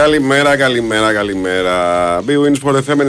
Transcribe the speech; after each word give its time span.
Καλημέρα, 0.00 0.56
καλημέρα, 0.56 1.12
καλημέρα. 1.12 1.74
Big 2.26 2.30
Wins 2.30 2.68
for 2.68 2.74
FM 2.74 3.00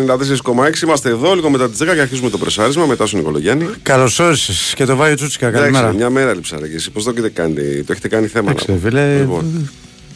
94,6. 0.76 0.82
Είμαστε 0.84 1.10
εδώ 1.10 1.34
λίγο 1.36 1.50
μετά 1.50 1.70
τις 1.70 1.80
10 1.82 1.86
και 1.94 2.02
αρχίζουμε 2.02 2.30
το 2.30 2.38
πρεσάρισμα. 2.38 2.86
Μετά 2.86 3.06
στον 3.06 3.20
Νικολογιάννη. 3.20 3.70
Καλώς 3.82 4.20
όρισες 4.20 4.74
και 4.76 4.86
το 4.86 4.96
Βάιο 4.96 5.16
Τσούτσικα. 5.16 5.50
Καλημέρα. 5.50 5.78
Εντάξει, 5.80 5.98
μια 5.98 6.10
μέρα 6.10 6.34
λείψα 6.34 6.58
ρε, 6.60 6.68
και 6.68 6.76
εσύ. 6.76 6.92
Πώς 6.92 7.04
το 7.04 7.10
έχετε 7.10 7.30
κάνει, 7.30 7.54
το 7.84 7.92
έχετε 7.92 8.08
κάνει 8.08 8.28
θέμα. 8.28 8.50
Εντάξει, 8.52 8.72
να 8.72 8.76
πω. 8.78 8.82
φίλε, 8.88 9.18
Λοιπόν, 9.18 9.70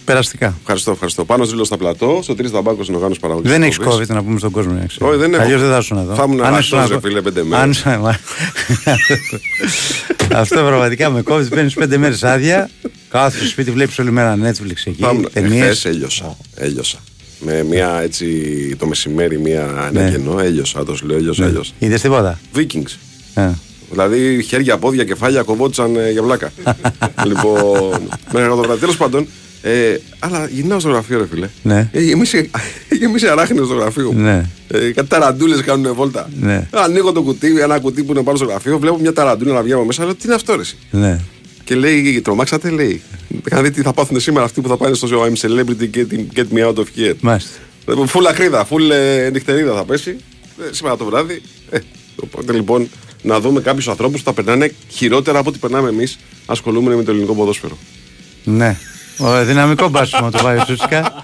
περαστικά. 0.05 0.55
ευχαριστώ, 0.59 0.91
ευχαριστώ. 0.91 1.25
Πάνω 1.25 1.43
ζήλο 1.43 1.63
στα 1.63 1.77
πλατό, 1.77 2.19
στο 2.23 2.35
τρεις 2.35 2.51
ταμπάκο 2.51 2.83
είναι 2.87 2.97
ο 2.97 2.99
Γάνος 2.99 3.19
παραγωγής. 3.19 3.51
Δεν 3.51 3.63
έχεις 3.63 3.79
COVID 3.85 4.05
να 4.07 4.23
πούμε 4.23 4.39
στον 4.39 4.51
κόσμο. 4.51 4.79
έτσι. 4.83 4.97
Όχι, 5.01 5.17
δεν 5.17 5.33
έχω. 5.33 5.43
Αλλιώς 5.43 5.61
δεν 5.61 5.69
θα 5.69 5.77
ήσουν 5.77 5.97
εδώ. 5.97 6.13
Θα 6.13 6.23
ήμουν 6.27 6.39
Αν 6.39 6.45
αραχτός, 6.45 6.65
ήσουν 6.65 6.77
ρε 6.79 6.83
ακο- 6.83 6.99
φίλε, 7.07 7.21
πέντε 7.21 7.43
μέρες. 7.43 7.63
Αν 7.63 7.69
ήσουν- 7.71 7.99
μα- 8.01 8.19
Αυτό 10.41 10.55
πραγματικά 10.61 11.09
με 11.09 11.23
COVID 11.27 11.49
παίρνεις 11.49 11.73
πέντε 11.73 11.97
μέρες 11.97 12.23
άδεια. 12.23 12.69
Κάθεσαι 13.11 13.37
στο 13.39 13.47
σπίτι, 13.47 13.71
βλέπεις 13.71 13.99
όλη 13.99 14.11
μέρα 14.11 14.37
Netflix 14.43 14.73
εκεί. 14.85 15.05
Ταινίες. 15.33 15.59
Εχθές 15.61 15.85
έλειωσα. 15.85 16.37
Έλειωσα. 16.55 16.97
Με 17.39 17.63
μια 17.63 17.99
έτσι 18.01 18.27
το 18.79 18.85
μεσημέρι, 18.87 19.39
μια, 19.39 19.89
ένα 19.93 20.03
Ναι. 20.03 20.11
κενό. 20.11 20.39
Έλειωσα, 20.39 20.83
το 20.85 20.95
σου 20.95 21.05
λέω, 21.05 21.17
έλειωσα, 21.17 21.45
έλειωσα. 21.45 21.71
Είδες 21.79 22.01
τίποτα; 22.01 22.39
Vikings. 22.55 22.95
Ε. 23.33 23.49
Δηλαδή 23.91 24.43
χέρια, 24.47 24.77
πόδια, 24.77 25.03
κεφάλια 25.03 25.41
κοβόντουσαν 25.41 25.95
ε, 25.95 26.11
για 26.11 26.23
βλάκα. 26.23 26.51
λοιπόν, 27.27 28.01
μέχρι 28.33 28.49
το 28.49 28.55
βράδυ. 28.57 28.79
Τέλος 28.79 28.97
πάντων, 28.97 29.27
ε, 29.61 29.97
αλλά 30.19 30.47
γυρνάω 30.51 30.79
στο 30.79 30.89
γραφείο, 30.89 31.17
ρε 31.17 31.27
φίλε. 31.27 31.49
Ναι. 31.63 31.89
Ε, 31.91 32.01
γεμίσει, 32.01 32.49
γεμίσει 32.99 33.27
αράχνη 33.27 33.57
στο 33.65 33.73
γραφείο. 33.73 34.11
μου. 34.11 34.19
Ναι. 34.21 34.45
Ε, 34.67 34.91
κάτι 34.91 35.07
ταραντούλες 35.07 35.61
κάνουν 35.61 35.93
βόλτα. 35.95 36.29
Ναι. 36.39 36.67
Ανοίγω 36.71 37.11
το 37.11 37.21
κουτί, 37.21 37.59
ένα 37.59 37.79
κουτί 37.79 38.03
που 38.03 38.11
είναι 38.11 38.23
πάνω 38.23 38.37
στο 38.37 38.45
γραφείο, 38.45 38.79
βλέπω 38.79 38.97
μια 38.97 39.13
ταραντούλα 39.13 39.53
να 39.53 39.61
βγει 39.61 39.73
από 39.73 39.85
μέσα. 39.85 40.03
Λέω 40.03 40.13
τι 40.15 40.21
είναι 40.25 40.35
αυτό, 40.35 40.55
ρε. 40.55 40.61
εσύ;» 40.61 40.75
Ναι. 40.91 41.19
Και 41.63 41.75
λέει, 41.75 42.21
τρομάξατε, 42.21 42.69
λέει. 42.69 43.01
Είχαν 43.45 43.63
δει 43.63 43.71
τι 43.71 43.81
θα 43.81 43.93
πάθουν 43.93 44.19
σήμερα 44.19 44.45
αυτοί 44.45 44.61
που 44.61 44.67
θα 44.67 44.77
πάνε 44.77 44.95
στο 44.95 45.07
show 45.11 45.27
I'm 45.27 45.47
Celebrity 45.47 45.89
Get, 45.93 46.39
get 46.39 46.57
Me 46.57 46.67
Out 46.67 46.75
of 46.75 46.85
Here. 46.97 47.13
Μάλιστα. 47.21 47.59
Λοιπόν, 47.87 48.07
Φουλ 48.07 48.25
ακρίδα, 48.25 48.65
φουλ 48.65 48.89
ε, 48.91 49.29
νυχτερίδα 49.29 49.75
θα 49.75 49.83
πέσει 49.83 50.17
ε, 50.69 50.73
σήμερα 50.73 50.97
το 50.97 51.05
βράδυ. 51.05 51.41
Ε, 51.69 51.79
οπότε 52.23 52.53
λοιπόν 52.53 52.89
να 53.21 53.39
δούμε 53.39 53.61
κάποιους 53.61 53.87
ανθρώπους 53.87 54.19
που 54.19 54.25
θα 54.25 54.33
περνάνε 54.33 54.73
χειρότερα 54.89 55.39
από 55.39 55.49
ό,τι 55.49 55.59
περνάμε 55.59 55.89
εμείς 55.89 56.17
ασχολούμενοι 56.45 56.95
με 56.95 57.03
το 57.03 57.11
ελληνικό 57.11 57.33
ποδόσφαιρο. 57.33 57.77
Ναι. 58.43 58.77
Ο, 59.17 59.45
δυναμικό 59.45 59.89
μπάσιμο 59.89 60.29
το 60.29 60.39
Βάιο 60.43 60.63
Τσούτσικα. 60.63 61.23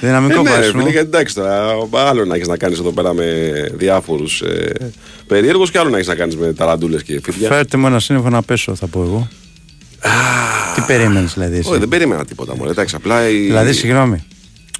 Δυναμικό 0.00 0.40
Ε, 0.40 0.42
ναι, 0.42 0.50
ρε 0.50 0.56
μπάσιμο. 0.56 0.78
φίλε, 0.78 0.90
γιατί 0.90 1.06
εντάξει 1.08 1.34
τώρα, 1.34 1.66
άλλο 1.92 2.24
να 2.24 2.34
έχεις 2.34 2.48
να 2.48 2.56
κάνεις 2.56 2.78
εδώ 2.78 2.90
πέρα 2.92 3.14
με 3.14 3.52
διάφορους 3.74 4.40
ε, 4.40 4.72
περίεργους 5.26 5.70
και 5.70 5.78
άλλο 5.78 5.90
να 5.90 5.96
έχεις 5.96 6.08
να 6.08 6.14
κάνεις 6.14 6.36
με 6.36 6.52
ταραντούλες 6.52 7.02
και 7.02 7.20
φίδια. 7.24 7.48
Φέρτε 7.48 7.76
μου 7.76 7.86
ένα 7.86 8.00
σύννεφο 8.00 8.28
να 8.28 8.42
πέσω, 8.42 8.74
θα 8.74 8.86
πω 8.86 9.02
εγώ. 9.02 9.28
Τι 10.74 10.80
περίμενες 10.86 11.32
δηλαδή 11.34 11.56
εσύ; 11.56 11.68
Όχι, 11.70 11.78
δεν 11.78 11.88
περίμενα 11.88 12.24
τίποτα 12.24 12.56
μόνο. 12.56 12.70
Εντάξει, 12.70 12.94
απλά. 12.94 13.28
Η... 13.28 13.36
Δηλαδή, 13.38 13.72
συγγνώμη, 13.72 14.24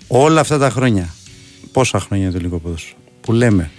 όλα 0.06 0.40
αυτά 0.40 0.58
τα 0.58 0.70
χρόνια, 0.70 1.14
πόσα 1.72 2.00
χρόνια 2.00 2.30
το 2.30 2.36
ελληνικό 2.36 2.58
ποδόσφαιρο, 2.58 2.96
που 3.20 3.32
λέμε 3.32 3.70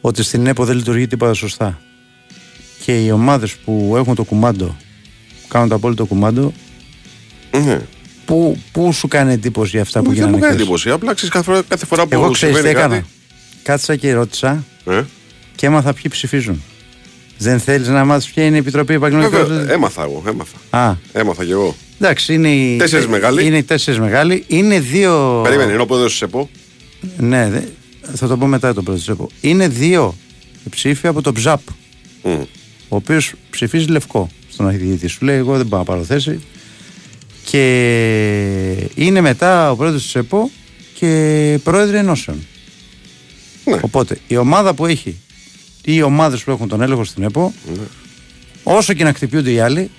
ότι 0.00 0.22
στην 0.22 0.46
ΕΠΟ 0.46 0.64
δεν 0.64 0.76
λειτουργεί 0.76 1.06
τίποτα 1.06 1.34
σωστά 1.34 1.80
και 2.84 3.04
οι 3.04 3.10
ομάδες 3.10 3.52
που 3.54 3.94
έχουν 3.96 4.14
το 4.14 4.24
κουμάντο, 4.24 4.76
κάνουν 5.48 5.68
το 5.68 5.74
απόλυτο 5.74 6.04
κουμάντο, 6.06 6.52
Ναι. 7.64 7.80
Πού, 8.32 8.58
πού 8.72 8.92
σου 8.92 9.08
κάνει 9.08 9.32
εντύπωση 9.32 9.70
για 9.70 9.80
αυτά 9.82 10.00
που 10.02 10.06
Όχι, 10.10 10.18
δεν 10.18 10.24
γίνανε 10.24 10.36
μου 10.36 10.42
κάνει 10.42 10.52
χθες; 10.54 10.62
εντύπωση. 10.64 10.90
Απλά 10.90 11.14
ξέρεις 11.14 11.34
κάθε 11.34 11.44
φορά, 11.44 11.62
κάθε 11.68 11.86
φορά 11.86 12.02
που 12.06 12.08
Εγώ 12.14 12.30
ξέρεις 12.30 12.54
τι 12.56 12.60
συμβαίνει 12.62 12.78
έκανα. 12.80 12.94
κάτι, 12.94 13.08
Κάτσα 13.62 13.96
και 13.96 14.12
ρώτησα 14.12 14.64
Ε, 14.90 15.00
και 15.56 15.66
έμαθα 15.66 15.92
ποιοι 15.92 16.04
ψηφίζουν. 16.08 16.62
Δεν 17.38 17.60
θέλεις 17.60 17.88
να 17.88 18.04
μάθεις 18.04 18.30
ποια 18.30 18.44
είναι 18.44 18.56
η 18.56 18.58
Επιτροπή 18.58 18.94
Επαγγελματικών. 18.94 19.46
βέβαια, 19.46 19.72
έμαθα 19.74 20.02
εγώ. 20.02 20.22
Έμαθα. 20.26 20.56
Α, 20.88 20.94
Έμαθα 21.12 21.44
κι 21.44 21.50
εγώ. 21.50 21.76
εντάξει, 22.00 22.34
είναι 22.34 22.48
οι. 22.52 22.76
Τέσσερις 22.76 23.06
μεγάλοι. 23.06 23.46
Είναι 23.46 23.56
οι 23.56 23.62
τέσσερις 23.62 24.00
μεγάλοι. 24.00 24.44
Είναι 24.46 24.80
δύο. 24.80 25.40
Περίμενε, 25.44 25.72
είναι 25.72 25.82
ο 25.82 25.86
πρόεδρος 25.86 26.10
της 26.12 26.22
ΕΠΟ. 26.22 26.48
Ναι, 27.18 27.48
δε- 27.50 27.60
θα 28.14 28.26
το 28.28 28.36
πω 28.36 28.46
μετά 28.46 28.74
το 28.74 28.82
πρώτο 28.82 28.98
τσέπο. 29.00 29.28
Είναι 29.40 29.68
δύο 29.68 30.16
ψήφοι 30.70 31.06
από 31.06 31.22
το 31.22 31.32
ΨΑΠ, 31.36 31.60
Μμ. 32.22 32.30
ο 32.88 32.96
οποίος 32.96 33.32
ψηφίζει 33.50 33.86
λευκό 33.86 34.28
στον 34.52 34.66
αρχιδιετή. 34.68 35.06
Σου 35.06 35.24
λέει: 35.24 35.36
Εγώ 35.36 35.56
δεν 35.56 35.68
πάω 35.68 35.78
να 35.80 35.84
πάρω 35.86 36.02
θέση. 36.04 36.40
Και 37.44 38.88
είναι 38.94 39.20
μετά 39.20 39.70
ο 39.70 39.76
πρόεδρος 39.76 40.02
της 40.02 40.14
ΕΠΟ 40.14 40.50
και 40.94 41.58
πρόεδροι 41.64 41.96
ενώσεων. 41.96 42.46
Ναι. 43.64 43.78
Οπότε 43.82 44.18
η 44.26 44.36
ομάδα 44.36 44.74
που 44.74 44.86
έχει 44.86 45.08
ή 45.84 45.92
οι 45.94 46.02
ομάδες 46.02 46.42
που 46.44 46.50
έχουν 46.50 46.68
τον 46.68 46.82
έλεγχο 46.82 47.04
στην 47.04 47.22
ΕΠΟ, 47.22 47.52
Ναι. 47.72 47.80
όσο 48.62 48.92
και 48.92 49.04
να 49.04 49.12
χτυπιούνται 49.12 49.50
οι 49.52 49.60
άλλοι 49.60 49.90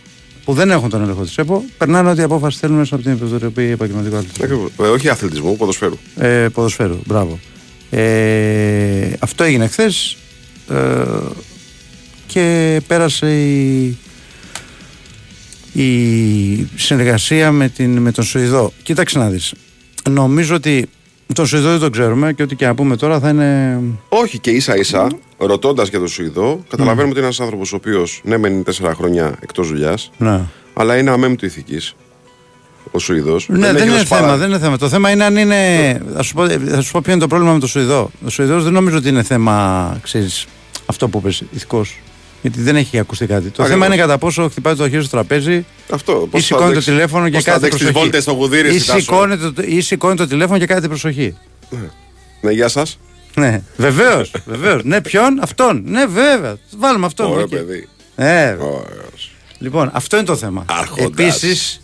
που 0.46 0.54
δεν 0.54 0.72
έχουν 0.72 0.90
τον 0.90 1.02
έλεγχο 1.02 1.24
της 1.24 1.38
ΕΠΟ, 1.38 1.64
περνάνε 1.78 2.10
ό,τι 2.10 2.22
απόφαση 2.22 2.58
θέλουν 2.58 2.78
μέσα 2.78 2.96
από 2.96 3.04
την 3.04 3.12
Επιτροπή 3.14 3.64
Επαγγελματικού 3.64 4.16
Αθλητισμού. 4.16 4.44
Ακριβώς. 4.46 4.88
Ε, 4.88 4.92
όχι 4.92 5.10
αθλητισμού, 5.10 5.56
ποδοσφαίρου. 5.58 5.98
Ε, 6.18 6.48
ποδοσφαίρου, 6.54 7.00
μπράβο. 7.06 7.40
Ε, 7.90 9.14
αυτό 9.20 9.44
έγινε 9.44 9.68
χθες 9.68 10.18
ε, 10.70 11.04
και 12.28 12.82
πέρασε 12.88 13.42
η, 13.42 13.98
η 15.74 16.70
συνεργασία 16.76 17.52
με, 17.52 17.70
την, 17.70 17.98
με 17.98 18.12
τον 18.12 18.24
Σουηδό. 18.24 18.72
Κοίταξε 18.84 19.18
να 19.18 19.30
δεις. 19.30 19.54
Νομίζω 20.10 20.56
ότι 20.56 20.90
τον 21.34 21.46
Σουηδό 21.46 21.70
δεν 21.70 21.80
τον 21.80 21.92
ξέρουμε 21.92 22.34
και 22.34 22.44
ό,τι 22.44 22.56
και 22.56 22.66
να 22.66 22.76
πούμε 22.76 22.96
τώρα 22.96 23.20
θα 23.20 23.30
είναι... 23.30 23.80
Όχι 24.10 24.40
και 24.40 24.52
ίσα 24.52 24.78
ίσα, 24.78 25.08
ρωτώντας 25.38 25.90
για 25.90 26.00
τον 26.00 26.08
Σουηδό, 26.08 26.64
καταλαβαίνουμε 26.70 27.10
ότι 27.10 27.18
είναι 27.18 27.26
ένας 27.26 27.40
άνθρωπος 27.40 27.74
ο 27.74 27.76
οποίος 27.76 28.22
ναι, 28.24 28.38
μένει 28.38 28.64
τέσσερα 28.64 28.94
χρόνια 28.94 29.36
εκτός 29.40 29.68
δουλειάς, 29.68 30.12
Ναι. 30.18 30.42
αλλά 30.74 30.98
είναι 30.98 31.12
αμέμπτου 31.12 31.46
ηθικής. 31.46 31.96
Ο 32.92 33.00
Σουηδός. 33.00 33.46
Ναι, 33.50 33.74
δεν 33.74 33.88
είναι 33.88 34.06
θέμα, 34.06 34.38
δεν 34.38 34.50
είναι 34.50 34.60
θέμα. 34.60 34.78
Το 34.78 34.90
θέμα 34.90 35.10
είναι 35.10 35.24
αν 35.24 35.38
είναι. 35.38 36.02
Θα 36.14 36.22
σου, 36.22 36.34
πω, 36.34 36.50
θα 36.50 36.82
σου 36.82 36.92
πω 36.92 37.00
ποιο 37.04 37.12
είναι 37.12 37.22
το 37.22 37.28
πρόβλημα 37.28 37.54
με 37.54 37.60
το 37.60 37.68
Σουηδό. 37.68 38.12
Ο 38.26 38.30
Σουηδός 38.30 38.64
δεν 38.64 38.74
νομίζω 38.74 38.98
ότι 38.98 39.10
είναι 39.10 39.24
θέμα, 39.24 39.98
ξέρεις, 40.04 40.46
αυτό 40.86 41.08
που 41.08 41.18
είπες, 41.18 41.44
ηθικός. 41.52 42.00
Γιατί 42.44 42.62
δεν 42.62 42.76
έχει 42.76 43.00
ακουστεί 43.00 43.26
κάτι. 43.26 43.42
Το 43.44 43.48
Ακριβώς. 43.50 43.70
θέμα 43.72 43.86
είναι 43.86 43.96
κατά 43.96 44.18
πόσο 44.18 44.50
χτυπάει 44.50 44.76
το 44.76 44.90
χέρι 44.90 45.02
στο 45.04 45.12
τραπέζι 45.18 45.66
Αυτό. 45.90 46.12
ή 46.26 46.28
Πώς 46.28 46.40
θα 46.42 46.46
σηκώνει 46.46 46.64
το 46.64 46.70
αντέξει- 46.70 46.88
τηλέφωνο 46.90 47.26
και 47.30 47.36
πώς 47.36 47.44
θα 47.44 47.52
κάτι 47.52 47.66
αντέξει 47.66 47.78
τις 47.78 47.86
προσοχή. 47.88 48.04
βόλτες 48.04 48.24
στο 48.24 48.32
γουδίρι 48.32 48.76
Ή 48.76 48.80
στη 48.80 48.88
Τάσο. 48.88 49.00
σηκώνει, 49.00 49.38
το, 49.38 49.54
ή 49.66 49.82
σηκώνει 49.82 50.16
το 50.16 50.28
τηλέφωνο 50.28 50.60
και 50.60 50.66
κάτι 50.66 50.88
προσοχή. 50.88 51.36
Ναι, 52.42 52.52
γεια 52.52 52.68
σας. 52.68 53.00
Ναι, 53.36 53.62
βεβαίως. 53.78 54.32
Βεβαίως. 54.46 54.84
ναι, 54.84 55.02
ποιον, 55.02 55.40
αυτόν. 55.42 55.84
Ναι, 55.86 56.06
βέβαια. 56.06 56.56
Βάλουμε 56.78 57.06
αυτόν. 57.06 57.32
Ωραία, 57.32 57.44
οκ. 57.44 57.50
παιδί. 57.50 57.88
Ε, 58.16 58.50
Ωραίος. 58.50 59.32
Λοιπόν, 59.58 59.90
αυτό 59.94 60.18
είναι 60.18 60.26
το 60.26 60.36
θέμα. 60.36 60.66
Άρχοντας. 60.70 61.06
Επίσης, 61.06 61.82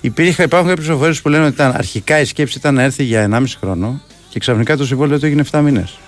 υπάρχουν 0.00 0.68
κάποιες 0.68 0.74
πληροφορίες 0.86 1.20
που 1.20 1.28
λένε 1.28 1.44
ότι 1.44 1.52
ήταν, 1.54 1.72
αρχικά 1.76 2.20
η 2.20 2.24
σκέψη 2.24 2.58
ήταν 2.58 2.74
να 2.74 2.82
έρθει 2.82 3.04
για 3.04 3.22
1,5 3.22 3.56
χρόνο 3.60 4.02
και 4.28 4.38
ξαφνικά 4.38 4.76
το 4.76 4.86
συμβόλαιο 4.86 5.18
του 5.18 5.26
έγινε 5.26 5.44
7 5.50 5.60
μήνες. 5.60 5.98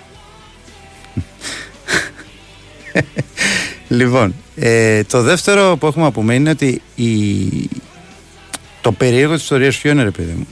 Λοιπόν, 3.88 4.34
ε, 4.56 5.04
το 5.04 5.22
δεύτερο 5.22 5.76
που 5.76 5.86
έχουμε 5.86 6.04
να 6.04 6.10
πούμε 6.12 6.34
είναι 6.34 6.50
ότι 6.50 6.82
η... 6.94 7.08
το 8.80 8.92
περίεργο 8.92 9.34
της 9.34 9.42
ιστορίας 9.42 9.76
ποιο 9.78 9.91
είναι, 9.91 10.02
ρε 10.02 10.10
παιδί 10.10 10.32
μου, 10.32 10.47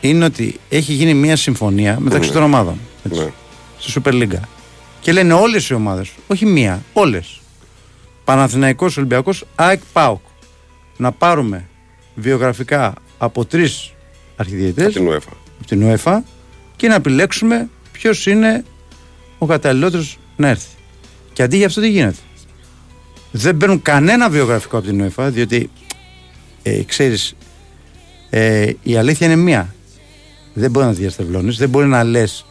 είναι 0.00 0.24
ότι 0.24 0.60
έχει 0.68 0.92
γίνει 0.92 1.14
μια 1.14 1.36
συμφωνία 1.36 1.96
μεταξύ 2.00 2.28
Ναι. 2.28 2.34
των 2.34 2.42
ομάδων. 2.42 2.78
Έτσι, 3.04 3.20
Ναι. 3.20 3.30
Στη 3.78 4.00
Super 4.04 4.12
League. 4.12 4.40
Και 5.00 5.12
λένε 5.12 5.32
όλες 5.32 5.68
οι 5.68 5.74
ομάδες, 5.74 6.10
όχι 6.26 6.46
μία, 6.46 6.82
όλες. 6.92 7.40
Παναθηναϊκός, 8.24 8.96
Ολυμπιακός, 8.96 9.44
ΑΕΚ, 9.54 9.80
ΠΑΟΚ. 9.92 10.20
Να 10.96 11.12
πάρουμε 11.12 11.68
βιογραφικά 12.14 12.94
από 13.18 13.44
τρεις 13.44 13.92
αρχιδιετές 14.36 14.84
Από 14.86 14.94
την 14.94 15.08
UEFA. 15.08 15.32
από 15.58 15.66
την 15.66 15.82
UEFA 16.04 16.18
και 16.76 16.88
να 16.88 16.94
επιλέξουμε 16.94 17.68
ποιος 17.92 18.26
είναι 18.26 18.64
ο 19.38 19.46
καταλληλότερος 19.46 20.18
να 20.36 20.48
έρθει. 20.48 20.68
Και 21.32 21.42
αντί 21.42 21.56
για 21.56 21.66
αυτό 21.66 21.80
τι 21.80 21.88
γίνεται; 21.88 22.16
Δεν 23.30 23.56
παίρνουν 23.56 23.82
κανένα 23.82 24.28
βιογραφικό 24.28 24.76
από 24.78 24.86
την 24.86 25.12
UEFA, 25.16 25.28
διότι 25.30 25.70
ε, 26.62 26.82
ξέρεις, 26.82 27.36
ε, 28.30 28.72
η 28.82 28.96
αλήθεια 28.96 29.26
είναι 29.26 29.36
μία. 29.36 29.74
Δεν 30.54 30.70
μπορεί 30.70 30.86
να 30.86 30.92
τη 30.92 31.00
διαστευλώνεις, 31.00 31.56
δεν 31.56 31.68
μπορεί 31.68 31.86
να 31.86 32.04
λες 32.04 32.46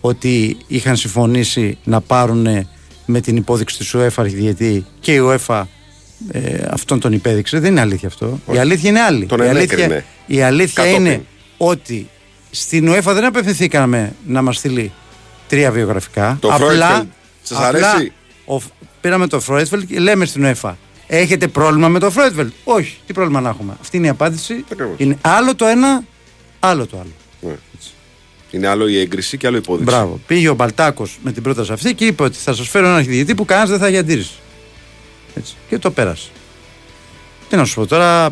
ότι 0.00 0.56
είχαν 0.66 0.96
συμφωνήσει 0.96 1.78
να 1.84 2.00
πάρουν 2.00 2.66
με 3.06 3.20
την 3.20 3.36
υπόδειξη 3.36 3.78
της 3.78 3.94
UEFA 3.96 4.08
αρχιδιετή 4.16 4.86
και 5.00 5.14
η 5.14 5.20
UEFA 5.22 5.62
ε, 6.30 6.64
αυτόν 6.70 7.00
τον 7.00 7.12
υπέδειξε. 7.12 7.58
Δεν 7.58 7.70
είναι 7.70 7.80
αλήθεια 7.80 8.08
αυτό. 8.08 8.40
Όχι. 8.46 8.56
Η 8.56 8.60
αλήθεια 8.60 8.90
είναι 8.90 9.00
άλλη. 9.00 9.26
Τον 9.26 9.38
η 9.38 9.46
αλήθεια, 9.48 9.78
ενέκρινε. 9.78 10.04
η 10.26 10.42
αλήθεια 10.42 10.84
Κατόπιν. 10.84 11.06
είναι 11.06 11.24
ότι 11.56 12.08
στην 12.50 12.90
UEFA 12.90 13.12
δεν 13.12 13.24
απευθυνθήκαμε 13.24 14.12
να 14.26 14.42
μας 14.42 14.56
στείλει 14.56 14.92
τρία 15.48 15.70
βιογραφικά. 15.70 16.36
Τον 16.40 16.48
Φρόιτφελντ, 16.48 17.06
σας 17.42 17.58
αρέσει; 17.58 18.12
ο, 18.44 18.60
πήραμε 19.00 19.26
τον 19.26 19.40
Φρόιτφελντ 19.40 19.84
και 19.84 19.98
λέμε 19.98 20.24
στην 20.24 20.54
UEFA. 20.60 20.72
Έχετε 21.06 21.48
πρόβλημα 21.48 21.88
με 21.88 21.98
τον 21.98 22.10
Φρόιτφελντ. 22.10 22.50
Όχι. 22.64 22.96
Τι 23.06 23.12
πρόβλημα 23.12 23.40
να 23.40 23.48
έχουμε. 23.48 23.76
Αυτή 23.80 23.96
είναι 23.96 24.06
η 24.06 24.10
απάντηση. 24.10 24.64
Ακριβώς. 24.72 24.94
Είναι 24.98 25.18
άλλο 25.20 25.54
το 25.54 25.66
ένα, 25.66 26.04
άλλο 26.60 26.86
το 26.86 26.96
άλλο. 26.98 27.10
Ναι. 27.40 27.56
Είναι 28.50 28.66
άλλο 28.68 28.88
η 28.88 28.98
έγκριση 28.98 29.36
και 29.36 29.46
άλλο 29.46 29.56
η 29.56 29.60
υπόδειξη. 29.62 29.94
Μπράβο. 29.94 30.20
Πήγε 30.26 30.48
ο 30.48 30.54
Μπαλτάκος 30.54 31.18
με 31.22 31.32
την 31.32 31.42
πρόταση 31.42 31.72
αυτή 31.72 31.94
και 31.94 32.06
είπε 32.06 32.22
ότι 32.22 32.36
θα 32.36 32.54
σας 32.54 32.68
φέρω 32.68 32.84
έναν 32.84 32.96
αρχιδιαιτητή 32.96 33.34
που 33.34 33.44
κανένας 33.44 33.70
δεν 33.70 33.78
θα 33.78 33.86
έχει 33.86 33.96
αντίρρηση. 33.96 34.34
Έτσι. 35.34 35.54
Και 35.68 35.78
το 35.78 35.90
πέρασε. 35.90 36.28
Τι 37.48 37.56
να 37.56 37.64
σου 37.64 37.74
πω 37.74 37.86
τώρα. 37.86 38.24
ε, 38.26 38.30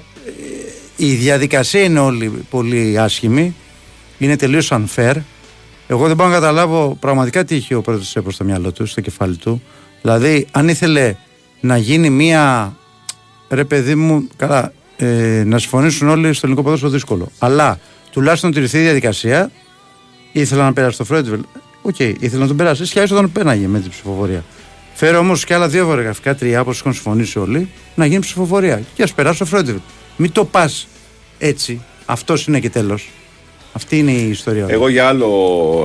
η 0.97 1.15
διαδικασία 1.15 1.83
είναι 1.83 1.99
όλη 1.99 2.29
πολύ 2.51 2.99
άσχημη. 2.99 3.55
Είναι 4.19 4.37
τελείως 4.37 4.73
unfair. 4.73 5.15
Εγώ 5.89 6.07
δεν 6.07 6.17
μπορώ 6.17 6.29
να 6.29 6.35
καταλάβω 6.35 6.97
πραγματικά 7.01 7.45
τι 7.45 7.55
είχε 7.57 7.75
ο 7.75 7.83
πρόεδρος 7.83 8.13
της 8.13 8.21
ΕΠΟ 8.21 8.31
στο 8.31 8.45
μυαλό 8.45 8.73
του, 8.73 8.87
στο 8.87 9.01
κεφάλι 9.01 9.37
του. 9.37 9.63
Δηλαδή, 10.09 10.47
αν 10.51 10.69
ήθελε 10.69 11.15
να 11.61 11.77
γίνει 11.77 12.11
μία. 12.11 12.77
Ρε 13.49 13.65
παιδί 13.65 13.95
μου, 13.95 14.29
καλά, 14.37 14.73
ε, 14.97 15.43
να 15.47 15.59
συμφωνήσουν 15.59 16.09
όλοι 16.09 16.33
στο 16.33 16.41
ελληνικό 16.47 16.65
ποδόσφαιρο 16.65 16.93
δύσκολο. 16.93 17.29
Αλλά 17.39 17.79
τουλάχιστον 18.11 18.53
τηρηθεί 18.53 18.79
η 18.79 18.83
διαδικασία. 18.83 19.51
Ήθελε 20.33 20.65
να 20.65 20.73
περάσει 20.73 20.99
τον 20.99 21.05
Φρόιτφελντ. 21.05 21.41
OK, 21.83 21.95
okay, 21.99 22.15
ήθελα 22.21 22.41
να 22.41 22.47
τον 22.47 22.57
περάσει. 22.57 22.85
Σχεδόν 22.85 23.19
όταν 23.19 23.33
πέναγε 23.33 23.67
με 23.67 23.81
την 23.81 23.91
ψηφοφορία. 23.91 24.45
Φέρω 24.95 25.19
όμως 25.19 25.45
και 25.45 25.55
άλλα 25.55 25.69
δύο 25.69 25.87
βορειογραφικά, 25.87 26.35
τρία 26.35 26.61
όπως 26.61 26.79
έχουν 26.79 26.93
συμφωνήσει 26.93 27.39
όλοι, 27.39 27.69
να 27.95 28.07
γίνει 28.07 28.21
ψηφοφορία. 28.21 28.83
Και 28.95 29.03
ας 29.03 29.13
περάσει 29.13 29.39
το 29.39 29.45
Φρόντιβελ. 29.45 29.81
Μην 30.17 30.33
το 30.33 30.45
πας 30.45 30.89
έτσι. 31.39 31.81
Αυτός 32.05 32.47
είναι 32.47 32.61
και 32.61 32.71
τέλος. 32.71 33.09
Αυτή 33.79 33.99
είναι 33.99 34.11
η 34.11 34.29
ιστορία. 34.29 34.67
Εγώ 34.69 34.89
για 34.89 35.09
άλλο 35.09 35.29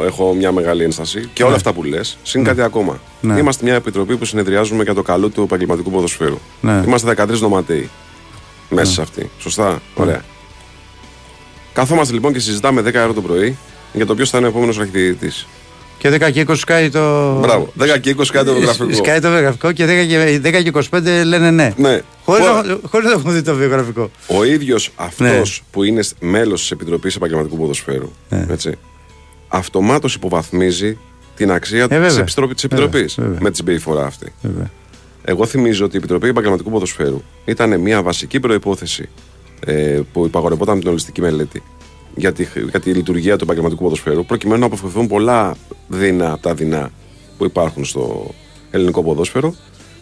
έχω 0.05 0.33
μια 0.33 0.51
μεγάλη 0.51 0.83
ένσταση 0.83 1.29
και 1.33 1.41
όλα 1.41 1.51
ναι. 1.51 1.57
αυτά 1.57 1.73
που 1.73 1.83
λες. 1.83 2.17
Συν 2.23 2.41
ναι. 2.41 2.47
κάτι 2.47 2.61
ακόμα. 2.61 2.99
Ναι. 3.21 3.39
Είμαστε 3.39 3.65
μια 3.65 3.75
επιτροπή 3.75 4.17
που 4.17 4.25
συνεδριάζουμε 4.25 4.83
για 4.83 4.93
το 4.93 5.01
καλό 5.01 5.29
του 5.29 5.41
επαγγελματικού 5.41 5.91
ποδοσφαίρου. 5.91 6.39
Ναι. 6.61 6.83
Είμαστε 6.85 7.15
13 7.17 7.39
νοματέοι 7.39 7.89
μέσα 8.69 8.87
ναι. 8.87 8.93
σε 8.93 9.01
αυτή. 9.01 9.29
Σωστά. 9.39 9.69
Ναι. 9.69 9.79
Ωραία. 9.95 10.21
Καθόμαστε 11.73 12.13
λοιπόν 12.13 12.33
και 12.33 12.39
συζητάμε 12.39 12.81
10 12.81 12.93
ώρα 12.93 13.13
το 13.13 13.21
πρωί 13.21 13.57
για 13.93 14.05
το 14.05 14.15
ποιος 14.15 14.29
θα 14.29 14.37
είναι 14.37 14.47
ο 14.47 14.49
επόμενος 14.49 14.79
αρχιτεκτή. 14.79 15.31
Και 15.97 16.09
10 16.09 16.31
και 16.31 16.45
20 16.47 16.57
σκάει 16.57 16.89
το. 16.89 17.33
Μπράβο. 17.39 17.73
10 17.79 17.99
και 18.01 18.15
20 18.17 18.25
σκάει 18.25 18.43
το 18.43 18.53
βιογραφικό. 18.53 18.93
Σκάει 18.93 19.19
το 19.19 19.29
βιογραφικό 19.29 19.71
και 19.71 19.85
10 19.85 20.63
και, 20.63 20.71
25 20.91 21.01
λένε 21.25 21.51
ναι. 21.51 21.73
ναι. 21.77 22.01
Χωρίς 22.23 23.05
να 23.05 23.11
έχουν 23.11 23.33
δει 23.33 23.41
το 23.41 23.55
βιογραφικό. 23.55 24.11
Ο 24.27 24.43
ίδιος 24.43 24.91
αυτός 24.95 25.61
ναι. 25.61 25.67
που 25.71 25.83
είναι 25.83 26.03
μέλος 26.19 26.59
της 26.61 26.71
Επιτροπής 26.71 27.15
Επαγγελματικού 27.15 27.57
Ποδοσφαίρου. 27.57 28.11
Ναι. 28.29 28.45
Αυτομάτως 29.47 30.15
υποβαθμίζει 30.15 30.97
την 31.35 31.51
αξία 31.51 31.87
ε, 31.89 32.23
της 32.53 32.63
Επιτροπή 32.63 33.09
με 33.39 33.49
τη 33.49 33.55
συμπεριφορά 33.55 34.05
αυτή. 34.05 34.33
Βέβαια. 34.41 34.71
Εγώ 35.23 35.45
θυμίζω 35.45 35.85
ότι 35.85 35.95
η 35.95 35.97
Επιτροπή 35.97 36.27
Επαγγελματικού 36.27 36.71
Ποδοσφαίρου 36.71 37.21
ήταν 37.45 37.79
μια 37.79 38.01
βασική 38.01 38.39
προπόθεση 38.39 39.09
ε, 39.65 39.99
που 40.13 40.25
υπαγορευόταν 40.25 40.79
την 40.79 40.89
ολιστική 40.89 41.21
μελέτη 41.21 41.63
για 42.15 42.33
τη, 42.33 42.47
για 42.69 42.79
τη 42.79 42.91
λειτουργία 42.91 43.37
του 43.37 43.43
επαγγελματικού 43.43 43.83
ποδοσφαίρου, 43.83 44.25
προκειμένου 44.25 44.59
να 44.59 44.65
αποφευθούν 44.65 45.07
πολλά 45.07 45.55
δεινά 45.87 46.31
από 46.31 46.41
τα 46.41 46.53
δεινά 46.53 46.91
που 47.37 47.45
υπάρχουν 47.45 47.85
στο 47.85 48.33
ελληνικό 48.71 49.03
ποδόσφαιρο. 49.03 49.55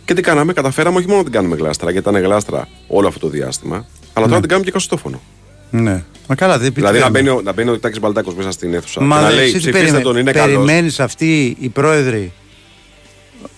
Και 0.06 0.14
τι 0.14 0.22
κάναμε, 0.22 0.54
καταφέραμε 0.54 0.98
όχι 0.98 1.06
μόνο 1.06 1.18
να 1.18 1.24
την 1.24 1.34
κάνουμε 1.34 1.56
γλάστρα, 1.56 1.92
γιατί 1.92 2.10
ήταν 2.10 2.24
γλάστρα 2.24 2.68
όλο 2.88 3.08
αυτό 3.08 3.20
το 3.20 3.28
διάστημα, 3.28 3.86
αλλά 4.14 4.26
τώρα 4.26 4.36
ναι. 4.36 4.40
την 4.40 4.50
κάνουμε 4.50 4.66
και 4.66 4.72
καστόφωνο. 4.72 5.22
Ναι. 5.70 6.04
Μα 6.28 6.36
καλά, 6.36 6.58
δεν 6.58 6.74
Δηλαδή 6.74 7.00
να 7.00 7.10
μπαίνει, 7.10 7.30
ο, 7.30 7.42
να 7.44 7.54
μπαίνει 7.54 7.70
ο 7.70 7.80
Τάκη 7.80 8.00
Μπαλτάκος 8.00 8.36
μέσα 8.36 8.52
στην 8.52 8.74
αίθουσα. 8.74 9.02
Μα 9.02 9.18
και 9.18 9.24
να 9.24 9.32
λέει 9.32 9.52
ψηφίστε 9.52 10.00
τον, 10.00 10.18
είναι 10.18 10.32
καλός. 10.32 10.56
Περιμένεις 10.56 11.00
αυτοί 11.00 11.58
οι 11.60 11.70
πρόεδροι. 11.70 12.32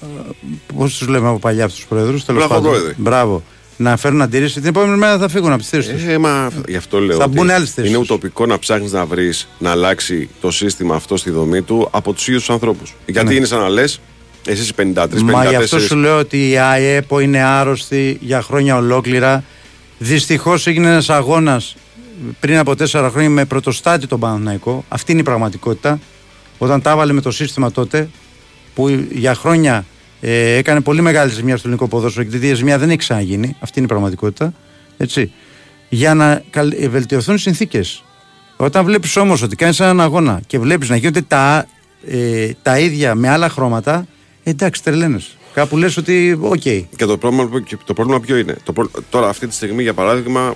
Ε, 0.02 0.06
Πώς 0.76 0.98
τους 0.98 1.08
λέμε 1.08 1.28
από 1.28 1.40
παλιά 1.40 1.64
αυτούς 1.64 1.80
τους 1.80 1.88
πρόεδρους, 1.88 2.26
τέλος 2.26 2.48
πάντων. 2.48 2.74
Μπράβο 2.98 3.44
να 3.78 3.98
φέρουν 3.98 4.22
αντίρρηση. 4.22 4.60
Την 4.60 4.70
επόμενη 4.70 4.98
μέρα 4.98 5.18
θα 5.18 5.30
φύγουν 5.30 5.52
από 5.52 5.62
τις 5.62 5.70
θέσεις 5.70 5.92
τους. 5.92 6.04
Ε, 6.04 6.18
μα 6.18 6.52
γι' 6.68 6.76
αυτό 6.76 7.00
λέω. 7.00 7.18
Θα 7.18 7.28
μπουν 7.28 7.50
άλλες 7.50 7.72
θέσεις. 7.72 7.90
Είναι 7.90 8.00
ουτοπικό 8.00 8.46
να 8.46 8.60
ψάχνεις 8.60 8.92
να 8.92 9.06
βρεις 9.06 9.48
να 9.58 9.72
αλλάξει 9.72 10.30
το 10.42 10.52
σύστημα 10.52 10.96
αυτό 10.96 11.18
στη 11.18 11.30
δομή 11.30 11.62
του 11.62 11.88
από 11.92 12.14
τους 12.14 12.28
ίδιους 12.28 12.42
τους 12.44 12.54
ανθρώπους. 12.54 12.96
Γιατί 13.06 13.28
ναι. 13.28 13.34
είναι 13.34 13.46
σαν 13.46 13.60
να 13.60 13.70
λες, 13.70 14.00
εσύ 14.46 14.74
53, 14.78 14.82
54. 14.96 15.22
Μα 15.22 15.46
γι' 15.46 15.56
αυτό 15.56 15.80
σου 15.80 15.96
λέω 15.96 16.18
ότι 16.18 16.50
η 16.50 16.58
ΑΕΠΟ 16.58 17.20
είναι 17.20 17.44
άρρωστη 17.44 18.18
για 18.22 18.42
χρόνια 18.42 18.76
ολόκληρα. 18.76 19.44
Δυστυχώς 19.98 20.68
έγινε 20.68 20.88
ένας 20.88 21.10
αγώνας 21.10 21.76
πριν 22.40 22.58
από 22.58 22.76
τέσσερα 22.76 23.10
χρόνια 23.10 23.30
με 23.30 23.46
πρωτοστάτη 23.46 24.08
τον 24.08 24.20
Παναθηναϊκό. 24.20 24.86
Αυτή 24.88 25.12
είναι 25.12 25.22
η 25.22 25.24
πραγματικότητα. 25.24 26.00
Όταν 26.58 26.82
τα 26.82 26.92
έβαλε 26.92 27.14
με 27.14 27.22
το 27.22 27.32
σύστημα 27.32 27.72
τότε, 27.72 28.10
που 28.76 29.06
για 29.12 29.36
χρόνια 29.36 29.86
ε, 30.26 30.56
έκανε 30.56 30.82
πολύ 30.82 31.02
μεγάλη 31.02 31.32
ζημιά 31.32 31.58
στο 31.58 31.68
ελληνικό 31.68 31.88
ποδόσφαιρο 31.88 32.26
και 32.26 32.38
τη 32.38 32.54
ζημιά 32.54 32.78
δεν 32.78 32.90
έχει 32.90 32.98
ξαναγίνει. 32.98 33.56
Αυτή 33.60 33.80
είναι 33.80 33.88
η 33.88 33.90
πραγματικότητα. 33.90 34.54
Έτσι. 34.98 35.32
Για 35.90 36.14
να 36.14 36.44
ε, 36.80 36.88
βελτιωθούν 36.88 37.36
οι 37.36 37.40
συνθήκες. 37.40 38.04
Όταν 38.58 38.86
βλέπεις 38.86 39.16
όμως 39.16 39.42
ότι 39.42 39.56
κάνεις 39.56 39.80
έναν 39.80 40.02
αγώνα 40.02 40.42
και 40.48 40.60
βλέπεις 40.60 40.90
να 40.90 40.96
γίνονται 40.96 41.22
τα, 41.22 41.68
ε, 42.08 42.50
τα 42.62 42.80
ίδια 42.80 43.16
με 43.16 43.30
άλλα 43.30 43.50
χρώματα, 43.50 44.08
εντάξει, 44.44 44.84
τρελαίνεσαι. 44.84 45.20
Κάπου 45.54 45.78
λες 45.78 45.98
ότι, 45.98 46.38
OK. 46.42 46.62
Okay. 46.64 46.84
Και 46.96 47.06
το 47.06 47.18
πρόβλημα, 47.18 47.50
το 47.86 47.94
πρόβλημα 47.94 48.20
ποιο 48.20 48.38
είναι; 48.38 48.56
Το, 48.64 48.90
τώρα, 49.10 49.30
αυτή 49.30 49.48
τη 49.48 49.54
στιγμή, 49.54 49.84
για 49.84 49.94
παράδειγμα, 49.94 50.56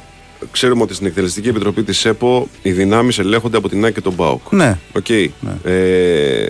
ξέρουμε 0.51 0.81
ότι 0.81 0.93
στην 0.93 1.07
Εκτελεστική 1.07 1.47
Επιτροπή 1.49 1.83
της 1.83 2.05
ΕΠΟ 2.05 2.47
οι 2.61 2.71
δυνάμεις 2.71 3.19
ελέγχονται 3.19 3.57
από 3.57 3.69
την 3.69 3.85
ΑΕΚ 3.85 3.93
και 3.93 4.01
τον 4.01 4.15
ΠΑΟΚ. 4.15 4.51
Ναι. 4.51 4.77
Okay. 4.93 5.27
ναι. 5.39 5.71
Ε, 5.71 6.47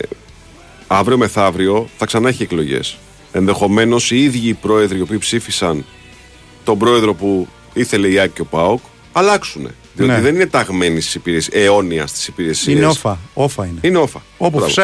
αύριο 0.88 1.18
μεθαύριο 1.18 1.88
θα 1.98 2.06
ξανά 2.06 2.30
έχει 2.30 2.44
εκλογές. 2.44 2.98
Ενδεχομένως 3.32 4.12
οι 4.12 4.24
ίδιοι 4.24 4.48
οι 4.48 4.54
πρόεδροι 4.54 4.98
οι 4.98 5.02
οποίοι 5.02 5.18
ψήφισαν 5.18 5.86
τον 6.64 6.78
πρόεδρο 6.78 7.14
που 7.14 7.48
ήθελε 7.74 8.08
η 8.08 8.20
Άκη 8.20 8.34
και 8.34 8.42
ο 8.42 8.46
Πάοκ 8.46 8.80
αλλάξουν. 9.12 9.72
Διότι 9.94 10.12
ναι. 10.12 10.22
δεν 10.22 10.36
είναι 10.36 10.46
ταγμένοι 10.46 11.02
στις 11.02 11.16
υπηρεσίες, 11.16 11.64
αιώνια 11.64 12.08
στις 12.08 12.28
υπηρεσίες. 12.28 12.78
Είναι 12.78 12.86
όφα. 12.86 13.20
όφα 13.34 13.66
είναι. 13.66 13.80
Είναι 13.82 13.98
όφα. 13.98 14.22
Όπως 14.38 14.74
το, 14.74 14.82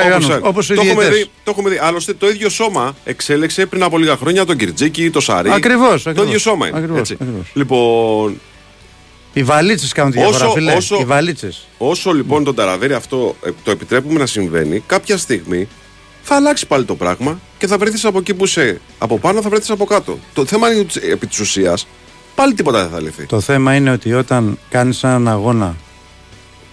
έχουμε 0.82 1.10
δει, 1.10 1.26
το 1.44 1.52
έχουμε 1.52 1.70
δει. 1.70 1.78
Άλλωστε 1.82 2.14
το 2.14 2.30
ίδιο 2.30 2.50
σώμα 2.50 2.96
εξέλεξε 3.04 3.66
πριν 3.66 3.84
από 3.84 3.98
λίγα 3.98 4.18
χρόνια 4.18 4.46
τον 4.46 4.58
Κυρτζίκη, 4.58 5.10
το 5.10 5.20
Σαρί. 5.20 5.50
Ακριβώς. 5.52 6.04
Το 6.04 6.24
ίδιο 6.24 6.40
σώμα 6.40 6.68
είναι. 6.68 6.78
Ακριβώς, 6.78 7.00
έτσι. 7.00 7.18
Ακριβώς. 7.22 7.52
Λοιπόν. 7.54 8.40
Οι 9.34 9.44
βαλίτσες 9.44 9.92
κάνουν 9.92 10.12
τη 10.12 10.18
διαφορά, 10.18 10.46
όσο, 10.46 10.54
φίλε. 10.54 10.74
Όσο, 10.74 10.98
Οι 11.00 11.06
βαλίτσες. 11.06 11.68
όσο 11.78 12.12
λοιπόν 12.12 12.44
τον 12.44 12.56
ταραβέρι 12.56 12.94
αυτό 12.94 13.36
ε, 13.46 13.50
το 13.64 13.72
επιτρέπουμε 13.72 14.20
να 14.20 14.26
συμβαίνει, 14.26 14.84
κάποια 14.88 15.18
στιγμή 15.18 15.68
θα 16.24 16.36
αλλάξει 16.36 16.68
πάλι 16.68 16.86
το 16.86 16.96
πράγμα 16.96 17.40
και 17.58 17.68
θα 17.68 17.78
βρεθείς 17.78 18.06
από 18.06 18.20
εκεί 18.20 18.34
που 18.34 18.44
είσαι 18.44 18.82
από 18.98 19.20
πάνω, 19.20 19.42
θα 19.42 19.50
βρεθείς 19.50 19.70
από 19.70 19.86
κάτω. 19.86 20.20
Το 20.34 20.46
θέμα 20.46 20.72
είναι 20.72 20.80
ότι 20.80 21.10
επί 21.10 21.28
της 21.28 21.40
ουσίας 21.40 21.88
πάλι 22.36 22.54
τίποτα 22.54 22.82
δεν 22.82 22.90
θα 22.90 23.02
λυθεί. 23.02 23.26
Το 23.26 23.40
θέμα 23.40 23.76
είναι 23.76 23.92
ότι 23.92 24.14
όταν 24.14 24.60
κάνεις 24.70 25.04
έναν 25.04 25.28
αγώνα 25.28 25.76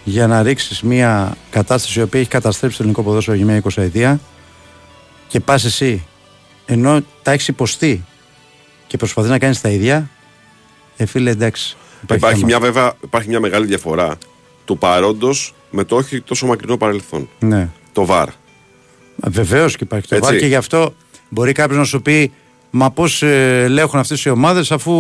για 0.04 0.26
να 0.26 0.42
ρίξεις 0.42 0.82
μια 0.82 1.36
κατάσταση 1.50 1.98
η 1.98 2.02
οποία 2.02 2.20
έχει 2.20 2.28
καταστρέψει 2.28 2.76
το 2.76 2.82
ελληνικό 2.82 3.02
ποδόσφαιρο 3.02 3.36
για 3.36 3.46
μια 3.46 3.62
20 3.62 3.82
ετία 3.82 4.20
και 5.28 5.40
πας 5.40 5.64
εσύ 5.64 6.04
ενώ 6.66 7.00
τα 7.22 7.32
έχεις 7.32 7.48
υποστεί 7.48 8.04
και 8.86 8.96
προσπαθεί 8.96 9.28
να 9.28 9.38
κάνεις 9.38 9.60
τα 9.60 9.68
ίδια, 9.68 10.10
ε, 10.96 11.06
φίλε, 11.06 11.30
εντάξει. 11.30 11.76
Υπάρχει, 12.02 12.24
υπάρχει 12.24 12.44
μια, 12.44 12.60
βέβαια, 12.60 12.92
υπάρχει 13.04 13.28
μια 13.28 13.40
μεγάλη 13.40 13.66
διαφορά 13.66 14.18
του 14.64 14.78
παρόντος 14.78 15.54
με 15.70 15.84
το 15.84 15.96
όχι 15.96 16.20
τόσο 16.20 16.46
μακρινό 16.46 16.76
παρελθόν. 16.76 17.28
Ναι. 17.38 17.68
Το 17.92 18.04
βαρ. 18.04 18.28
Βεβαίως 19.26 19.76
και 19.76 19.84
υπάρχει 19.84 20.08
το 20.08 20.18
βάρ 20.18 20.36
και 20.36 20.46
γι' 20.46 20.54
αυτό 20.54 20.94
μπορεί 21.28 21.52
κάποιος 21.52 21.78
να 21.78 21.84
σου 21.84 22.02
πει 22.02 22.32
Μα 22.70 22.90
πώς 22.90 23.22
ε, 23.22 23.62
ελέγχουν 23.62 23.98
αυτές 23.98 24.24
οι 24.24 24.30
ομάδες 24.30 24.72
αφού 24.72 24.92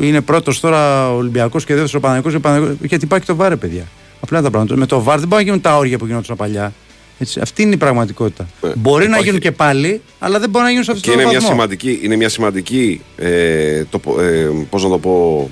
είναι 0.00 0.20
πρώτος 0.20 0.60
τώρα 0.60 1.12
ο 1.12 1.16
Ολυμπιακός 1.16 1.64
και 1.64 1.74
δεύτερος 1.74 1.94
ο 1.94 2.00
Παναγικός. 2.00 2.34
Γιατί 2.80 3.04
υπάρχει 3.04 3.26
το 3.26 3.36
βάρ, 3.36 3.56
παιδιά. 3.56 3.86
Απλά 4.20 4.42
τα 4.42 4.50
πράγματα. 4.50 4.76
Με 4.76 4.86
το 4.86 5.02
βάρ 5.02 5.18
δεν 5.18 5.28
μπορούν 5.28 5.44
να 5.44 5.50
γίνουν 5.50 5.60
τα 5.60 5.76
όρια 5.76 5.98
που 5.98 6.06
γινόταν 6.06 6.36
παλιά. 6.36 6.72
Έτσι, 7.18 7.40
αυτή 7.40 7.62
είναι 7.62 7.74
η 7.74 7.76
πραγματικότητα. 7.76 8.48
Ε, 8.62 8.68
μπορεί 8.76 9.04
υπάρχει... 9.04 9.20
να 9.20 9.24
γίνουν 9.24 9.40
και 9.40 9.52
πάλι, 9.52 10.00
αλλά 10.18 10.38
δεν 10.38 10.50
μπορεί 10.50 10.64
να 10.64 10.70
γίνουν 10.70 10.84
σε 10.84 10.90
αυτή 10.90 11.10
την 11.10 11.20
είναι 11.20 11.28
μια 11.28 11.40
σημαντική, 11.40 12.00
είναι 12.02 12.16
μια 12.16 12.28
σημαντική 12.28 13.00
ε, 13.16 13.84
το, 13.84 14.00
ε, 14.20 14.48
πώς 14.70 14.82
να 14.82 14.88
το 14.88 14.98
πω, 14.98 15.50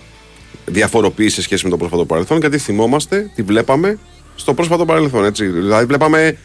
διαφοροποίηση 0.66 1.35
σε 1.35 1.42
σχέση 1.42 1.64
με 1.64 1.71
το 1.71 1.76
πρόσφατο 1.76 2.04
παρελθόν, 2.04 2.38
γιατί 2.38 2.59
θυμόμαστε, 2.59 3.30
τη 3.35 3.42
βλέπαμε 3.42 3.99
στο 4.35 4.54
πρόσφατο 4.54 4.85
παρελθόν. 4.85 5.25
Έτσι. 5.25 5.47
Δηλαδή, 5.47 5.85
βλέπαμε 5.85 6.37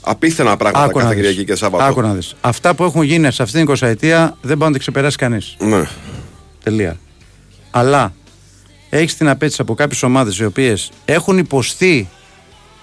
απίθανα 0.00 0.56
πράγματα 0.56 0.84
Άκου 0.84 0.98
κάθε 0.98 1.14
Κυριακή 1.14 1.44
και 1.44 1.54
Σάββατο. 1.54 1.84
Άκου 1.84 2.00
να 2.00 2.14
δεις. 2.14 2.34
Αυτά 2.40 2.74
που 2.74 2.84
έχουν 2.84 3.02
γίνει 3.02 3.32
σε 3.32 3.42
αυτήν 3.42 3.66
την 3.66 3.74
20 3.76 3.86
ετία 3.86 4.36
δεν 4.40 4.56
μπορεί 4.56 4.70
να 4.70 4.76
τα 4.76 4.78
ξεπεράσει 4.78 5.16
κανείς. 5.16 5.56
Ναι. 5.58 5.82
Τελεία. 6.62 6.96
Αλλά 7.70 8.12
έχεις 8.90 9.16
την 9.16 9.28
απέτηση 9.28 9.62
από 9.62 9.74
κάποιες 9.74 10.02
ομάδες 10.02 10.38
οι 10.38 10.44
οποίες 10.44 10.90
έχουν 11.04 11.38
υποστεί 11.38 12.08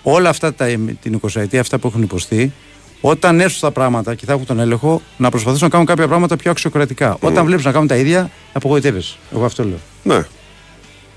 όλα 0.03 0.29
αυτά 0.29 0.53
τα, 0.53 0.65
την 1.01 1.19
20 1.21 1.35
ετία, 1.35 1.59
αυτά 1.59 1.77
που 1.77 1.87
έχουν 1.87 2.01
υποστεί, 2.01 2.53
όταν 3.01 3.39
έρθουν 3.39 3.59
τα 3.59 3.71
πράγματα 3.71 4.15
και 4.15 4.25
θα 4.25 4.33
έχουν 4.33 4.45
τον 4.45 4.59
έλεγχο, 4.59 5.01
να 5.17 5.29
προσπαθήσουν 5.29 5.65
να 5.65 5.71
κάνουν 5.71 5.85
κάποια 5.85 6.07
πράγματα 6.07 6.35
πιο 6.35 6.51
αξιοκρατικά. 6.51 7.13
Mm. 7.15 7.19
Όταν 7.19 7.45
βλέπεις 7.45 7.65
να 7.65 7.71
κάνουν 7.71 7.87
τα 7.87 7.95
ίδια, 7.95 8.29
απογοητεύεσαι. 8.53 9.15
Εγώ 9.33 9.45
αυτό 9.45 9.63
λέω. 9.63 9.77
Ναι. 10.03 10.25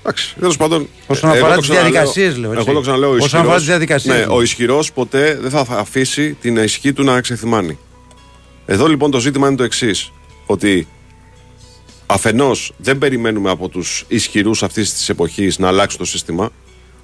Εντάξει, 0.03 0.35
τέλος 0.39 0.57
πάντων. 0.57 0.87
Όσον 1.07 1.29
αφορά 1.29 1.57
τις 1.57 1.67
διαδικασίες, 1.67 2.37
λέω. 2.37 2.53
Εγώ 2.53 2.73
το 2.73 2.81
ξαναλέω. 2.81 3.11
Όσον 3.11 3.39
αφορά 3.39 3.55
τις 3.55 3.65
διαδικασίες. 3.65 4.17
Ναι, 4.17 4.25
ο 4.33 4.41
ισχυρός 4.41 4.91
ποτέ 4.91 5.37
δεν 5.41 5.49
θα 5.49 5.65
αφήσει 5.69 6.33
την 6.33 6.57
ισχύ 6.57 6.93
του 6.93 7.03
να 7.03 7.21
ξεθυμάνει. 7.21 7.77
Εδώ 8.65 8.87
λοιπόν 8.87 9.11
το 9.11 9.19
ζήτημα 9.19 9.47
είναι 9.47 9.55
το 9.55 9.63
εξής. 9.63 10.11
Ότι 10.45 10.87
αφενός 12.05 12.73
δεν 12.77 12.97
περιμένουμε 12.97 13.49
από 13.49 13.69
τους 13.69 14.05
ισχυρούς 14.07 14.63
αυτής 14.63 14.93
της 14.93 15.09
εποχής 15.09 15.59
να 15.59 15.67
αλλάξουν 15.67 15.99
το 15.99 16.05
σύστημα. 16.05 16.49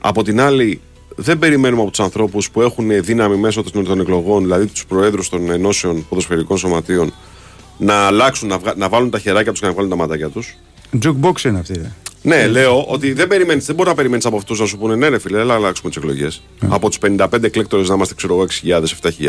Από 0.02 0.24
την 0.24 0.42
άλλη, 0.42 0.82
δεν 1.16 1.40
περιμένουμε 1.40 1.82
από 1.82 1.90
τους 1.90 2.00
ανθρώπους 2.00 2.50
που 2.50 2.62
έχουν 2.62 3.04
δύναμη 3.04 3.36
μέσω 3.36 3.64
των 3.64 4.00
εκλογών, 4.00 4.42
δηλαδή 4.44 4.66
τους 4.66 4.86
προέδρους 4.86 5.30
των 5.30 5.52
ενώσεων 5.52 6.06
ποδοσφαιρικών 6.10 6.58
σωματείων, 6.58 7.14
να 7.78 7.94
αλλάξουν, 7.94 8.48
να, 8.48 8.60
να 8.76 8.90
βάλουν 8.90 9.10
τα 9.10 9.20
χεράκια 9.20 9.52
τους 9.52 9.60
και 9.60 9.68
να 9.68 9.74
βάλουν 9.74 9.90
τα 9.90 9.96
μάτια 9.96 10.30
τους. 10.30 10.56
Jukebox 11.04 11.44
είναι 11.44 11.60
αυτή. 11.60 11.92
Ναι, 12.22 12.36
ε. 12.36 12.48
λέω 12.48 12.86
ότι 12.88 13.14
δεν, 13.14 13.28
περιμένεις, 13.28 13.66
δεν 13.66 13.76
μπορεί 13.76 13.90
να 13.90 13.96
περιμένεις 13.96 14.26
από 14.26 14.38
αυτούς 14.38 14.60
να 14.60 14.66
σου 14.66 14.78
πούνε 14.78 14.96
ναι, 14.96 15.08
ρε 15.08 15.20
φίλε, 15.20 15.40
έλα 15.40 15.54
αλλάξουμε 15.54 15.90
τις 15.90 15.98
εκλογές. 15.98 16.42
Ναι. 16.60 16.70
Από 16.72 16.90
τους 16.90 16.98
55 17.02 17.44
εκλέκτορες 17.44 17.88
να 17.88 17.96
είμαστε, 17.96 18.14
ξέρω 18.16 18.34
εγώ, 18.34 18.46
6.000, 18.64 18.84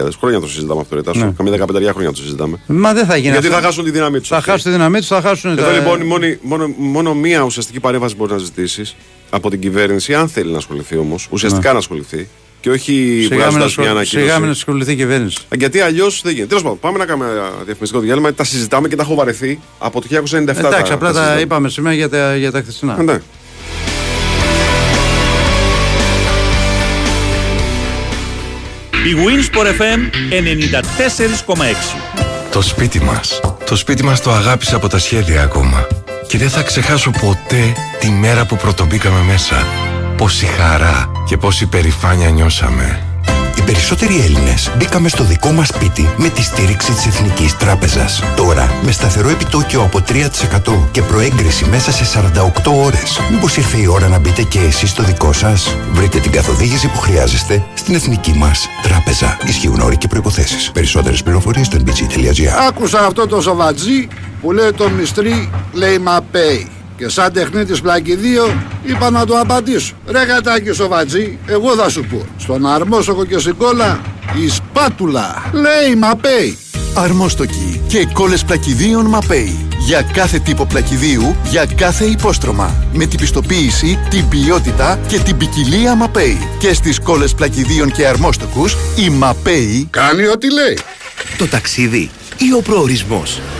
7.000. 0.04 0.08
Χρόνια 0.18 0.40
το 0.40 0.48
συζητάμε 0.48 0.80
αυτό, 0.80 0.94
ρε. 0.94 1.18
Ναι. 1.18 1.32
Καμία 1.36 1.66
15 1.66 1.90
χρόνια 1.92 2.10
το 2.10 2.16
συζητάμε. 2.16 2.60
Μα 2.66 2.94
δεν 2.94 3.06
θα 3.06 3.16
γίνει. 3.16 3.30
Γιατί 3.30 3.46
αυτό. 3.46 3.58
θα 3.58 3.64
χάσουν 3.64 3.84
τη 3.84 3.90
δύναμή 3.90 4.18
τους. 4.18 4.28
Θα 4.28 4.40
χάσουν 4.40 4.62
τη 4.64 4.70
δύναμή 4.70 4.98
τους, 4.98 5.06
θα 5.06 5.20
χάσουν. 5.20 5.50
Εδώ 5.50 5.62
τα... 5.62 5.72
λοιπόν 5.72 6.06
μόνο, 6.06 6.26
μόνο, 6.42 6.74
μόνο 6.76 7.14
μία 7.14 7.42
ουσιαστική 7.42 7.80
παρέμβαση 7.80 8.14
μπορεί 8.16 8.32
να 8.32 8.38
ζητήσεις 8.38 8.96
από 9.30 9.50
την 9.50 9.60
κυβέρνηση, 9.60 10.14
αν 10.14 10.28
θέλει 10.28 10.50
να 10.50 10.58
ασχοληθεί 10.58 10.96
όμως, 10.96 11.28
ουσιαστικά 11.30 11.66
ναι. 11.66 11.72
να 11.72 11.78
ασχοληθεί, 11.78 12.28
και 12.60 12.70
όχι 12.70 13.26
βγάζοντας 13.30 13.76
μια 13.76 13.90
ανακοίνωση. 13.90 14.26
Σιγά 14.26 14.38
μην 14.38 14.50
ασχοληθεί 14.50 14.92
η 14.92 14.96
κυβέρνηση. 14.96 15.38
Γιατί 15.56 15.80
αλλιώς 15.80 16.20
δεν 16.22 16.32
γίνεται. 16.32 16.48
Τέλος 16.48 16.62
πάντων, 16.62 16.78
πάμε 16.78 16.98
να 16.98 17.06
κάνουμε 17.06 17.30
ένα 17.30 17.50
διαφημιστικό 17.64 18.00
διάλειμμα. 18.00 18.32
Τα 18.32 18.44
συζητάμε 18.44 18.88
και 18.88 18.96
τα 18.96 19.02
έχω 19.02 19.14
βαρεθεί 19.14 19.60
από 19.78 20.00
το 20.00 20.06
1997. 20.10 20.56
Εντάξει, 20.56 20.92
απλά 20.92 21.12
τα, 21.12 21.40
είπαμε 21.40 21.68
σήμερα 21.68 21.94
για 21.94 22.08
τα, 22.08 22.36
για 22.36 22.50
τα 22.50 22.60
χθεσινά. 22.60 23.02
Ναι. 23.02 23.20
Η 29.06 29.14
Winsport 29.14 29.66
FM 29.80 30.00
94,6 31.46 31.56
Το 32.50 32.62
σπίτι 32.62 33.00
μας. 33.00 33.40
Το 33.66 33.76
σπίτι 33.76 34.04
μας 34.04 34.20
το 34.20 34.30
αγάπησε 34.30 34.74
από 34.74 34.88
τα 34.88 34.98
σχέδια 34.98 35.42
ακόμα. 35.42 35.86
Και 36.26 36.38
δεν 36.38 36.50
θα 36.50 36.62
ξεχάσω 36.62 37.10
ποτέ 37.10 37.72
τη 38.00 38.10
μέρα 38.10 38.46
που 38.46 38.56
πρωτομπήκαμε 38.56 39.20
μέσα 39.22 39.66
πόση 40.18 40.46
χαρά 40.46 41.10
και 41.26 41.36
πόση 41.36 41.66
περηφάνεια 41.66 42.30
νιώσαμε. 42.30 43.02
Οι 43.56 43.62
περισσότεροι 43.62 44.20
Έλληνες 44.20 44.70
μπήκαμε 44.76 45.08
στο 45.08 45.24
δικό 45.24 45.50
μας 45.50 45.68
σπίτι 45.68 46.08
με 46.16 46.28
τη 46.28 46.42
στήριξη 46.42 46.92
της 46.92 47.06
Εθνικής 47.06 47.56
Τράπεζας. 47.56 48.22
Τώρα, 48.36 48.70
με 48.82 48.92
σταθερό 48.92 49.28
επιτόκιο 49.28 49.82
από 49.82 50.00
3% 50.00 50.88
και 50.90 51.02
προέγκριση 51.02 51.64
μέσα 51.64 51.92
σε 51.92 52.04
48 52.04 52.72
ώρες, 52.84 53.20
μήπως 53.30 53.56
ήρθε 53.56 53.76
η 53.80 53.86
ώρα 53.86 54.08
να 54.08 54.18
μπείτε 54.18 54.42
και 54.42 54.58
εσείς 54.58 54.90
στο 54.90 55.02
δικό 55.02 55.32
σας; 55.32 55.76
Βρείτε 55.92 56.18
την 56.18 56.32
καθοδήγηση 56.32 56.88
που 56.88 56.98
χρειάζεστε 56.98 57.64
στην 57.74 57.94
Εθνική 57.94 58.32
μας 58.32 58.68
Τράπεζα. 58.82 59.38
Ισχύουν 59.46 59.80
όροι 59.80 59.96
και 59.96 60.08
προποθέσει. 60.08 60.72
Περισσότερες 60.72 61.22
πληροφορίες 61.22 61.66
στο 61.66 61.78
nbg.gr. 61.84 62.66
Άκουσα 62.68 63.06
αυτό 63.06 63.26
το 63.26 63.40
σοβατζί 63.40 64.08
που 64.40 64.52
λέει 64.52 64.72
το 64.72 64.90
μυστρή 64.90 65.50
λέει 65.72 66.00
Pay. 66.32 66.77
Και 66.98 67.08
σαν 67.08 67.32
τεχνίτης 67.32 67.80
πλακιδίο 67.80 68.62
είπα 68.84 69.10
να 69.10 69.26
το 69.26 69.38
απαντήσω. 69.38 69.94
Ρε 70.06 70.24
κατάκι 70.24 70.72
σοβατζή, 70.72 71.38
εγώ 71.46 71.74
θα 71.74 71.88
σου 71.88 72.04
πω. 72.04 72.26
Στον 72.38 72.66
αρμόσοκο 72.66 73.24
και 73.24 73.38
στην 73.38 73.56
κόλλα 73.56 74.00
η 74.44 74.48
σπάτουλα. 74.48 75.50
Λέει 75.52 75.94
Μαπέι. 75.96 76.58
Αρμόστοκοι 76.94 77.80
και 77.88 78.08
κόλλες 78.12 78.44
πλακιδίων 78.44 79.06
Μαπέι. 79.06 79.66
Για 79.78 80.02
κάθε 80.02 80.38
τύπο 80.38 80.66
πλακιδίου, 80.66 81.36
για 81.50 81.66
κάθε 81.76 82.04
υπόστρωμα. 82.04 82.74
Με 82.92 83.06
την 83.06 83.18
πιστοποίηση, 83.18 83.98
την 84.10 84.28
ποιότητα 84.28 84.98
και 85.06 85.18
την 85.18 85.36
ποικιλία 85.36 85.94
Μαπέι. 85.94 86.38
Και 86.58 86.74
στις 86.74 87.00
κόλλες 87.00 87.34
πλακιδίων 87.34 87.90
και 87.90 88.06
αρμόστοκους, 88.06 88.76
η 88.96 89.10
Μαπέι 89.10 89.88
κάνει 89.90 90.26
ό,τι 90.26 90.52
λέει. 90.52 90.78
Το 91.38 91.46
ταξίδι 91.46 92.10
ή 92.38 92.52
ο 92.56 92.60
προορισμός. 92.62 93.40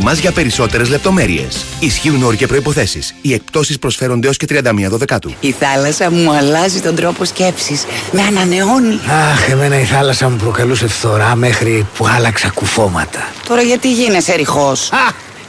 μα 0.00 0.12
για 0.12 0.32
περισσότερες 0.32 0.88
λεπτομέρειες. 0.88 1.64
Ισχύουν 1.78 2.22
όροι 2.22 2.36
και 2.36 2.46
προποθέσει. 2.46 3.00
Οι 3.20 3.32
εκπτώσεις 3.32 3.78
προσφέρονται 3.78 4.26
έως 4.26 4.36
και 4.36 4.46
31 4.48 4.96
Δεκάτου. 4.96 5.34
Η 5.40 5.54
θάλασσα 5.58 6.10
μου 6.10 6.32
αλλάζει 6.32 6.80
τον 6.80 6.94
τρόπο 6.94 7.24
σκέψης. 7.24 7.84
Με 8.12 8.22
ανανεώνει. 8.22 9.00
Αχ, 9.32 9.48
εμένα 9.50 9.80
η 9.80 9.84
θάλασσα 9.84 10.28
μου 10.28 10.36
προκαλούσε 10.36 10.88
φθορά 10.88 11.34
μέχρι 11.34 11.86
που 11.96 12.06
άλλαξα 12.16 12.48
κουφώματα. 12.48 13.28
Τώρα 13.48 13.62
γιατί 13.62 13.92
γίνεσαι 13.92 14.34
ρηχός; 14.34 14.90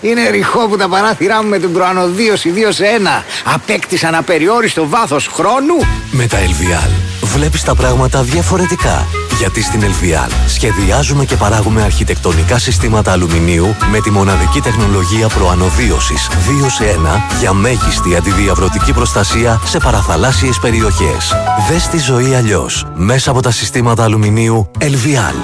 Είναι 0.02 0.30
ρηχό 0.30 0.68
που 0.68 0.78
τα 0.78 0.90
παράθυρά 0.90 1.44
μου 1.44 1.50
με 1.50 1.60
την 1.60 1.74
προανοδίωση 1.74 2.54
2 2.56 2.72
σε 2.74 2.84
1 2.84 3.24
απέκτησαν 3.44 4.16
απεριόριστο 4.16 4.88
βάθος 4.88 5.28
χρόνου. 5.28 5.75
Με 6.12 6.28
τα 6.28 6.38
LVL 6.38 6.90
βλέπεις 7.22 7.64
τα 7.64 7.75
πράγματα 7.75 8.22
διαφορετικά. 8.22 9.25
Γιατί 9.38 9.62
στην 9.62 9.84
Ελβιάλ 9.84 10.30
σχεδιάζουμε 10.48 11.25
και 11.25 11.36
παράγουμε 11.36 11.82
αρχιτεκτονικά 11.82 12.58
συστήματα 12.58 13.12
αλουμινίου 13.12 13.75
με 13.92 14.00
τη 14.00 14.12
μοναδική 14.12 14.62
τεχνολογία 14.62 15.27
προανοδίωσης 15.27 16.30
2 16.30 16.34
σε 16.68 16.84
1 16.84 17.39
για 17.39 17.54
μέγιστη 17.54 18.15
αντιδιαβρωτική 18.15 18.94
προστασία 18.94 19.62
σε 19.65 19.77
παραθαλάσσιες 19.77 20.60
περιοχές. 20.60 21.34
Δες 21.70 21.88
τη 21.88 21.98
ζωή 21.98 22.36
αλλιώς 22.36 22.86
μέσα 22.96 23.32
από 23.32 23.42
τα 23.42 23.51
συστήματα 23.51 24.04
αλουμινίου 24.04 24.72
Ελβιάλ. 24.77 25.36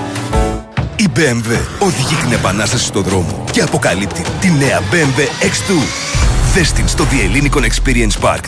Η 0.96 1.08
BMW 1.16 1.60
οδηγεί 1.80 2.16
την 2.16 2.32
επανάσταση 2.32 2.86
στο 2.86 3.02
δρόμο 3.02 3.44
και 3.52 3.62
αποκαλύπτει 3.62 4.22
τη 4.40 4.52
νέα 4.52 4.80
BMW 4.92 5.46
X2 5.46 6.11
Δες 6.54 6.72
την 6.72 6.88
στο 6.88 7.08
The 7.12 7.14
Hellenic 7.14 7.60
Experience 7.60 8.20
Park 8.22 8.40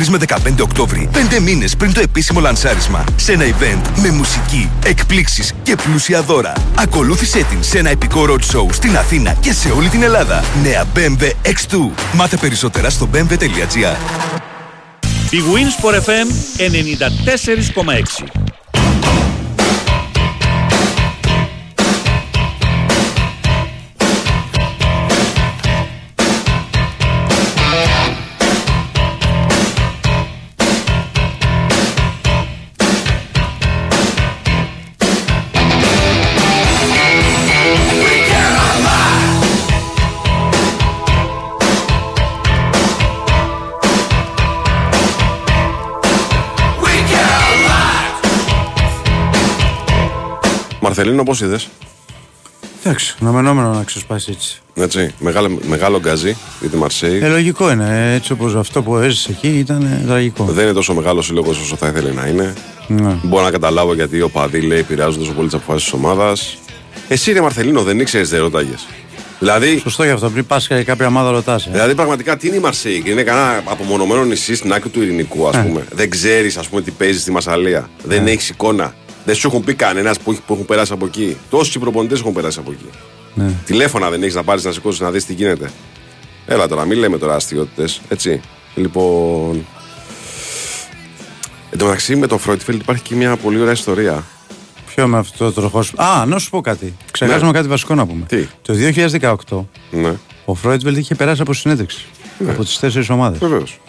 13 0.00 0.06
με 0.08 0.18
15 0.28 0.60
Οκτώβρη, 0.60 1.08
5 1.12 1.40
μήνες 1.40 1.76
πριν 1.76 1.92
το 1.92 2.00
επίσημο 2.00 2.40
λανσάρισμα. 2.40 3.04
Σε 3.16 3.32
ένα 3.32 3.44
event 3.44 4.00
με 4.02 4.10
μουσική, 4.10 4.70
εκπλήξεις 4.84 5.52
και 5.62 5.76
πλούσια 5.76 6.22
δώρα. 6.22 6.52
Ακολούθησέ 6.74 7.42
την 7.42 7.62
σε 7.62 7.78
ένα 7.78 7.90
επικό 7.90 8.24
road 8.28 8.56
show 8.56 8.66
στην 8.70 8.96
Αθήνα 8.96 9.32
και 9.40 9.52
σε 9.52 9.70
όλη 9.70 9.88
την 9.88 10.02
Ελλάδα. 10.02 10.44
Νέα 10.62 10.84
BMW 10.94 11.30
X2. 11.42 11.90
Μάθε 12.14 12.36
περισσότερα 12.36 12.90
στο 12.90 13.08
bmw.gr. 13.12 13.96
Η 15.30 15.38
Wins 15.52 15.84
for 15.84 15.94
FM 15.94 16.26
94,6 18.24 18.46
Μαρθελίνο, 50.96 51.22
πώ 51.22 51.44
είδες. 51.44 51.68
Εντάξει, 52.84 53.14
αναμενόμενο 53.20 53.72
να 53.72 53.82
ξεσπάσει 53.82 54.30
έτσι. 54.30 54.60
Έτσι, 54.74 55.14
μεγάλο, 55.18 55.58
μεγάλο 55.68 55.98
γκάζι 55.98 56.36
για 56.60 56.68
τη 56.68 56.76
Μαρσέη. 56.76 57.18
Ε, 57.22 57.28
λογικό 57.28 57.70
είναι. 57.70 58.14
Έτσι 58.14 58.32
όπως 58.32 58.54
αυτό 58.54 58.82
που 58.82 58.96
έζησε 58.96 59.30
εκεί 59.30 59.58
ήταν 59.58 59.82
ε, 59.82 60.04
τραγικό. 60.06 60.44
Δεν 60.44 60.64
είναι 60.64 60.72
τόσο 60.72 60.94
μεγάλο 60.94 61.22
σύλλογος 61.22 61.60
όσο 61.60 61.76
θα 61.76 61.86
ήθελε 61.86 62.12
να 62.12 62.26
είναι. 62.26 62.54
Ναι. 62.86 63.16
Μπορώ 63.22 63.44
να 63.44 63.50
καταλάβω 63.50 63.94
γιατί 63.94 64.20
ο 64.20 64.28
Παδί 64.28 64.60
λέει 64.60 64.78
επηρεάζουν 64.78 65.18
τόσο 65.18 65.32
πολύ 65.32 65.46
τις 65.46 65.56
αποφάσεις 65.56 65.82
της 65.82 65.92
ομάδας. 65.92 66.58
Εσύ 67.08 67.30
είναι 67.30 67.40
Μαρθελίνο, 67.40 67.82
δεν 67.82 68.00
ήξερες, 68.00 68.28
δεν 68.28 68.40
ρωτάγε. 68.40 68.74
Δηλαδή, 69.38 69.78
Σωστό 69.78 70.04
γι' 70.04 70.10
αυτό, 70.10 70.30
πριν 70.30 70.46
πας 70.46 70.66
και 70.66 70.82
κάποια 70.82 71.06
ομάδα 71.06 71.30
ρωτάς. 71.30 71.66
Ε. 71.66 71.70
Δηλαδή, 71.70 71.94
πραγματικά 71.94 72.36
τι 72.36 72.46
είναι 72.46 72.56
η 72.56 72.60
Μαρσέη, 72.60 73.02
είναι 73.06 73.22
κανένα 73.22 73.62
απομονωμένο 73.64 74.24
νησί 74.24 74.54
στην 74.54 74.72
άκρη 74.72 74.88
του 74.88 75.02
ειρηνικού, 75.02 75.48
ας 75.48 75.62
πούμε. 75.62 75.84
Δεν 75.92 76.10
ξέρεις, 76.10 76.56
ας 76.56 76.68
πούμε, 76.68 76.82
τι 76.82 76.90
παίζει 76.90 77.20
στη 77.20 77.30
Μασαλία. 77.30 77.90
Δεν 78.04 78.26
έχεις 78.26 78.48
εικόνα. 78.48 78.94
Δεν 79.26 79.34
σου 79.34 79.46
έχουν 79.46 79.64
πει 79.64 79.74
κανένας 79.74 80.18
που, 80.18 80.36
που 80.46 80.52
έχουν 80.52 80.64
περάσει 80.64 80.92
από 80.92 81.06
εκεί. 81.06 81.36
Τόσοι 81.50 81.78
προπονητές 81.78 82.20
έχουν 82.20 82.32
περάσει 82.32 82.58
από 82.58 82.70
εκεί. 82.70 82.88
Ναι. 83.34 83.52
Τηλέφωνα 83.64 84.10
δεν 84.10 84.22
έχεις 84.22 84.34
να 84.34 84.42
πάρεις 84.42 84.64
να 84.64 84.72
σηκώσεις 84.72 85.00
να 85.00 85.10
δεις 85.10 85.24
τι 85.24 85.32
γίνεται. 85.34 85.70
Έλα 86.46 86.68
τώρα, 86.68 86.84
μην 86.84 86.98
λέμε 86.98 87.18
τώρα 87.18 87.34
αστειότητες. 87.34 88.00
Έτσι. 88.08 88.40
Λοιπόν. 88.74 89.66
Εν 91.70 91.78
τω 91.78 91.84
μεταξύ 91.84 92.16
με 92.16 92.26
τον 92.26 92.38
Φρόιτφελτ 92.38 92.80
υπάρχει 92.80 93.02
και 93.02 93.14
μια 93.14 93.36
πολύ 93.36 93.60
ωραία 93.60 93.72
ιστορία. 93.72 94.24
Ποιο 94.86 95.06
με 95.06 95.18
αυτό 95.18 95.52
το 95.52 95.60
τροχόσπιτο. 95.60 95.84
Α, 95.96 96.26
να 96.26 96.38
σου 96.38 96.50
πω 96.50 96.60
κάτι. 96.60 96.96
Ξεχάσαμε 97.10 97.46
ναι. 97.46 97.52
κάτι 97.52 97.68
βασικό 97.68 97.94
να 97.94 98.06
πούμε. 98.06 98.24
Τι; 98.26 98.46
Το 98.62 98.74
2018 99.48 99.64
ναι. 99.90 100.14
ο 100.44 100.54
Φρόιτφελτ 100.54 100.96
είχε 100.96 101.14
περάσει 101.14 101.40
από 101.40 101.52
συνέντευξη. 101.54 102.06
Ναι. 102.38 102.50
Από 102.50 102.64
τις 102.64 102.78
τέσσερις 102.78 103.08
ομάδες. 103.10 103.38
Βεβαίως. 103.38 103.80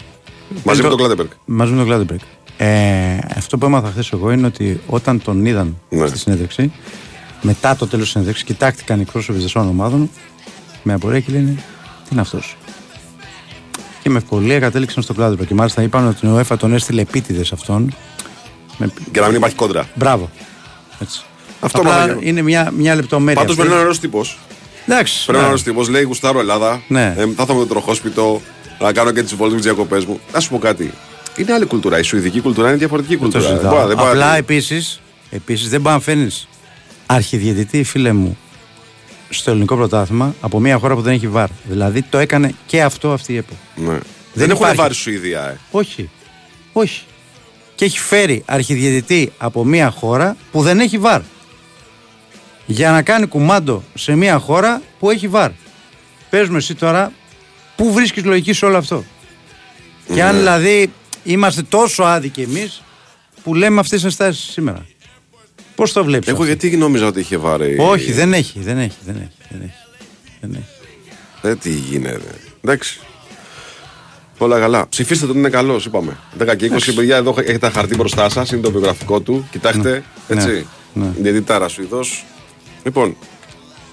Μαζί 0.63 0.81
με 0.81 0.89
τον 0.89 0.97
Κλάντεμπεργκ. 0.97 1.29
Μαζί 1.45 1.71
με 1.71 1.77
τον 1.77 1.85
Κλάντεμπεργκ. 1.85 2.19
Ε, 2.57 3.17
αυτό 3.35 3.57
που 3.57 3.65
έμαθα 3.65 3.89
χθες 3.89 4.11
εγώ 4.11 4.31
είναι 4.31 4.47
ότι 4.47 4.81
όταν 4.87 5.21
τον 5.21 5.45
είδαν 5.45 5.77
ναι. 5.89 6.07
στη 6.07 6.17
συνέντευξη, 6.17 6.71
μετά 7.41 7.75
το 7.75 7.87
τέλος 7.87 8.03
της 8.03 8.11
συνέντευξης, 8.13 8.45
κοιτάχτηκαν 8.45 9.01
οι 9.01 9.05
πρόσωποι 9.05 9.39
των 9.39 9.67
ομάδων 9.67 10.09
με 10.83 10.93
απορία 10.93 11.19
και 11.19 11.31
λένε 11.31 11.51
Τι 12.03 12.09
είναι 12.11 12.21
αυτός; 12.21 12.57
και 14.03 14.09
με 14.09 14.17
ευκολία 14.17 14.59
κατέληξαν 14.59 15.03
στο 15.03 15.13
κλάδο. 15.13 15.43
Και 15.43 15.53
μάλιστα 15.53 15.81
είπαν 15.81 16.07
ότι 16.07 16.27
η 16.27 16.37
UEFA 16.37 16.57
τον 16.57 16.73
έστειλε 16.73 17.01
επίτηδες 17.01 17.51
αυτόν. 17.51 17.93
Με... 18.77 18.91
Για 19.11 19.21
να 19.21 19.27
μην 19.27 19.35
υπάρχει 19.35 19.55
κόντρα. 19.55 19.89
Μπράβο. 19.93 20.29
Έτσι. 20.99 21.21
Αυτό 21.59 21.79
Απλά 21.79 22.17
είναι 22.19 22.41
μια, 22.41 22.71
μια 22.71 22.95
λεπτομέρεια. 22.95 23.41
Πάντως 23.41 23.55
πρέπει 23.55 23.69
να 23.69 23.75
είναι 23.75 23.83
ωραίος 23.83 23.99
τύπος. 23.99 24.39
Εντάξει. 24.87 25.25
Πρέπει 25.25 25.31
να 25.31 25.37
είναι 25.37 25.47
ωραίος 25.47 25.63
τύπος. 25.63 25.89
Λέει 25.89 26.03
Γουστάρω 26.03 26.39
Ελλάδα. 26.39 26.81
Ναι. 26.87 27.13
Ε, 27.17 27.21
θα 27.21 27.41
έρθω 27.41 27.53
με 27.53 27.59
το 27.59 27.65
τροχόσπιτο 27.65 28.41
να 28.79 28.93
κάνω 28.93 29.11
και 29.11 29.23
τις 29.23 29.35
βόλτες 29.35 29.55
με 29.55 29.61
τις 29.61 29.71
διακοπές 29.71 30.05
μου. 30.05 30.19
Α 30.31 30.39
σου 30.39 30.49
πω 30.49 30.57
κάτι. 30.57 30.93
Είναι 31.37 31.53
άλλη 31.53 31.65
κουλτούρα. 31.65 31.99
Η 31.99 32.03
σουηδική 32.03 32.41
κουλτούρα 32.41 32.67
είναι 32.67 32.77
διαφορετική 32.77 33.17
κουλτούρα. 33.17 33.57
Δεν 33.57 33.69
μπορεί, 33.69 33.87
δεν 33.87 33.99
Απλά 33.99 34.35
επίσης 34.35 35.01
επίσης, 35.29 35.69
δεν 35.69 35.81
μπορεί 35.81 35.95
να 35.95 36.01
φέρνει 36.01 36.27
αρχιδιαιτητή, 37.05 37.83
φίλε 37.83 38.13
μου, 38.13 38.37
στο 39.29 39.51
ελληνικό 39.51 39.75
πρωτάθλημα 39.75 40.35
από 40.41 40.59
μια 40.59 40.77
χώρα 40.77 40.95
που 40.95 41.01
δεν 41.01 41.13
έχει 41.13 41.27
βάρ. 41.27 41.49
Δηλαδή 41.63 42.01
το 42.01 42.17
έκανε 42.17 42.53
και 42.65 42.83
αυτό 42.83 43.11
αυτή 43.13 43.33
η 43.33 43.37
ΕΠΟ. 43.37 43.53
Ναι. 43.75 43.85
Δεν, 43.85 44.01
δεν 44.33 44.49
έχουν 44.49 44.75
βάρ 44.75 44.93
Σουηδία, 44.93 45.41
ε. 45.47 45.57
Όχι. 45.71 46.09
Όχι. 46.73 47.03
Και 47.75 47.85
έχει 47.85 47.99
φέρει 47.99 48.43
αρχιδιαιτητή 48.45 49.31
από 49.37 49.65
μια 49.65 49.89
χώρα 49.89 50.35
που 50.51 50.61
δεν 50.61 50.79
έχει 50.79 50.97
βάρ. 50.97 51.21
Για 52.65 52.91
να 52.91 53.01
κάνει 53.01 53.25
κουμάντο 53.25 53.83
σε 53.93 54.15
μια 54.15 54.37
χώρα 54.37 54.81
που 54.99 55.09
έχει 55.09 55.27
βάρ. 55.27 55.51
Πες 56.29 56.47
μου 56.49 56.57
εσύ 56.57 56.75
τώρα, 56.75 57.11
πού 57.75 57.93
βρίσκεις 57.93 58.23
λογική 58.23 58.53
σε 58.53 58.65
όλο 58.65 58.77
αυτό; 58.77 59.03
Και 60.13 60.23
αν 60.23 60.33
Ναι. 60.33 60.39
δηλαδή 60.39 60.91
είμαστε 61.27 61.61
τόσο 61.61 62.03
άδικοι 62.03 62.41
εμείς 62.41 62.83
που 63.43 63.55
λέμε 63.55 63.79
αυτές 63.79 63.95
τις 63.95 64.03
ενστάσεις 64.03 64.51
σήμερα. 64.51 64.85
Πώς 65.75 65.93
το 65.93 66.03
βλέπεις 66.03 66.27
Εγώ 66.27 66.37
αυτό; 66.37 66.47
γιατί 66.47 66.77
νόμιζα 66.77 67.07
ότι 67.07 67.19
είχε 67.19 67.37
βάρει. 67.37 67.75
Όχι, 67.79 68.11
δεν 68.11 68.33
έχει, 68.33 68.59
δεν 68.59 68.77
έχει, 68.77 68.97
δεν 69.05 69.15
έχει. 69.15 69.31
Δεν 69.49 69.61
έχει. 69.61 69.73
Δεν 70.41 70.51
έχει. 70.53 70.65
Ε, 71.41 71.55
τι 71.55 71.69
γίνεται. 71.69 72.35
Εντάξει. 72.61 72.99
Όλα 74.37 74.59
καλά. 74.59 74.89
Ψηφίστε 74.89 75.27
τον, 75.27 75.37
είναι 75.37 75.49
καλός, 75.49 75.85
είπαμε. 75.85 76.17
10 76.39 76.55
και 76.57 76.71
20 76.73 76.91
παιδιά, 76.95 77.15
εδώ 77.15 77.35
έχετε 77.37 77.57
τα 77.57 77.69
χαρτί 77.69 77.95
μπροστά 77.95 78.29
σας, 78.29 78.51
είναι 78.51 78.61
το 78.61 78.71
βιογραφικό 78.71 79.19
του. 79.19 79.47
Κοιτάξτε, 79.51 80.03
έτσι. 80.27 80.67
Ναι. 80.93 81.11
Διαιτητάρα 81.17 81.67
Σουηδό. 81.67 81.99
Λοιπόν, 82.83 83.15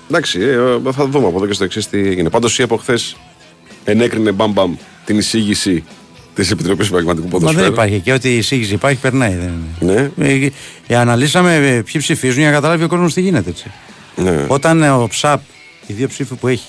εντάξει, 0.09 0.41
ε, 0.41 0.53
ε, 0.53 0.93
θα 0.93 1.07
δούμε 1.07 1.27
από 1.27 1.37
εδώ 1.37 1.47
και 1.47 1.53
στο 1.53 1.65
εξής 1.65 1.89
τι 1.89 1.99
έγινε. 1.99 2.31
Πάντως 2.31 2.59
η 2.59 2.63
ΕΠΟ 2.63 2.77
χθες 2.77 3.17
ενέκρινε 3.85 4.33
μπαμ-μπαμ 4.33 4.77
την 5.05 5.19
εισήγηση 5.19 5.85
της 6.35 6.51
Επιτροπής 6.51 6.89
Επαγγελματικού 6.89 7.27
Μα 7.27 7.31
Ποδοσφαίρου. 7.33 7.63
δεν 7.63 7.73
υπάρχει 7.73 8.01
και 8.01 8.13
ό,τι 8.13 8.37
εισήγηση 8.37 8.73
υπάρχει 8.75 9.01
περνάει. 9.01 9.35
Δεν 9.35 9.53
είναι. 9.81 10.11
Ναι. 10.17 10.29
Ε, 10.29 10.51
ε, 10.87 10.97
αναλύσαμε 10.97 11.55
ε, 11.55 11.61
ποιοι 11.83 12.01
ψηφίζουν 12.01 12.39
για 12.39 12.47
να 12.49 12.55
καταλάβει 12.55 12.85
ο 12.85 12.89
κόσμος 12.89 13.15
τι 13.15 13.21
γίνεται. 13.21 13.51
Έτσι. 13.51 13.71
Ναι. 14.17 14.45
Όταν 14.49 14.83
ε, 14.83 14.91
ο 14.91 15.09
ΨΑΠ, 15.23 15.41
οι 15.87 15.93
δύο 15.93 16.09
ψήφοι 16.09 16.35
που 16.35 16.49
έχει, 16.49 16.65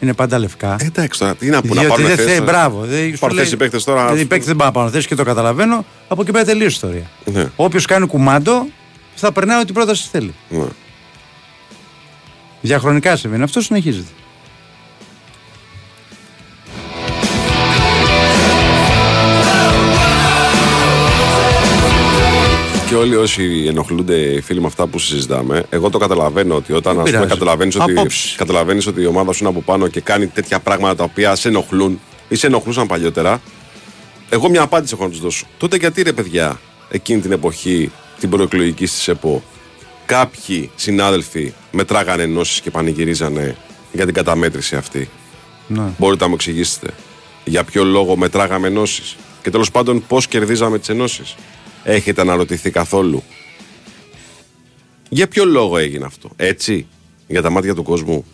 είναι 0.00 0.12
πάντα 0.12 0.38
λευκά. 0.38 0.76
Ε, 0.80 0.84
εντάξει 0.84 1.18
τώρα, 1.20 1.34
τι 1.34 1.46
να 1.46 1.60
πω, 1.60 1.74
να 1.74 1.80
διότι 1.80 1.88
πάρουν 1.88 2.06
δεν 2.06 2.16
θέση, 2.16 2.28
θε- 2.28 2.38
ε. 2.38 2.42
μπράβο. 2.44 2.84
δεν- 2.84 3.10
σου 3.12 3.18
Πάρουν 3.18 3.34
λέει- 3.36 3.44
θέση 3.44 3.54
οι 3.56 3.58
παίκτες 3.58 3.84
τώρα, 3.84 4.04
ας 4.06 4.20
Οι 4.20 4.24
παίκτες 4.26 4.46
δεν 4.46 4.56
πάνε 4.56 4.72
πάνω 4.72 4.90
θέση 4.90 5.06
και 5.06 5.14
το 5.14 5.24
καταλαβαίνω. 5.24 5.84
Από 6.08 6.22
εκεί 6.22 6.30
πέρα 6.30 6.44
τελείω 6.44 6.64
η 6.64 6.66
ιστορία. 6.68 7.10
Ναι. 7.24 7.46
Όποιος 7.56 7.84
κάνει 7.86 8.06
κουμάντο 8.06 8.66
θα 9.14 9.32
περνάει 9.32 9.60
ό,τι 9.60 9.72
πρόταση 9.72 10.08
θέλει. 10.12 10.34
Ναι. 10.48 10.64
Διαχρονικά 12.60 13.16
συμβαίνει. 13.16 13.42
Αυτό 13.42 13.60
συνεχίζεται. 13.60 14.08
Και 22.90 22.96
όλοι 22.96 23.16
όσοι 23.16 23.64
ενοχλούνται 23.68 24.16
οι 24.16 24.40
φίλοι 24.40 24.60
με 24.60 24.66
αυτά 24.66 24.86
που 24.86 24.98
συζητάμε, 24.98 25.64
εγώ 25.70 25.90
το 25.90 25.98
καταλαβαίνω 25.98 26.54
ότι 26.54 26.72
όταν 26.72 26.94
Δεν 26.94 27.02
ας 27.02 27.10
πούμε, 27.10 27.16
πειράζει. 27.22 27.38
καταλαβαίνεις 27.38 27.76
ότι, 27.76 27.92
Απόψεις. 27.92 28.34
καταλαβαίνεις 28.36 28.86
ότι 28.86 29.00
η 29.02 29.06
ομάδα 29.06 29.32
σου 29.32 29.38
είναι 29.40 29.48
από 29.48 29.60
πάνω 29.62 29.88
και 29.88 30.00
κάνει 30.00 30.26
τέτοια 30.26 30.58
πράγματα 30.60 30.94
τα 30.94 31.04
οποία 31.04 31.34
σε 31.34 31.48
ενοχλούν 31.48 32.00
ή 32.28 32.34
σε 32.34 32.46
ενοχλούσαν 32.46 32.86
παλιότερα, 32.86 33.40
εγώ 34.28 34.48
μια 34.48 34.62
απάντηση 34.62 34.94
έχω 34.94 35.04
να 35.04 35.10
τους 35.10 35.20
δώσω. 35.20 35.46
Τότε 35.58 35.76
γιατί 35.76 36.02
ρε 36.02 36.12
παιδιά, 36.12 36.60
εκείνη 36.88 37.20
την 37.20 37.32
εποχή, 37.32 37.90
την 38.20 38.30
προεκλογική 38.30 38.86
στη 38.86 39.10
ΕΠΟ, 39.12 39.42
κάποιοι 40.06 40.70
συνάδελφοι 40.76 41.52
μετράγανε 41.70 42.22
ενώσεις 42.22 42.60
και 42.60 42.70
πανηγυρίζανε 42.70 43.56
για 43.92 44.04
την 44.04 44.14
καταμέτρηση 44.14 44.76
αυτή; 44.76 45.08
Ναι. 45.66 45.82
Μπορείτε 45.98 46.22
να 46.22 46.28
μου 46.28 46.34
εξηγήσετε 46.34 46.88
για 47.44 47.64
ποιο 47.64 47.84
λόγο 47.84 48.16
μετράγαμε 48.16 48.66
ενώσεις; 48.66 49.16
Και 49.42 49.50
τέλος 49.50 49.70
πάντων 49.70 50.04
πώς 50.08 50.26
κερδίζαμε 50.26 50.78
τις 50.78 50.88
ενώσεις; 50.88 51.34
Έχετε 51.84 52.20
αναρωτηθεί 52.20 52.70
καθόλου; 52.70 53.22
Για 55.08 55.28
ποιο 55.28 55.44
λόγο 55.44 55.78
έγινε 55.78 56.04
αυτό, 56.04 56.30
έτσι, 56.36 56.86
για 57.26 57.42
τα 57.42 57.50
μάτια 57.50 57.74
του 57.74 57.82
κόσμου; 57.82 58.24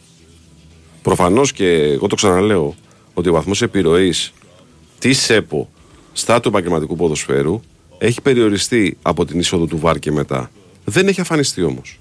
Προφανώς 1.02 1.52
και 1.52 1.66
εγώ 1.66 2.06
το 2.06 2.14
ξαναλέω 2.14 2.74
ότι 3.14 3.28
ο 3.28 3.32
βαθμός 3.32 3.62
επιρροής 3.62 4.32
της 4.98 5.30
ΕΠΟ 5.30 5.68
στα 6.12 6.40
του 6.40 6.48
επαγγελματικού 6.48 6.96
ποδοσφαίρου 6.96 7.60
έχει 7.98 8.20
περιοριστεί 8.20 8.96
από 9.02 9.24
την 9.24 9.38
είσοδο 9.38 9.66
του 9.66 9.78
ΒΑΡ 9.78 9.98
και 9.98 10.12
μετά. 10.12 10.50
Δεν 10.84 11.08
έχει 11.08 11.20
αφανιστεί 11.20 11.62
όμως. 11.62 12.00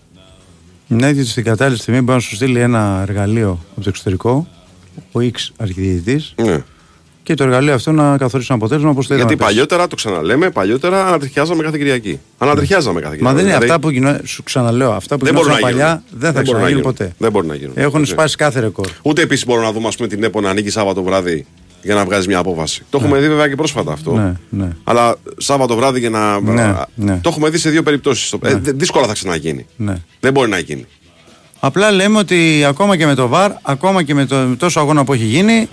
Ναι, 0.87 1.09
γιατί 1.09 1.29
στην 1.29 1.43
κατάλληλη 1.43 1.77
στιγμή 1.77 2.01
μπορεί 2.01 2.17
να 2.17 2.19
σου 2.19 2.35
στείλει 2.35 2.59
ένα 2.59 3.03
εργαλείο 3.07 3.59
από 3.71 3.81
το 3.81 3.89
εξωτερικό, 3.89 4.47
ο 5.11 5.19
X 5.19 5.33
αρχιδιαιτητής, 5.57 6.33
Ναι. 6.41 6.63
Και 7.25 7.33
το 7.33 7.43
εργαλείο 7.43 7.73
αυτό 7.73 7.91
να 7.91 8.17
καθορίσει 8.17 8.47
ένα 8.51 8.59
αποτέλεσμα 8.59 8.89
όπως 8.89 9.07
το 9.07 9.13
είδαμε. 9.13 9.29
Γιατί 9.29 9.43
πέρσι. 9.43 9.55
παλιότερα, 9.55 9.87
το 9.87 9.95
ξαναλέμε, 9.95 10.49
παλιότερα 10.49 11.07
ανατριχιάζαμε 11.07 11.63
κάθε 11.63 11.77
Κυριακή. 11.77 12.19
Ανατριχιάζαμε 12.37 12.99
κάθε 13.01 13.15
Κυριακή. 13.15 13.23
Μα 13.23 13.41
δεν 13.41 13.45
είναι 13.45 13.53
Δηλαδή, 13.53 13.65
αυτά 13.65 13.79
που 13.79 13.89
γινό... 13.89 14.17
σου 14.23 14.43
ξαναλέω. 14.43 14.91
Αυτά 14.91 15.17
που 15.17 15.25
δεν 15.25 15.33
μπορούν 15.33 15.49
γινόταν 15.49 15.71
να 15.71 15.77
παλιά 15.77 16.03
γίνουν. 16.09 16.21
δεν 16.21 16.33
θα 16.33 16.41
μπορούν 16.41 16.61
να 16.61 16.67
ξαναγίνουν 16.67 16.77
γίνουν. 16.77 16.83
ποτέ. 16.83 17.13
Δεν 17.17 17.31
μπορεί 17.31 17.47
να 17.47 17.55
γίνουν. 17.55 17.73
Έχουν 17.75 17.99
Έτσι. 17.99 18.11
σπάσει 18.11 18.35
κάθε 18.35 18.59
ρεκόρ. 18.59 18.87
Ούτε 19.01 19.21
επίσης 19.21 19.45
μπορώ 19.45 19.61
να 19.61 19.71
δούμε 19.71 19.87
ας 19.87 19.95
πούμε, 19.95 20.07
την 20.07 20.23
ΕΠΟ 20.23 20.41
να 20.41 20.49
ανοίγει 20.49 20.69
Σάββατο 20.69 21.03
βράδυ 21.03 21.45
για 21.81 21.95
να 21.95 22.05
βγάζει 22.05 22.27
μια 22.27 22.37
απόφαση. 22.37 22.83
Το 22.89 22.97
έχουμε 23.01 23.19
δει 23.19 23.27
βέβαια 23.27 23.47
και 23.47 23.55
πρόσφατα 23.55 23.91
αυτό. 23.91 24.11
Ναι, 24.11 24.33
ναι. 24.49 24.69
Αλλά 24.83 25.15
Σάββατο 25.37 25.75
βράδυ 25.75 25.99
για 25.99 26.09
να. 26.09 26.39
Ναι, 26.39 26.73
ναι. 26.95 27.19
Το 27.21 27.29
έχουμε 27.29 27.49
δει 27.49 27.57
σε 27.57 27.69
δύο 27.69 27.83
περιπτώσεις. 27.83 28.33
δύσκολα 28.61 29.07
θα 29.07 29.13
ξαναγίνει. 29.13 29.65
Ναι. 29.75 29.95
Δεν 30.19 30.31
μπορεί 30.33 30.49
να 30.49 30.59
γίνει. 30.59 30.85
Απλά 31.59 31.91
λέμε 31.91 32.17
ότι 32.17 32.63
ακόμα 32.67 32.97
και 32.97 33.05
με 33.05 33.15
το 33.15 33.27
ΒΑΡ, 33.27 33.51
ακόμα 33.61 34.03
και 34.03 34.13
με, 34.13 34.25
το, 34.25 34.35
με 34.35 34.55
τόσο 34.55 34.79
αγώνα 34.79 35.03
που 35.03 35.13
έχει 35.13 35.23
γίνει, 35.23 35.53
ε, 35.53 35.67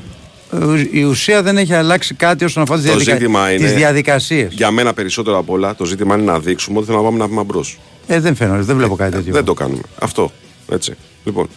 η 0.91 1.03
ουσία 1.03 1.43
δεν 1.43 1.57
έχει 1.57 1.75
αλλάξει 1.75 2.15
κάτι 2.15 2.45
όσον 2.45 2.63
αφορά 2.63 2.79
τις 2.79 2.91
Το 2.91 2.97
διαδικα... 2.97 3.17
ζήτημα 3.17 3.53
είναι. 3.53 3.65
τις 3.65 3.75
διαδικασίες. 3.75 4.53
Για 4.53 4.71
μένα 4.71 4.93
περισσότερο 4.93 5.39
απ' 5.39 5.51
όλα 5.51 5.75
το 5.75 5.85
ζήτημα 5.85 6.15
είναι 6.15 6.25
να 6.25 6.39
δείξουμε 6.39 6.79
ότι 6.79 6.87
θέλουμε 6.87 7.05
να 7.05 7.11
πάμε 7.11 7.23
ένα 7.23 7.33
βήμα 7.33 7.45
μπρος. 7.45 7.79
Ε, 8.07 8.21
δεν 8.21 8.35
φαίνεται, 8.35 8.63
δεν 8.63 8.77
βλέπω 8.77 8.97
κάτι 8.97 9.13
τέτοιο. 9.13 9.33
Δεν 9.33 9.45
το 9.45 9.55
κάνουμε. 9.55 9.83
Αυτό. 9.99 10.33
Έτσι. 10.69 10.95
Λοιπόν. 11.25 11.49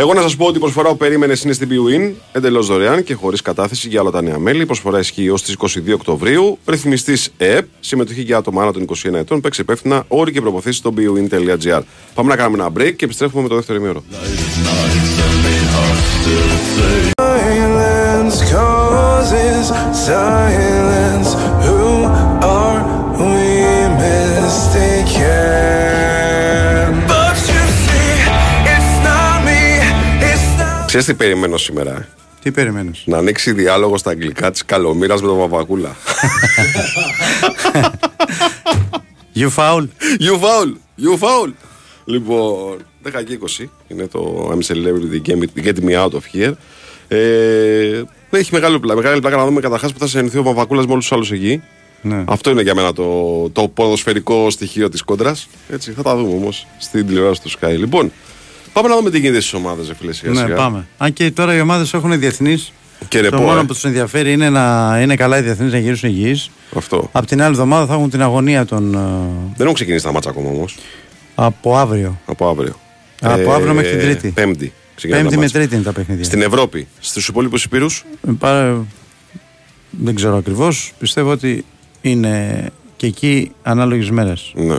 Εγώ 0.00 0.14
να 0.14 0.20
σας 0.20 0.36
πω 0.36 0.46
ότι 0.46 0.56
η 0.56 0.60
προσφορά 0.60 0.88
που 0.88 0.96
περίμενε 0.96 1.34
είναι 1.44 1.52
στην 1.52 1.68
BWIN, 1.70 2.12
εντελώς 2.32 2.66
δωρεάν 2.66 3.02
και 3.02 3.14
χωρίς 3.14 3.42
κατάθεση 3.42 3.88
για 3.88 4.00
όλα 4.00 4.10
τα 4.10 4.22
νέα 4.22 4.38
μέλη. 4.38 4.62
Η 4.62 4.66
προσφορά 4.66 4.98
ισχύει 4.98 5.26
έω 5.26 5.34
τις 5.34 5.56
22 5.58 5.92
Οκτωβρίου. 5.94 6.58
Ρυθμιστής 6.66 7.30
ΕΕΠ, 7.36 7.66
συμμετοχή 7.80 8.22
για 8.22 8.36
άτομα 8.36 8.62
άνω 8.62 8.72
των 8.72 8.82
21 8.82 9.14
ετών. 9.14 9.40
Παίξει 9.40 9.60
υπεύθυνα 9.60 10.04
όροι 10.08 10.32
και 10.32 10.40
προποθέσει 10.40 10.78
στο 10.78 10.94
bwin.gr. 10.96 11.80
Πάμε 12.14 12.28
να 12.28 12.36
κάνουμε 12.36 12.62
ένα 12.62 12.72
break 12.78 12.94
και 12.96 13.04
επιστρέφουμε 13.04 13.42
με 13.42 13.48
το 13.48 13.54
δεύτερο 13.54 13.78
ημίωρο. 13.78 14.02
Silence 18.28 18.52
causes 18.52 19.66
silence. 20.06 21.28
Who 21.66 22.04
are 22.44 22.80
we 23.20 23.38
mistaken? 25.68 27.06
But 27.12 27.36
you 27.52 27.64
see, 27.84 28.12
it's 28.74 28.92
not 29.06 29.36
me, 29.46 29.60
it's 30.30 30.46
not. 30.58 30.86
Ξέρεις 30.86 31.06
τι 31.06 31.14
περιμένω 31.14 31.56
σήμερα. 31.56 31.90
ε? 31.90 32.08
Τι 32.42 32.50
περιμένει. 32.50 32.90
Να 33.04 33.18
ανοίξει 33.18 33.52
διάλογο 33.52 33.96
στα 33.96 34.10
αγγλικά 34.10 34.50
τη 34.50 34.64
Καλομήρα 34.64 35.14
με 35.14 35.20
τον 35.20 35.38
Παπακούλα. 35.38 35.96
You 39.34 39.48
foul. 39.56 39.86
You 40.20 40.34
foul! 40.44 40.68
You 41.04 41.14
foul! 41.18 41.52
Λοιπόν, 42.04 42.76
10 43.04 43.10
και 43.24 43.38
20 43.60 43.64
είναι 43.88 44.06
το 44.06 44.50
I'm 44.52 44.62
Celebrity 44.72 45.20
Game 45.28 45.44
Get 45.64 45.74
Me 45.84 45.94
Out 46.04 46.10
of 46.10 46.22
Here. 46.34 46.52
Ε, 47.08 48.02
έχει 48.30 48.50
μεγάλη, 48.52 48.78
πλάκα, 48.80 49.00
μεγάλη 49.00 49.20
πλάκα 49.20 49.36
να 49.36 49.44
δούμε 49.44 49.60
καταρχάς 49.60 49.92
που 49.92 49.98
θα 49.98 50.06
συνεννοηθεί 50.06 50.38
ο 50.38 50.42
Παπακούλα 50.42 50.82
με 50.86 50.90
όλους 50.92 51.02
τους 51.08 51.12
άλλους 51.12 51.30
εκεί. 51.32 51.62
Ναι. 52.02 52.24
Αυτό 52.26 52.50
είναι 52.50 52.62
για 52.62 52.74
μένα 52.74 52.92
το, 52.92 53.04
το 53.52 53.68
ποδοσφαιρικό 53.68 54.50
στοιχείο 54.50 54.88
της 54.88 55.02
κόντρας. 55.02 55.48
Έτσι, 55.70 55.92
θα 55.92 56.02
τα 56.02 56.16
δούμε 56.16 56.32
όμως 56.34 56.66
στην 56.78 57.06
τηλεόραση 57.06 57.40
του 57.42 57.50
Sky. 57.50 57.74
Λοιπόν, 57.78 58.12
πάμε 58.72 58.88
να 58.88 58.96
δούμε 58.96 59.10
τι 59.10 59.18
γίνεται 59.18 59.40
στις 59.40 59.52
ομάδες, 59.54 59.92
φίλε. 59.98 60.12
σιγά 60.12 60.32
Ναι, 60.32 60.40
σιγά. 60.40 60.54
πάμε. 60.54 60.86
Αν 60.98 61.12
και 61.12 61.30
τώρα 61.30 61.54
οι 61.54 61.60
ομάδες 61.60 61.94
έχουν 61.94 62.18
διεθνείς. 62.18 62.72
Και 63.08 63.20
ρεπό, 63.20 63.36
το 63.36 63.42
μόνο 63.42 63.58
ε. 63.58 63.62
που 63.62 63.72
τους 63.72 63.84
ενδιαφέρει 63.84 64.32
είναι 64.32 64.50
να 64.50 64.96
είναι 65.02 65.16
καλά 65.16 65.38
οι 65.38 65.42
διεθνείς 65.42 65.72
να 65.72 65.78
γυρίσουν 65.78 66.08
υγιείς. 66.08 66.50
Αυτό. 66.76 67.08
Απ' 67.12 67.26
την 67.26 67.42
άλλη 67.42 67.50
εβδομάδα 67.50 67.86
θα 67.86 67.94
έχουν 67.94 68.10
την 68.10 68.22
αγωνία 68.22 68.64
των. 68.64 68.94
ε, 68.94 68.98
Δεν 69.56 69.60
έχουν 69.60 69.74
ξεκινήσει 69.74 70.04
τα 70.04 70.12
μάτσα 70.12 70.30
ακόμα 70.30 70.50
όμως. 70.50 70.76
από 71.34 71.76
αύριο. 71.76 72.20
Από 72.26 72.48
αύριο. 72.48 72.74
Από 73.22 73.52
αύριο 73.52 73.74
μέχρι 73.74 73.90
την 73.90 74.00
Τρίτη. 74.00 74.28
Πέμπτη. 74.28 74.72
Ξεκινάνε 74.98 75.22
Πέμπτη 75.28 75.34
τα 75.34 75.40
με 75.40 75.46
μάτσα. 75.46 75.58
Τρίτη 75.58 75.74
είναι 75.74 75.84
τα 75.84 75.92
παιχνίδια. 75.92 76.24
Στην 76.24 76.42
Ευρώπη, 76.42 76.86
στους 77.00 77.28
υπόλοιπους 77.28 77.64
υπήρους; 77.64 78.04
Ε, 78.28 78.30
πά- 78.38 78.84
Δεν 79.90 80.14
ξέρω 80.14 80.36
ακριβώς. 80.36 80.92
Πιστεύω 80.98 81.30
ότι 81.30 81.64
είναι 82.00 82.64
και 82.96 83.06
εκεί 83.06 83.50
ανάλογες 83.62 84.10
μέρες. 84.10 84.52
Ναι. 84.54 84.76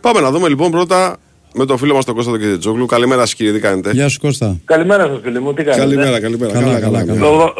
Πάμε 0.00 0.20
να 0.20 0.30
δούμε 0.30 0.48
λοιπόν 0.48 0.70
πρώτα 0.70 1.16
με 1.54 1.66
τον 1.66 1.78
φίλο 1.78 1.94
μας 1.94 2.04
τον 2.04 2.14
Κώστα 2.14 2.30
τον 2.30 2.40
Κιετζόγλου. 2.40 2.86
Καλημέρα 2.86 3.20
σας 3.20 3.34
κύριε, 3.34 3.52
τι 3.52 3.58
κάνετε; 3.60 3.90
Γεια 3.92 4.08
σου 4.08 4.18
Κώστα. 4.20 4.60
Καλημέρα 4.64 5.06
σας 5.06 5.18
φίλε 5.22 5.40
μου, 5.40 5.54
τι 5.54 5.62
κάνετε; 5.62 5.80
Καλημέρα, 5.80 6.20
καλημέρα. 6.20 6.52
Καλά, 6.52 6.80
καλά, 6.80 7.04
καλά. 7.04 7.18
Δο- 7.20 7.54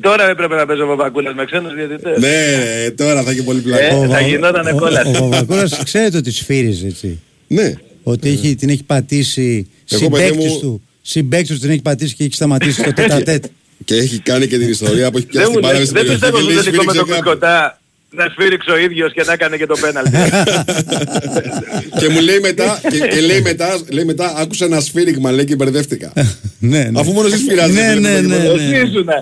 Τώρα 0.00 0.28
έπρεπε 0.28 0.54
να 0.54 0.66
παίζω 0.66 0.86
Παπακούλας 0.86 1.34
με 1.34 1.44
ξένους 1.44 1.74
διαιτητές. 1.74 2.18
Ναι, 2.20 2.90
τώρα 2.90 3.22
θα 3.22 3.30
έχει 3.30 3.44
πολύ 3.44 3.60
πλάκα. 3.60 3.84
Ε, 3.84 4.06
θα 4.08 4.20
γινόταν 4.20 4.76
κόλαση. 4.76 5.16
Ο 5.22 5.28
Παπακούλας 5.28 5.80
ξέρετε 5.84 6.16
ότι 6.16 6.30
σφύριζε 6.30 6.86
έτσι. 6.86 7.20
Ναι. 7.46 7.72
Ότι 8.02 8.28
έχει, 8.28 8.54
την 8.54 8.68
έχει 8.68 8.84
πατήσει 8.84 9.68
Εγώ, 9.88 10.08
παιδί 10.08 10.24
συμπαίκτης 10.26 10.52
μου- 10.52 10.60
του. 10.60 10.82
Συμπαίκτης 11.02 11.54
του 11.54 11.60
την 11.60 11.70
έχει 11.70 11.82
πατήσει 11.82 12.14
και 12.14 12.24
έχει 12.24 12.34
σταματήσει 12.34 12.82
το 12.82 12.92
τετατέτ. 12.92 13.44
Και 13.84 13.94
έχει 13.94 14.18
κάνει 14.18 14.46
και 14.46 14.58
την 14.58 14.68
ιστορία 14.68 15.10
που 15.10 15.16
έχει 15.18 15.26
Δεν 15.30 15.42
πιάσει 15.42 15.48
μου 15.48 15.52
την 15.52 15.62
μπάλα 15.68 15.78
λες, 15.78 15.90
μες 15.92 16.02
στην 16.02 16.18
δεν 16.20 16.30
περιοχή 16.30 16.32
πιστεύω 16.32 16.36
και 16.36 16.42
στο 16.42 16.52
λέει 16.52 16.64
τελικό 16.64 16.84
με 16.84 16.92
τον 16.92 17.04
σφύριξε 17.04 17.14
κάπου. 17.14 17.22
Κουσκοτά 17.30 17.76
να 18.14 18.28
σφύριξε 18.30 18.70
ο 18.70 18.78
ίδιος 18.78 19.12
και 19.12 19.22
να 19.26 19.32
έκανε 19.32 19.56
και 19.56 19.66
το 19.66 19.76
πέναλτι. 19.80 20.10
Και 22.00 22.08
μου 22.08 22.20
λέει 22.20 22.38
μετά, 22.40 22.80
και, 22.90 22.98
και 22.98 23.20
λέει 23.20 23.40
μετά, 23.40 23.80
λέει 23.90 24.04
μετά, 24.04 24.34
άκουσα 24.36 24.64
ένα 24.64 24.80
σφύριγμα, 24.80 25.30
λέει 25.32 25.44
και 25.44 25.54
μπερδεύτηκα. 25.56 26.12
ναι, 26.58 26.78
ναι. 26.84 27.00
Αφού 27.00 27.12
μόνο 27.12 27.26
εσύ 27.26 27.38
σφυράζεις. 27.38 27.74
Ναι, 27.82 27.94
ναι, 27.94 28.20
ναι, 28.20 28.36
ναι. 28.36 28.36
Εσύ 28.36 28.86
ήσουνα. 28.86 29.20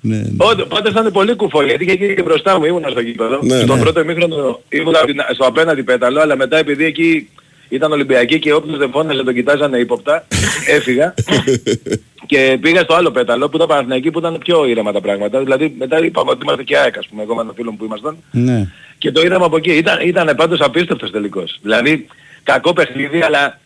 ναι. 0.00 0.22
Όντως, 0.36 0.66
Πάντως 0.68 0.92
ήταν 0.92 1.12
πολύ 1.12 1.34
κουφό 1.34 1.62
γιατί 1.64 1.84
είχε 1.84 1.92
γίνει 1.92 2.14
και 2.14 2.22
μπροστά 2.22 2.58
μου, 2.58 2.64
ήμουνα 2.64 2.88
στο 2.88 3.00
γήπεδο. 3.00 3.40
Ναι, 3.42 3.56
Στον 3.60 3.76
ναι. 3.76 3.82
πρώτο 3.82 4.00
ημίχρονο 4.00 4.60
ήμουνα 4.68 4.98
απ' 4.98 5.06
την- 5.06 5.20
στο 5.34 5.44
απέναντι 5.44 5.82
πέταλο, 5.82 6.20
αλλά 6.20 6.36
μετά 6.36 6.56
επειδή 6.58 6.84
εκεί 6.84 7.28
ήταν 7.74 7.92
Ολυμπιακή 7.92 8.38
και 8.38 8.52
όποιος 8.52 8.78
δεν 8.78 8.90
φώναζε 8.90 9.22
τον 9.22 9.34
κοιτάζανε 9.34 9.78
ύποπτα, 9.78 10.26
έφυγα 10.76 11.14
και 12.26 12.58
πήγα 12.60 12.80
στο 12.80 12.94
άλλο 12.94 13.10
πέταλο 13.10 13.48
που 13.48 13.56
ήταν 13.56 13.68
Παναθηναϊκή 13.68 14.10
που 14.10 14.18
ήταν 14.18 14.38
πιο 14.38 14.66
ήρεμα 14.66 14.92
τα 14.92 15.00
πράγματα. 15.00 15.38
Δηλαδή 15.40 15.74
μετά 15.78 16.04
είπαμε 16.04 16.30
ότι 16.30 16.40
είμαστε 16.42 16.62
και 16.62 16.76
ΑΕΚ 16.76 16.98
ας 16.98 17.06
πούμε, 17.06 17.22
εγώ 17.22 17.34
με 17.34 17.40
έναν 17.40 17.54
φίλο 17.54 17.70
μου 17.70 17.76
που 17.76 17.84
ήμασταν 17.84 18.16
Ναι. 18.30 18.68
και 18.98 19.12
το 19.12 19.20
είδαμε 19.22 19.44
από 19.44 19.56
εκεί. 19.56 19.72
Ήταν, 19.72 19.98
ήταν 20.06 20.34
πάντως 20.36 20.60
απίστευτος 20.60 21.10
τελικός. 21.10 21.58
Δηλαδή 21.62 22.06
κακό 22.42 22.72
παιχνίδι 22.72 23.20
αλλά 23.22 23.58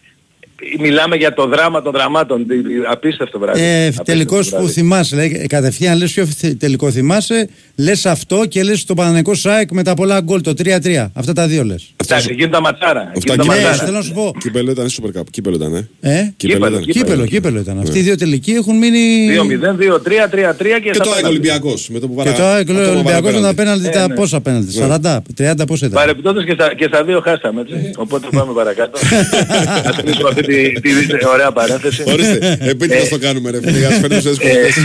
μιλάμε 0.78 1.16
για 1.16 1.34
το 1.34 1.46
δράμα 1.46 1.82
των 1.82 1.92
δραμάτων. 1.92 2.46
Τι- 2.46 2.54
Απίστευτο 2.90 3.38
βράδυ. 3.38 3.60
Ε, 3.60 3.74
Απίστευτο 3.82 4.02
τελικός 4.12 4.48
βράδυ. 4.48 4.64
που 4.66 4.70
θυμάσαι, 4.72 5.16
λέει, 5.16 5.46
κατευθείαν 5.48 5.98
λες 5.98 6.12
ποιο 6.12 6.26
θε- 6.26 6.58
τελικό 6.58 6.90
θυμάσαι, 6.90 7.48
λες 7.76 8.06
αυτό 8.06 8.44
και 8.48 8.62
λες 8.62 8.84
το 8.84 8.94
Παναγενικό 8.94 9.34
ΣΑΕΚ 9.34 9.70
με 9.72 9.82
τα 9.82 9.94
πολλά 9.94 10.20
γκολ, 10.20 10.40
το 10.40 10.54
3-3. 10.54 11.10
Αυτά 11.14 11.32
τα 11.32 11.46
δύο 11.46 11.64
λες. 11.64 11.92
Εντάξει, 12.04 12.28
γίνεται 12.34 12.50
τα 12.52 12.60
ματσάρα. 12.60 13.00
Αυτά 13.00 13.12
Γίνεται 13.18 13.36
τα 13.36 13.42
κύπελο. 13.42 13.60
Ναι, 13.60 13.64
ματσάρα. 13.66 13.84
θέλω 13.86 13.96
να 13.96 14.02
σου 14.02 14.12
πω. 14.12 14.32
Κύπελο 14.40 14.70
ήταν 14.70 14.86
Super 14.88 15.18
Cup. 15.20 15.22
Κύπελο 15.30 15.54
ήταν, 15.56 15.74
ε. 15.74 15.88
Ε, 16.00 16.32
Κύπελο 16.36 16.66
ήταν. 16.66 16.80
κύπελο, 16.84 17.26
κύπελο 17.26 17.58
ήταν. 17.58 17.78
Αυτοί 17.80 17.98
οι 17.98 18.02
δύο 18.02 18.16
τελικοί 18.16 18.50
έχουν 18.52 18.76
μείνει. 18.78 19.26
2-0, 19.28 19.74
2-3, 19.76 20.28
3-3 20.28 20.80
και 20.82 20.88
Και 20.88 20.94
στα 20.94 21.04
το 21.04 21.10
ΑΕΚ 21.10 21.16
πέναλτι. 21.20 21.26
Ολυμπιακός. 21.28 21.88
Με 21.88 21.98
το 21.98 22.08
που 22.08 22.14
Και 22.16 22.22
παρα- 22.22 22.36
το 22.36 22.42
ΑΕΚ, 22.44 22.70
αυτό 22.70 22.82
που 22.82 22.88
Ολυμπιακός 22.90 23.32
με 23.32 23.40
τα 23.40 23.54
παραπέναντι. 23.54 23.54
πέναλτι, 23.54 23.88
τα 23.90 24.02
Ε, 24.02 24.06
ναι. 24.06 24.14
πόσα 24.14 24.40
πέναλτι, 24.40 24.78
Ναι. 24.78 24.86
40, 24.86 25.22
30 25.36 25.64
πόσα 25.66 25.86
ήταν. 25.86 25.98
Παρεπιπτόντως 26.00 26.44
και 26.44 26.52
στα, 26.52 26.74
και 26.74 26.84
στα 26.88 27.04
δύο 27.04 27.20
χάσαμε 27.20 27.60
έτσι. 27.60 27.90
Οπότε 27.96 28.26
πάμε 28.30 28.52
παρακάτω. 28.52 28.98
Ας 30.48 30.54
κλείσουμε 30.54 30.72
αυτή 30.76 30.80
τη, 30.80 31.06
τη, 31.06 31.16
τη 31.18 31.26
ωραία 31.26 31.52
παρένθεση. 31.52 32.02
Ορίστε, 32.06 32.58
επίτηδες 32.60 33.08
το 33.08 33.18
κάνουμε 33.18 33.50
ρε 33.50 33.60
φίλε, 33.60 33.86
ας 33.86 33.98
φέρνουμε 33.98 34.20
σε 34.20 34.30
δύσκολες 34.30 34.56
Ε, 34.56 34.60
θέσεις. 34.60 34.84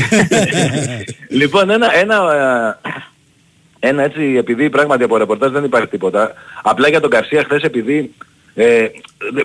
λοιπόν, 1.41 1.69
ένα, 1.69 1.95
ένα, 1.95 2.15
ε, 3.79 3.87
ένα 3.89 4.03
έτσι, 4.03 4.33
επειδή 4.37 4.69
πράγματι 4.69 5.03
από 5.03 5.17
ρεπορτάζ 5.17 5.51
δεν 5.51 5.63
υπάρχει 5.63 5.87
τίποτα, 5.87 6.33
απλά 6.63 6.87
για 6.89 6.99
τον 6.99 7.09
Καρσία 7.09 7.43
χθες 7.43 7.61
επειδή 7.61 8.11
ε, 8.55 8.85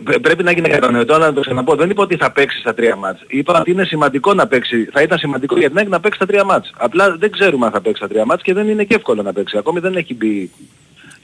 πρέ- 0.05 0.19
πρέπει 0.19 0.43
να 0.43 0.51
γίνει 0.53 0.69
κατανοητό, 0.69 1.15
αλλά 1.15 1.27
να 1.27 1.33
το 1.33 1.41
ξαναπώ. 1.41 1.75
Δεν 1.75 1.91
είπα 1.91 2.03
ότι 2.03 2.17
θα 2.17 2.31
παίξει 2.33 2.59
στα 2.59 2.75
τρία 2.75 2.97
μάτς. 2.97 3.21
Είπα 3.29 3.61
ότι 3.61 3.71
είναι 3.71 3.85
σημαντικό 3.85 4.35
να 4.35 4.47
παίξει, 4.47 4.89
θα 4.93 5.03
ήταν 5.03 5.19
σημαντικό 5.19 5.59
για 5.59 5.69
την 5.69 5.79
ΑΕΚ 5.79 5.89
να 5.89 6.01
παίξει 6.01 6.17
στα 6.17 6.27
τρία 6.27 6.45
μάτς. 6.45 6.73
Απλά 6.77 7.17
δεν 7.17 7.31
ξέρουμε 7.31 7.67
αν 7.67 7.73
θα 7.73 7.81
παίξει 7.81 7.97
στα 7.99 8.09
τρία 8.09 8.25
μάτς 8.25 8.43
και 8.43 8.53
δεν 8.53 8.69
είναι 8.69 8.85
και 8.85 8.95
εύκολο 8.95 9.23
να 9.23 9.33
παίξει. 9.33 9.57
Ακόμη 9.59 9.81
δεν 9.81 9.97
έχει 9.97 10.15
μπει 10.15 10.51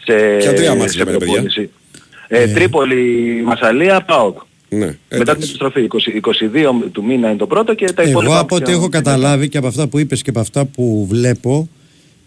σε, 0.05 0.15
Ποια 0.37 0.55
τρία 0.55 0.75
μάτς 0.75 0.93
σε 0.93 0.99
λέμε, 0.99 1.11
ρε 1.11 1.17
παιδιά; 1.17 1.33
προπόνηση. 1.33 1.71
Ε, 2.29 2.47
Τρίπολη, 2.47 3.43
Μασαλία, 3.45 4.01
ΠΑΟΚ. 4.01 4.39
Ναι, 4.79 4.85
Μετά 4.87 4.97
την 5.09 5.21
εντάξει. 5.21 5.47
επιστροφή. 5.49 5.89
20, 5.93 6.21
22 6.87 6.89
του 6.93 7.05
μήνα 7.05 7.29
είναι 7.29 7.37
το 7.39 7.47
πρώτο 7.47 7.75
και 7.75 7.93
τα 7.93 8.03
υπόλοιπα. 8.03 8.33
Εγώ 8.33 8.41
από 8.43 8.55
ό,τι 8.55 8.65
πια- 8.65 8.75
έχω 8.75 8.89
καταλάβει 8.89 9.49
και 9.49 9.59
από 9.59 9.67
αυτά 9.67 9.87
που 9.87 9.99
είπες 9.99 10.23
και 10.23 10.31
από 10.31 10.41
αυτά 10.41 10.65
που 10.65 11.07
βλέπω, 11.11 11.69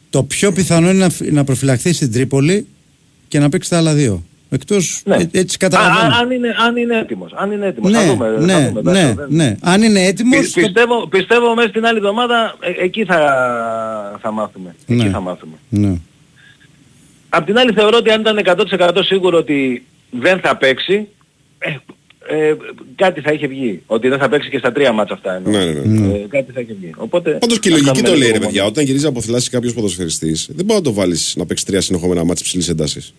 το 0.10 0.24
πιο 0.24 0.52
πιθανό 0.52 0.90
είναι 0.90 1.00
να, 1.00 1.10
φ- 1.10 1.32
να 1.32 1.44
προφυλαχθεί 1.44 1.94
στην 1.94 2.12
Τρίπολη 2.12 2.68
και 3.28 3.40
να 3.40 3.50
παίξει 3.50 3.70
τα 3.70 3.78
άλλα 3.78 3.94
δύο. 3.94 4.24
Εκτός 4.50 5.02
Ναι. 5.06 5.16
ε, 5.16 5.28
έτσι 5.32 5.56
Α, 5.56 5.68
καταλαβαίνω. 5.68 6.14
α, 6.14 6.18
αν, 6.18 6.32
είναι, 6.32 6.56
αν 6.68 6.76
είναι 6.78 6.98
έτοιμος. 7.00 7.32
Αν 7.36 7.52
είναι 7.52 7.66
έτοιμος. 7.66 7.92
ναι, 7.92 7.98
θα 7.98 8.06
δούμε. 8.14 8.30
ναι, 8.40 8.54
θα 8.54 8.72
δούμε, 8.74 8.92
ναι, 8.92 9.00
εντάξει, 9.00 9.14
δεν- 9.16 9.28
ναι. 9.30 9.56
Αν 9.62 9.82
είναι 9.82 10.06
έτοιμος, 10.06 10.50
Πι- 10.52 10.64
πιστεύω, 10.66 11.08
πιστεύω 11.08 11.56
μέσα 11.56 11.68
στην 11.68 11.86
άλλη 11.86 11.98
εβδομάδα 11.98 12.56
ε, 12.60 12.84
εκεί 12.84 13.06
θα, 13.06 13.20
θα 14.22 14.32
μάθουμε. 14.32 14.76
Εκεί 14.88 15.04
Ναι. 15.04 15.10
θα 15.10 15.20
μάθουμε. 15.20 15.54
Ναι. 15.70 15.94
Απ' 17.30 17.46
την 17.46 17.58
άλλη 17.58 17.72
θεωρώ 17.72 17.98
ότι 17.98 18.10
αν 18.10 18.22
ήταν 18.22 18.38
100% 18.38 19.04
σίγουρο 19.04 19.38
ότι 19.38 19.86
δεν 20.10 20.40
θα 20.40 20.58
παίξει, 20.58 21.08
ε, 21.60 21.70
ε, 22.30 22.56
κάτι 22.96 23.22
θα 23.22 23.32
είχε 23.32 23.48
βγει. 23.48 23.82
Ότι 23.86 24.08
δεν 24.08 24.18
θα 24.20 24.30
παίξει 24.30 24.50
και 24.50 24.58
στα 24.58 24.72
τρία 24.72 24.92
μάτσα 24.92 25.14
αυτά 25.14 25.36
εννοώ. 25.36 25.52
Ναι, 25.52 25.66
ναι, 25.66 26.00
ναι. 26.00 26.14
Ε, 26.14 26.26
κάτι 26.30 26.52
θα 26.52 26.60
είχε 26.62 26.76
βγει. 26.80 26.92
Οπότε, 26.98 27.32
Πάντως 27.32 27.60
και 27.60 27.70
η 27.70 27.72
ας 27.74 27.78
λογική 27.80 28.02
κάνουμε 28.02 28.14
το 28.14 28.20
λέει 28.20 28.28
λίγο 28.28 28.40
ρε 28.40 28.46
παιδιά. 28.46 28.62
μόνο. 28.62 28.72
Όταν 28.74 28.84
γυρίζει 28.86 29.06
από 29.06 29.22
θλάση 29.22 29.50
κάποιος 29.50 29.74
ποδοσφαιριστής, 29.74 30.50
δεν 30.56 30.66
μπορεί 30.66 30.80
να 30.80 30.86
το 30.86 30.94
βάλεις 30.94 31.34
να 31.38 31.46
παίξει 31.46 31.66
τρία 31.66 31.82
συνεχόμενα 31.82 32.24
μάτς 32.24 32.42
ψηλής 32.44 32.70
έντασης. 32.70 33.14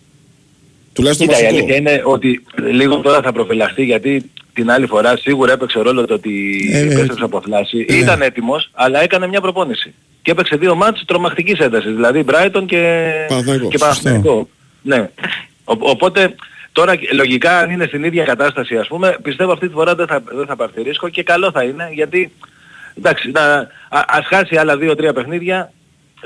Τουλάχιστον 0.93 1.27
Κοίτα, 1.27 1.39
η 1.39 1.43
βασικό. 1.43 1.59
αλήθεια 1.65 1.77
είναι 1.77 2.03
ότι 2.05 2.43
λίγο 2.73 2.97
τώρα 3.01 3.21
θα 3.23 3.33
προφυλαχθεί 3.33 3.85
γιατί 3.85 4.31
την 4.53 4.71
άλλη 4.71 4.87
φορά 4.87 5.17
σίγουρα 5.17 5.53
έπαιξε 5.53 5.81
ρόλο 5.81 6.07
το 6.07 6.15
ότι 6.15 6.61
Ε, 6.73 6.79
ε, 6.79 6.83
επέστρεψε 6.83 7.25
από 7.25 7.41
θλάση. 7.41 7.87
ναι. 7.89 7.97
Ήταν 7.97 8.23
έτοιμος, 8.23 8.71
αλλά 8.73 9.03
έκανε 9.03 9.27
μια 9.27 9.41
προπόνηση. 9.41 9.95
Και 10.23 10.31
έπαιξε 10.31 10.57
δύο 10.57 10.75
μάτς 10.75 11.05
τρομακτικής 11.07 11.59
έντασης, 11.59 11.95
δηλαδή 11.95 12.25
Brighton 12.29 12.63
και 12.67 13.11
Παναθηναϊκός. 13.29 13.69
και 13.71 13.79
Παναθηναϊκό. 13.79 14.49
Ναι. 14.83 15.11
Ο, 15.65 15.73
οπότε 15.79 16.35
τώρα 16.79 16.95
λογικά 17.13 17.59
αν 17.59 17.71
είναι 17.71 17.87
στην 17.87 18.05
ίδια 18.05 18.25
κατάσταση 18.25 18.77
ας 18.77 18.89
πούμε, 18.89 19.17
πιστεύω 19.23 19.53
αυτή 19.53 19.67
τη 19.67 19.73
φορά 19.73 19.95
δεν 19.95 20.07
θα, 20.07 20.23
δεν 20.33 20.47
θα 20.47 20.57
πάρθει 20.57 20.83
ρίσκο 20.83 21.09
και 21.09 21.23
καλό 21.23 21.51
θα 21.51 21.63
είναι 21.63 21.89
γιατί 21.93 22.33
εντάξει, 22.95 23.31
να, 23.31 23.41
α, 23.89 24.05
ας 24.07 24.27
χάσει 24.27 24.57
άλλα 24.57 24.77
δύο-τρία 24.77 25.13
παιχνίδια 25.13 25.73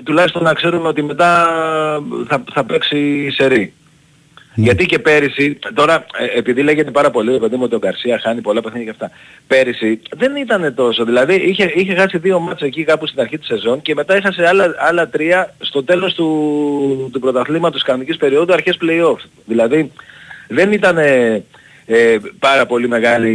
τουλάχιστον 0.04 0.42
να 0.42 0.54
ξέρουμε 0.54 0.88
ότι 0.88 1.02
μετά 1.02 1.48
θα, 2.28 2.44
θα 2.52 2.64
παίξει 2.64 3.30
σερή. 3.30 3.72
Γιατί 4.54 4.86
και 4.86 4.98
πέρυσι, 4.98 5.58
τώρα 5.74 6.06
ε, 6.18 6.38
επειδή 6.38 6.62
λέγεται 6.62 6.90
πάρα 6.90 7.10
πολύ, 7.10 7.38
παιδί 7.38 7.56
μου 7.56 7.62
ότι 7.64 7.74
ο 7.74 7.78
Γκαρσία 7.78 8.20
χάνει 8.22 8.40
πολλά 8.40 8.60
παιχνίδια 8.60 8.92
και 8.92 8.98
αυτά. 9.02 9.16
Πέρυσι 9.46 10.00
δεν 10.16 10.36
ήταν 10.36 10.74
τόσο, 10.74 11.04
δηλαδή 11.04 11.34
είχε, 11.34 11.72
είχε 11.74 11.94
χάσει 11.94 12.18
δύο 12.18 12.38
μάτς 12.40 12.62
εκεί 12.62 12.84
κάπου 12.84 13.06
στην 13.06 13.20
αρχή 13.20 13.38
της 13.38 13.46
σεζόν 13.46 13.82
και 13.82 13.94
μετά 13.94 14.14
έχασε 14.14 14.46
άλλα, 14.46 14.74
άλλα 14.78 15.08
τρία 15.08 15.54
στο 15.58 15.84
τέλος 15.84 16.14
του, 16.14 17.10
του 17.12 17.20
πρωταθλήματος 17.20 17.82
κανονικής 17.82 18.16
περίοδου 18.16 18.52
αρχές 18.52 18.78
play-off. 18.82 19.18
Δηλαδή 19.44 19.92
δεν 20.54 20.72
ήταν 20.72 20.98
ε, 20.98 21.42
ε, 21.86 22.16
πάρα 22.38 22.66
πολύ 22.66 22.88
μεγάλη 22.88 23.30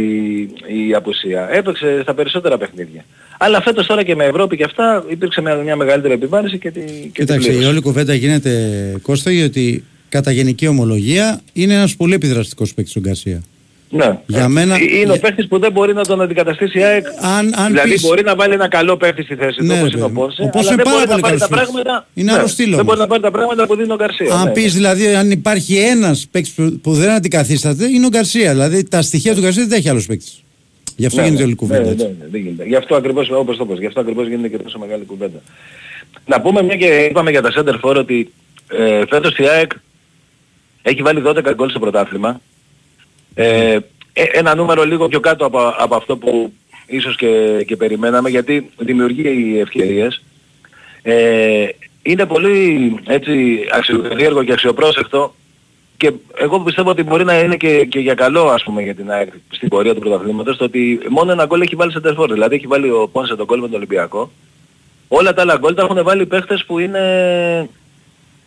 η 0.66 0.94
απουσία. 0.94 1.48
Έπαιξε 1.52 1.98
στα 2.02 2.14
περισσότερα 2.14 2.58
παιχνίδια. 2.58 3.04
Αλλά 3.38 3.62
φέτος 3.62 3.86
τώρα 3.86 4.02
και 4.02 4.14
με 4.14 4.24
Ευρώπη 4.24 4.56
και 4.56 4.64
αυτά 4.64 5.04
υπήρξε 5.08 5.40
μια, 5.40 5.54
μια 5.54 5.76
μεγαλύτερη 5.76 6.14
επιβάρηση 6.14 6.58
και, 6.58 6.70
τη, 6.70 6.80
και 6.80 6.90
την 6.90 7.12
Κοίταξε, 7.12 7.48
η 7.48 7.50
πλήρωσε. 7.50 7.68
όλη 7.68 7.80
κουβέντα 7.80 8.14
γίνεται 8.14 8.52
Κώστα 9.02 9.30
γιατί 9.30 9.84
κατά 10.08 10.30
γενική 10.30 10.66
ομολογία 10.66 11.40
είναι 11.52 11.74
ένας 11.74 11.96
πολύ 11.96 12.14
επιδραστικός 12.14 12.74
παίκτης 12.74 12.96
ο 12.96 13.00
Γκαρσία. 13.00 13.42
Ναι. 13.90 14.18
Για 14.26 14.48
μένα- 14.48 14.74
Ε, 14.74 14.78
Είναι 14.82 14.96
ο 15.10 15.12
για- 15.12 15.18
παίχτης 15.20 15.46
που 15.48 15.58
δεν 15.58 15.72
μπορεί 15.72 15.92
να 15.94 16.04
τον 16.04 16.20
αντικαταστήσει 16.20 16.78
η 16.78 16.82
ΑΕΚ. 16.82 17.06
Αν, 17.20 17.52
αν 17.56 17.66
δηλαδή 17.66 17.90
πεις- 17.90 18.02
μπορεί 18.02 18.22
να 18.22 18.34
βάλει 18.34 18.52
ένα 18.54 18.68
καλό 18.68 18.96
παίχτη 18.96 19.22
στη 19.22 19.34
θέση 19.34 19.58
του 19.58 19.64
Ναι, 19.64 19.78
όπως 19.78 19.92
είναι 19.92 20.02
ο 20.02 20.06
βέβαια. 20.08 20.22
Πόνσε, 20.22 20.42
Ο 20.42 20.48
Πόνσε 20.48 20.58
αλλά 20.68 20.72
είναι 20.72 20.82
δεν 20.82 20.92
πάρα 20.92 20.96
μπορεί 21.06 21.08
να 21.08 21.10
πολύ 21.10 21.22
πάρει 21.22 21.38
τα 21.38 21.46
καλός 21.46 21.58
παίκτης. 21.66 21.82
πράγματα... 21.82 22.06
Είναι 22.14 22.32
ναι, 22.32 22.38
άλλο 22.38 22.46
στυλ 22.46 22.64
Δεν 22.64 22.74
όμως. 22.74 22.84
μπορεί 22.86 22.98
να 22.98 23.06
πάρει 23.06 23.22
τα 23.22 23.30
πράγματα 23.30 23.66
που 23.66 23.76
δίνει 23.76 23.92
ο 23.92 23.96
Γκαρσία. 23.96 24.34
Αν 24.34 24.44
ναι. 24.44 24.50
πεις 24.52 24.74
δηλαδή 24.74 25.06
αν 25.14 25.30
υπάρχει 25.30 25.76
ένας 25.76 26.26
παίκτης 26.30 26.52
που, 26.52 26.78
που 26.82 26.92
δεν 26.92 27.10
αντικαθίσταται 27.10 27.86
είναι 27.86 28.06
ο 28.06 28.08
Γκαρσία. 28.08 28.50
Δηλαδή 28.50 28.84
τα 28.84 29.02
στοιχεία 29.02 29.34
του 29.34 29.40
Γκαρσία 29.40 29.62
δεν 29.62 29.70
τα 29.70 29.76
έχει 29.76 29.88
άλλος 29.88 30.06
παίκτης. 30.06 30.42
Γι' 30.96 31.06
αυτό 31.06 31.18
Ναι, 31.20 31.22
γίνεται 31.26 31.42
ναι, 31.42 31.46
όλη 31.46 31.56
η 31.60 31.60
κουβέντα. 31.62 31.84
ναι, 31.84 31.90
έτσι. 31.90 32.04
ναι, 32.04 32.12
ναι, 32.18 32.26
δεν 32.30 32.40
γίνεται. 32.40 32.64
Γι' 32.64 32.76
αυτό 32.76 32.94
ακριβώς, 32.96 33.30
όπως 33.30 33.56
το 33.56 33.64
πες, 33.66 33.78
γι' 33.78 33.86
αυτό 33.86 34.00
ακριβώς 34.00 34.28
γίνεται 34.28 34.48
και 34.48 34.58
τόσο 34.58 34.78
μεγάλη 34.78 35.04
κουβέντα. 35.04 35.38
Να 36.26 36.40
πούμε 36.40 36.62
μια 36.62 36.76
και 36.76 37.06
είπαμε 37.10 37.30
για 37.30 37.42
τα 37.42 37.50
center 37.56 37.74
for 37.80 37.96
ότι 37.96 38.32
ε, 38.78 39.02
φέτος 39.08 39.36
η 39.38 39.44
ΑΕΚ 39.48 39.70
έχει 40.82 41.02
βάλει 41.02 41.22
12 41.26 41.52
γκολ 41.54 41.68
στο 41.70 41.78
πρωτάθλημα. 41.78 42.40
Ε, 43.34 43.78
ε, 44.12 44.22
ένα 44.32 44.54
νούμερο 44.54 44.84
λίγο 44.84 45.08
πιο 45.08 45.20
κάτω 45.20 45.44
από, 45.44 45.74
από 45.78 45.94
αυτό 45.94 46.16
που 46.16 46.52
ίσως 46.86 47.16
και, 47.16 47.64
και 47.66 47.76
περιμέναμε 47.76 48.28
γιατί 48.28 48.70
δημιουργεί 48.76 49.58
ευκαιρίες. 49.60 50.22
Ε, 51.02 51.66
είναι 52.02 52.26
πολύ 52.26 52.94
έτσι 53.06 53.58
αξιοπερίεργο 53.72 54.42
και 54.44 54.52
αξιοπρόσεκτο 54.52 55.34
και 55.96 56.12
εγώ 56.36 56.60
πιστεύω 56.60 56.90
ότι 56.90 57.02
μπορεί 57.02 57.24
να 57.24 57.38
είναι 57.38 57.56
και, 57.56 57.84
και 57.84 57.98
για 57.98 58.14
καλό 58.14 58.48
ας 58.48 58.62
πούμε 58.62 58.82
για 58.82 58.94
την 58.94 59.10
ΑΕΚ 59.10 59.28
στην 59.50 59.68
πορεία 59.68 59.94
του 59.94 60.00
πρωταθλήματος 60.00 60.56
το 60.56 60.64
ότι 60.64 61.00
μόνο 61.08 61.32
ένα 61.32 61.44
γκολ 61.44 61.60
έχει 61.60 61.74
βάλει 61.74 61.92
σε 61.92 62.00
τερφόρ. 62.00 62.32
Δηλαδή 62.32 62.54
έχει 62.54 62.66
βάλει 62.66 62.90
ο 62.90 63.08
Πόνσε 63.12 63.36
τον 63.36 63.46
γκολ 63.46 63.60
με 63.60 63.66
τον 63.66 63.76
Ολυμπιακό. 63.76 64.30
Όλα 65.08 65.34
τα 65.34 65.42
άλλα 65.42 65.56
γκολ 65.56 65.74
τα 65.74 65.82
έχουν 65.82 66.02
βάλει 66.02 66.26
παίχτες 66.26 66.64
που 66.64 66.78
είναι 66.78 66.98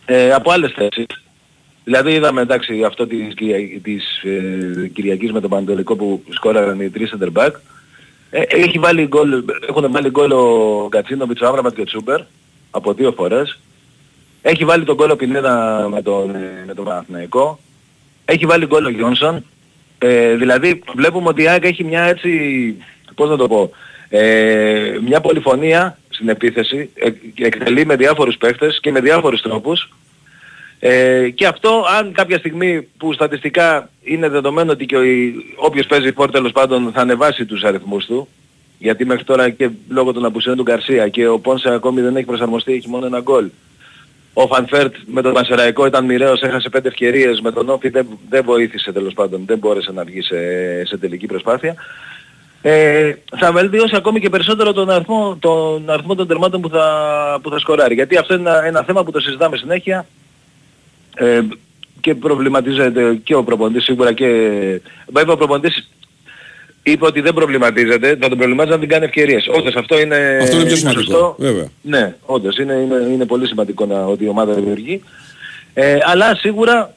ε, 0.04 0.32
από 0.32 0.50
άλλες 0.50 0.72
θέσεις. 0.72 1.21
Δηλαδή 1.84 2.12
είδαμε 2.12 2.40
εντάξει 2.40 2.82
αυτό 2.84 3.06
της, 3.06 3.34
Κυρια- 3.34 3.80
της 3.82 4.22
ε, 4.22 4.88
Κυριακής 4.88 5.32
με 5.32 5.40
τον 5.40 5.50
Πανατολικό 5.50 5.96
που 5.96 6.22
σκόραραν 6.28 6.80
οι 6.80 6.90
τρεις 6.90 7.14
center 7.14 7.32
back. 7.32 7.50
Ε, 8.30 8.42
έχει 8.48 8.78
βάλει 8.78 9.06
γκολ, 9.06 9.44
έχουν 9.68 9.90
βάλει 9.90 10.10
γκολ 10.10 10.30
ο 10.30 10.86
Γκατσίνοβιτς, 10.88 11.40
ο 11.40 11.46
Άμραμπατ 11.46 11.74
και 11.74 11.80
ο 11.80 11.84
Τσούπερ 11.84 12.20
από 12.70 12.92
δύο 12.92 13.12
φορές. 13.12 13.58
Έχει 14.42 14.64
βάλει 14.64 14.84
τον 14.84 14.94
γκολ 14.94 15.10
ο 15.10 15.16
Πινέδα 15.16 15.86
με 15.90 16.02
τον, 16.02 16.34
ε, 16.34 16.64
με 16.66 16.74
τον 16.74 16.84
Παναθηναϊκό. 16.84 17.58
Έχει 18.24 18.46
βάλει 18.46 18.66
γκολ 18.66 18.84
ο 18.84 18.88
Γιόνσον. 18.88 19.44
Ε, 19.98 20.34
δηλαδή 20.34 20.82
βλέπουμε 20.96 21.28
ότι 21.28 21.42
η 21.42 21.48
ΑΕΚ 21.48 21.64
έχει 21.64 21.84
μια 21.84 22.02
έτσι, 22.02 22.30
πώς 23.14 23.28
να 23.28 23.36
το 23.36 23.48
πω, 23.48 23.70
ε, 24.08 24.98
μια 25.04 25.20
πολυφωνία 25.20 25.98
στην 26.08 26.28
επίθεση, 26.28 26.90
ε, 26.94 27.10
εκτελεί 27.46 27.86
με 27.86 27.96
διάφορους 27.96 28.36
παίχτες 28.36 28.78
και 28.80 28.90
με 28.90 29.00
διάφορους 29.00 29.40
τρόπους. 29.40 29.88
Ε, 30.84 31.30
και 31.30 31.46
αυτό 31.46 31.84
αν 31.98 32.12
κάποια 32.12 32.38
στιγμή 32.38 32.88
που 32.96 33.12
στατιστικά 33.12 33.90
είναι 34.02 34.28
δεδομένο 34.28 34.72
ότι 34.72 34.86
και 34.86 34.96
ο, 34.96 35.02
όποιος 35.56 35.86
παίζει 35.86 36.12
φορ 36.12 36.30
τέλος 36.30 36.52
πάντων 36.52 36.90
θα 36.94 37.00
ανεβάσει 37.00 37.44
τους 37.44 37.62
αριθμούς 37.62 38.06
του, 38.06 38.28
γιατί 38.78 39.04
μέχρι 39.04 39.24
τώρα 39.24 39.50
και 39.50 39.70
λόγω 39.88 40.12
των 40.12 40.24
απουσιών 40.24 40.56
του 40.56 40.62
Γκαρσία 40.62 41.08
και 41.08 41.28
ο 41.28 41.38
Πόνσε 41.38 41.72
ακόμη 41.74 42.00
δεν 42.00 42.16
έχει 42.16 42.26
προσαρμοστεί, 42.26 42.72
έχει 42.72 42.88
μόνο 42.88 43.06
ένα 43.06 43.20
γκολ. 43.20 43.50
Ο 44.32 44.46
Φαν 44.46 44.67
Βέερτ 44.67 44.94
με 45.06 45.22
τον 45.22 45.32
Πανσεραϊκό 45.32 45.86
ήταν 45.86 46.04
μοιραίος, 46.04 46.42
έχασε 46.42 46.68
πέντε 46.68 46.88
ευκαιρίες, 46.88 47.40
με 47.40 47.52
τον 47.52 47.68
ΟΦΗ 47.68 47.88
δεν, 47.88 48.06
δεν 48.28 48.44
βοήθησε 48.44 48.92
τέλος 48.92 49.12
πάντων, 49.14 49.42
δεν 49.46 49.58
μπόρεσε 49.58 49.92
να 49.92 50.04
βγει 50.04 50.22
σε, 50.22 50.36
σε 50.84 50.96
τελική 50.96 51.26
προσπάθεια. 51.26 51.74
Ε, 52.62 53.12
θα 53.38 53.52
βελτιώσει 53.52 53.96
ακόμη 53.96 54.20
και 54.20 54.30
περισσότερο 54.30 54.72
τον 54.72 54.90
αριθμό, 54.90 55.36
τον 55.40 55.90
αριθμό 55.90 56.14
των 56.14 56.26
τερμάτων 56.26 56.60
που 56.60 56.68
θα, 56.68 57.38
που 57.42 57.50
θα 57.50 57.58
σκοράρει. 57.58 57.94
Γιατί 57.94 58.16
αυτό 58.16 58.34
είναι 58.34 58.50
ένα, 58.50 58.64
ένα 58.64 58.82
θέμα 58.82 59.04
που 59.04 59.10
το 59.10 59.20
συζητάμε 59.20 59.56
συνέχεια 59.56 60.06
ε, 61.14 61.40
και 62.00 62.14
προβληματίζεται 62.14 63.20
και 63.24 63.34
ο 63.34 63.44
προπονητής 63.44 63.84
σίγουρα 63.84 64.12
και... 64.12 64.26
Βέβαια 65.12 65.34
ο 65.34 65.36
προπονητής 65.36 65.88
είπε 66.82 67.06
ότι 67.06 67.20
δεν 67.20 67.34
προβληματίζεται, 67.34 68.08
θα 68.20 68.28
τον 68.28 68.38
προβληματίζει 68.38 68.72
να 68.72 68.78
δεν 68.78 68.88
κάνει 68.88 69.04
ευκαιρίες. 69.04 69.48
Όντως 69.48 69.74
αυτό 69.74 70.00
είναι... 70.00 70.38
Αυτό 70.42 70.56
είναι 70.56 70.64
πιο 70.64 70.76
σημαντικό, 70.76 71.02
σωστό. 71.02 71.36
βέβαια. 71.38 71.68
Ναι, 71.82 72.14
όντως 72.26 72.56
είναι, 72.56 72.72
είναι, 72.72 73.08
είναι 73.12 73.26
πολύ 73.26 73.46
σημαντικό 73.46 73.86
να, 73.86 74.04
ότι 74.04 74.24
η 74.24 74.28
ομάδα 74.28 74.52
δημιουργεί. 74.52 75.02
Ε, 75.74 75.98
αλλά 76.04 76.34
σίγουρα 76.34 76.94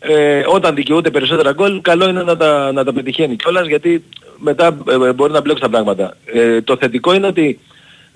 ε, 0.00 0.42
όταν 0.46 0.74
δικαιούται 0.74 1.10
περισσότερα 1.10 1.52
γκολ, 1.52 1.80
καλό 1.80 2.08
είναι 2.08 2.22
να 2.22 2.36
τα, 2.36 2.72
να 2.72 2.84
τα 2.84 2.92
πετυχαίνει 2.92 3.36
κιόλας 3.36 3.66
γιατί 3.66 4.04
μετά 4.36 4.78
ε, 4.88 5.12
μπορεί 5.12 5.32
να 5.32 5.40
μπλέξει 5.40 5.62
τα 5.62 5.68
πράγματα. 5.68 6.16
Ε, 6.24 6.60
το 6.62 6.76
θετικό 6.76 7.14
είναι 7.14 7.26
ότι, 7.26 7.58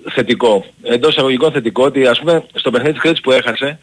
θετικό, 0.09 0.65
εντός 0.81 1.11
εισαγωγικών 1.11 1.51
θετικό, 1.51 1.85
ότι 1.85 2.05
ας 2.05 2.19
πούμε 2.19 2.43
στο 2.53 2.71
παιχνίδι 2.71 2.93
της 2.93 3.01
Κρέτης 3.01 3.21
που 3.21 3.31
έχασε, 3.31 3.79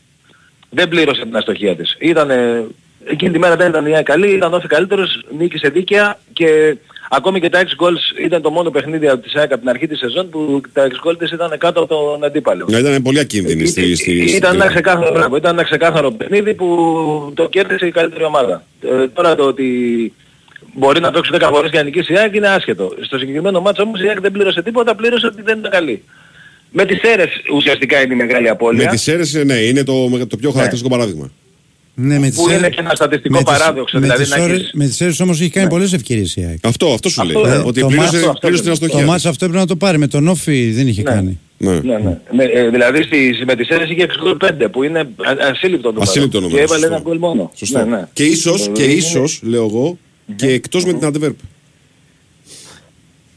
δεν 0.70 0.88
πλήρωσε 0.88 1.22
την 1.22 1.36
αστοχία 1.36 1.76
της. 1.76 1.96
Ήτανε, 1.98 2.64
εκείνη 3.04 3.32
τη 3.32 3.38
μέρα 3.38 3.56
δεν 3.56 3.68
ήταν 3.68 3.84
μια 3.84 4.02
καλή, 4.02 4.30
ήταν 4.30 4.54
όφη 4.54 4.66
καλύτερος, 4.66 5.24
νίκησε 5.38 5.68
δίκαια 5.68 6.18
και 6.32 6.76
ακόμη 7.10 7.40
και 7.40 7.48
τα 7.48 7.62
6 7.62 7.64
goals 7.64 8.24
ήταν 8.24 8.42
το 8.42 8.50
μόνο 8.50 8.70
παιχνίδι 8.70 9.08
από 9.08 9.22
τη 9.22 9.28
ΣΑΕΚ 9.28 9.52
από 9.52 9.60
την 9.60 9.68
αρχή 9.68 9.86
της 9.86 9.98
σεζόν 9.98 10.30
που 10.30 10.60
τα 10.72 10.86
6 11.04 11.08
goals 11.08 11.18
της 11.18 11.30
ήταν 11.30 11.58
κάτω 11.58 11.80
από 11.82 11.94
τον 11.94 12.24
αντίπαλο. 12.24 12.66
Ναι, 12.70 12.78
ήταν 12.78 13.02
πολύ 13.02 13.18
ακίνδυνη 13.18 13.66
στη, 13.66 13.94
στη, 13.96 14.12
Ήταν 14.12 14.54
ένα 14.54 14.66
ξεκάθαρο, 14.66 15.12
πράγμα. 15.12 15.36
ήταν 15.36 15.52
ένα 15.52 15.62
ξεκάθαρο 15.62 16.10
παιχνίδι 16.10 16.54
που 16.54 17.32
το 17.34 17.48
κέρδισε 17.48 17.86
η 17.86 17.90
καλύτερη 17.90 18.24
ομάδα. 18.24 18.64
Ε, 18.80 19.08
τώρα 19.08 19.34
το 19.34 19.44
ότι 19.44 19.68
μπορεί 20.74 21.00
να 21.00 21.10
παίξει 21.10 21.30
10 21.34 21.48
φορές 21.52 21.70
για 21.70 21.78
να 21.78 21.84
νικήσει 21.84 22.12
η 22.12 22.18
ΑΕΚ 22.18 22.34
είναι 22.34 22.48
άσχετο. 22.48 22.94
Στο 23.00 23.18
συγκεκριμένο 23.18 23.60
μάτσο 23.60 23.82
όμως 23.82 24.00
η 24.00 24.08
ΑΕΚ 24.08 24.20
δεν 24.20 24.32
πλήρωσε 24.32 24.62
τίποτα, 24.62 24.94
πλήρωσε 24.94 25.26
ότι 25.26 25.42
δεν 25.42 25.58
ήταν 25.58 25.70
καλή. 25.70 26.04
Με 26.72 26.84
τις 26.84 27.00
αίρες 27.02 27.28
ουσιαστικά 27.54 28.00
είναι 28.02 28.14
η 28.14 28.16
μεγάλη 28.16 28.48
απώλεια. 28.48 28.84
Με 28.84 28.90
τις 28.90 29.08
αίρες 29.08 29.32
ναι, 29.32 29.54
είναι 29.54 29.84
το, 29.84 30.26
το 30.26 30.36
πιο 30.36 30.50
χαρακτηριστικό 30.50 30.94
παράδειγμα. 30.96 31.30
Ναι, 31.94 32.18
με 32.18 32.30
που 32.34 32.50
είναι 32.50 32.68
και 32.68 32.80
ένα 32.80 32.94
στατιστικό 32.94 33.34
με 33.38 33.42
τις- 33.44 33.52
παράδοξο. 33.58 33.98
με 33.98 34.02
δηλαδή 34.04 34.22
τις 34.22 34.36
να 34.36 34.42
ώρες- 34.42 34.58
έχεις... 34.58 34.70
Με 34.74 34.86
τις 34.86 35.00
αίρες 35.00 35.20
όμως 35.20 35.40
έχει 35.40 35.50
κάνει 35.50 35.68
πολλές 35.68 35.92
ευκαιρίες 35.92 36.36
η 36.36 36.44
ΑΕΚ. 36.44 36.58
Αυτό, 36.66 36.92
αυτός 36.92 37.12
σου 37.12 37.22
λέει. 37.24 37.36
Αυτό, 37.36 37.48
ε, 37.48 37.56
ότι 37.66 37.80
το 37.80 37.86
πλήρωσε, 37.86 38.26
μάτς- 38.26 38.38
πλήρωσε 38.40 38.62
την 38.62 38.72
Το 38.78 38.84
αστοχία. 38.84 39.06
μάτς 39.06 39.26
αυτό 39.26 39.44
έπρεπε 39.44 39.62
να 39.62 39.68
το 39.68 39.76
πάρει. 39.76 39.98
Με 39.98 40.06
τον 40.06 40.28
Όφη 40.28 40.70
δεν 40.70 40.88
είχε 40.88 41.02
κάνει. 41.02 41.38
Ναι. 41.58 41.72
Ναι, 41.72 41.98
ναι. 41.98 42.18
Με, 42.32 42.44
ε, 42.44 42.68
δηλαδή 42.70 43.02
στις, 43.02 43.42
με 43.46 43.54
τις 43.56 43.68
αίρες 43.68 43.90
είχε 43.90 44.02
6 44.02 44.16
γκολ 44.22 44.36
5 44.40 44.68
που 44.70 44.82
είναι 44.82 44.98
α- 45.00 45.06
ασύλληπτο 45.50 45.88
νούμερο. 45.88 46.10
Ασύλληπτο 46.10 46.38
Και 46.38 46.44
νούμερο, 46.44 46.62
έβαλε 46.62 46.80
σωστό. 46.80 46.94
ένα 46.94 47.02
γκολ 47.04 47.18
μόνο. 47.18 47.50
Σωστό. 47.54 47.78
Ναι, 47.78 47.96
ναι. 47.96 48.06
Και 48.12 48.24
ίσως, 48.24 48.66
Ε, 48.66 48.70
και 48.70 48.82
είναι- 48.82 48.92
ίσως, 48.92 49.40
λέω 49.42 49.64
εγώ, 49.64 49.98
και 50.36 50.46
εκτός 50.48 50.84
με 50.84 50.92
την 50.92 51.04
Αντεβέρπ. 51.06 51.36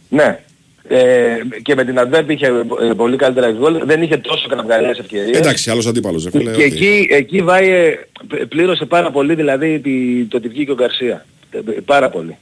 Ναι. 0.10 0.40
Ε, 0.88 1.38
και 1.62 1.76
με 1.76 1.86
την 1.86 2.00
Αντβέρπ 2.00 2.30
είχε 2.32 2.46
ε, 2.48 2.94
πολύ 2.96 3.16
καλύτερα 3.18 3.52
γκολ. 3.52 3.82
Δεν 3.86 4.02
είχε 4.02 4.18
τόσο 4.18 4.48
κραυγαλέες 4.48 5.00
ευκαιρίες. 5.00 5.38
Εντάξει, 5.38 5.70
άλλος 5.70 5.88
αντίπαλος. 5.88 6.24
ρε 6.24 6.30
φίλε, 6.30 6.52
Και 6.52 6.64
οκ. 6.64 6.72
εκεί, 6.72 7.08
εκεί 7.10 7.42
Βάγιε 7.42 7.98
π- 8.28 8.46
πλήρωσε 8.48 8.86
πάρα 8.86 9.12
πολύ 9.12 9.36
δηλαδή 9.36 9.80
τη- 9.80 10.26
το 10.30 10.38
ότι 10.38 10.48
βγήκε 10.48 10.72
ο 10.72 10.76
Γκαρσία. 10.76 11.26
Ε, 11.52 11.60
Πάρα 11.86 12.10
πολύ. 12.10 12.38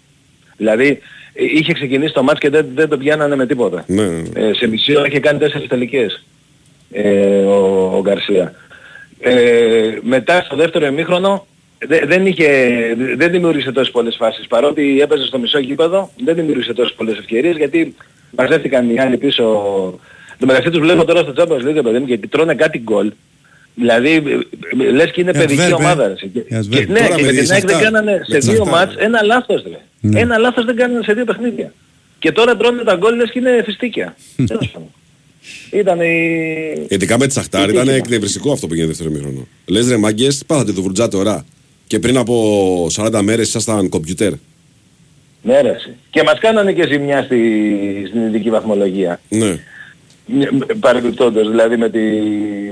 Δηλαδή 0.58 0.88
ε, 1.34 1.43
είχε 1.43 1.73
ξεκινήσει 1.73 2.13
το 2.13 2.23
ματς 2.23 2.39
και 2.39 2.49
δεν, 2.49 2.65
δεν 2.75 2.89
το 2.89 2.97
πιάνανε 2.97 3.36
με 3.36 3.45
τίποτα. 3.45 3.84
Ναι, 3.88 4.04
ναι, 4.08 4.21
ναι. 4.34 4.47
Ε, 4.47 4.54
σε 4.54 4.67
μισή 4.67 4.97
ώρα 4.97 5.08
είχε 5.08 5.19
κάνει 5.19 5.39
τέσσερις 5.39 5.67
τελικές 5.67 6.23
ε, 6.91 7.38
ο, 7.43 7.91
ο 7.97 8.01
Γκαρσία. 8.01 8.54
Ε, 9.19 9.97
μετά 10.01 10.41
στο 10.45 10.56
δεύτερο 10.56 10.86
ημίχρονο 10.86 11.45
δε- 11.50 11.50
δεν, 12.07 12.25
είχε, 12.25 12.47
δεν 13.17 13.31
δημιούργησε 13.31 13.71
τόσες 13.71 13.91
πολλές 13.91 14.15
φάσεις. 14.19 14.47
Παρότι 14.47 14.99
έπαιζε 15.01 15.25
στο 15.25 15.39
μισό 15.39 15.59
γήπεδο 15.59 16.11
δεν 16.25 16.35
δημιούργησε 16.35 16.73
τόσες 16.73 16.93
πολλές 16.95 17.17
ευκαιρίες 17.17 17.57
γιατί 17.57 17.95
μαζεύτηκαν 18.37 18.89
οι 18.89 18.99
άλλοι 18.99 19.17
πίσω. 19.17 19.43
Το 20.39 20.45
μεταξύ 20.45 20.69
τους 20.69 20.79
βλέπω 20.79 21.05
τώρα 21.05 21.19
στο 21.21 21.33
Champions 21.37 21.67
League 21.69 21.83
παιδί 21.83 21.99
μου 21.99 22.05
και 22.05 22.17
τρώνε 22.29 22.55
κάτι 22.55 22.77
γκολ. 22.79 23.11
Δηλαδή 23.75 24.09
ε, 24.09 24.83
ε, 24.85 24.91
λες 24.91 25.11
και 25.11 25.21
είναι 25.21 25.29
Η 25.29 25.33
παιδική 25.33 25.61
Adverb, 25.61 25.69
ε. 25.69 25.73
ομάδα. 25.73 26.07
ρε. 26.07 26.13
Και, 26.13 26.25
Η 26.25 26.31
και, 26.31 26.55
Adverb. 26.57 26.87
ναι, 26.87 26.99
Τώρα 26.99 27.15
και 27.15 27.21
με 27.23 27.31
με 27.31 27.31
τη 27.31 27.41
την 27.43 27.51
ΑΕΚ 27.51 27.65
δεν 27.65 27.69
Σαχτάρ. 27.69 27.81
κάνανε 27.83 28.11
Με 28.11 28.25
σε 28.25 28.37
τη 28.39 28.45
δύο 28.47 28.55
Σαχτάρ. 28.55 28.73
μάτς 28.73 28.95
ένα 28.97 29.21
λάθος. 29.23 29.63
Ρε. 29.63 29.79
Ναι. 30.01 30.19
Ένα 30.19 30.37
λάθος 30.37 30.65
δεν 30.65 30.75
κάνανε 30.75 31.03
σε 31.03 31.13
δύο 31.13 31.25
παιχνίδια. 31.25 31.73
Και 32.19 32.31
τώρα 32.31 32.57
τρώνε 32.57 32.83
τα 32.83 32.95
γκολ 32.95 33.15
λες 33.15 33.31
και 33.31 33.39
είναι 33.39 33.61
φιστίκια. 33.65 34.15
Τέλος 34.47 34.69
πάντων. 34.71 34.89
Ήταν 35.71 36.01
η... 36.01 36.85
Ειδικά 36.89 37.17
με 37.17 37.27
τη 37.27 37.33
Σαχτάρ 37.33 37.69
ήταν 37.69 37.87
εκνευριστικό 37.87 38.51
αυτό 38.51 38.67
που 38.67 38.73
γίνεται 38.73 38.91
δεύτερο 38.91 39.09
ημίχρονο. 39.13 39.47
Λες 39.65 39.87
ρε 39.89 39.97
μάγκες, 39.97 40.43
πάθατε 40.47 40.71
το 40.73 40.81
βουρτζάτε 40.81 41.17
ώρα. 41.17 41.45
Και 41.91 41.99
πριν 41.99 42.17
από 42.17 42.88
40 42.95 43.19
μέρες 43.23 43.47
ήσασταν 43.47 43.89
κομπιουτέρ. 43.89 44.32
Ναι, 45.41 45.62
ρε, 45.62 45.69
εσύ. 45.69 45.95
Και 46.10 46.23
μας 46.23 46.39
κάνανε 46.39 46.73
και 46.73 46.88
ζημιά 46.88 47.23
στη, 47.23 47.38
στην 48.08 48.25
ειδική 48.27 48.49
βαθμολογία. 48.49 49.19
Ναι. 49.30 49.60
Παρεμπιπτόντως 50.80 51.49
δηλαδή 51.49 51.77
με 51.77 51.89
τη, 51.89 51.99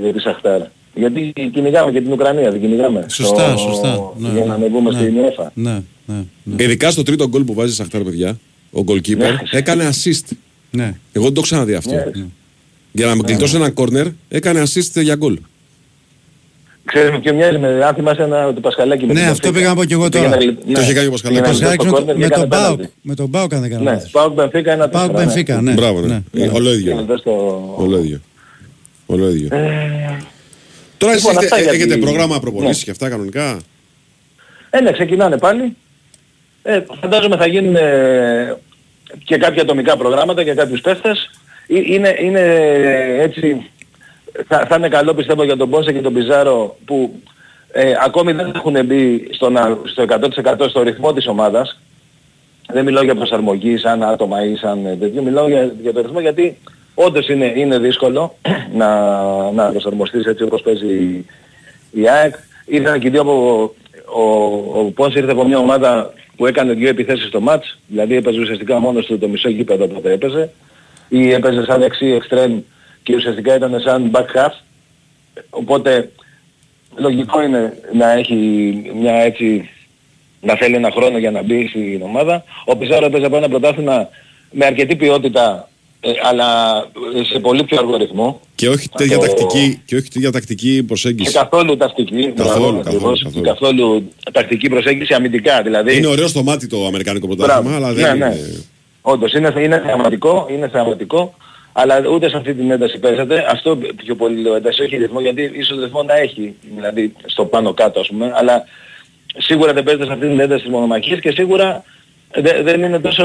με 0.02 0.12
τη 0.12 0.20
Σαχτάρ. 0.20 0.60
Γιατί 0.94 1.32
κυνηγάμε 1.52 1.92
και 1.92 2.00
την 2.00 2.12
Ουκρανία, 2.12 2.50
δεν 2.50 2.60
κυνηγάμε. 2.60 3.06
Σωστά, 3.08 3.56
Στο- 3.56 3.58
σωστά. 3.58 4.12
Ναι, 4.18 4.28
για 4.28 4.44
να 4.44 4.54
ανεβούμε 4.54 4.90
ναι. 4.90 4.98
στην 4.98 5.14
UEFA. 5.16 5.46
Ναι, 5.54 5.82
ναι, 6.06 6.24
ναι. 6.42 6.62
Ειδικά 6.64 6.90
στο 6.90 7.02
τρίτο 7.02 7.28
γκολ 7.28 7.42
που 7.44 7.54
βάζει 7.54 7.72
η 7.72 7.74
Σαχτάρ, 7.74 8.02
παιδιά, 8.02 8.38
ο 8.70 8.84
goalkeeper 8.86 9.16
Ναι. 9.16 9.36
έκανε 9.50 9.88
assist. 9.92 10.36
ναι. 10.70 10.94
Εγώ 11.12 11.24
δεν 11.24 11.34
το 11.34 11.40
ξαναδεί 11.40 11.74
αυτό. 11.74 11.94
Ναι. 11.94 12.24
Για 12.92 13.06
να 13.06 13.14
με 13.14 13.22
γλιτώσει 13.26 13.56
ένα 13.56 13.72
corner, 13.74 14.06
έκανε 14.28 14.62
assist 14.62 15.02
για 15.02 15.14
γκολ. 15.14 15.38
Ξέρεις 16.92 17.10
με 17.10 17.18
ποιο 17.20 17.34
μοιάζει 17.34 17.58
με 17.58 17.84
αν 17.84 17.94
θυμάσαι 17.94 18.22
ένα 18.22 18.54
του 18.54 18.60
Πασχαλάκη 18.60 19.06
με 19.06 19.12
Ναι, 19.12 19.20
την 19.20 19.28
αυτό 19.28 19.48
Benfica. 19.48 19.52
πήγα 19.52 19.68
να 19.68 19.74
πω 19.74 19.84
κι 19.84 19.92
εγώ 19.92 20.08
Πήγε 20.08 20.24
τώρα. 20.24 20.36
να 20.36 20.42
γλι- 20.42 20.74
Το 20.74 20.80
είχε 20.80 20.92
κάνει 20.92 21.06
ο 21.06 21.10
Πασχαλάκης. 21.10 21.48
πήγε 21.50 21.64
να 21.64 21.76
Πασχαλάκης 21.76 21.84
γλιτώσει 21.84 22.04
με, 22.04 22.12
το 22.12 22.12
το- 22.12 22.18
με 22.18 22.26
corner 22.26 22.28
και 22.28 22.34
τον 22.34 22.42
έκανε 22.44 22.46
Μπάουκ. 22.46 22.76
πέναλτι. 22.76 22.94
Με 23.02 23.14
τον 23.14 23.28
Μπάουκ 23.28 23.52
αν 23.54 23.60
δεν 23.60 23.70
κάνω 23.70 23.82
Ναι, 23.84 23.90
λάθος. 23.90 24.10
Πάοκ 24.10 24.32
Μπενφίκα 24.32 24.72
ένα 24.72 24.88
Πάουκ 24.88 25.06
τέσσερα, 25.10 25.18
ναι. 25.18 25.24
Μπενφίκα, 25.24 25.60
ναι. 25.60 25.72
Μπράβο, 25.72 26.00
ναι. 26.00 26.06
ναι. 26.30 26.44
Ε, 26.44 26.50
Όλο 26.52 26.70
Και 26.70 26.76
ίδιο. 26.76 26.98
εδώ 26.98 27.16
στο- 27.16 27.74
Όλο 27.76 27.98
ίδιο. 27.98 28.20
Όλο 29.06 29.28
ίδιο. 29.28 29.48
Ε, 29.56 29.60
Τώρα 30.98 31.12
εσείς 31.12 31.24
λοιπόν, 31.26 31.38
έχετε, 31.42 31.54
αυτά 31.54 31.60
για 31.60 31.72
έχετε 31.72 31.94
τη- 31.94 32.00
πρόγραμμα 32.00 32.40
προπονήσεις 32.40 32.76
Ναι. 32.78 32.84
και 32.84 32.90
αυτά 32.90 33.08
κανονικά; 33.08 33.58
Ε, 34.70 34.80
ναι, 34.80 34.92
ξεκινάνε 34.92 35.38
πάλι. 35.38 35.76
Ε, 36.62 36.80
φαντάζομαι 37.00 37.36
θα 37.36 37.46
γίνουν 37.46 37.76
ε, 37.76 38.56
και 39.24 39.36
κάποια 39.36 39.62
ατομικά 39.62 39.96
προγράμματα 39.96 40.42
για 40.42 40.54
κάποιους 40.54 40.80
παίχτες. 40.80 41.30
Ε, 41.66 41.92
Είναι, 41.94 42.16
είναι 42.22 42.40
έτσι, 43.18 43.70
θα, 44.48 44.66
θα 44.68 44.76
είναι 44.76 44.88
καλό 44.88 45.14
πιστεύω 45.14 45.44
για 45.44 45.56
τον 45.56 45.70
Πόνσε 45.70 45.92
και 45.92 46.00
τον 46.00 46.12
Πιζάρο 46.12 46.76
που 46.84 47.20
ε, 47.72 47.92
ακόμη 48.04 48.32
δεν 48.32 48.52
έχουν 48.54 48.84
μπει 48.84 49.28
στο, 49.32 49.50
να- 49.50 49.78
στο 49.84 50.04
100% 50.62 50.68
στο 50.68 50.82
ρυθμό 50.82 51.12
της 51.12 51.26
ομάδας. 51.26 51.80
Δεν 52.72 52.84
μιλάω 52.84 53.02
για 53.04 53.14
προσαρμογή 53.14 53.76
σαν 53.76 54.02
άτομα 54.02 54.44
ή 54.44 54.56
σαν 54.56 54.86
ε, 54.86 54.96
τέτοιο, 54.96 55.22
μιλάω 55.22 55.48
για, 55.48 55.74
για 55.82 55.92
το 55.92 56.00
ρυθμό 56.00 56.20
γιατί 56.20 56.58
όντως 56.94 57.28
είναι, 57.28 57.52
είναι 57.56 57.78
δύσκολο 57.78 58.34
να, 58.80 59.10
να 59.50 59.70
προσαρμοστείς 59.70 60.24
έτσι 60.26 60.42
όπως 60.42 60.62
παίζει 60.62 60.86
η, 60.86 61.26
η 61.90 62.08
ΑΕΚ. 62.08 62.34
Ήρθαν 62.66 63.00
και 63.00 63.06
οι 63.06 63.10
δύο 63.10 63.20
από... 63.20 63.74
Ο, 64.14 64.22
ο 64.80 64.82
Πόνς 64.94 65.14
ήρθε 65.14 65.30
από 65.30 65.44
μια 65.44 65.58
ομάδα 65.58 66.12
που 66.36 66.46
έκανε 66.46 66.72
δύο 66.72 66.88
επιθέσεις 66.88 67.26
στο 67.26 67.40
μάτς, 67.40 67.78
δηλαδή 67.86 68.16
έπαιζε 68.16 68.40
ουσιαστικά 68.40 68.78
μόνος 68.78 69.06
του 69.06 69.18
το 69.18 69.28
μισό 69.28 69.48
γήπεδο 69.48 69.86
τότε 69.86 70.12
έπαιζε, 70.12 70.50
ή 71.08 71.32
έπαιζε 71.32 71.64
σαν 71.64 71.80
δεξί 71.80 72.06
εξτρέμ 72.06 72.60
και 73.10 73.16
ουσιαστικά 73.16 73.54
ήταν 73.54 73.80
σαν 73.80 74.10
back 74.14 74.36
half. 74.38 74.52
Οπότε 75.50 76.10
λογικό 76.96 77.42
είναι 77.42 77.72
να 77.92 78.10
έχει 78.12 78.34
μια 79.00 79.14
έτσι, 79.14 79.68
να 80.40 80.56
θέλει 80.56 80.74
ένα 80.74 80.90
χρόνο 80.90 81.18
για 81.18 81.30
να 81.30 81.42
μπει 81.42 81.66
στην 81.68 82.02
ομάδα. 82.02 82.44
Ο 82.64 82.76
Πιζάρο 82.76 83.06
έπαιζε 83.06 83.26
από 83.26 83.36
ένα 83.36 83.48
πρωτάθλημα 83.48 84.08
με 84.50 84.64
αρκετή 84.66 84.96
ποιότητα, 84.96 85.68
ε, 86.00 86.10
αλλά 86.28 86.46
σε 87.32 87.38
πολύ 87.38 87.64
πιο 87.64 87.78
αργό 87.78 87.96
ρυθμό. 87.96 88.40
Και 88.54 88.68
όχι 88.68 88.88
τέτοια 88.88 89.18
Το- 89.18 89.26
τακτική, 89.26 89.82
και 89.86 89.96
όχι 89.96 90.08
τέτοια 90.10 90.30
τακτική 90.32 90.74
Και 90.76 90.82
προσέγγιση. 90.82 91.32
καθόλου 91.32 91.76
τακτική. 91.76 92.32
Καθόλου, 92.36 92.60
μπράβο, 92.60 92.76
καθόλου, 92.76 92.80
ακριβώς, 92.80 93.22
καθόλου. 93.22 93.42
και 93.44 93.48
καθόλου 93.50 94.12
τακτική 94.32 94.68
προσέγγιση 94.68 95.14
αμυντικά. 95.14 95.62
Δηλαδή, 95.62 95.96
Είναι 95.96 96.06
ωραίο 96.06 96.26
στο 96.28 96.42
μάτι 96.42 96.66
το 96.66 96.86
αμερικάνικο 96.86 97.26
πρωτάθλημα, 97.26 97.60
Μπράβο. 97.70 97.76
αλλά 97.84 97.94
Ναι, 97.94 98.02
δεν 98.02 98.18
ναι. 98.18 98.24
είναι. 98.26 98.64
Όντως 99.02 99.32
είναι, 99.32 99.52
είναι 99.58 99.82
θεαματικό, 99.86 100.46
είναι 100.50 100.68
θεαματικό, 100.68 101.34
αλλά 101.72 102.08
ούτε 102.08 102.28
σε 102.28 102.36
αυτή 102.36 102.54
την 102.54 102.70
ένταση 102.70 102.98
παίζεται. 102.98 103.46
Αυτό 103.50 103.76
πιο 103.96 104.14
πολύ 104.14 104.40
λέω 104.40 104.54
ένταση, 104.54 104.82
όχι 104.82 104.96
ρυθμό, 104.96 105.20
γιατί 105.20 105.50
ίσως 105.54 105.78
ρυθμό 105.82 106.02
να 106.02 106.16
έχει, 106.16 106.54
δηλαδή 106.76 107.12
στο 107.26 107.44
πάνω 107.44 107.74
κάτω 107.74 108.00
ας 108.00 108.08
πούμε, 108.08 108.32
αλλά 108.34 108.64
σίγουρα 109.36 109.72
δεν 109.72 109.82
παίζεται 109.84 110.06
σε 110.06 110.12
αυτή 110.12 110.26
την 110.28 110.40
ένταση 110.40 110.62
της 110.62 110.70
μονομαχίας 110.72 111.20
και 111.20 111.30
σίγουρα 111.30 111.84
δε- 112.34 112.62
δεν 112.62 112.82
είναι 112.82 112.98
τόσο 113.00 113.24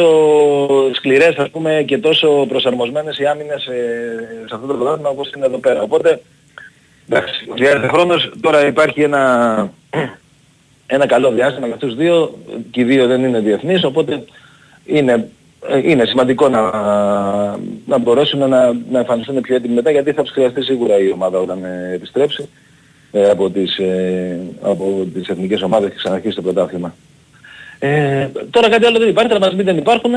σκληρές 0.93 1.35
ας 1.35 1.49
πούμε 1.49 1.83
και 1.87 1.97
τόσο 1.97 2.45
προσαρμοσμένες 2.49 3.17
οι 3.17 3.25
άμυνες 3.25 3.65
ε, 3.65 4.45
σε 4.47 4.55
αυτό 4.55 4.67
το 4.67 4.73
πρωτάθλημα 4.73 5.09
όπως 5.09 5.31
είναι 5.35 5.45
εδώ 5.45 5.57
πέρα. 5.57 5.81
Οπότε 5.81 6.21
εντάξει, 7.09 7.47
χρειάζεται 7.55 7.87
χρόνος. 7.87 8.31
Τώρα 8.41 8.65
υπάρχει 8.67 9.01
ένα, 9.01 9.71
ένα 10.87 11.05
καλό 11.05 11.31
διάστημα 11.31 11.65
για 11.65 11.75
αυτούς 11.75 11.89
τους 11.89 11.97
δύο 11.97 12.37
και 12.71 12.81
οι 12.81 12.83
δύο 12.83 13.07
δεν 13.07 13.23
είναι 13.23 13.39
διεθνείς 13.39 13.83
οπότε 13.83 14.23
είναι, 14.85 15.11
ε, 15.11 15.25
είναι 15.83 16.05
σημαντικό 16.05 16.49
να, 16.49 16.61
να 17.85 17.97
μπορέσουν 17.97 18.39
να, 18.39 18.73
να 18.91 18.99
εμφανιστούν 18.99 19.41
πιο 19.41 19.55
έτοιμοι 19.55 19.73
μετά 19.73 19.91
γιατί 19.91 20.11
θα 20.11 20.21
τους 20.21 20.31
χρειαστεί 20.31 20.63
σίγουρα 20.63 20.99
η 20.99 21.11
ομάδα 21.11 21.39
όταν 21.39 21.63
ε, 21.63 21.91
επιστρέψει 21.93 22.49
ε, 23.11 23.29
από, 23.29 23.49
τις, 23.49 23.77
ε, 23.77 24.39
από 24.61 25.07
τις 25.13 25.27
εθνικές 25.27 25.61
ομάδες 25.61 25.89
και 25.89 25.95
ξαναρχίσει 25.95 26.35
το 26.35 26.41
πρωτάθλημα. 26.41 26.95
Ε, 27.79 28.27
τώρα 28.49 28.69
κάτι 28.69 28.85
άλλο 28.85 28.99
δεν 28.99 29.09
υπάρχει, 29.09 29.29
τραυματισμοί 29.29 29.63
δεν 29.63 29.77
υπάρχουν. 29.77 30.13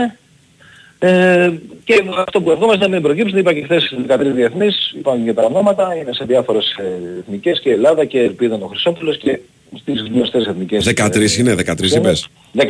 Ε, 0.99 1.51
και 1.85 2.03
αυτό 2.27 2.41
που 2.41 2.51
ευχόμαστε 2.51 2.83
να 2.85 2.89
μην 2.89 3.03
προκύψει, 3.03 3.39
είπα 3.39 3.53
και 3.53 3.63
χθες 3.63 3.83
στις 3.83 3.99
13 4.09 4.19
διεθνείς, 4.35 4.95
υπάρχουν 4.99 5.25
και 5.25 5.33
τα 5.33 5.43
ονόματα, 5.43 5.95
είναι 5.95 6.13
σε 6.13 6.25
διάφορες 6.25 6.77
ε, 6.79 7.19
εθνικές 7.19 7.61
και 7.61 7.71
Ελλάδα 7.71 8.05
και 8.05 8.19
ελπίδα 8.19 8.59
ο 8.61 8.67
Χρυσόπουλος 8.67 9.17
και 9.17 9.39
στις 9.77 10.01
γνωστές 10.01 10.47
εθνικές. 10.47 10.93
13 10.97 11.39
είναι, 11.39 11.55
13 11.55 11.97
είπες. 11.97 12.29
13 12.57 12.63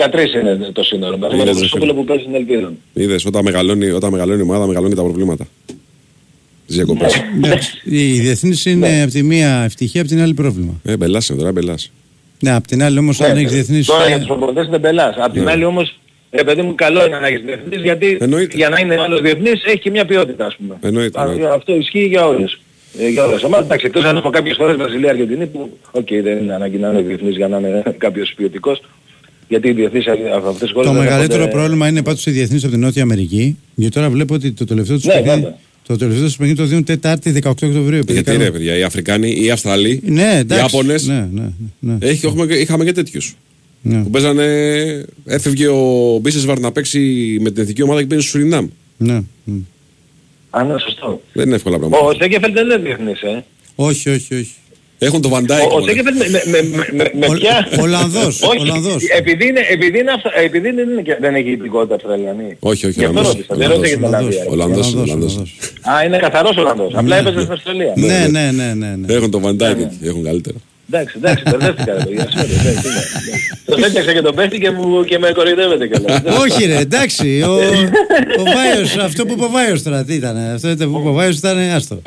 είναι 0.43 0.71
το 0.73 0.83
σύνολο. 0.83 1.19
Με 1.19 1.29
τον 1.29 1.39
Είδες, 1.41 1.57
Χρυσόπουλο 1.57 1.95
που 1.95 2.05
παίζεις 2.05 2.25
στην 2.25 2.37
Ελπίδα. 2.37 2.73
Είδες, 2.93 3.25
όταν 3.27 3.45
μεγαλώνει, 3.45 3.91
όταν 3.91 4.11
μεγαλώνει 4.11 4.39
η 4.39 4.43
ομάδα, 4.43 4.67
μεγαλώνει 4.67 4.95
τα 4.95 5.03
προβλήματα. 5.03 5.47
Τις 6.67 6.77
διακοπές. 6.77 7.23
Εντάξει, 7.37 7.81
η 7.85 8.21
διεθνής 8.21 8.65
είναι 8.67 9.03
από 9.03 9.13
τη 9.13 9.23
μία 9.23 9.63
ευτυχία, 9.65 10.01
από 10.01 10.11
την 10.11 10.21
άλλη 10.21 10.35
πρόβλημα. 10.35 10.81
Ε, 10.85 10.97
μπελάς 10.97 11.29
είναι 11.29 11.39
τώρα, 11.39 11.53
μπελάς. 11.53 11.91
Ναι, 12.41 12.51
απ' 12.51 12.67
την 12.67 12.83
άλλη 12.83 12.99
όμως, 12.99 13.21
αν 13.21 13.33
Ναι, 13.35 13.41
έχει 13.41 13.49
διεθνή. 13.49 13.85
Τώρα 13.85 14.07
για 14.09 14.17
τους 14.19 14.27
προπονητές 14.27 14.67
είναι 14.67 14.79
μπελάς. 14.79 15.17
Απ' 15.19 15.33
την 15.33 15.43
Ναι. 15.43 15.51
άλλη 15.51 15.65
όμως, 15.65 15.99
ρε 16.31 16.45
παιδί 16.45 16.63
μου, 16.63 16.75
καλό 16.75 17.07
είναι 17.07 17.19
να 17.19 17.27
έχεις 17.27 17.41
διεθνής 17.45 17.83
γιατί 17.83 18.19
για 18.55 18.69
να 18.69 18.81
είναι 18.81 18.97
άλλος 19.01 19.21
διεθνής 19.21 19.63
έχει 19.65 19.79
και 19.79 19.91
μια 19.91 20.05
ποιότητα 20.05 20.47
ας 20.47 20.57
πούμε. 20.57 20.77
Εννοείται, 20.81 21.21
Α, 21.21 21.23
εννοείται. 21.23 21.55
Αυτό 21.55 21.75
ισχύει 21.75 22.05
για 22.07 22.27
όλες. 22.27 22.59
Ε, 22.99 23.09
για 23.09 23.23
όλες 23.25 23.35
τις 23.35 23.45
ομάδες. 23.45 23.65
Εντάξει, 23.67 23.87
εκτός 23.87 24.05
αν 24.05 24.17
έχει 24.17 24.31
κάποιες 24.31 24.57
φορές 24.57 24.77
Βραζιλία 24.77 25.11
Αργεντινή 25.11 25.47
που, 25.47 25.79
οκ, 25.91 26.07
δεν 26.23 26.39
είναι 26.39 26.55
ανάγκη 26.55 26.77
να 26.79 26.89
είναι 26.91 27.01
διεθνής 27.01 27.37
για 27.37 27.49
να 27.49 27.59
είναι 27.59 27.83
κάποιος 27.99 28.33
ποιοτικός. 28.37 28.81
Γιατί 29.49 29.69
οι 29.69 29.73
διεθνείς 29.73 30.07
από 30.09 30.49
αυτές 30.49 30.61
τις 30.61 30.71
χώρες 30.73 30.89
Το 30.89 30.95
δεν 30.95 31.03
μεγαλύτερο 31.03 31.41
έρχονται- 31.43 31.57
πρόβλημα 31.57 31.89
είναι 31.89 32.03
πάντως 32.03 32.27
οι 32.27 32.31
διεθνείς 32.31 32.63
από 32.63 32.73
την 32.73 32.81
Νότια 32.81 33.03
Αμερική. 33.03 33.57
Γιατί 33.75 33.95
τώρα 33.95 34.11
βλέπω 34.11 34.35
ότι 34.35 34.53
το 34.53 34.65
τελευταίο 34.65 34.97
τους 34.97 35.05
Ναι, 35.07 35.13
παιχνίδι. 35.13 35.35
βέβαια. 35.41 35.57
Το 35.87 35.97
τελευταίο 35.97 36.25
τους 36.27 36.37
παιχνίδι 36.37 36.59
το 36.59 36.65
δίνουν 36.67 36.85
Τετάρτη 36.85 37.31
18 37.31 37.67
Οκτωβρίου. 37.67 37.99
επειδή 37.99 38.13
Γιατί 38.13 38.31
κάνω- 38.31 38.43
ρε 38.45 38.51
παιδιά, 38.51 38.77
οι 38.79 38.83
Αφρικάνοι, 38.83 39.31
οι 39.43 39.51
Αυστραλοί, 39.51 40.01
Ναι, 40.05 40.23
οι 40.23 40.37
εντάξει. 40.39 40.63
Ιάπωνες, 40.65 41.07
Ναι, 41.07 41.29
ναι, 41.33 41.51
ναι. 41.81 41.97
έχει, 42.01 42.27
έχουμε, 42.27 42.47
και- 42.47 42.55
είχαμε 42.55 42.85
και 42.85 42.93
τέτοιους. 42.93 43.37
Ναι. 43.83 44.03
Που 44.03 44.11
παίζανε, 44.11 44.45
έφευγε 45.27 45.67
ο 45.69 46.19
Μπισέσβαρ 46.23 46.59
να 46.59 46.73
παίξει 46.73 46.99
με 47.41 47.51
την 47.51 47.63
εθνική 47.63 47.83
ομάδα 47.83 48.01
και 48.01 48.07
πήγαινε 48.07 48.27
στο 48.29 48.39
Σουρινάμ. 48.39 48.67
Ναι. 48.97 49.23
Α, 50.51 50.65
ναι, 50.65 50.79
σωστό. 50.79 51.23
Δεν 51.33 51.47
είναι 51.47 51.55
εύκολα 51.55 51.79
πράγματα. 51.79 52.05
Ο 52.05 52.13
Σέκεφελ 52.15 52.53
δεν 52.53 52.65
είναι 52.65 52.77
διεθνής, 52.77 53.21
ε. 53.23 53.45
Όχι, 53.75 54.11
όχι, 54.11 54.35
όχι. 54.35 54.55
Έχουν 54.99 55.21
το 55.21 55.29
Ο, 55.29 55.31
Βαντάικ. 55.31 55.73
ο 55.73 55.81
Σέκεφελ 55.87 56.15
με, 56.17 56.27
με, 56.31 56.41
με, 56.77 56.87
με, 56.93 57.11
με 57.21 57.27
Ο- 57.27 57.33
ποια... 57.33 57.69
Ολλανδός, 57.81 58.43
Όχι, 58.43 58.59
Ολλανδός. 58.61 59.03
επειδή, 59.19 59.47
είναι, 59.47 59.61
επειδή, 59.71 59.99
είναι 59.99 60.11
αυστρα... 60.11 60.33
επειδή 60.39 60.71
δεν, 60.71 60.91
είναι, 60.91 61.03
και- 61.03 61.17
δεν 61.21 61.35
έχει 61.35 61.51
υπηκότητα 61.51 61.95
Αυστραλιανή. 61.95 62.57
Όχι, 62.61 62.87
όχι, 62.87 62.99
Γι' 62.99 63.05
αυτό 63.05 63.19
Ολλανδός. 63.19 63.33
ρώτησα, 63.35 63.55
δεν 63.55 63.69
ρώτησα 63.69 63.87
για 63.87 63.97
την 63.97 64.05
Ολλανδός, 64.07 64.35
Ολλανδία. 64.35 64.43
ρε. 64.45 64.51
Ολλανδός, 64.51 64.93
Ολλανδός, 64.95 65.35
Ολλανδός. 65.35 65.55
Α, 66.01 66.05
είναι 66.05 66.19
καθαρός 66.19 66.57
Ολλανδός. 66.57 66.93
Απλά 66.95 67.15
Ναι, 67.15 67.21
έπαιζε 67.21 67.35
ναι. 67.37 67.41
στην 67.43 67.53
Αυστραλία. 67.53 67.93
Ναι, 67.97 68.27
ναι, 68.31 68.51
ναι, 68.51 68.75
ναι. 68.75 68.95
ναι. 68.97 69.15
Έχουν 69.15 69.31
το 69.31 69.41
Βαντάικ 69.41 69.79
εκεί, 69.81 69.99
έχουν 70.11 70.23
καλύτερο. 70.25 70.57
Εντάξει, 70.93 71.15
εντάξει, 71.19 71.43
μπερδεύτηκα 71.51 71.93
ρε 71.95 72.03
παιδιά. 72.05 72.25
sorry, 72.25 72.53
εντάξει, 72.61 72.87
είναι. 72.89 73.03
Τον 73.65 73.83
έπιαξα 73.83 74.13
και 74.13 74.21
τον 74.23 74.35
παίχτη 74.35 74.59
και, 74.59 74.71
μου, 74.71 75.05
και 75.05 75.19
με 75.19 75.31
κοροϊδεύετε 75.35 75.87
κιόλας. 75.87 76.23
Όχι 76.43 76.65
ρε, 76.67 76.77
εντάξει. 76.77 77.43
Ο, 77.47 77.53
ο 78.41 78.45
Βάιος, 78.55 78.97
αυτό 78.97 79.27
που 79.27 79.33
είπε 79.33 79.45
ο 79.45 79.49
Βάιος 79.51 79.83
τώρα, 79.83 80.05
τι 80.05 80.15
ήταν. 80.15 80.37
Αυτό 80.37 80.69
ήταν 80.71 80.93
που 80.93 80.99
είπε 80.99 81.09
ο 81.09 81.13
Βάιος 81.13 81.37
ήταν, 81.39 81.59
άστο. 81.59 82.03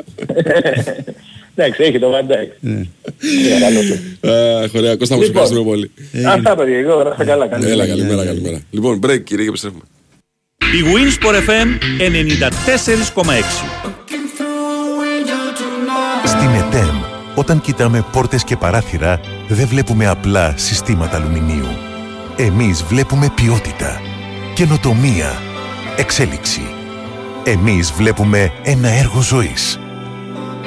Εντάξει, 1.54 1.82
έχει 1.82 1.98
το 1.98 2.10
Βαντάκ. 2.10 2.48
Ναι. 2.60 2.80
Ε, 4.20 4.68
Ωραία, 4.74 4.96
Κώστα 4.96 5.16
μου, 5.16 5.22
σε 5.22 5.26
Λοιπόν. 5.26 5.42
ευχαριστούμε 5.42 5.64
πολύ. 5.64 5.90
Αυτά 6.26 6.54
παιδιά, 6.56 6.78
εγώ 6.78 7.02
να 7.02 7.10
είστε 7.10 7.24
καλά. 7.24 7.46
καλή 7.46 7.64
Έλα, 7.66 7.76
μέρα. 7.76 7.86
καλημέρα, 7.88 8.24
καλημέρα. 8.24 8.60
Λοιπόν, 8.70 9.00
break 9.06 9.22
κύριε 9.24 9.42
και 9.44 9.48
επιστρέφουμε. 9.48 9.82
Η 10.58 10.82
Winsport 10.92 11.34
FM 11.48 11.68
94,6. 11.98 13.42
Στην 16.26 16.48
ΕΤΕΜ, 16.48 16.96
όταν 17.34 17.60
κοιτάμε 17.60 18.04
πόρτες 18.12 18.44
και 18.44 18.56
παράθυρα, 18.56 19.20
δεν 19.48 19.66
βλέπουμε 19.66 20.06
απλά 20.06 20.54
συστήματα 20.56 21.16
αλουμινίου. 21.16 21.66
Εμείς 22.36 22.82
βλέπουμε 22.82 23.32
ποιότητα, 23.34 24.00
καινοτομία, 24.54 25.32
εξέλιξη. 25.96 26.60
Εμείς 27.44 27.92
βλέπουμε 27.92 28.52
ένα 28.62 28.88
έργο 28.88 29.20
ζωής. 29.22 29.78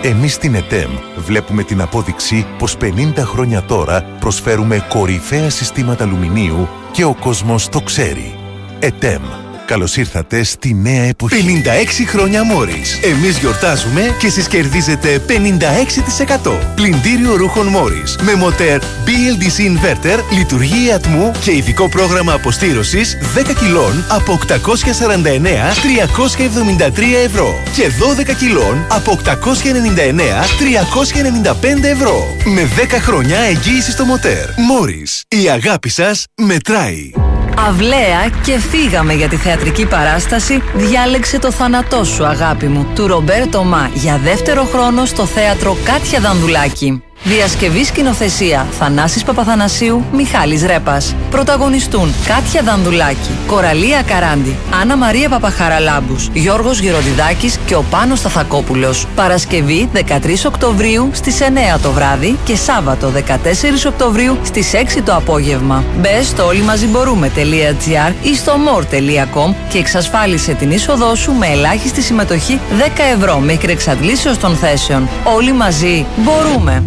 Εμείς 0.06 0.34
στην 0.34 0.56
ΕΤΕΜ 0.56 0.92
βλέπουμε 1.18 1.64
την 1.64 1.82
απόδειξη 1.82 2.46
πως 2.58 2.78
50 2.82 3.14
χρόνια 3.18 3.64
τώρα 3.64 4.04
προσφέρουμε 4.20 4.86
κορυφαία 4.90 5.50
συστήματα 5.50 6.04
αλουμινίου 6.04 6.68
και 6.92 7.04
ο 7.04 7.16
κόσμος 7.16 7.70
το 7.70 7.80
ξέρει. 7.82 8.36
ΕΤΕΜ. 8.80 9.45
Καλώς 9.66 9.98
ήρθατε 9.98 10.44
στη 10.44 10.74
νέα 10.74 11.04
εποχή. 11.04 11.62
56 12.04 12.06
χρόνια 12.08 12.44
Μόρις. 12.44 13.00
Εμείς 13.04 13.38
γιορτάζουμε 13.38 14.16
και 14.20 14.28
εσείς 14.28 14.48
κερδίζετε 14.48 15.22
56%. 15.28 16.60
Πλυντήριο 16.76 17.36
ρούχων 17.36 17.68
Μόρις. 17.68 18.18
Με 18.22 18.36
μοτέρ 18.36 18.82
BLDC 18.82 19.62
Inverter, 19.62 20.20
λειτουργία 20.38 20.96
ατμού 20.96 21.32
και 21.44 21.52
ειδικό 21.52 21.90
πρόγραμμα 21.90 22.34
αποστήρωσης 22.34 23.18
10 23.36 23.54
κιλών 23.54 24.06
από 24.10 24.34
849-373 24.34 27.16
ευρώ. 27.24 27.64
Και 27.76 27.90
12 27.90 28.34
κιλών 28.34 28.86
από 28.90 29.12
899-395 29.12 31.84
ευρώ. 31.84 32.36
Με 32.46 32.66
10 32.66 33.00
χρόνια 33.00 33.40
εγγύηση 33.40 33.92
στο 33.92 34.06
μοτέρ. 34.06 34.50
Μόρις. 34.58 35.24
Η 35.28 35.50
αγάπη 35.50 35.90
σας 35.90 36.24
μετράει. 36.36 37.12
Αυλαία 37.58 38.30
και 38.44 38.58
φύγαμε 38.60 39.14
για 39.14 39.28
τη 39.28 39.36
θεατρική 39.36 39.86
παράσταση 39.86 40.64
«Διάλεξε 40.76 41.40
το 41.40 41.52
θάνατό 41.52 42.04
σου 42.04 42.26
αγάπη 42.26 42.68
μου» 42.68 42.88
του 42.96 43.08
Ρομπέρτο 43.08 43.64
Μα 43.64 43.90
για 43.94 44.20
δεύτερο 44.24 44.64
χρόνο 44.64 45.06
στο 45.06 45.26
θέατρο 45.26 45.78
Κάτια 45.84 46.20
Δανδουλάκη. 46.20 47.04
Διασκευή 47.28 47.84
σκηνοθεσία 47.84 48.68
Θανάσης 48.80 49.24
Παπαθανασίου, 49.24 50.06
Μιχάλης 50.14 50.64
Ρέπας. 50.64 51.16
Πρωταγωνιστούν 51.30 52.14
Κάτια 52.28 52.62
Δανδουλάκη, 52.62 53.30
Κοραλία 53.48 54.02
Καράντη, 54.02 54.56
Άννα 54.82 54.98
Μαρία 54.98 55.30
Παπαχαραλάμπους, 55.30 56.30
Γιώργος 56.34 56.80
Γεροντιδάκης 56.80 57.60
και 57.66 57.76
ο 57.76 57.84
Πάνος 57.90 58.20
Σταθακόπουλος. 58.20 59.08
Παρασκευή 59.16 59.90
13 59.94 60.46
Οκτωβρίου 60.46 61.10
στις 61.14 61.42
9 61.42 61.80
το 61.82 61.92
βράδυ 61.92 62.38
και 62.44 62.56
Σάββατο 62.56 63.10
14 63.10 63.86
Οκτωβρίου 63.86 64.38
στις 64.44 64.74
6 64.74 65.02
το 65.02 65.16
απόγευμα. 65.16 65.84
Μπες 66.00 66.28
στο 66.28 66.46
όλοιμαζιμπορούμε.gr 66.46 68.14
ή 68.22 68.36
στο 68.36 68.54
more.com 68.54 69.54
και 69.70 69.78
εξασφάλισε 69.78 70.54
την 70.54 70.72
είσοδό 70.72 71.16
σου 71.16 71.32
με 71.32 71.48
ελάχιστη 71.48 72.02
συμμετοχή 72.02 72.60
10 72.80 72.84
ευρώ 73.16 73.40
μέχρι 73.40 73.72
εξαντλήσεως 73.72 74.38
των 74.38 74.56
θέσεων. 74.56 75.10
Όλοι 75.24 75.52
μαζί 75.54 76.06
μπορούμε. 76.18 76.84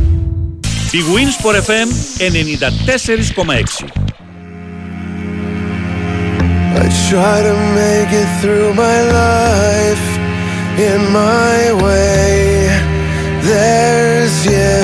Η 0.93 1.01
Winsport 1.14 1.57
FM 1.68 1.89
94,6. 2.18 3.89
I 6.82 6.86
try 7.11 7.36
to 7.49 7.55
make 7.80 8.11
it 8.22 8.30
through 8.41 8.68
my 8.84 8.99
life 9.20 10.07
in 10.89 11.01
my 11.20 11.59
way. 11.84 12.32
There's 13.51 14.36
you. 14.47 14.76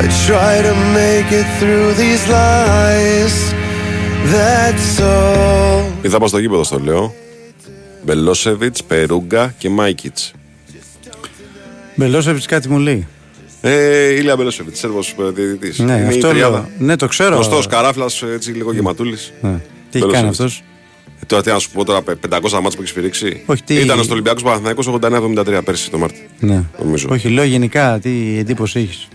I 0.00 0.04
try 0.26 0.52
to 0.68 0.74
make 1.00 1.28
it 1.40 1.48
through 1.58 1.88
these 2.02 2.22
lies. 2.36 3.34
That's 4.34 5.00
all. 5.00 5.92
Είδα 6.02 6.18
πάω 6.18 6.28
στο 6.28 6.38
γήπεδο 6.38 6.64
στο 6.64 6.78
λέω. 6.78 7.14
Μπελόσεβιτ, 8.04 8.76
Περούγκα 8.86 9.54
και 9.58 9.68
Μάικιτ. 9.68 10.18
Μπελόσεβιτς 11.94 12.46
κάτι 12.46 12.68
μου 12.68 12.78
λέει. 12.78 13.06
Ε, 13.66 14.08
Ηλία 14.14 14.36
Μπελόσεβιτ, 14.36 14.76
Σέρβος 14.76 15.14
διαιτητής. 15.34 15.78
Ναι, 15.78 15.92
Είναι 15.92 16.06
αυτό 16.06 16.28
η 16.28 16.30
τριάδα. 16.32 16.56
λέω. 16.58 16.68
Ναι, 16.86 16.96
το 16.96 17.06
ξέρω. 17.06 17.34
Γνωστό 17.34 17.60
καράφλας, 17.68 18.22
έτσι 18.22 18.50
λίγο 18.50 18.72
γεματούλης. 18.72 19.32
Ναι. 19.40 19.60
Τι 19.90 19.98
έχει 19.98 20.08
κάνει 20.10 20.28
αυτός; 20.28 20.62
Τώρα 21.26 21.42
τι 21.42 21.50
να 21.50 21.58
σου 21.58 21.70
πω 21.70 21.84
τώρα, 21.84 22.02
500 22.02 22.60
μάτς 22.60 22.74
που 22.74 22.80
έχεις 22.80 22.90
σφυρίξει. 22.90 23.42
Όχι, 23.46 23.62
τι- 23.62 23.74
Ήταν 23.74 24.02
στο 24.02 24.12
Ολυμπιακός 24.12 24.42
Παναθηναϊκός 24.42 24.86
89-73 24.86 25.62
πέρσι 25.64 25.90
το 25.90 25.98
Μάρτιο. 25.98 26.22
Ναι. 26.40 26.62
Νομίζω. 26.82 27.08
Όχι, 27.10 27.28
λέω 27.28 27.44
γενικά 27.44 27.98
τι 28.02 28.36
εντύπωση 28.38 28.78
έχεις; 28.78 29.08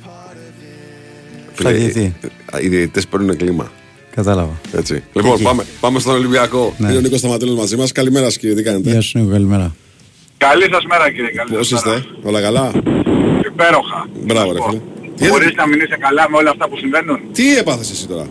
Φίλε, 1.54 1.70
Σαν 1.70 1.78
διαιτητή. 1.80 2.16
Οι 2.62 2.68
διαιτητές 2.68 3.08
παίρνουν 3.08 3.38
κλίμα. 3.38 3.72
Κατάλαβα. 4.16 4.60
Έτσι. 4.72 5.04
Λοιπόν, 5.14 5.32
εκεί. 5.34 5.44
πάμε, 5.44 5.64
πάμε 5.80 6.00
στον 6.00 6.14
Ολυμπιακό. 6.16 6.74
Ναι. 6.78 6.88
Είναι 6.88 6.98
ο 6.98 7.02
Νίκος 7.02 7.20
Σταματέλο 7.20 7.56
μαζί 7.56 7.76
μας. 7.76 7.92
Καλημέρα, 7.92 8.26
σας, 8.26 8.38
κύριε. 8.38 8.56
Τι 8.56 8.64
κάνετε; 8.64 8.90
Γεια 8.90 9.02
σου 9.02 9.18
Νίκο, 9.20 9.32
καλημέρα. 9.32 9.76
Καλή 10.46 10.66
σας 10.74 10.84
μέρα 10.92 11.06
κύριε, 11.12 11.32
καλή 11.40 11.52
Πώς 11.58 11.68
σας 11.68 11.84
μέρα. 11.86 11.98
είστε, 11.98 12.10
όλα 12.30 12.42
καλά; 12.42 12.72
Υπέροχα. 13.52 14.00
Μπράβο, 14.28 14.52
ρε 14.52 14.60
φίλε. 14.68 14.80
Μπορείς 15.30 15.54
να 15.56 15.68
μην 15.68 15.80
είσαι 15.84 15.98
καλά 16.06 16.24
με 16.30 16.38
όλα 16.38 16.50
αυτά 16.50 16.66
που 16.70 16.78
συμβαίνουν; 16.78 17.20
Τι 17.32 17.58
έπαθες 17.58 17.92
εσύ 17.92 18.08
τώρα; 18.08 18.26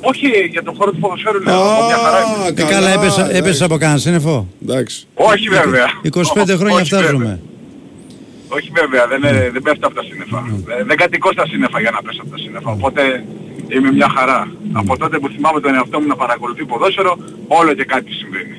Όχι 0.00 0.26
για 0.50 0.62
τον 0.62 0.74
χώρο 0.78 0.90
του 0.92 0.98
ποδοσφαίρου 0.98 1.40
λέω. 1.42 1.54
Από 1.72 1.84
μια 1.86 1.96
χαρά 2.04 2.18
είμαι. 2.26 2.62
Ε, 2.62 2.72
καλά, 2.74 2.90
έπεσα, 2.92 3.34
έπεσα 3.34 3.64
από 3.64 3.76
κανένα 3.76 3.98
σύννεφο; 3.98 4.46
Εντάξει. 4.62 5.06
Όχι 5.14 5.48
βέβαια. 5.48 5.86
25 6.02 6.56
χρόνια 6.60 6.80
Όχι, 6.80 6.88
βέβαια. 6.94 7.08
φτάζουμε. 7.08 7.40
Όχι 8.48 8.70
βέβαια, 8.80 9.06
δεν, 9.06 9.18
είναι- 9.22 9.50
δεν 9.52 9.62
πέφτω 9.62 9.86
από 9.86 9.96
τα 9.96 10.02
σύννεφα. 10.08 10.38
Ε, 10.80 10.84
Δεν 10.84 10.96
κατοικώ 10.96 11.32
στα 11.32 11.46
σύννεφα 11.46 11.80
για 11.80 11.90
να 11.90 12.02
πέσω 12.02 12.20
από 12.22 12.30
τα 12.30 12.38
σύννεφα. 12.38 12.70
Οπότε 12.70 13.02
είμαι 13.74 13.90
μια 13.92 14.08
χαρά. 14.16 14.40
Από 14.72 14.96
τότε 14.98 15.18
που 15.18 15.28
θυμάμαι 15.34 15.60
τον 15.60 15.74
εαυτό 15.74 16.00
μου 16.00 16.06
να 16.06 16.16
παρακολουθεί 16.16 16.64
ποδόσφαιρο, 16.64 17.12
όλο 17.58 17.72
και 17.74 17.84
κάτι 17.84 18.10
συμβαίνει. 18.20 18.56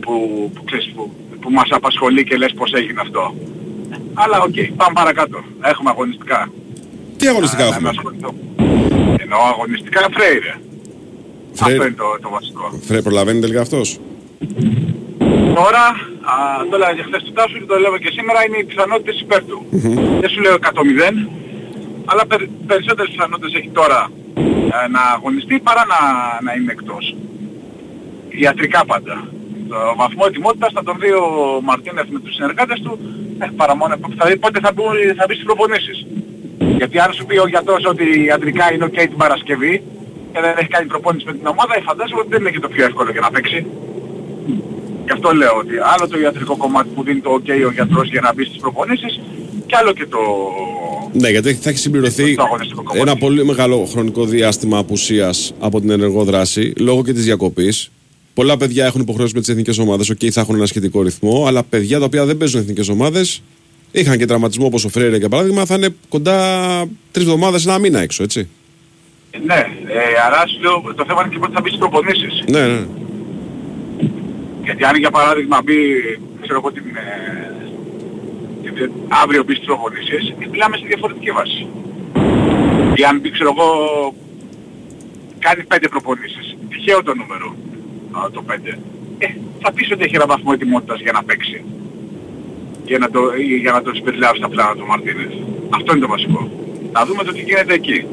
Που, 0.00 0.14
που, 0.54 0.64
ξέρεις, 0.64 0.86
που, 0.94 1.02
που 1.46 1.52
μας 1.52 1.68
απασχολεί 1.70 2.24
και 2.24 2.36
λες 2.36 2.52
πως 2.58 2.72
έγινε 2.72 3.00
αυτό. 3.00 3.34
Αλλά 4.14 4.36
οκ, 4.46 4.56
πάμε 4.76 4.94
παρακάτω. 5.00 5.38
Έχουμε 5.62 5.90
αγωνιστικά. 5.90 6.50
Τι 7.16 7.28
αγωνιστικά 7.28 7.62
Α, 7.62 7.68
να 7.68 7.74
έχουμε; 7.74 7.88
με 7.88 7.96
ασχοληθώ. 7.96 8.30
Εννοώ 9.22 9.40
αγωνιστικά 9.52 10.00
Φρέιρε. 10.16 10.52
Αυτό 11.60 11.82
είναι 11.86 11.98
το, 12.02 12.08
το 12.22 12.28
βασικό. 12.36 12.64
Φρέ, 12.88 13.02
προλαβαίνει 13.02 13.40
τελικά 13.40 13.60
αυτός; 13.60 14.00
Τώρα, 15.58 15.84
α, 16.32 16.34
το 16.70 16.74
έλεγα 16.76 16.92
και 16.96 17.02
χθες 17.08 17.22
του 17.22 17.32
Τάσου 17.32 17.58
και 17.58 17.68
το 17.72 17.78
λέω 17.78 17.98
και 17.98 18.10
σήμερα, 18.16 18.38
είναι 18.46 18.58
οι 18.60 18.64
πιθανότητες 18.64 19.20
υπέρ 19.20 19.44
του. 19.44 19.58
Δεν 20.20 20.28
σου 20.30 20.40
λέω 20.40 20.54
100 20.54 20.58
αλλά 22.10 22.26
περι, 22.26 22.50
περισσότερες 22.66 23.10
πιθανότητες 23.10 23.52
έχει 23.58 23.70
τώρα 23.80 24.10
ε, 24.84 24.88
να 24.94 25.02
αγωνιστεί 25.16 25.58
παρά 25.58 25.84
να, 25.92 25.98
να 26.46 26.52
είναι 26.56 26.72
εκτός. 26.72 27.16
Ιατρικά 28.28 28.84
πάντα. 28.84 29.28
Το 29.68 29.76
βαθμό 30.00 30.24
ετοιμότητας 30.30 30.70
θα 30.76 30.82
τον 30.82 30.96
δει 31.02 31.10
ο 31.24 31.26
Μαρτίνεφ 31.68 32.06
με 32.14 32.18
τους 32.24 32.34
συνεργάτες 32.34 32.78
του 32.84 32.92
ε, 33.38 33.46
παρά 33.56 33.74
μόνο 33.76 33.92
θα 34.18 34.24
δει 34.28 34.36
πότε 34.36 34.58
θα, 34.64 34.70
μπει, 34.74 34.82
θα 35.18 35.24
μπει 35.26 35.34
στις 35.34 35.46
προπονήσεις. 35.50 35.98
Γιατί 36.80 36.96
αν 37.04 37.10
σου 37.12 37.24
πει 37.26 37.36
ο 37.38 37.48
γιατρός 37.48 37.82
ότι 37.92 38.04
ιατρικά 38.30 38.64
είναι 38.72 38.84
ok 38.90 38.98
την 39.12 39.16
Παρασκευή 39.24 39.74
και 40.32 40.40
δεν 40.44 40.54
έχει 40.60 40.68
κάνει 40.68 40.86
προπόνηση 40.86 41.24
με 41.26 41.32
την 41.38 41.46
ομάδα, 41.46 41.72
ε, 41.78 41.80
φαντάζομαι 41.88 42.20
ότι 42.20 42.30
δεν 42.34 42.40
είναι 42.40 42.50
και 42.50 42.60
το 42.66 42.68
πιο 42.68 42.84
εύκολο 42.84 43.10
για 43.10 43.20
να 43.20 43.30
παίξει. 43.30 43.66
Γι' 45.06 45.12
αυτό 45.12 45.28
λέω 45.40 45.54
ότι 45.62 45.74
άλλο 45.94 46.08
το 46.08 46.18
ιατρικό 46.18 46.56
κομμάτι 46.56 46.88
που 46.94 47.02
δίνει 47.02 47.20
το 47.20 47.30
ok 47.38 47.48
ο 47.68 47.70
γιατρός 47.70 48.08
για 48.10 48.20
να 48.20 48.34
μπει 48.34 48.44
στις 48.44 48.58
προπονήσεις 48.60 49.20
και 49.66 49.76
άλλο 49.76 49.92
και 49.92 50.06
το... 50.06 50.18
Ναι, 51.12 51.28
γιατί 51.28 51.54
θα 51.54 51.68
έχει 51.70 51.78
συμπληρωθεί 51.78 52.34
Το 52.34 52.42
αγωνιστικό 52.42 52.82
κομμάτι. 52.82 53.10
ένα 53.10 53.16
πολύ 53.16 53.44
μεγάλο 53.44 53.84
χρονικό 53.84 54.24
διάστημα 54.24 54.78
απουσίας 54.78 55.54
από 55.60 55.80
την 55.80 55.90
ενεργό 55.90 56.24
δράση 56.24 56.72
λόγω 56.78 57.04
και 57.04 57.12
της 57.12 57.24
διακοπής. 57.24 57.90
Πολλά 58.36 58.56
παιδιά 58.56 58.86
έχουν 58.86 59.00
υποχρεώσει 59.00 59.32
με 59.34 59.40
τις 59.40 59.48
εθνικές 59.48 59.78
ομάδες, 59.78 60.10
οκ, 60.10 60.18
θα 60.30 60.40
έχουν 60.40 60.54
ένα 60.54 60.66
σχετικό 60.66 61.02
ρυθμό, 61.02 61.44
αλλά 61.46 61.62
παιδιά 61.62 61.98
τα 61.98 62.04
οποία 62.04 62.24
δεν 62.24 62.36
παίζουν 62.36 62.60
εθνικές 62.60 62.88
ομάδες 62.88 63.42
είχαν 63.92 64.18
και 64.18 64.24
τραυματισμό 64.26 64.66
όπως 64.66 64.84
ο 64.84 64.88
Φρέιρε 64.88 65.16
για 65.16 65.28
παράδειγμα, 65.28 65.64
θα 65.64 65.74
είναι 65.74 65.88
κοντά 66.08 66.36
τρεις 67.10 67.24
εβδομάδες, 67.26 67.66
ένα 67.66 67.78
μήνα 67.78 68.00
έξω, 68.00 68.22
έτσι. 68.22 68.48
Ναι, 69.46 69.54
ε, 69.54 70.00
άρα 70.26 70.46
σου 70.46 70.60
λέω 70.60 70.94
το 70.94 71.04
θέμα 71.06 71.20
είναι 71.22 71.32
και 71.32 71.38
πότε 71.38 71.52
θα 71.52 71.60
μπεις 71.60 71.72
στις 71.72 71.82
προπονήσεις. 71.84 72.44
Ναι, 72.50 72.66
ναι. 72.66 72.86
Γιατί 74.64 74.84
αν 74.84 74.96
για 74.96 75.10
παράδειγμα 75.10 75.60
μπει, 75.64 75.74
ξέρω 76.42 76.58
εγώ 76.58 76.72
την... 76.72 76.82
ε, 76.96 78.70
την- 78.74 78.90
αύριο 79.22 79.42
μπεις 79.44 79.56
στις 79.56 79.66
προπονήσεις, 79.68 80.22
ε, 80.42 80.46
μιλάμε 80.50 80.76
σε 80.76 80.84
διαφορετική 80.86 81.30
βάση. 81.30 81.66
Ή 83.00 83.02
αν 83.10 83.20
μπει, 83.20 83.30
ξέρω 83.30 83.50
εγώ, 83.56 83.68
κάνει 85.38 85.62
πέντε 85.64 85.88
προπονήσεις. 85.88 86.56
Τυχαίο 86.70 87.02
το 87.02 87.14
νούμερο, 87.20 87.48
α, 87.48 87.65
το 88.32 88.42
πέντε. 88.42 88.78
Ε, 89.18 89.26
θα 89.62 89.72
πεις 89.72 89.90
ότι 89.92 90.04
έχει 90.04 90.14
ένα 90.14 90.26
βαθμό 90.26 90.50
ετοιμότητας 90.54 91.00
για 91.00 91.12
να 91.12 91.24
παίξει. 91.24 91.64
Για 92.84 92.98
να 92.98 93.10
το, 93.10 93.20
ή 93.38 93.56
για 93.56 93.72
να 93.72 93.82
το 93.82 93.94
συμπεριλάβει 93.94 94.38
στα 94.38 94.48
πλάνα 94.48 94.74
του 94.74 94.86
Μαρτίνες. 94.86 95.32
Αυτό 95.68 95.92
είναι 95.92 96.00
το 96.00 96.08
βασικό. 96.08 96.50
Να 96.92 97.04
δούμε 97.04 97.22
το 97.24 97.32
τι 97.32 97.40
γίνεται 97.40 97.74
εκεί. 97.74 98.06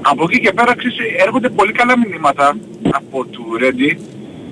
Από 0.00 0.22
εκεί 0.28 0.40
και 0.40 0.52
πέρα 0.52 0.76
ξέρεις, 0.76 0.96
έρχονται 1.24 1.48
πολύ 1.48 1.72
καλά 1.72 1.98
μηνύματα 1.98 2.56
από 2.90 3.24
του 3.24 3.56
Ρέντι 3.58 3.98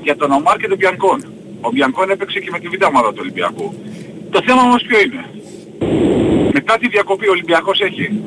για 0.03 0.17
τον 0.17 0.31
Ομάρ 0.33 0.57
και 0.57 0.69
τον 0.69 0.77
Μπιανκόν. 0.77 1.25
Ο 1.61 1.71
Μπιανκόν 1.73 2.11
έπαιξε 2.11 2.39
και 2.41 2.51
με 2.53 2.59
τη 2.59 2.69
β' 2.69 2.85
ομάδα 2.85 3.09
του 3.09 3.19
Ολυμπιακού. 3.21 3.75
Το 4.31 4.43
θέμα 4.47 4.63
όμως 4.63 4.83
ποιο 4.83 4.99
είναι; 5.01 5.25
Μετά 6.53 6.79
τη 6.79 6.89
διακοπή 6.89 7.27
ο 7.27 7.31
Ολυμπιακός 7.31 7.81
έχει 7.81 8.21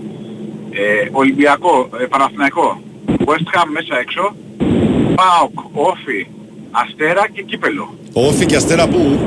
ε, 0.71 1.09
Ολυμπιακό, 1.11 1.89
ε, 1.99 2.05
Παναθηναϊκό, 2.05 2.81
West 3.25 3.47
Ham 3.53 3.67
μέσα 3.73 3.99
έξω, 3.99 4.35
ΠΑΟΚ, 5.19 5.59
Όφι, 5.89 6.27
Αστέρα 6.71 7.23
και 7.33 7.41
Κύπελο. 7.41 7.95
Ο 8.13 8.25
Όφη 8.27 8.45
και 8.45 8.55
Αστέρα 8.55 8.87
που, 8.87 9.19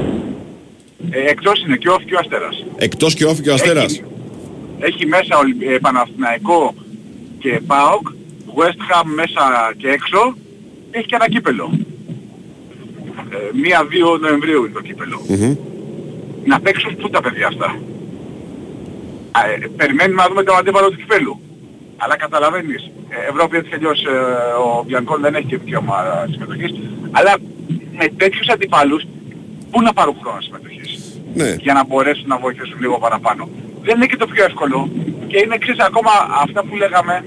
Ε, 1.10 1.20
εκτός 1.30 1.62
είναι 1.64 1.76
και 1.76 1.88
ο 1.88 1.92
Όφι 1.94 2.04
και 2.04 2.14
ο 2.14 2.18
Αστέρας. 2.18 2.64
εκτός 2.76 3.14
και 3.14 3.24
Όφη 3.24 3.42
και 3.42 3.50
ο 3.50 3.54
Αστέρας; 3.54 4.02
Έχει 4.78 5.06
μέσα 5.06 5.38
Ολυ- 5.38 5.62
ε, 5.62 5.78
Παναθηναϊκό 5.78 6.74
και 7.38 7.60
ΠΑΟΚ, 7.66 8.06
West 8.58 8.80
Ham 8.90 9.02
μέσα 9.14 9.42
και 9.76 9.88
έξω, 9.88 10.34
έχει 10.90 11.06
και 11.06 11.14
ένα 11.14 11.28
κύπελο. 11.28 11.66
Ε, 13.32 13.36
Μία-δύο 13.62 14.16
Νοεμβρίου 14.16 14.64
είναι 14.64 14.72
το 14.74 14.80
κύπελο. 14.80 15.20
Μμμ. 15.28 15.54
Να 16.44 16.60
παίξουν 16.60 16.96
πού 16.96 17.10
τα 17.10 17.20
παιδιά 17.22 17.46
αυτά; 17.46 17.66
Α, 19.30 19.40
ε, 19.50 19.66
περιμένουμε 19.76 20.22
να 20.22 20.28
δούμε 20.28 20.42
το 20.42 20.52
αντίπαλο 20.54 20.90
του 20.90 20.96
κυπέλου. 20.96 21.40
Αλλά 21.96 22.16
καταλαβαίνεις, 22.16 22.82
ε, 22.84 22.90
Ευρώπη 23.28 23.56
έτσι 23.56 23.68
κι 23.68 23.74
αλλιώς 23.74 24.04
ε, 24.04 24.10
ο 24.64 24.84
Μπιανκόν 24.86 25.20
δεν 25.20 25.34
έχει 25.34 25.46
και 25.46 25.56
δικαίωμα 25.56 26.26
συμμετοχής. 26.30 26.72
Αλλά 27.10 27.34
με 27.98 28.06
τέτοιους 28.16 28.48
αντιπάλους, 28.48 29.02
πού 29.70 29.82
να 29.82 29.92
πάρουν 29.92 30.16
χρόνο 30.22 30.40
συμμετοχής 30.40 31.20
Ναι. 31.34 31.54
για 31.60 31.72
να 31.72 31.84
μπορέσουν 31.84 32.26
να 32.26 32.36
βοηθήσουν 32.38 32.80
λίγο 32.80 32.98
παραπάνω. 32.98 33.48
Δεν 33.82 33.96
είναι 33.96 34.06
και 34.06 34.16
το 34.16 34.26
πιο 34.26 34.44
εύκολο. 34.44 34.88
Και 35.26 35.38
είναι 35.44 35.54
εξής 35.54 35.78
ακόμα 35.78 36.10
αυτά 36.42 36.64
που 36.64 36.76
λέγαμε 36.76 37.24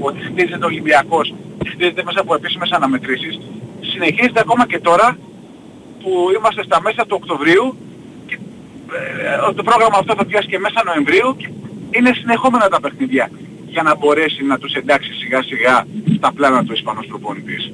ότι 0.00 0.20
χτίζεται 0.22 0.64
ο 0.64 0.66
Ολυμπιακός 0.66 1.34
και 1.62 1.68
χτίζεται 1.70 2.02
μέσα 2.02 2.20
από 2.20 2.34
επίσημες 2.34 2.70
αναμετρήσεις. 2.70 3.40
Συνεχίζεται 3.80 4.40
ακόμα 4.40 4.66
και 4.66 4.78
τώρα 4.78 5.16
που 6.02 6.10
είμαστε 6.36 6.62
στα 6.62 6.80
μέσα 6.80 7.06
του 7.06 7.16
Οκτωβρίου 7.20 7.76
και 8.26 8.38
ε, 9.48 9.52
το 9.54 9.62
πρόγραμμα 9.62 9.98
αυτό 9.98 10.14
θα 10.14 10.24
πιάσει 10.24 10.48
και 10.48 10.58
μέσα 10.58 10.82
Νοεμβρίου 10.84 11.36
και 11.36 11.48
είναι 11.90 12.12
συνεχόμενα 12.20 12.68
τα 12.68 12.80
παιχνίδια 12.80 13.30
για 13.70 13.82
να 13.82 13.96
μπορέσει 13.96 14.42
να 14.44 14.58
τους 14.58 14.72
εντάξει 14.74 15.10
σιγά 15.12 15.42
σιγά 15.42 15.86
στα 16.16 16.32
πλάνα 16.36 16.64
του 16.64 16.72
Ισπανός 16.72 17.06
προπονητής. 17.06 17.72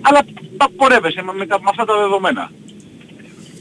Αλλά 0.00 0.20
πα- 0.56 0.70
πορεύεσαι 0.76 1.22
με, 1.26 1.32
με, 1.38 1.46
τα- 1.46 1.60
με 1.60 1.66
αυτά 1.70 1.84
τα 1.84 1.94
δεδομένα 2.02 2.50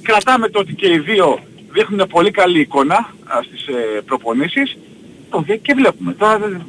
κρατάμε 0.02 0.50
το 0.50 0.60
ότι 0.60 0.74
και 0.74 0.88
οι 0.94 0.98
δύο 1.00 1.40
δείχνουν 1.74 2.08
πολύ 2.10 2.32
καλή 2.32 2.60
εικόνα 2.60 2.96
α, 2.96 3.36
στις 3.48 3.68
ε, 3.68 4.02
προπονήσεις 4.06 4.78
το 5.30 5.44
δε- 5.48 5.56
και 5.56 5.74
βλέπουμε. 5.78 6.14
Τώρα 6.14 6.38
δεν- 6.40 6.62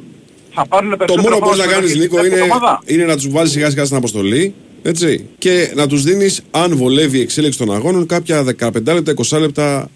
θα 0.53 0.65
πάρουν 0.67 0.89
Το 0.89 0.97
περισσότερο 0.97 1.29
μόνο 1.29 1.35
που 1.39 1.45
χρόνο 1.45 1.55
μπορείς 1.57 1.71
να 1.71 1.73
κάνεις 1.79 1.91
συμμετοχής 1.91 2.11
Νίκο 2.11 2.17
στην 2.25 2.31
είναι, 2.31 2.41
εβδομάδα. 2.53 2.81
είναι 2.85 3.05
να 3.05 3.15
τους 3.15 3.29
βάλεις 3.29 3.51
σιγά 3.51 3.69
σιγά 3.69 3.85
στην 3.85 3.97
αποστολή 3.97 4.53
έτσι, 4.81 5.25
και 5.37 5.71
να 5.75 5.87
τους 5.87 6.03
δίνεις 6.03 6.41
αν 6.51 6.75
βολεύει 6.75 7.17
η 7.17 7.21
εξέλιξη 7.21 7.57
των 7.57 7.73
αγώνων 7.73 8.05
κάποια 8.05 8.43
15 8.43 8.93
λεπτά, 8.93 9.11
20 9.11 9.39
λεπτά 9.39 9.89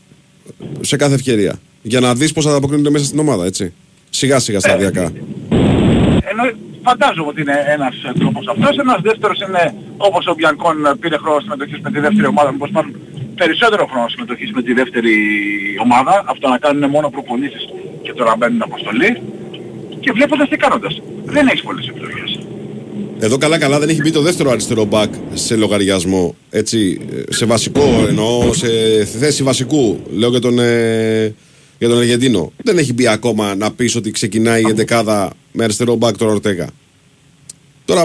σε 0.81 0.95
κάθε 0.95 1.13
ευκαιρία 1.13 1.59
για 1.81 1.99
να 1.99 2.15
δεις 2.15 2.31
πώς 2.33 2.43
θα 2.45 2.49
ανταποκρίνονται 2.51 2.89
μέσα 2.89 3.05
στην 3.05 3.19
ομάδα 3.19 3.45
έτσι. 3.45 3.73
Σιγά 4.19 4.39
σιγά 4.39 4.59
σταδιακά. 4.59 5.05
Ενώ 6.31 6.43
φαντάζομαι 6.87 7.29
ότι 7.33 7.41
είναι 7.41 7.57
ένας 7.75 7.95
ε, 8.09 8.11
τρόπος 8.19 8.45
αυτός. 8.53 8.77
Ένας 8.77 8.99
δεύτερος 9.01 9.39
είναι 9.47 9.63
όπως 9.97 10.23
ο 10.27 10.33
Μπιανκόν 10.37 10.85
ε, 10.85 10.91
πήρε 10.99 11.17
χρόνο 11.17 11.39
συμμετοχής 11.39 11.79
με 11.85 11.91
τη 11.91 11.99
δεύτερη 11.99 12.27
ομάδα, 12.27 12.51
μήπως 12.51 12.69
πάρουν 12.75 12.95
περισσότερο 13.35 13.83
χρόνο 13.91 14.07
συμμετοχής 14.07 14.51
με 14.51 14.61
τη 14.61 14.73
δεύτερη 14.73 15.15
ομάδα, 15.85 16.23
αυτό 16.27 16.47
να 16.47 16.57
κάνουν 16.57 16.89
μόνο 16.89 17.09
προπονήσεις 17.09 17.63
και 18.01 18.13
τώρα 18.13 18.35
μπαίνουν 18.37 18.61
αποστολή 18.61 19.21
και 19.99 20.11
βλέποντας 20.11 20.47
και 20.47 20.57
κάνοντας. 20.57 21.01
Δεν 21.25 21.47
έχεις 21.47 21.61
πολλές 21.61 21.87
επιλογές. 21.87 22.39
Εδώ 23.19 23.37
καλά 23.37 23.57
καλά 23.57 23.79
δεν 23.79 23.89
έχει 23.89 24.01
μπει 24.01 24.11
το 24.11 24.21
δεύτερο 24.21 24.49
αριστερό 24.51 24.85
μπακ 24.85 25.13
σε 25.33 25.55
λογαριασμό. 25.55 26.35
Έτσι, 26.49 26.99
ε, 27.11 27.33
σε 27.33 27.45
βασικό 27.45 28.05
εννοώ, 28.07 28.53
σε 28.53 28.67
θέση 29.19 29.43
βασικού. 29.43 29.99
Λέω 30.17 30.29
για 30.29 30.39
τον, 30.39 30.59
ε, 30.59 31.33
για 31.83 31.91
τον 31.91 32.01
Αργεντίνο. 32.01 32.51
Δεν 32.63 32.77
έχει 32.77 32.93
μπει 32.93 33.07
ακόμα 33.07 33.55
να 33.55 33.71
πεις 33.71 33.95
ότι 33.95 34.11
ξεκινάει 34.11 34.61
η 34.61 34.69
εντεκάδα 34.69 35.33
με 35.51 35.63
αριστερό 35.63 35.95
μπακ 35.95 36.17
τον 36.17 36.27
Ορτέγα. 36.27 36.67
Τώρα 37.85 38.01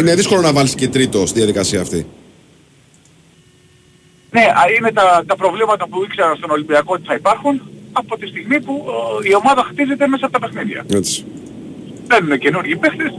είναι 0.00 0.14
δύσκολο 0.14 0.40
να 0.40 0.52
βάλεις 0.52 0.74
και 0.74 0.88
τρίτο 0.88 1.26
στη 1.26 1.38
διαδικασία 1.38 1.80
αυτή. 1.80 2.06
Ναι, 4.30 4.40
α, 4.40 4.62
είναι 4.78 4.92
τα, 4.92 5.24
τα 5.26 5.36
προβλήματα 5.36 5.88
που 5.88 6.02
ήξερα 6.02 6.34
στον 6.34 6.50
Ολυμπιακό 6.50 6.94
ότι 6.94 7.02
θα 7.06 7.14
υπάρχουν 7.14 7.62
από 7.92 8.18
τη 8.18 8.26
στιγμή 8.26 8.60
που 8.60 8.84
ο, 8.86 9.22
η 9.22 9.34
ομάδα 9.34 9.66
χτίζεται 9.70 10.06
μέσα 10.06 10.26
από 10.26 10.40
τα 10.40 10.46
παιχνίδια. 10.46 10.84
Έτσι. 10.92 11.24
Μπαίνουν 12.06 12.38
καινούργιοι 12.38 12.76
παίχτες, 12.76 13.12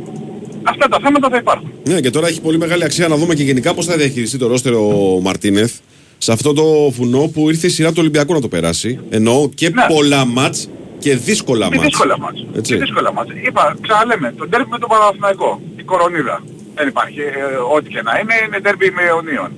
αυτά 0.63 0.87
τα 0.87 0.99
θέματα 1.03 1.29
θα 1.29 1.37
υπάρχουν. 1.37 1.71
Ναι, 1.87 1.99
και 1.99 2.09
τώρα 2.09 2.27
έχει 2.27 2.41
πολύ 2.41 2.57
μεγάλη 2.57 2.83
αξία 2.83 3.07
να 3.07 3.15
δούμε 3.15 3.33
και 3.35 3.43
γενικά 3.43 3.73
πώς 3.73 3.85
θα 3.85 3.97
διαχειριστεί 3.97 4.37
το 4.37 4.47
ρόστερο 4.47 5.15
ο 5.15 5.21
Μαρτίνεθ 5.21 5.73
σε 6.17 6.31
αυτό 6.31 6.53
το 6.53 6.89
βουνό 6.89 7.29
που 7.33 7.49
ήρθε 7.49 7.67
η 7.67 7.69
σειρά 7.69 7.89
του 7.89 7.95
Ολυμπιακού 7.99 8.33
να 8.33 8.41
το 8.41 8.47
περάσει. 8.47 8.99
Εννοώ 9.09 9.49
και 9.55 9.71
πολλά 9.87 10.25
μάτς 10.25 10.69
και 10.99 11.15
δύσκολα 11.15 11.67
Και 11.67 11.75
μάτς. 11.75 11.87
δύσκολα 11.87 12.19
μάτς. 12.19 12.45
Έτσι. 12.55 12.73
Και 12.73 12.79
δύσκολα 12.79 13.13
μάτς. 13.13 13.31
Είπα, 13.47 13.75
ξαναλέμε, 13.81 14.33
το 14.37 14.47
ντέρμπι 14.47 14.69
με 14.69 14.77
τον 14.79 14.89
Παναθηναϊκό, 14.89 15.61
η 15.75 15.83
κορονίδα. 15.83 16.43
Δεν 16.75 16.87
υπάρχει, 16.87 17.19
ε, 17.19 17.75
ό,τι 17.75 17.89
και 17.89 18.01
να 18.01 18.19
είναι, 18.19 18.33
είναι 18.45 18.59
ντέρμπι 18.59 18.91
με 18.91 19.01
αιωνίων. 19.09 19.51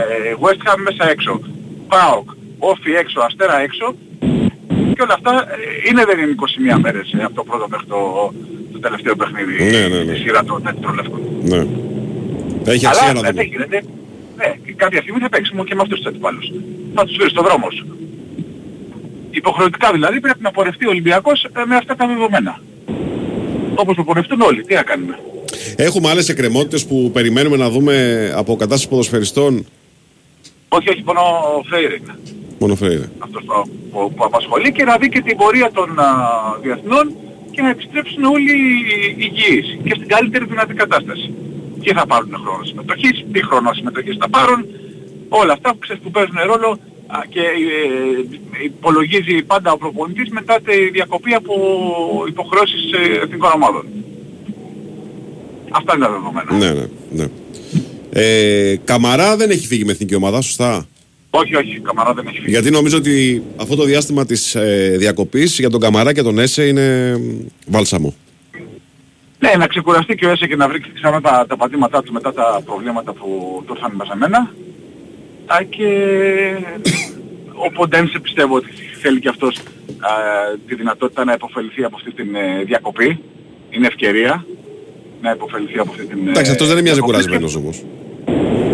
Ε, 0.00 0.34
West 0.44 0.62
Ham 0.68 0.78
μέσα 0.88 1.10
έξω, 1.10 1.40
ΠΑΟΚ, 1.88 2.28
Όφι 2.58 2.90
έξω, 3.02 3.20
Αστέρα 3.20 3.60
έξω 3.60 3.94
και 4.94 5.02
όλα 5.02 5.14
αυτά 5.14 5.32
ε, 5.32 5.88
είναι 5.88 6.04
δεν 6.04 6.18
είναι 6.18 6.34
21 6.76 6.80
μέρες 6.80 7.12
ε, 7.18 7.22
από 7.24 7.34
το 7.34 7.44
πρώτο 7.48 7.66
μέχρι 7.68 7.86
το, 7.86 7.96
το 8.72 8.78
το 8.78 8.78
τελευταίο 8.88 9.16
παιχνίδι 9.16 9.64
Ναι, 9.64 9.88
ναι, 9.88 10.02
ναι. 10.02 10.12
στη 10.14 10.22
σειρά 10.22 10.44
των 10.44 10.62
τετρολεύκων. 10.62 11.20
Ναι. 11.42 11.66
Έχει 12.72 12.86
αξία 12.86 13.08
Αλλά 13.10 13.12
να 13.12 13.20
δεν 13.20 13.34
δούμε. 13.34 13.82
Γίνεται. 14.38 14.60
Ναι, 14.66 14.72
κάποια 14.72 15.00
στιγμή 15.00 15.20
θα 15.20 15.28
παίξουμε 15.28 15.64
και 15.64 15.74
με 15.74 15.82
αυτούς 15.82 15.98
τους 15.98 16.06
αντιπάλους. 16.06 16.52
Θα 16.94 17.04
τους 17.04 17.16
βρεις 17.16 17.30
στο 17.30 17.42
δρόμο 17.42 17.70
σου. 17.70 17.86
Υποχρεωτικά 19.30 19.92
δηλαδή 19.92 20.20
πρέπει 20.20 20.42
να 20.42 20.50
πορευτεί 20.50 20.86
ο 20.86 20.90
Ολυμπιακός 20.90 21.44
ε, 21.44 21.48
με 21.66 21.76
αυτά 21.76 21.96
τα 21.96 22.06
δεδομένα. 22.06 22.60
Όπως 23.74 23.96
το 23.96 24.02
πορευτούν 24.04 24.40
όλοι. 24.40 24.62
Τι 24.64 24.74
να 24.74 24.82
κάνουμε. 24.82 25.18
Έχουμε 25.76 26.08
άλλες 26.08 26.28
εκκρεμότητες 26.28 26.86
που 26.86 27.10
περιμένουμε 27.12 27.56
να 27.56 27.70
δούμε 27.70 27.94
από 28.34 28.56
κατάσταση 28.56 28.88
ποδοσφαιριστών; 28.88 29.66
Όχι, 30.68 30.88
όχι, 30.90 31.02
μόνο 31.06 31.20
ο 31.58 31.62
Φέιρ 31.70 31.92
είναι 31.92 32.14
Μόνο 32.58 32.74
Φρέιρε. 32.74 33.08
αυτός 33.18 33.42
που, 33.44 33.70
που, 33.92 34.12
που 34.14 34.24
απασχολεί 34.24 34.72
και 34.72 34.84
να 34.84 34.96
δει 34.96 35.08
και 35.08 35.20
την 35.20 35.36
πορεία 35.36 35.70
των 35.72 35.98
α, 35.98 36.06
διεθνών 36.62 37.14
και 37.50 37.62
να 37.62 37.68
επιστρέψουν 37.70 38.24
όλοι 38.24 38.52
υγιείς 39.16 39.78
και 39.84 39.92
στην 39.94 40.08
καλύτερη 40.08 40.44
δυνατή 40.44 40.74
κατάσταση. 40.74 41.30
Και 41.80 41.92
θα 41.94 42.06
πάρουν 42.06 42.34
χρόνο 42.42 42.64
συμμετοχής, 42.64 43.24
τι 43.32 43.44
χρόνο 43.44 43.72
συμμετοχής 43.72 44.16
θα 44.20 44.28
πάρουν, 44.28 44.66
όλα 45.28 45.52
αυτά 45.52 45.70
που 45.72 45.78
ξέρεις 45.78 46.02
που 46.02 46.10
παίζουν 46.10 46.36
ρόλο 46.46 46.78
α, 47.06 47.18
και 47.28 47.40
ε, 47.40 48.64
υπολογίζει 48.64 49.42
πάντα 49.42 49.72
ο 49.72 49.76
προπονητής 49.76 50.28
μετά 50.30 50.60
τη 50.64 50.90
διακοπή 50.90 51.34
από 51.34 51.54
υποχρεώσεις 52.28 52.92
ε, 52.92 53.18
εθνικών 53.24 53.50
ομάδων. 53.54 53.84
Αυτά 55.70 55.94
είναι 55.94 56.04
τα 56.04 56.10
δεδομένα. 56.10 56.56
Ναι, 56.56 56.80
ναι, 56.80 56.86
ναι. 57.10 57.26
Ε, 58.10 58.76
Καμαρά 58.84 59.36
δεν 59.36 59.50
έχει 59.50 59.66
φύγει 59.66 59.84
με 59.84 59.92
εθνική 59.92 60.14
ομάδα, 60.14 60.40
σωστά; 60.40 60.86
Όχι, 61.30 61.56
όχι, 61.56 61.80
καμαρά 61.80 62.12
δεν 62.12 62.26
έχει 62.26 62.36
φύγει. 62.38 62.50
Γιατί 62.50 62.70
νομίζω 62.70 62.96
ότι 62.96 63.42
αυτό 63.56 63.76
το 63.76 63.84
διάστημα 63.84 64.26
της 64.26 64.54
ε, 64.54 64.94
διακοπής 64.98 65.58
για 65.58 65.70
τον 65.70 65.80
Καμαρά 65.80 66.12
και 66.12 66.22
τον 66.22 66.38
Έσε 66.38 66.66
είναι 66.66 67.16
μ, 67.18 67.46
βάλσαμο. 67.66 68.14
Ναι, 69.38 69.52
να 69.58 69.66
ξεκουραστεί 69.66 70.14
και 70.14 70.26
ο 70.26 70.30
Έσε 70.30 70.46
και 70.46 70.56
να 70.56 70.68
βρει 70.68 70.80
ξανά 70.94 71.20
τα, 71.20 71.44
τα 71.48 71.56
πατήματά 71.56 72.02
του 72.02 72.12
μετά 72.12 72.32
τα 72.32 72.60
προβλήματα 72.64 73.12
που 73.12 73.26
του 73.66 73.72
ήρθαν 73.76 73.92
μαζεμένα. 73.94 74.38
Α, 75.46 75.56
και 75.68 75.86
ο 77.66 77.70
Ποντένσε 77.72 78.18
πιστεύω 78.18 78.54
ότι 78.56 78.68
θέλει 79.02 79.20
και 79.20 79.28
αυτός 79.28 79.56
α, 79.98 80.10
τη 80.66 80.74
δυνατότητα 80.74 81.24
να 81.24 81.32
υποφεληθεί 81.32 81.84
από 81.84 81.96
αυτή 81.96 82.12
την 82.12 82.34
ε, 82.34 82.62
διακοπή. 82.64 83.20
Είναι 83.70 83.86
ευκαιρία 83.86 84.44
να 85.22 85.30
υποφεληθεί 85.30 85.78
από 85.78 85.90
αυτή 85.90 86.06
την 86.06 86.26
ε, 86.26 86.30
Εντάξει, 86.30 86.50
αυτός 86.50 86.66
δεν 86.68 86.76
είναι 86.76 86.82
μοιάζει 86.86 87.00
διακοπή. 87.00 87.18
κουρασμένος 87.24 87.56
όμως. 87.56 87.84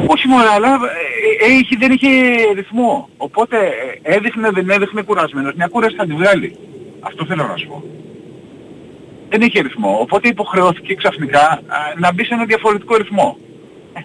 Όχι 0.07 0.29
μόνο, 0.29 0.45
αλλά 0.55 0.69
ε, 0.69 1.47
ε, 1.47 1.53
είχε- 1.53 1.77
δεν 1.79 1.93
είχε 1.93 2.09
ρυθμό. 2.55 3.09
Οπότε 3.17 3.57
ε, 4.03 4.15
έδειχνε, 4.15 4.51
δεν 4.51 4.71
έδειχνε 4.71 5.03
κουρασμένος. 5.03 5.53
Μια 5.55 5.67
κούραση 5.67 5.97
θα 5.97 6.07
τη 6.07 6.13
βγάλει. 6.13 6.57
Αυτό 7.01 7.25
θέλω 7.27 7.47
να 7.47 7.57
σου 7.57 7.67
πω. 7.69 7.83
Δεν 9.37 9.47
είχε 9.47 9.61
ρυθμό. 9.61 9.99
Οπότε 10.01 10.29
υποχρεώθηκε 10.29 10.95
ξαφνικά 10.95 11.41
α, 11.41 11.61
να 11.99 12.13
μπει 12.13 12.25
σε 12.25 12.35
ένα 12.35 12.45
διαφορετικό 12.45 12.97
ρυθμό. 12.97 13.39
Ε, 13.93 14.01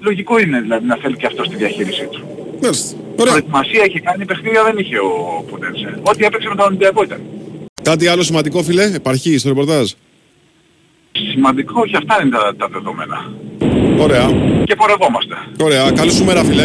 λογικό 0.00 0.38
είναι 0.38 0.60
δηλαδή 0.60 0.86
να 0.86 0.96
θέλει 0.96 1.16
και 1.16 1.26
αυτός 1.26 1.46
στη 1.46 1.56
διαχείρισή 1.56 2.06
του. 2.06 2.20
Μάλιστα. 2.62 2.96
Προετοιμασία 3.16 3.84
είχε 3.84 4.00
κάνει, 4.00 4.24
παιχνίδια 4.24 4.64
δεν 4.64 4.78
είχε 4.78 4.98
ο 4.98 5.44
Ποντένσε. 5.50 6.00
Ό,τι 6.02 6.24
έπαιξε 6.24 6.48
με 6.48 6.54
τον 6.54 6.66
Ολυμπιακό 6.66 7.02
ήταν. 7.02 7.20
Κάτι 7.82 8.06
άλλο 8.08 8.22
σημαντικό, 8.22 8.62
φίλε, 8.62 8.84
επαρχή 8.94 9.38
στο 9.38 9.48
ρεπορτάζ. 9.48 9.90
Σημαντικό, 11.12 11.80
όχι 11.80 11.96
αυτά 11.96 12.22
είναι 12.22 12.30
τα, 12.30 12.54
τα 12.56 12.68
δεδομένα. 12.68 13.32
Ωραία. 13.98 14.28
Και 14.64 14.74
πορευόμαστε. 14.74 15.34
Ωραία. 15.60 15.90
Καλή 15.90 16.12
σου 16.12 16.24
μέρα, 16.24 16.44
φίλε. 16.44 16.62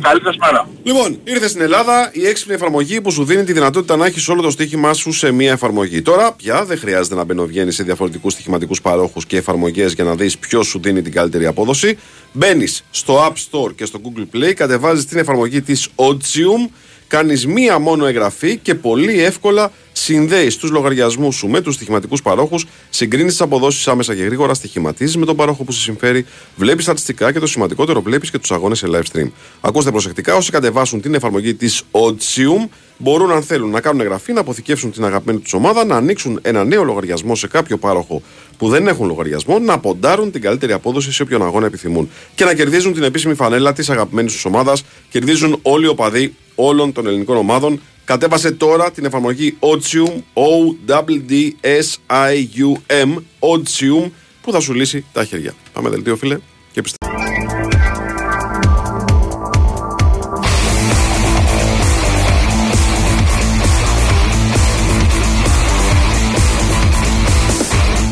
Καλή 0.00 0.20
σας 0.24 0.36
μέρα. 0.36 0.68
Λοιπόν, 0.82 1.18
ήρθε 1.24 1.48
στην 1.48 1.60
Ελλάδα 1.60 2.10
η 2.12 2.26
έξυπνη 2.26 2.54
εφαρμογή 2.54 3.00
που 3.00 3.10
σου 3.10 3.24
δίνει 3.24 3.44
τη 3.44 3.52
δυνατότητα 3.52 3.96
να 3.96 4.06
έχεις 4.06 4.28
όλο 4.28 4.42
το 4.42 4.50
στοίχημά 4.50 4.92
σου 4.92 5.12
σε 5.12 5.32
μία 5.32 5.52
εφαρμογή. 5.52 6.02
Τώρα 6.02 6.32
πια 6.32 6.64
δεν 6.64 6.78
χρειάζεται 6.78 7.14
να 7.14 7.24
μπαινοβγαίνει 7.24 7.72
σε 7.72 7.82
διαφορετικούς 7.82 8.32
στοιχηματικούς 8.32 8.80
παρόχους 8.80 9.26
και 9.26 9.36
εφαρμογές 9.36 9.92
για 9.92 10.04
να 10.04 10.14
δεις 10.14 10.38
ποιος 10.38 10.66
σου 10.66 10.80
δίνει 10.82 11.02
την 11.02 11.12
καλύτερη 11.12 11.46
απόδοση. 11.46 11.98
Μπαίνεις 12.32 12.84
στο 12.90 13.26
App 13.26 13.32
Store 13.50 13.74
και 13.74 13.84
στο 13.84 14.00
Google 14.04 14.36
Play, 14.36 14.52
κατεβάζεις 14.52 15.04
την 15.04 15.18
εφαρμογή 15.18 15.62
της 15.62 15.88
Odzium, 15.94 16.70
κάνεις 17.06 17.46
μία 17.46 17.78
μόνο 17.78 18.06
εγγραφή 18.06 18.56
και 18.56 18.74
πολύ 18.74 19.22
εύκολα 19.22 19.72
συνδέει 20.02 20.56
του 20.56 20.72
λογαριασμούς 20.72 21.36
σου 21.36 21.48
με 21.48 21.60
τους 21.60 21.74
στοιχηματικούς 21.74 22.22
παρόχους, 22.22 22.66
συγκρίνεις 22.90 23.32
τις 23.32 23.40
αποδόσεις 23.40 23.88
άμεσα 23.88 24.14
και 24.14 24.22
γρήγορα, 24.22 24.54
στοιχηματίζεις 24.54 25.16
με 25.16 25.24
τον 25.24 25.36
παρόχο 25.36 25.64
που 25.64 25.72
σε 25.72 25.80
συμφέρει, 25.80 26.26
βλέπεις 26.56 26.84
στατιστικά 26.84 27.32
και 27.32 27.38
το 27.38 27.46
σημαντικότερο, 27.46 28.02
βλέπεις 28.02 28.30
και 28.30 28.38
τους 28.38 28.50
αγώνες 28.50 28.78
σε 28.78 28.86
live 28.90 29.16
stream. 29.16 29.30
Ακούστε 29.60 29.90
προσεκτικά, 29.90 30.34
όσοι 30.34 30.50
κατεβάσουν 30.50 31.00
την 31.00 31.14
εφαρμογή 31.14 31.54
της 31.54 31.82
Odzium 31.90 32.68
μπορούν, 32.98 33.30
αν 33.30 33.42
θέλουν, 33.42 33.70
να 33.70 33.80
κάνουν 33.80 34.00
εγγραφή, 34.00 34.32
να 34.32 34.40
αποθηκεύσουν 34.40 34.90
την 34.92 35.04
αγαπημένη 35.04 35.38
τους 35.38 35.52
ομάδα, 35.52 35.84
να 35.84 35.96
ανοίξουν 35.96 36.38
ένα 36.42 36.64
νέο 36.64 36.84
λογαριασμό 36.84 37.34
σε 37.34 37.48
κάποιο 37.48 37.76
πάροχο 37.76 38.22
που 38.58 38.68
δεν 38.68 38.86
έχουν 38.86 39.06
λογαριασμό, 39.06 39.58
να 39.58 39.78
ποντάρουν 39.78 40.30
την 40.30 40.40
καλύτερη 40.40 40.72
απόδοση 40.72 41.12
σε 41.12 41.22
όποιον 41.22 41.42
αγώνα 41.42 41.66
επιθυμούν 41.66 42.10
και 42.34 42.44
να 42.44 42.54
κερδίζουν 42.54 42.92
την 42.92 43.02
επίσημη 43.02 43.34
φανέλα 43.34 43.72
της 43.72 43.90
αγαπημένης 43.90 44.32
τους 44.32 44.44
ομάδας. 44.44 44.84
Κερδίζουν 45.10 45.58
όλοι 45.62 45.84
οι 45.84 45.88
οπαδοί 45.88 46.34
όλων 46.54 46.92
των 46.92 47.06
ελληνικών 47.06 47.36
ομάδων. 47.36 47.80
Κατέβασε 48.10 48.50
τώρα 48.50 48.90
την 48.90 49.04
εφαρμογή 49.04 49.56
Odium, 49.60 50.22
O-D-D-S-I-U-M, 50.34 51.22
Odium, 53.38 54.10
που 54.42 54.52
θα 54.52 54.60
σου 54.60 54.74
λύσει 54.74 55.04
τα 55.12 55.24
χέρια. 55.24 55.54
Πάμε 55.72 55.88
δελτίο, 55.88 56.16
φίλε, 56.16 56.38
και 56.72 56.82
πιστεύω. 56.82 57.12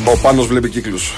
Ο 0.05 0.19
Πάνος 0.23 0.47
βλέπει 0.47 0.69
κύκλους. 0.69 1.13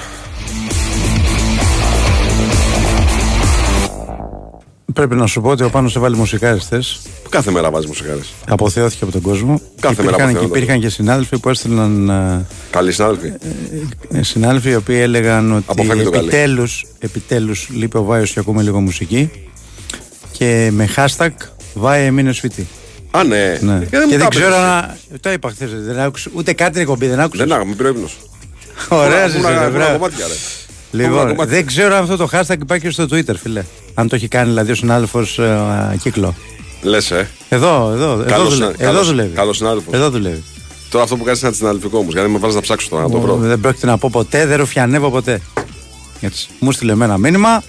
Πρέπει 4.93 5.14
να 5.14 5.26
σου 5.26 5.41
πω 5.41 5.49
ότι 5.49 5.62
ο 5.62 5.70
Πάνος 5.70 5.97
έβαλε 5.97 6.16
μουσικάρες 6.16 6.62
χθες. 6.62 7.01
Κάθε 7.28 7.51
μέρα 7.51 7.70
βάζεις 7.70 7.88
μουσικάρες. 7.88 8.32
Αποθεώθηκε 8.49 9.05
από 9.05 9.12
τον 9.12 9.20
κόσμο. 9.22 9.61
Κάθε 9.80 10.03
μέρα 10.03 10.09
υπήρχαν, 10.14 10.16
και, 10.16 10.22
αποθεώνονται. 10.22 10.59
υπήρχαν 10.59 10.80
και 10.80 10.88
συνάδελφοι 10.88 11.38
που 11.38 11.49
έστειλαν 11.49 12.09
ε, 12.09 12.47
Καλοί 12.70 12.93
συνάδελφοι. 12.93 13.32
ε, 14.12 14.22
συνάδελφοι 14.22 14.70
οι 14.70 14.74
οποίοι 14.74 14.99
έλεγαν 15.01 15.53
ότι 15.53 15.64
Αποφεύγει 15.66 16.03
το 16.05 16.11
καλή. 16.11 16.26
επιτέλους, 16.28 16.86
επιτέλους 16.99 17.68
λείπει 17.74 17.97
ο 17.97 18.03
Βάιος 18.03 18.30
και 18.32 18.41
ακούμε 18.41 18.62
λίγο 18.62 18.80
μουσική 18.80 19.30
και 20.32 20.68
με 20.72 20.88
hashtag 20.97 21.28
Βάιο 21.74 22.05
εμείνε 22.07 22.32
σπίτι. 22.32 22.66
Α, 23.11 23.24
ναι. 23.24 23.59
Ναι. 23.61 23.76
Γιατί 23.78 23.97
δεν 23.97 24.03
μου 24.05 24.11
και 24.11 24.16
τα 24.16 24.18
δεν 24.18 24.28
ξέρω 24.28 24.55
έπαιξες. 24.55 25.09
να... 25.11 25.18
Το 25.20 25.32
είπα 25.32 25.51
χθες, 25.51 25.70
δεν 25.74 25.99
άκουσα, 26.01 26.30
ούτε 26.34 26.53
κάτι 26.53 26.72
την 26.72 26.80
εκπομπή 26.80 27.07
δεν 27.07 27.20
άκουσα. 27.20 27.45
Δεν 27.45 27.53
άκουγα, 27.53 27.68
μην 27.68 27.76
προείπνος. 27.76 28.16
Ωραία, 28.88 29.26
Ήμουνα- 29.34 29.99
ζήσε, 30.91 31.05
ήμουνα 31.05 31.07
μπράβο. 31.07 31.07
κομμάτια, 31.07 31.07
ρε. 31.07 31.07
Λοιπόν, 31.07 31.12
Ήμουνα 31.12 31.30
κομμάτια. 31.34 31.55
δεν 31.57 31.66
ξέρω 31.66 31.95
αν 31.95 32.03
αυτό 32.03 32.16
το 32.16 32.28
hashtag 32.32 32.61
υπάρχει 32.61 32.84
και 32.86 32.91
στο 32.91 33.05
Twitter, 33.11 33.34
φίλε. 33.43 33.62
Αν 33.95 34.09
το 34.09 34.14
έχει 34.14 34.28
κάνει 34.28 34.49
δηλαδή 34.49 34.70
ο 34.70 34.74
συνάδελφος 34.74 35.41
κύκλο. 36.03 36.34
Λες, 36.82 37.11
ε. 37.11 37.28
Εδώ, 37.49 37.91
εδώ, 37.93 38.12
εδώ, 38.12 38.24
Καλός 38.24 38.43
δουλε- 38.49 38.55
συνα- 38.55 38.66
εδώ 38.78 38.91
καλός- 38.93 39.07
δουλεύει. 39.07 39.34
καλός 39.34 39.57
συνάδελφος. 39.57 39.95
Εδώ 39.95 40.11
δουλεύει. 40.11 40.43
Τώρα 40.91 41.05
αυτό 41.05 41.16
που 41.16 41.24
κάνεις 41.24 41.38
είναι 41.41 41.49
αντισυναδελφικό 41.49 41.99
όμως, 41.99 42.12
γιατί 42.14 42.28
με 42.28 42.38
βάζεις 42.38 42.55
να 42.57 42.61
ψάξω 42.62 42.88
τώρα 42.88 43.03
να 43.03 43.11
το 43.11 43.20
βρω. 43.20 43.36
Δεν 43.36 43.61
πρόκειται 43.61 43.86
να 43.86 43.99
πω 43.99 44.09
ποτέ, 44.12 44.47
δεν 44.47 44.57
ρουφιανεύω 44.59 45.11
ποτέ. 45.11 45.41
Έτσι. 46.20 46.49
Μου 46.59 46.72
στείλε 46.72 46.93
εμένα 46.93 47.18
μήνυμα. 47.18 47.62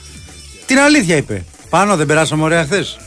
Την 0.65 0.77
αλήθεια 0.79 1.15
είπε. 1.15 1.45
Πάνω 1.69 1.95
δεν 1.95 2.05
περάσαμε 2.05 2.43
ωραία 2.43 2.63
χθες. 2.63 2.97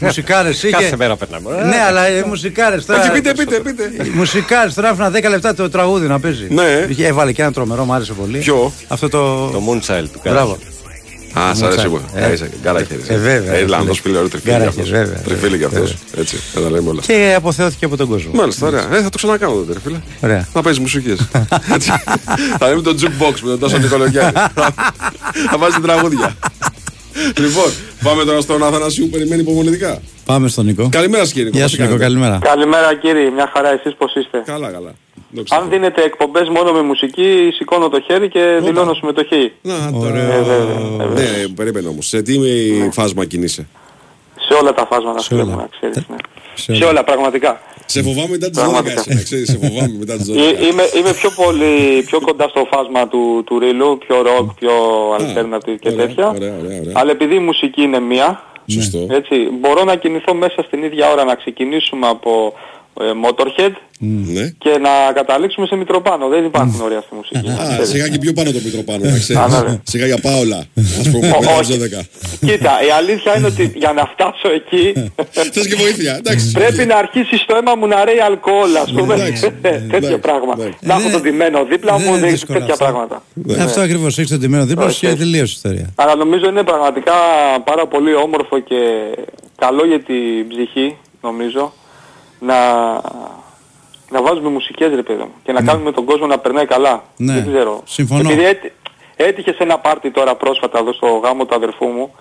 Μουσικάρες 0.06 0.62
είχε. 0.62 0.70
Κάθε 0.76 0.96
μέρα 0.96 1.16
περνάμε. 1.16 1.64
Ναι, 1.64 1.76
αλλά 1.88 2.06
ε, 2.06 2.24
μουσικάρες 2.26 2.84
τώρα. 2.86 3.00
Όχι, 3.00 3.10
πείτε, 3.10 3.32
πείτε, 3.34 3.60
πείτε. 3.60 3.90
Μουσικάρες 4.14 4.74
τώρα 4.74 4.88
άφηνα 4.88 5.10
10 5.10 5.28
λεπτά 5.30 5.54
το 5.54 5.70
τραγούδι 5.70 6.06
να 6.06 6.20
παίζει. 6.20 6.46
Ναι. 6.50 6.86
Είχε- 6.88 7.06
Έβαλε 7.06 7.32
και 7.32 7.42
ένα 7.42 7.52
τρομερό, 7.52 7.84
μου 7.84 7.92
άρεσε 7.92 8.12
πολύ. 8.12 8.38
Ποιο; 8.38 8.72
Αυτό 8.88 9.08
το. 9.08 9.46
Το 9.48 9.62
Moonchild 9.68 10.04
του 10.12 10.20
Μπράβο. 10.24 10.58
Α, 11.38 11.54
σ' 11.54 11.62
αρέσει 11.62 11.80
εγώ. 11.84 12.00
Ε, 12.14 12.24
Ε, 12.28 12.32
είσαι 12.32 12.50
γκαράχερης. 12.62 13.08
ε, 13.08 13.16
βέβαια. 13.16 13.54
Ε, 13.54 13.60
Ιρλανδός 13.60 14.00
φίλε, 14.00 14.16
ωραίο 14.16 14.28
τριφύλι 14.28 14.52
κι 14.52 14.58
Γκαράχερης, 14.58 14.90
αυτός. 14.92 14.98
βέβαια. 15.08 15.22
Τριφύλι 15.22 15.58
κι 15.58 15.64
αυτός. 15.64 15.94
Έτσι, 16.18 16.36
να 16.54 16.60
τα 16.60 16.70
λέμε 16.70 16.88
όλα. 16.90 17.00
Και 17.06 17.34
αποθεώθηκε 17.36 17.84
από 17.84 17.96
τον 17.96 18.08
κόσμο. 18.08 18.30
Μάλιστα, 18.34 18.66
ωραία. 18.66 18.80
Ε, 18.92 19.02
θα 19.02 19.08
το 19.08 19.16
ξανακάνω 19.16 19.52
τότε, 19.52 19.72
ρε 19.72 19.78
φίλε. 19.80 19.98
Ωραία. 20.20 20.46
Να 20.54 20.62
παίζει 20.62 20.80
μουσικές. 20.80 21.28
Έτσι. 21.74 21.90
Θα 22.58 22.68
λέμε 22.68 22.82
το 22.82 22.94
jukebox 23.00 23.34
με 23.42 23.48
τον 23.50 23.58
Τάσο 23.58 23.78
Νικολογιάννη. 23.78 24.32
Θα 25.50 25.58
βάζει 25.58 25.76
τραγούδια. 25.82 26.34
Λοιπόν, 27.38 27.64
πάμε 28.02 28.24
τώρα 28.24 28.40
στον 28.40 28.62
Αθανασίου 28.62 29.04
που 29.04 29.10
περιμένει 29.10 29.40
υπομονετικά. 29.40 30.00
Πάμε 30.24 30.48
στον 30.48 30.64
Νικό. 30.64 30.88
Καλημέρα, 30.90 31.24
κύριε 31.26 31.44
Νικό. 31.44 31.56
Γεια 31.56 31.62
πώς 31.66 31.72
σου, 31.72 31.76
Νικό, 31.82 31.88
κάνετε; 31.96 32.04
καλημέρα. 32.08 32.38
Καλημέρα 32.42 32.94
κύριε, 32.94 33.30
μια 33.30 33.50
χαρά 33.54 33.72
εσείς 33.72 33.94
πώς 33.98 34.14
είστε; 34.14 34.42
Καλά, 34.46 34.70
καλά. 34.70 34.92
Αν 35.48 35.68
δίνετε 35.70 36.02
εκπομπές 36.02 36.48
μόνο 36.48 36.72
με 36.72 36.82
μουσική, 36.82 37.50
σηκώνω 37.54 37.88
το 37.88 38.00
χέρι 38.00 38.28
και 38.28 38.58
δηλώνω 38.62 38.94
συμμετοχή. 38.94 39.52
Να, 39.62 39.74
Ε, 39.74 39.90
βέβαια, 39.92 40.42
βέβαια. 40.42 41.06
Ναι, 41.14 41.48
περίμενε 41.56 41.88
όμως. 41.88 42.06
Σε 42.06 42.22
τι 42.22 42.38
φάσμα 42.90 43.24
κινείσαι; 43.24 43.66
Σε 44.48 44.54
όλα 44.60 44.74
τα 44.74 44.86
φάσματα 44.90 45.18
Σε 45.18 45.28
θέλω 45.28 45.42
όλα. 45.42 45.54
να 45.54 45.68
ξέρεις. 45.70 45.96
ναι. 46.08 46.16
Σε 46.54 46.74
Σε 46.74 46.84
όλα, 46.84 47.04
πραγματικά. 47.04 47.60
Σε 47.90 48.02
φοβάμαι 48.02 48.28
μετά 48.30 48.50
τις 48.50 48.58
12 48.60 48.62
Πραγματικά. 48.62 49.00
εσύ, 49.00 49.14
να 49.14 49.22
ξέρεις, 49.22 49.48
σε 49.50 49.58
φοβάμαι 49.62 49.94
μετά 49.98 50.16
τις 50.16 50.26
12. 50.26 50.36
Ε, 50.36 50.66
Είμαι, 50.66 50.82
είμαι 50.98 51.12
πιο 51.12 51.30
πολύ, 51.30 52.02
πιο 52.06 52.20
κοντά 52.20 52.48
στο 52.48 52.66
φάσμα 52.72 53.08
του, 53.08 53.42
του 53.46 53.58
ρίλου, 53.58 53.98
πιο 54.06 54.16
rock, 54.28 54.46
πιο 54.58 54.72
alternative 55.18 55.76
και 55.80 55.90
τέτοια. 55.92 56.28
Ωραία, 56.28 56.54
ωραία, 56.62 56.78
ωραία. 56.80 56.92
Αλλά 56.92 57.10
επειδή 57.10 57.34
η 57.34 57.38
μουσική 57.38 57.82
είναι 57.82 58.00
μία, 58.00 58.42
Σωστό. 58.70 59.06
έτσι, 59.10 59.34
μπορώ 59.60 59.84
να 59.84 59.96
κινηθώ 59.96 60.34
μέσα 60.34 60.62
στην 60.62 60.82
ίδια 60.82 61.10
ώρα, 61.10 61.24
να 61.24 61.34
ξεκινήσουμε 61.34 62.06
από 62.08 62.52
ε, 62.56 62.79
Motorhead 63.24 63.72
Ναι. 63.98 64.48
και 64.58 64.78
να 64.78 65.12
καταλήξουμε 65.14 65.66
σε 65.66 65.76
Μητροπάνο. 65.76 66.28
Δεν 66.28 66.44
υπάρχουν 66.44 66.80
ωραία 66.80 67.00
στη 67.00 67.14
μουσική. 67.14 67.48
Α, 67.50 67.84
σιγά 67.84 68.08
και 68.08 68.18
πιο 68.18 68.32
πάνω 68.32 68.50
το 68.52 68.58
Μητροπάνο, 68.64 68.98
να 69.04 69.08
Α, 69.08 69.12
ναι, 69.12 69.18
ξέρεις. 69.18 69.62
ναι. 69.62 69.80
Σιγά 69.82 70.06
για 70.06 70.18
Πάολα, 70.18 70.64
ας 71.00 71.08
πούμε, 71.10 71.26
Ω, 71.26 71.40
μετά 71.40 71.54
όχι. 71.58 71.60
τις 71.60 71.76
12. 71.76 72.06
Κοίτα, 72.46 72.72
η 72.86 72.90
αλήθεια 72.90 73.36
είναι 73.36 73.46
ότι 73.46 73.72
για 73.76 73.92
να 73.92 74.04
φτάσω 74.06 74.48
εκεί 74.54 74.92
Θες 75.52 75.66
και 75.66 75.74
βοήθεια, 75.74 76.14
εντάξει. 76.16 76.52
πρέπει 76.52 76.84
να 76.86 76.96
αρχίσεις 76.96 77.40
στο 77.40 77.54
αίμα 77.56 77.74
μου 77.74 77.86
να 77.86 78.04
ρέει 78.04 78.20
αλκοόλ, 78.20 78.76
ας 78.76 78.92
πούμε. 78.92 79.14
Εντάξει, 79.14 79.50
Τέτοιο 79.94 80.18
πράγμα. 80.18 80.54
Να 80.80 80.94
έχω 80.94 81.10
τον 81.10 81.22
τιμένο 81.22 81.64
δίπλα 81.64 81.92
δεν 81.96 82.02
μου, 82.06 82.10
είναι 82.12 82.20
δεν 82.20 82.30
δύσκολο 82.30 82.58
τέτοια 82.58 82.72
αυτό. 82.72 82.84
πράγματα. 82.84 83.22
Ναι. 83.34 83.62
Αυτό 83.62 83.80
ακριβώς. 83.80 84.18
Έχεις 84.18 84.30
το 84.30 84.38
ντυμένο 84.38 84.64
δίπλα 84.66 84.88
σου 84.90 85.00
και 85.00 85.14
τελείωσε 85.14 85.52
η 85.52 85.54
ιστορία. 85.56 85.92
Αλλά 85.94 86.14
νομίζω 86.16 86.46
είναι 86.48 86.62
πραγματικά 86.62 87.12
πάρα 87.64 87.86
πολύ 87.86 88.14
όμορφο 88.14 88.58
και 88.58 88.76
καλό 89.56 89.84
για 89.86 90.00
την 90.00 90.48
ψυχή, 90.48 90.96
νομίζω, 91.22 91.72
να, 92.40 92.56
να 94.10 94.22
βάζουμε 94.22 94.48
μουσικές 94.48 94.94
ρε 94.94 95.02
παιδί 95.02 95.22
μου 95.22 95.32
και 95.42 95.52
να 95.52 95.62
κάνουμε 95.62 95.92
τον 95.92 96.04
κόσμο 96.04 96.26
να 96.26 96.38
περνάει 96.38 96.66
καλά. 96.66 97.02
Ναι, 97.16 97.32
Δεν 97.32 97.46
ξέρω. 97.52 97.82
συμφωνώ. 97.84 98.20
Επειδή 98.30 98.44
έτι- 98.44 98.72
έτυχε 99.16 99.52
σε 99.52 99.62
ένα 99.62 99.78
πάρτι 99.78 100.10
τώρα 100.10 100.34
πρόσφατα 100.36 100.78
εδώ 100.78 100.92
στο 100.92 101.06
γάμο 101.06 101.44
του 101.46 101.54
αδερφού 101.54 101.86
μου, 101.86 102.14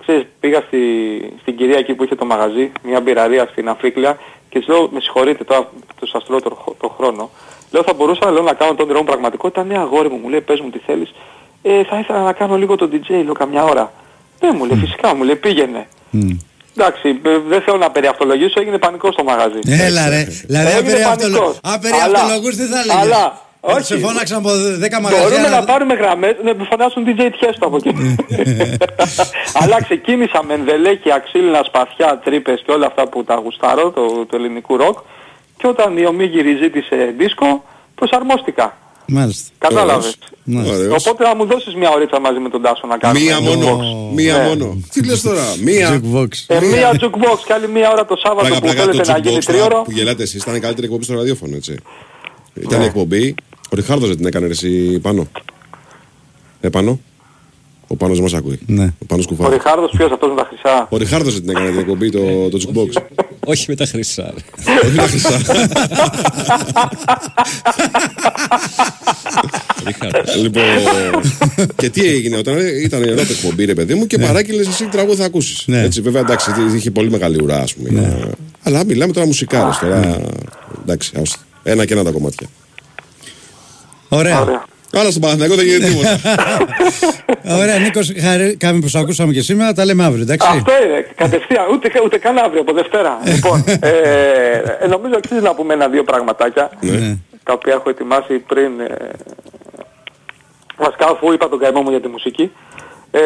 ξέρεις, 0.00 0.24
πήγα 0.40 0.60
στη, 0.66 0.78
στην 1.40 1.56
κυρία 1.56 1.78
εκεί 1.78 1.94
που 1.94 2.04
είχε 2.04 2.14
το 2.14 2.24
μαγαζί, 2.24 2.72
μια 2.82 3.00
μπειραρία 3.00 3.46
στην 3.50 3.68
Αφρίκλια 3.68 4.18
και 4.48 4.58
της 4.58 4.68
λέω, 4.68 4.88
με 4.92 5.00
συγχωρείτε 5.00 5.44
τώρα 5.44 5.68
που 6.00 6.06
σας 6.06 6.24
τρώω 6.24 6.40
το, 6.40 6.74
το 6.80 6.88
χρόνο, 6.88 7.30
λέω 7.70 7.82
θα 7.82 7.92
μπορούσα 7.94 8.30
λέω, 8.30 8.42
να 8.42 8.52
κάνω 8.52 8.74
τον 8.74 8.84
όνειρό 8.84 8.98
μου 8.98 9.04
πραγματικότητα, 9.06 9.64
ναι 9.64 9.78
αγόρι 9.78 10.08
μου, 10.10 10.16
μου 10.22 10.28
λέει 10.28 10.40
πες 10.40 10.60
μου 10.60 10.70
τι 10.70 10.78
θέλεις, 10.78 11.14
ε, 11.62 11.84
θα 11.84 11.98
ήθελα 11.98 12.22
να 12.22 12.32
κάνω 12.32 12.56
λίγο 12.56 12.76
τον 12.76 12.90
DJ, 12.92 13.10
λέω 13.24 13.32
καμιά 13.32 13.64
ώρα. 13.64 13.92
Ναι 14.40 14.52
μου 14.52 14.64
λέει 14.64 14.76
φυσικά 14.78 15.14
μου 15.14 15.22
λέει 15.22 15.36
πήγαινε. 15.36 15.86
Εντάξει, 16.78 17.20
ε, 17.24 17.38
δεν 17.48 17.60
θέλω 17.62 17.76
να 17.76 17.90
περιαυτολογήσω, 17.90 18.60
έγινε 18.60 18.78
πανικός 18.78 19.12
στο 19.14 19.24
μαγαζί. 19.24 19.58
Έλα 19.86 20.08
ρε. 20.08 20.22
Δηλαδή, 20.46 20.66
αν 20.66 20.72
Έγινε 20.76 20.90
περί 20.90 21.02
πανικός. 21.02 21.24
αυτολο- 21.26 21.56
αν 21.62 21.80
περί 21.80 21.94
Αλλά- 22.04 22.18
αυτολογούς 22.20 22.56
τι 22.56 22.64
θα 22.66 22.78
έλεγες; 22.80 23.02
Αλλά, 23.02 23.44
Ε, 23.68 23.72
όχι. 23.72 23.82
Σε 23.84 23.96
φώναξαν 23.98 24.38
από 24.38 24.50
10 24.84 25.00
Μπορούμε 25.00 25.18
μαγαζιά. 25.28 25.48
να 25.48 25.64
πάρουμε 25.64 25.94
γραμμές, 25.94 26.34
να 26.44 26.52
φωνάσουν 26.70 27.04
DJ 27.06 27.20
Tiesto 27.20 27.58
από 27.68 27.76
εκεί. 27.76 28.16
Αλλά 29.62 29.82
ξεκίνησα 29.82 30.42
με 30.44 30.54
ενδελέχεια, 30.54 31.18
ξύλινα, 31.18 31.62
σπαθιά, 31.66 32.20
τρύπες 32.24 32.62
και 32.66 32.72
όλα 32.72 32.86
αυτά 32.86 33.08
που 33.08 33.24
τα 33.24 33.34
γουστάρω, 33.34 33.90
το, 33.90 34.02
του 34.28 34.36
ελληνικού 34.36 34.76
ροκ. 34.76 34.98
Και 35.56 35.66
όταν 35.66 35.96
η 35.98 36.06
Ομίγυρη 36.06 36.56
ζήτησε 36.62 37.14
δίσκο, 37.18 37.64
προσαρμόστηκα. 37.94 38.76
Μάλιστα. 39.08 39.50
Κατάλαβες. 39.58 40.16
Ναι. 40.44 40.68
Ωραίος. 40.70 41.06
Οπότε 41.06 41.24
να 41.24 41.34
μου 41.34 41.46
δώσεις 41.46 41.74
μια 41.74 41.90
ωρίτσα 41.90 42.20
μαζί 42.20 42.38
με 42.38 42.48
τον 42.48 42.62
Τάσο 42.62 42.86
να 42.86 42.96
κάνουμε. 42.98 43.20
Μία 43.24 43.40
μόνο, 43.40 43.78
jukebox. 43.80 44.14
μία 44.14 44.36
Ναι. 44.36 44.46
μόνο. 44.48 44.78
Τι 44.92 45.04
λες 45.04 45.22
τώρα, 45.22 45.44
μία. 45.64 45.88
Jukebox. 46.02 46.28
Ε, 46.46 46.60
μία 46.60 46.90
jukebox 47.00 47.38
και 47.46 47.52
άλλη 47.52 47.68
μία 47.68 47.90
ώρα 47.90 48.04
το 48.04 48.16
Σάββατο 48.16 48.46
Πλάκα, 48.48 48.60
που 48.60 48.66
πλάκα, 48.66 48.84
το 48.84 48.90
θέλετε 48.92 49.12
να 49.12 49.18
γίνει 49.18 49.36
jukebox 49.36 49.44
τώρα 49.44 49.58
τρίωρο. 49.66 49.82
που 49.82 49.90
γελάτε 49.90 50.22
εσείς 50.22 50.42
ήταν 50.42 50.54
η 50.54 50.60
καλύτερη 50.60 50.86
εκπομπή 50.86 51.04
στο 51.04 51.14
ραδιόφωνο, 51.14 51.56
έτσι. 51.56 51.74
Ήταν 52.54 52.78
Ναι. 52.78 52.84
η 52.84 52.86
εκπομπή. 52.86 53.34
Ο 53.70 53.74
Ριχάρδος 53.76 54.08
δεν 54.08 54.16
την 54.16 54.26
έκανε 54.26 54.46
ρε 54.46 54.52
εσύ 54.52 54.98
πάνω. 55.00 55.26
Ε, 56.60 56.68
πάνω. 56.68 57.00
Ο 57.88 57.96
Πάνος 57.96 58.20
μας 58.20 58.34
ακούει. 58.34 58.58
Ναι. 58.66 58.92
Ο 58.98 59.04
Πάνος 59.06 59.24
Ο 59.24 59.28
κουφά. 59.28 59.48
Ριχάρδος 59.48 59.90
ποιος 59.96 60.10
αυτός 60.12 60.28
με 60.30 60.36
τα 60.36 60.46
χρυσά. 60.48 60.86
Ο 60.90 60.96
Ριχάρδος 60.96 61.32
δεν 61.32 61.42
την 61.42 61.50
έκανε 61.50 61.70
την 61.70 61.78
εκπομπή, 61.78 62.10
το, 62.10 62.48
το 62.50 62.58
jukebox. 62.62 63.02
Όχι 63.46 63.64
με 63.68 63.74
τα 63.74 63.86
χρυσά. 63.86 64.34
ρε. 64.34 64.72
Όχι 64.88 64.96
τα 64.96 65.02
χρυσά. 65.02 65.38
λοιπόν, 70.42 70.62
και 71.76 71.90
τι 71.90 72.06
έγινε 72.06 72.36
όταν 72.36 72.56
ήταν 72.84 73.02
εδώ 73.02 73.14
το 73.14 73.26
εκπομπή, 73.30 73.64
ρε 73.64 73.74
παιδί 73.74 73.94
μου, 73.94 74.06
και 74.06 74.18
παράκυλες 74.18 74.66
εσύ 74.68 74.84
τι 74.84 74.90
τραγούδι 74.90 75.16
θα 75.16 75.24
ακούσεις. 75.24 75.62
Ναι. 75.66 75.82
Έτσι, 75.82 76.00
βέβαια, 76.00 76.20
εντάξει, 76.20 76.50
είχε 76.76 76.90
πολύ 76.90 77.10
μεγάλη 77.10 77.42
ουρά, 77.42 77.58
ας 77.60 77.74
πούμε. 77.74 77.88
για- 77.88 78.30
Αλλά 78.62 78.84
μιλάμε 78.84 79.12
τώρα 79.12 79.26
μουσικάρες, 79.26 79.78
τώρα. 79.78 80.20
Εντάξει, 80.82 81.12
άστα. 81.20 81.38
Ένα 81.62 81.84
και 81.84 81.92
ένα 81.92 82.04
τα 82.04 82.10
κομμάτια. 82.10 82.46
Ωραία. 84.08 84.64
Άρα 84.92 85.10
στον 85.10 85.22
Παναθηναϊκό 85.22 85.54
δεν 85.54 85.64
γίνεται 85.64 85.86
τίποτα. 85.86 86.18
Ωραία, 87.60 87.78
Νίκος, 87.78 88.12
κάμε 88.58 88.78
που 88.80 88.88
σε 88.88 88.98
ακούσαμε 88.98 89.32
και 89.32 89.40
σήμερα. 89.40 89.72
Τα 89.72 89.84
λέμε 89.84 90.04
αύριο, 90.04 90.22
εντάξει. 90.22 90.48
Αυτό 90.50 90.72
είναι, 90.84 91.06
κατευθείαν, 91.14 91.64
ούτε, 91.72 91.92
ούτε 92.04 92.18
καν 92.18 92.38
αύριο, 92.38 92.60
από 92.60 92.72
Δευτέρα. 92.72 93.18
λοιπόν, 93.24 93.64
ε, 93.80 93.88
ε, 94.80 94.86
νομίζω 94.86 95.14
αξίζει 95.16 95.40
να 95.40 95.54
πούμε 95.54 95.74
ένα-δύο 95.74 96.04
πραγματάκια, 96.04 96.70
Ναι. 96.80 97.16
τα 97.42 97.52
οποία 97.52 97.72
έχω 97.72 97.90
ετοιμάσει 97.90 98.38
πριν, 98.38 98.80
ε, 98.80 99.10
βασικά 100.76 101.06
αφού 101.08 101.32
είπα 101.32 101.48
τον 101.48 101.58
καημό 101.58 101.82
μου 101.82 101.90
για 101.90 102.00
τη 102.00 102.08
μουσική. 102.08 102.50
Ε, 103.10 103.20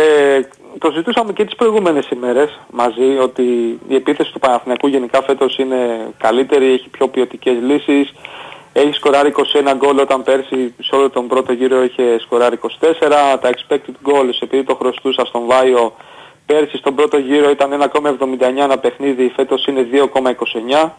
το 0.78 0.90
ζητούσαμε 0.96 1.32
και 1.32 1.44
τις 1.44 1.54
προηγούμενες 1.54 2.08
ημέρες 2.08 2.60
μαζί, 2.70 3.16
ότι 3.22 3.42
η 3.88 3.94
επίθεση 3.94 4.32
του 4.32 4.38
Παναθηναϊκού 4.38 4.86
γενικά 4.88 5.22
φέτος 5.22 5.58
είναι 5.58 5.76
καλύτερη, 6.18 6.72
έχει 6.72 6.88
πιο 6.88 7.08
ποιοτικές 7.08 7.54
λύσεις, 7.68 8.12
έχει 8.72 8.92
σκοράρει 8.92 9.34
21 9.36 9.42
γκολ 9.76 9.98
όταν 9.98 10.22
πέρσι 10.22 10.74
σε 10.82 10.94
όλο 10.94 11.10
τον 11.10 11.26
πρώτο 11.28 11.52
γύρο 11.52 11.82
είχε 11.82 12.18
σκοράρει 12.18 12.58
24. 12.62 12.68
Τα 13.40 13.50
expected 13.50 14.08
goals 14.08 14.38
επειδή 14.40 14.64
το 14.64 14.74
χρωστούσα 14.74 15.24
στον 15.24 15.46
Βάιο 15.46 15.92
πέρσι 16.46 16.76
στον 16.76 16.94
πρώτο 16.94 17.18
γύρο 17.18 17.50
ήταν 17.50 17.90
1,79 17.92 18.40
ένα 18.40 18.78
παιχνίδι, 18.78 19.32
φέτος 19.36 19.66
είναι 19.66 19.86
2,29. 19.92 20.90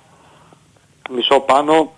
Μισό 1.10 1.40
πάνω. 1.40 1.92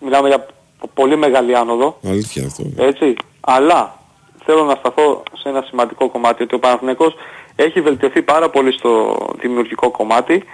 Μιλάμε 0.00 0.28
για 0.28 0.46
πολύ 0.94 1.16
μεγάλη 1.16 1.56
άνοδο. 1.56 1.98
Αλήθεια 2.04 2.46
αυτό. 2.46 2.62
Έτσι. 2.76 3.16
Αλλά 3.40 3.98
θέλω 4.44 4.64
να 4.64 4.74
σταθώ 4.74 5.22
σε 5.32 5.48
ένα 5.48 5.64
σημαντικό 5.68 6.08
κομμάτι 6.08 6.42
ότι 6.42 6.54
ο 6.54 6.58
Παναθηναϊκός 6.58 7.14
έχει 7.56 7.80
βελτιωθεί 7.80 8.22
πάρα 8.22 8.50
πολύ 8.50 8.72
στο 8.72 9.16
δημιουργικό 9.40 9.90
κομμάτι 9.90 10.44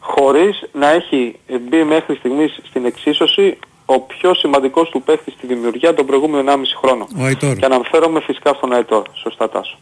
χωρίς 0.00 0.62
να 0.72 0.88
έχει 0.88 1.38
μπει 1.68 1.84
μέχρι 1.84 2.14
στιγμής 2.14 2.58
στην 2.68 2.84
εξίσωση 2.84 3.58
ο 3.94 4.00
πιο 4.00 4.34
σημαντικός 4.34 4.88
του 4.88 5.02
παίχτης 5.02 5.32
στη 5.32 5.46
δημιουργία 5.46 5.94
τον 5.94 6.06
προηγούμενο 6.06 6.52
1,5 6.52 6.62
χρόνο. 6.82 7.06
Ο 7.20 7.24
Αϊτόρ. 7.24 7.56
Και 7.56 7.64
αναφέρομαι 7.64 8.20
φυσικά 8.20 8.52
στον 8.54 8.72
Αϊτόρ. 8.72 9.02
Σωστά 9.12 9.48
Τάσο. 9.48 9.78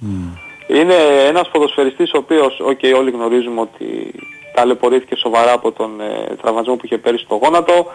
Είναι 0.68 0.94
ένας 1.26 1.48
ποδοσφαιριστής 1.48 2.12
ο 2.12 2.18
οποίος, 2.18 2.60
οκ, 2.60 2.80
όλοι 2.98 3.10
γνωρίζουμε 3.10 3.60
ότι 3.60 4.14
ταλαιπωρήθηκε 4.54 5.16
σοβαρά 5.16 5.52
από 5.52 5.72
τον 5.72 6.00
ε, 6.00 6.36
τραυματισμό 6.42 6.76
που 6.76 6.84
είχε 6.84 6.98
πέρυσι 6.98 7.24
στο 7.24 7.34
γόνατο. 7.34 7.86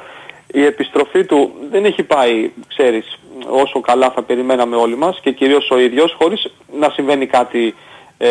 Η 0.48 0.64
επιστροφή 0.66 1.26
του 1.26 1.52
δεν 1.72 1.86
έχει 1.86 2.04
πάει, 2.04 2.52
ξέρεις, 2.68 3.20
όσο 3.48 3.80
καλά 3.80 4.12
θα 4.12 4.22
περιμέναμε 4.24 4.76
όλοι 4.76 4.96
μας 4.96 5.20
και 5.22 5.32
κυρίως 5.32 5.70
ο 5.72 5.80
ίδιος, 5.80 6.16
χωρίς 6.20 6.52
να 6.80 6.90
συμβαίνει 6.90 7.26
κάτι 7.26 7.76
ε, 8.18 8.30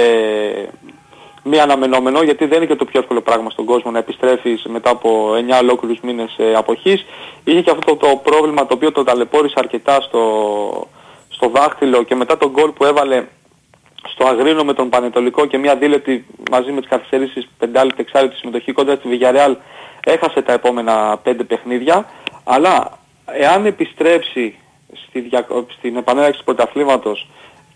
μη 1.44 1.60
αναμενόμενο, 1.60 2.22
γιατί 2.22 2.46
δεν 2.46 2.56
είναι 2.56 2.66
και 2.66 2.76
το 2.76 2.84
πιο 2.84 3.00
εύκολο 3.00 3.20
πράγμα 3.20 3.50
στον 3.50 3.64
κόσμο 3.64 3.90
να 3.90 3.98
επιστρέφεις 3.98 4.64
μετά 4.68 4.90
από 4.90 5.32
9 5.32 5.60
ολόκληρους 5.60 6.00
μήνες 6.00 6.34
ε, 6.38 6.54
αποχής. 6.54 7.04
Είχε 7.44 7.60
και 7.60 7.70
αυτό 7.70 7.96
το, 7.96 8.06
το 8.06 8.16
πρόβλημα 8.16 8.66
το 8.66 8.74
οποίο 8.74 8.92
το 8.92 9.04
ταλαιπώρησε 9.04 9.54
αρκετά 9.58 10.00
στο, 10.00 10.22
στο 11.28 11.48
δάχτυλο 11.48 12.02
και 12.02 12.14
μετά 12.14 12.36
τον 12.36 12.50
γκολ 12.50 12.70
που 12.70 12.84
έβαλε 12.84 13.24
στο 14.08 14.26
Αγρίνο 14.26 14.64
με 14.64 14.72
τον 14.74 14.88
Πανετολικό 14.88 15.46
και 15.46 15.58
μια 15.58 15.76
δίλεπτη 15.76 16.26
μαζί 16.50 16.72
με 16.72 16.80
τις 16.80 16.88
καθυστερήσεις 16.88 17.48
πεντάλεπτη 17.58 18.00
εξάλεπτη 18.00 18.36
συμμετοχή 18.36 18.72
κοντά 18.72 18.94
στη 18.94 19.08
Βιγιαρεάλ 19.08 19.56
έχασε 20.04 20.42
τα 20.42 20.52
επόμενα 20.52 21.18
πέντε 21.22 21.44
παιχνίδια 21.44 22.06
αλλά 22.44 22.98
εάν 23.26 23.66
επιστρέψει 23.66 24.54
στη 25.06 25.20
δια... 25.20 25.46
στην 25.78 25.96
επανέλαξη 25.96 26.38
του 26.38 26.44
πρωταθλήματος 26.44 27.28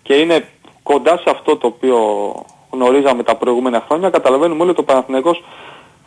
και 0.03 0.15
είναι 0.15 0.49
κοντά 0.83 1.17
σε 1.17 1.31
αυτό 1.31 1.57
το 1.57 1.67
οποίο 1.67 1.99
γνωρίζαμε 2.71 3.23
τα 3.23 3.37
προηγούμενα 3.37 3.85
χρόνια 3.89 4.11
καταλαβαίνουμε 4.11 4.63
όλοι 4.63 4.71
ότι 4.71 4.81
ο 4.81 4.85
Παναθηναϊκός 4.85 5.43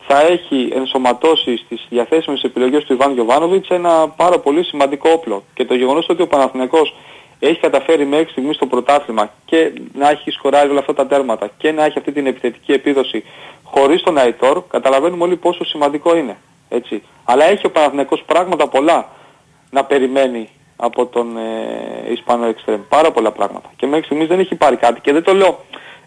θα 0.08 0.22
έχει 0.22 0.70
ενσωματώσει 0.74 1.58
στις 1.58 1.86
διαθέσιμες 1.90 2.44
επιλογές 2.44 2.84
του 2.84 2.94
Ιβάν 2.94 3.14
Γιωβάνοβιτς 3.14 3.70
ένα 3.70 4.08
πάρα 4.08 4.40
πολύ 4.40 4.64
σημαντικό 4.64 5.10
όπλο 5.10 5.44
και 5.54 5.66
το 5.66 5.76
γεγονός 5.76 6.06
ότι 6.10 6.22
ο 6.22 6.28
Παναθηναϊκός 6.28 6.96
έχει 7.40 7.60
καταφέρει 7.60 8.06
μέχρι 8.06 8.32
στιγμής 8.32 8.56
στο 8.56 8.66
πρωτάθλημα 8.66 9.32
και 9.46 9.72
να 9.94 10.10
έχει 10.10 10.32
σκοράρει 10.32 10.70
όλα 10.70 10.80
αυτά 10.80 10.94
τα 10.94 11.08
τέρματα 11.08 11.50
και 11.58 11.72
να 11.72 11.86
έχει 11.86 11.98
αυτή 11.98 12.12
την 12.12 12.28
επιθετική 12.28 12.72
επίδοση 12.72 13.24
χωρίς 13.64 14.02
τον 14.02 14.18
Αϊτόρ, 14.18 14.64
καταλαβαίνουμε 14.70 15.24
όλοι 15.24 15.36
πόσο 15.36 15.66
σημαντικό 15.66 16.16
είναι. 16.16 16.38
Έτσι. 16.70 17.04
Αλλά 17.24 17.46
έχει 17.46 17.66
ο 17.66 17.72
Παναθηναϊκός 17.72 18.24
πράγματα 18.26 18.68
πολλά 18.68 19.08
να 19.70 19.84
περιμένει 19.84 20.50
από 20.76 21.06
τον 21.06 21.38
ε, 21.38 22.12
Ισπανό 22.12 22.46
εξτρέμ. 22.46 22.82
Πάρα 22.90 23.12
πολλά 23.12 23.32
πράγματα. 23.32 23.72
Και 23.76 23.88
μέχρι 23.88 24.06
στιγμής 24.06 24.28
δεν 24.28 24.40
έχει 24.40 24.56
πάρει 24.56 24.76
κάτι. 24.76 25.02
Και 25.02 25.14
δεν 25.14 25.24
το 25.24 25.34
λέω 25.34 25.60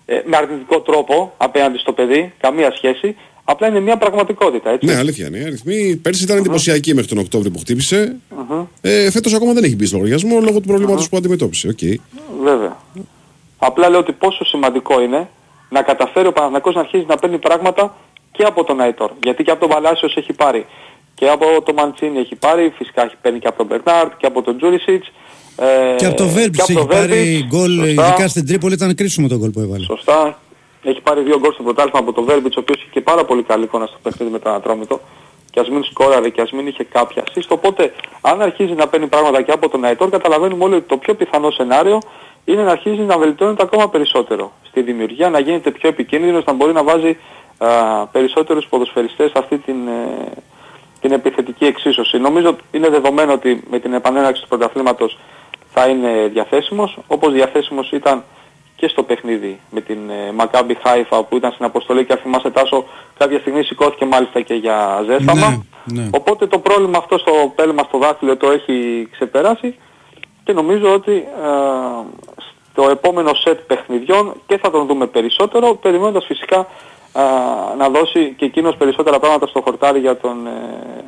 ε, 0.06 0.20
με 0.24 0.36
αρνητικό 0.36 0.80
τρόπο 0.80 1.34
απέναντι 1.36 1.78
στο 1.78 1.92
παιδί, 1.92 2.32
καμία 2.40 2.72
σχέση. 2.76 3.16
Απλά 3.44 3.68
είναι 3.68 3.80
μια 3.80 3.96
πραγματικότητα. 3.96 4.70
Έτσι. 4.70 4.86
Ναι, 4.86 4.96
αλήθεια 4.96 5.26
είναι. 5.26 5.38
Οι 5.38 5.44
αριθμοί 5.44 5.96
πέρσι 5.96 6.22
ήταν 6.24 6.36
εντυπωσιακοί 6.36 6.94
μέχρι 6.94 7.08
τον 7.08 7.18
Οκτώβριο 7.18 7.50
που 7.50 7.58
χτύπησε. 7.58 8.16
Μμμ. 8.30 8.64
Ε, 8.80 9.10
Φέτος 9.10 9.34
ακόμα 9.34 9.52
δεν 9.52 9.64
έχει 9.64 9.76
μπει 9.76 9.86
στο 9.86 9.96
λογαριασμό 9.96 10.40
λόγω 10.40 10.60
του 10.60 10.66
προβλήματος 10.66 11.08
που 11.08 11.16
αντιμετώπισε. 11.16 11.68
Οκ. 11.68 11.78
Βέβαια. 12.42 12.76
Απλά 13.58 13.88
λέω 13.88 13.98
ότι 13.98 14.12
πόσο 14.12 14.44
σημαντικό 14.44 15.00
είναι 15.00 15.28
να 15.68 15.82
καταφέρει 15.82 16.26
ο 16.26 16.32
Παναθηναϊκός 16.32 16.74
να 16.74 16.80
αρχίσει 16.80 17.04
να 17.08 17.16
παίρνει 17.16 17.38
πράγματα 17.38 17.96
και 18.32 18.42
από 18.42 18.64
τον 18.64 18.80
Αϊτόρ. 18.80 19.10
Γιατί 19.22 19.42
και 19.42 19.50
από 19.50 19.60
τον 19.60 19.68
Παλάσιος 19.68 20.16
έχει 20.16 20.32
πάρει. 20.32 20.66
Και 21.14 21.28
από 21.28 21.62
τον 21.64 21.74
Μαντσίνη 21.74 22.18
έχει 22.18 22.34
πάρει, 22.34 22.72
φυσικά 22.76 23.04
έχει 23.04 23.14
παίρνει 23.22 23.38
και 23.38 23.48
από 23.48 23.56
τον 23.56 23.66
Μπερνάρτ 23.66 24.12
και 24.16 24.26
από 24.26 24.42
τον 24.42 24.56
Τζούρισιτς. 24.56 25.12
Ε, 25.56 25.94
Και 25.96 26.06
από 26.06 26.16
το 26.16 26.26
Βέρμπιτς 26.28 26.64
και 26.64 26.72
έχει 26.72 26.80
από 26.80 26.90
το 26.90 26.96
πάρει 26.96 27.08
Βέρμπιτς. 27.08 27.46
γκολ, 27.46 27.70
Σωστά. 27.78 27.90
ειδικά 28.06 28.28
στην 28.28 28.46
Τρίπολη 28.46 28.74
ήταν 28.74 28.94
κρίσιμο 28.94 29.28
το 29.28 29.36
γκολ 29.36 29.50
που 29.50 29.60
έβαλε. 29.60 29.84
Σωστά. 29.84 30.38
Έχει 30.84 31.00
πάρει 31.00 31.20
δύο 31.22 31.38
γκολ 31.38 31.52
στο 31.52 31.62
πρωτάθλημα 31.62 31.98
από 31.98 32.12
τον 32.12 32.24
Βέρμπιτς, 32.24 32.56
ο 32.56 32.60
οποίος 32.60 32.78
είχε 32.80 32.88
και 32.92 33.00
πάρα 33.00 33.24
πολύ 33.24 33.42
καλή 33.42 33.64
εικόνα 33.64 33.86
στο 33.86 33.96
παιχνίδι 34.02 34.32
με 34.32 34.38
τον 34.38 34.52
Ατρόμητο. 34.54 35.00
και 35.50 35.60
ας 35.60 35.68
μην 35.70 35.84
σκόραρε 35.84 36.28
και 36.28 36.40
ας 36.40 36.50
μην 36.52 36.66
είχε 36.66 36.84
κάποια 36.84 37.22
assist. 37.26 37.48
Οπότε 37.48 37.92
αν 38.20 38.42
αρχίζει 38.42 38.72
να 38.72 38.88
παίρνει 38.88 39.06
πράγματα 39.06 39.42
και 39.42 39.52
από 39.52 39.68
τον 39.68 39.84
Αϊτόρ 39.84 40.08
καταλαβαίνουμε 40.10 40.64
όλοι 40.64 40.74
ότι 40.74 40.88
το 40.88 40.96
πιο 40.96 41.14
πιθανό 41.14 41.50
σενάριο 41.50 41.98
είναι 42.44 42.62
να 42.62 42.70
αρχίζει 42.70 43.00
να 43.02 43.18
βελτιώνεται 43.18 43.62
ακόμα 43.62 43.88
περισσότερο 43.90 44.52
στη 44.68 44.82
δημιουργία, 44.82 45.30
να 45.30 45.38
γίνεται 45.38 45.70
πιο 45.70 45.88
επικίνδυνος, 45.88 46.44
να 46.44 46.52
μπορεί 46.52 46.72
να 46.72 46.82
βάζει 46.84 47.16
α, 47.58 47.68
περισσότερους 48.06 48.66
ποδοσφαιριστές 48.66 49.30
σε 49.30 49.38
αυτή 49.38 49.58
την, 49.58 49.74
ε, 49.88 50.32
την 51.00 51.12
επιθετική 51.12 51.64
εξίσωση. 51.64 52.18
Νομίζω 52.18 52.56
είναι 52.70 52.88
δεδομένο 52.88 53.32
ότι 53.32 53.62
με 53.70 53.78
την 53.78 53.92
επανέναρξη 53.92 54.42
του 54.42 54.48
πρωταθλήματος 54.48 55.18
θα 55.72 55.86
είναι 55.88 56.30
διαθέσιμος, 56.32 56.98
όπως 57.06 57.32
διαθέσιμος 57.32 57.90
ήταν 57.90 58.24
και 58.76 58.88
στο 58.88 59.02
παιχνίδι 59.02 59.60
με 59.70 59.80
την 59.80 60.10
ε, 60.10 60.34
Maccabi 60.38 60.74
Haifa 60.84 61.22
που 61.28 61.36
ήταν 61.36 61.52
στην 61.52 61.64
αποστολή 61.64 62.04
και 62.04 62.12
αν 62.12 62.18
θυμάσαι 62.18 62.50
Τάσο 62.50 62.84
κάποια 63.18 63.38
στιγμή 63.38 63.62
σηκώθηκε 63.62 64.04
μάλιστα 64.04 64.40
και 64.40 64.54
για 64.54 65.04
ζέσταμα. 65.06 65.64
Ναι, 65.84 66.08
Οπότε 66.12 66.46
το 66.46 66.58
πρόβλημα 66.58 66.98
αυτό 66.98 67.18
στο 67.18 67.32
πέλμα 67.54 67.82
στο 67.82 67.98
δάχτυλο 67.98 68.36
το 68.36 68.50
έχει 68.50 69.08
ξεπεράσει 69.12 69.74
και 70.44 70.52
νομίζω 70.52 70.92
ότι 70.92 71.12
ε, 71.12 72.04
στο 72.70 72.88
επόμενο 72.90 73.34
σετ 73.34 73.58
παιχνιδιών 73.60 74.34
και 74.46 74.58
θα 74.58 74.70
τον 74.70 74.86
δούμε 74.86 75.06
περισσότερο 75.06 75.74
περιμένοντας 75.74 76.24
φυσικά 76.24 76.66
ε, 77.12 77.20
να 77.78 77.88
δώσει 77.88 78.34
και 78.36 78.44
εκείνος 78.44 78.76
περισσότερα 78.76 79.18
πράγματα 79.18 79.46
στο 79.46 79.60
χορτάρι 79.60 79.98
για 79.98 80.16
τον, 80.16 80.46
ε, 80.46 81.04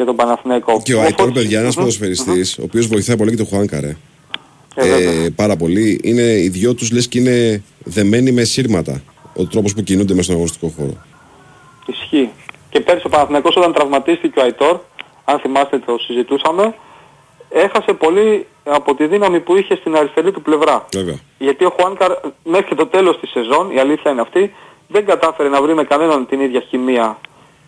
για 0.00 0.08
τον 0.08 0.16
Παναθηναϊκό. 0.16 0.80
Και 0.82 0.94
ο 0.94 1.00
Αϊτόρ, 1.00 1.32
παιδιά, 1.32 1.60
ένας 1.60 1.74
ποδοσφαιριστής, 1.74 2.58
ο 2.58 2.62
οποίος 2.62 2.86
βοηθάει 2.86 3.16
πολύ 3.16 3.30
και 3.30 3.36
το 3.36 3.44
Χουάνκαρε. 3.44 3.96
Ε, 4.74 5.28
πάρα 5.36 5.56
πολύ. 5.56 6.00
Είναι, 6.02 6.22
οι 6.22 6.48
δυο 6.48 6.74
τους 6.74 6.90
λες 6.92 7.08
και 7.08 7.18
είναι 7.18 7.62
δεμένοι 7.84 8.32
με 8.32 8.44
σύρματα 8.44 9.02
ο 9.36 9.46
τρόπος 9.46 9.74
που 9.74 9.82
κινούνται 9.82 10.12
μέσα 10.14 10.22
στον 10.22 10.34
αγωνιστικό 10.34 10.72
χώρο. 10.76 10.96
Ισχύει. 11.86 12.30
Και 12.70 12.80
πέρσι 12.80 13.06
ο 13.06 13.08
Παναθηναϊκός 13.08 13.56
όταν 13.56 13.72
τραυματίστηκε 13.72 14.38
ο 14.38 14.42
Αϊτόρ, 14.42 14.78
αν 15.24 15.38
θυμάστε 15.38 15.78
το 15.78 15.98
συζητούσαμε, 15.98 16.74
έχασε 17.50 17.92
πολύ 17.92 18.46
από 18.64 18.94
τη 18.94 19.06
δύναμη 19.06 19.40
που 19.40 19.56
είχε 19.56 19.76
στην 19.76 19.96
αριστερή 19.96 20.32
του 20.32 20.42
πλευρά. 20.42 20.86
Βέβαια. 20.92 21.18
Γιατί 21.38 21.64
ο 21.64 21.72
Χουάνκαρ 21.76 22.12
μέχρι 22.44 22.66
και 22.66 22.74
το 22.74 22.86
τέλος 22.86 23.20
της 23.20 23.30
σεζόν, 23.30 23.70
η 23.70 23.78
αλήθεια 23.78 24.10
είναι 24.10 24.20
αυτή, 24.20 24.54
δεν 24.88 25.04
κατάφερε 25.04 25.48
να 25.48 25.62
βρει 25.62 25.74
με 25.74 25.84
κανέναν 25.84 26.26
την 26.26 26.40
ίδια 26.40 26.60
χημεία 26.60 27.18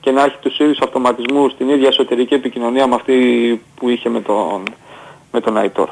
και 0.04 0.10
να 0.10 0.24
έχει 0.24 0.36
τους 0.40 0.58
ίδιους 0.58 0.78
αυτοματισμούς, 0.82 1.56
την 1.58 1.68
ίδια 1.68 1.88
εσωτερική 1.88 2.34
επικοινωνία 2.34 2.86
με 2.86 2.94
αυτή 2.94 3.14
που 3.74 3.88
είχε 3.88 4.08
με 4.08 4.20
τον, 4.20 4.62
με 5.32 5.40
τον 5.40 5.56
Αϊτόρ. 5.56 5.88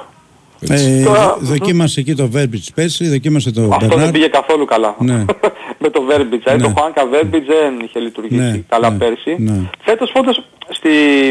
Ε, 0.68 1.02
Τώρα- 1.04 1.36
δοκίμασε 1.40 2.00
εκεί 2.00 2.14
το 2.14 2.28
Βέρμπιτς 2.28 2.72
πέρσι, 2.74 3.08
δοκίμασε 3.08 3.50
το 3.52 3.62
Αυτό 3.62 3.76
δεν 3.78 3.88
Μπερνάρ. 3.88 4.10
πήγε 4.10 4.26
καθόλου 4.26 4.64
καλά. 4.64 4.94
Ναι. 4.98 5.24
με 5.82 5.88
το 5.90 6.02
Verbitz. 6.10 6.40
Ε, 6.44 6.56
Ναι. 6.56 6.62
Το 6.62 6.72
Χουάνκα 6.76 7.02
Verbitz 7.12 7.42
δεν 7.46 7.80
είχε 7.84 7.98
λειτουργήσει 7.98 8.40
Ναι, 8.40 8.62
καλά 8.68 8.90
ναι, 8.90 8.96
πέρσι. 8.98 9.36
ναι. 9.38 9.60
Φέτος 9.84 10.10
φώτος, 10.14 10.42
στη, 10.68 10.88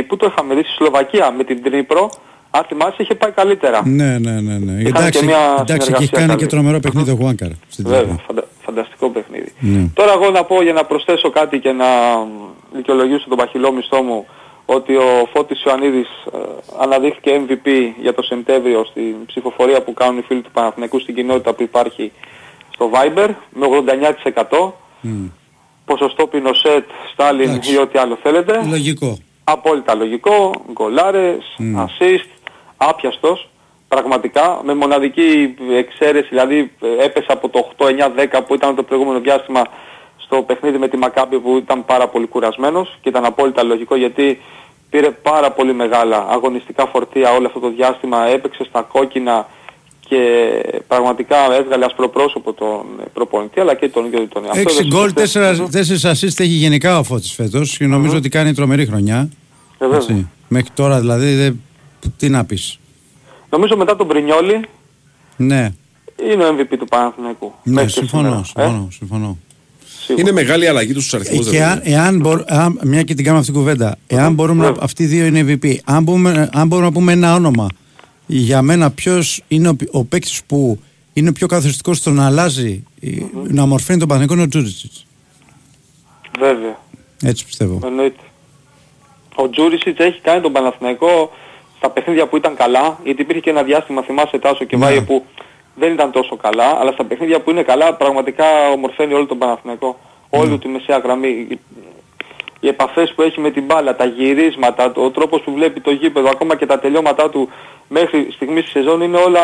πού 0.08 0.18
το 0.18 0.32
είχαμε 0.32 0.54
δει, 0.56 0.62
στη 0.64 0.72
Σλοβακία 0.72 1.32
με 1.38 1.44
την 1.44 1.64
Τρίπρο, 1.64 2.10
αν 2.52 2.64
θυμάσαι 2.68 2.96
είχε 2.98 3.16
πάει 3.16 3.32
καλύτερα. 3.32 3.82
Ναι, 3.86 4.18
ναι, 4.18 4.32
ναι. 4.32 4.58
ναι. 4.58 4.82
και 4.82 4.88
Εντάξει, 4.88 5.26
μια 5.26 5.38
εντάξει 5.60 5.66
και 5.66 5.74
έχει 5.74 6.06
συνεργασία 6.06 6.08
κάνει 6.18 6.28
καλή. 6.28 6.40
και 6.40 6.46
τρομερό 6.46 6.80
παιχνίδι 6.80 7.12
ο 7.12 7.16
Χουάνκαρ. 7.16 7.50
στην 7.70 7.84
Βέβαια, 7.84 8.00
Τρίπολη. 8.00 8.22
φαντα, 8.28 8.44
φανταστικό 8.80 9.10
παιχνίδι. 9.10 9.52
Ναι. 9.60 9.88
Τώρα 9.94 10.12
εγώ 10.12 10.30
να 10.30 10.44
πω 10.44 10.62
για 10.62 10.74
να 10.74 10.84
προσθέσω 10.86 11.30
κάτι 11.30 11.60
και 11.60 11.72
να 11.72 11.86
δικαιολογήσω 12.74 13.26
τον 13.30 13.38
παχυλό 13.38 13.72
μισθό 13.72 14.02
μου 14.02 14.26
ότι 14.66 14.96
ο 14.96 15.28
Φώτης 15.34 15.64
Ιωαννίδης 15.64 16.08
ε, 16.34 16.38
αναδείχθηκε 16.80 17.42
MVP 17.48 17.68
για 18.02 18.14
το 18.14 18.22
Σεπτέμβριο 18.22 18.86
στην 18.86 19.16
ψηφοφορία 19.26 19.82
που 19.84 19.94
κάνουν 19.94 20.18
οι 20.18 20.22
φίλοι 20.22 20.42
του 20.42 20.52
Παναθηναϊκού 20.52 21.00
στην 21.00 21.16
κοινότητα 21.16 21.54
που 21.54 21.64
υπάρχει 21.64 22.12
στο 22.74 22.90
Viber 22.94 23.30
με 23.50 23.68
89% 24.52 24.72
ποσοστό 25.86 26.28
Πινοσέτ, 26.28 26.86
Στάλιν 27.14 27.50
Εντάξει. 27.50 27.74
ή 27.74 27.78
ό,τι 27.78 28.00
άλλο 28.00 28.18
θέλετε. 28.24 28.66
Λογικό. 28.70 29.18
Απόλυτα 29.44 29.96
λογικό, 29.96 30.52
γκολάρες, 30.74 31.38
Mm. 31.58 31.80
assist, 31.86 32.30
άπιαστος, 32.78 33.49
πραγματικά, 33.94 34.62
με 34.66 34.74
μοναδική 34.76 35.56
εξαίρεση, 35.78 36.28
δηλαδή 36.30 36.72
ε, 36.82 37.06
έπεσε 37.06 37.28
από 37.30 37.50
το 37.50 37.72
8, 37.78 37.86
9, 37.86 37.90
10 38.38 38.42
που 38.48 38.54
ήταν 38.56 38.76
το 38.76 38.84
προηγούμενο 38.84 39.20
διάστημα 39.20 39.62
στο 40.18 40.42
παιχνίδι 40.42 40.78
με 40.78 40.88
τη 40.88 40.98
Μακάμπη 40.98 41.40
που 41.40 41.58
ήταν 41.58 41.86
πάρα 41.86 42.08
πολύ 42.08 42.28
κουρασμένος 42.28 42.98
και 43.02 43.10
ήταν 43.10 43.26
απόλυτα 43.26 43.64
λογικό 43.64 43.96
γιατί 43.96 44.42
πήρε 44.90 45.10
πάρα 45.12 45.52
πολύ 45.52 45.74
μεγάλα 45.74 46.26
αγωνιστικά 46.30 46.86
φορτία 46.86 47.32
όλο 47.32 47.48
αυτό 47.48 47.60
το 47.60 47.70
διάστημα, 47.70 48.26
έπαιξε 48.28 48.64
στα 48.70 48.82
κόκκινα 48.82 49.48
και 50.08 50.18
πραγματικά 50.88 51.36
έβγαλε 51.54 51.86
ασπροπρόσωπο 51.86 52.54
τον 52.54 52.86
προπονητή 53.14 53.60
αλλά 53.60 53.74
και 53.76 53.90
τον 53.90 54.06
ίδιο 54.06 54.28
τον 54.34 54.46
εαυτό. 54.46 54.60
Έξι 54.60 54.78
Έδωσε 54.80 54.96
γκολ, 54.98 55.14
τέσσερα- 55.14 55.48
τέσσερα 55.48 55.68
τέσσερις 55.70 56.06
assist 56.06 56.40
έχει 56.40 56.50
γενικά 56.52 57.00
ο 57.00 57.04
Φώτης 57.04 57.34
φέτος 57.34 57.78
και 57.78 57.86
νομίζω 57.86 58.18
ότι 58.18 58.30
κάνει 58.30 58.54
τρομερή 58.54 58.86
χρονιά. 58.86 59.30
Ε, 59.78 59.86
βέβαια. 59.86 59.98
Έτσι. 59.98 60.28
Μέχρι 60.48 60.70
τώρα 60.74 61.00
δηλαδή, 61.00 61.36
δεν- 61.36 61.62
τι 62.18 62.30
να 62.30 62.46
πεις. 62.46 62.80
Νομίζω 63.50 63.78
μετά 63.78 63.96
τον 63.96 64.08
Πρινιόλη 64.08 64.66
Ναι, 65.38 65.72
είναι 66.32 66.44
ο 66.46 66.56
MVP 66.58 66.76
του 66.80 66.86
Παναθηναϊκού. 66.86 67.54
ναι 67.64 67.74
Μέχρι 67.74 67.92
και 67.94 68.00
συμφωνώ, 68.00 68.44
σήμερα. 68.44 68.44
συμφωνώ, 68.46 68.88
συμφωνώ. 68.92 69.38
Είναι 70.18 70.32
μεγάλη 70.32 70.68
αλλαγή 70.68 70.94
τους 70.94 71.06
στους 71.06 71.14
Ε, 71.14 71.16
αριθμούς. 71.24 71.50
και 71.50 71.58
δεν 71.58 71.68
αν, 71.68 71.82
εάν 71.84 72.20
μπορώ, 72.20 72.44
αν, 72.48 72.80
μια 72.84 73.04
και 73.04 73.14
την 73.14 73.24
κάνουμε 73.24 73.40
αυτή 73.42 73.52
την 73.52 73.62
κουβέντα, 73.62 73.98
εάν 74.08 74.34
μπορούμε 74.34 74.66
να, 74.70 74.76
αυτοί 74.80 75.04
οι 75.04 75.06
δύο 75.06 75.26
είναι 75.26 75.40
MVP, 75.62 75.76
αν, 75.86 76.04
μπορούμε, 76.04 76.50
αν 76.54 76.68
μπορούμε 76.68 76.88
να 76.88 76.94
πούμε 76.94 77.12
ένα 77.12 77.34
όνομα, 77.36 77.68
για 78.26 78.62
μένα 78.62 78.92
ποιος 78.92 79.42
είναι 79.48 79.70
ο, 79.70 79.76
ο 79.92 80.04
παίκτης 80.04 80.42
που 80.48 80.80
είναι 81.14 81.32
πιο 81.34 81.48
καθοριστικός 81.48 81.98
στο 81.98 82.12
να 82.12 82.26
αλλάζει, 82.26 82.84
ε, 83.02 83.08
να 83.48 83.66
μορφαίνει 83.66 84.00
τον 84.00 84.08
Παναγικό 84.08 84.34
είναι 84.34 84.44
ο 84.44 84.48
Τζούρισιτς. 84.48 85.06
Βέβαια. 86.40 86.80
Έτσι 87.24 87.46
πιστεύω. 87.46 87.80
Εννοείται. 87.86 88.20
Ο 89.36 89.50
Τζούρισιτς 89.50 90.00
έχει 90.00 90.20
κάνει 90.22 90.42
τον 90.42 90.52
Παναθηναϊκό 90.52 91.32
στα 91.80 91.90
παιχνίδια 91.90 92.28
που 92.28 92.38
ήταν 92.38 92.56
καλά, 92.56 92.98
γιατί 93.04 93.22
υπήρχε 93.22 93.42
και 93.42 93.50
ένα 93.50 93.64
διάστημα, 93.64 94.02
θυμάσαι 94.02 94.40
Τάσο 94.40 94.64
και 94.66 94.78
Ναι. 94.78 94.86
Βάιε 94.86 95.02
που 95.02 95.26
δεν 95.76 95.92
ήταν 95.94 96.12
τόσο 96.12 96.36
καλά, 96.36 96.78
αλλά 96.80 96.92
στα 96.92 97.04
παιχνίδια 97.04 97.40
που 97.42 97.50
είναι 97.50 97.64
καλά 97.64 97.94
πραγματικά 97.94 98.46
ομορφαίνει 98.74 99.14
όλο 99.14 99.26
τον 99.26 99.38
Παναθηναϊκό. 99.38 99.98
Ναι. 100.30 100.40
Όλη 100.40 100.58
τη 100.58 100.68
μεσαία 100.68 100.98
γραμμή. 100.98 101.28
Οι- 101.28 101.60
Οι 102.62 102.68
επαφές 102.68 103.14
που 103.16 103.22
έχει 103.22 103.40
με 103.40 103.50
την 103.52 103.64
μπάλα, 103.66 103.96
τα 103.96 104.06
γυρίσματα, 104.06 104.92
ο 104.96 105.10
τρόπος 105.10 105.42
που 105.42 105.52
βλέπει 105.54 105.80
το 105.82 105.92
γήπεδο, 105.92 106.30
ακόμα 106.30 106.56
και 106.56 106.66
τα 106.66 106.80
τελειώματά 106.80 107.30
του 107.30 107.50
μέχρι 107.88 108.28
στιγμής 108.32 108.64
της 108.64 108.72
σεζόν 108.72 109.02
είναι 109.02 109.18
όλα, 109.18 109.42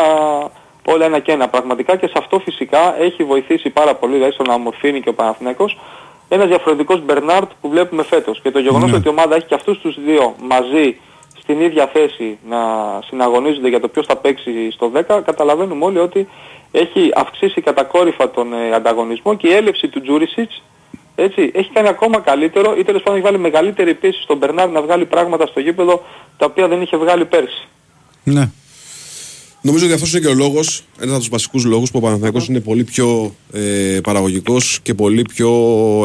όλα 0.86 1.04
ένα 1.04 1.18
και 1.18 1.32
ένα. 1.32 1.48
Πραγματικά 1.48 1.96
και 1.96 2.06
σε 2.06 2.12
αυτό 2.16 2.38
φυσικά 2.38 3.00
έχει 3.00 3.24
βοηθήσει 3.24 3.70
πάρα 3.70 3.94
πολύ, 3.94 4.14
δηλαδή 4.14 4.32
στο 4.32 4.42
να 4.42 4.54
ομορφύνει 4.54 5.00
και 5.00 5.08
ο 5.08 5.14
Παναθηναϊκός 5.14 5.78
ένας 6.28 6.46
διαφορετικός 6.46 7.04
Μπερνάρτ 7.04 7.50
που 7.60 7.68
βλέπουμε 7.68 8.02
φέτος. 8.02 8.40
Και 8.42 8.50
το 8.50 8.58
γεγονός 8.58 8.90
Ναι. 8.90 8.96
ότι 8.96 9.06
η 9.06 9.10
ομάδα 9.10 9.34
έχει 9.36 9.46
και 9.46 9.54
αυτούς 9.54 9.78
τους 9.78 9.96
δύο 10.04 10.34
μαζί 10.42 10.96
στην 11.46 11.60
ίδια 11.60 11.86
θέση 11.86 12.38
να 12.48 12.58
συναγωνίζονται 13.06 13.68
για 13.68 13.80
το 13.80 13.88
ποιος 13.88 14.06
θα 14.06 14.16
παίξει 14.16 14.70
στο 14.70 14.92
10, 15.08 15.20
καταλαβαίνουμε 15.24 15.84
όλοι 15.84 15.98
ότι 15.98 16.28
έχει 16.72 17.10
αυξήσει 17.14 17.60
κατακόρυφα 17.60 18.30
τον 18.30 18.52
ε, 18.52 18.74
ανταγωνισμό 18.74 19.34
και 19.34 19.48
η 19.48 19.52
έλευση 19.52 19.88
του 19.88 20.00
Τζούρισιτς 20.00 20.62
έτσι, 21.14 21.50
έχει 21.54 21.70
κάνει 21.72 21.88
ακόμα 21.88 22.18
καλύτερο 22.20 22.76
ή 22.78 22.84
τέλος 22.84 23.02
πάντων 23.02 23.18
έχει 23.18 23.28
βάλει 23.28 23.38
μεγαλύτερη 23.38 23.94
πίεση 23.94 24.22
στον 24.22 24.36
Μπερνάρ 24.36 24.68
να 24.68 24.82
βγάλει 24.82 25.04
πράγματα 25.04 25.46
στο 25.46 25.60
γήπεδο 25.60 26.02
τα 26.36 26.46
οποία 26.46 26.68
δεν 26.68 26.82
είχε 26.82 26.96
βγάλει 26.96 27.24
πέρσι. 27.24 27.68
Ναι. 28.24 28.50
Νομίζω 29.66 29.84
ότι 29.84 29.94
αυτός 29.94 30.10
είναι 30.12 30.20
και 30.20 30.26
ο 30.26 30.34
λόγος, 30.34 30.84
ένας 30.98 31.10
από 31.10 31.18
τους 31.18 31.28
βασικούς 31.28 31.64
λόγους 31.64 31.90
που 31.90 31.98
ο 31.98 32.00
Παναθηναϊκός 32.00 32.48
είναι 32.48 32.60
πολύ 32.60 32.84
πιο 32.84 33.34
ε, 33.52 33.60
παραγωγικός 34.02 34.78
και 34.82 34.94
πολύ 34.94 35.22
πιο 35.22 35.50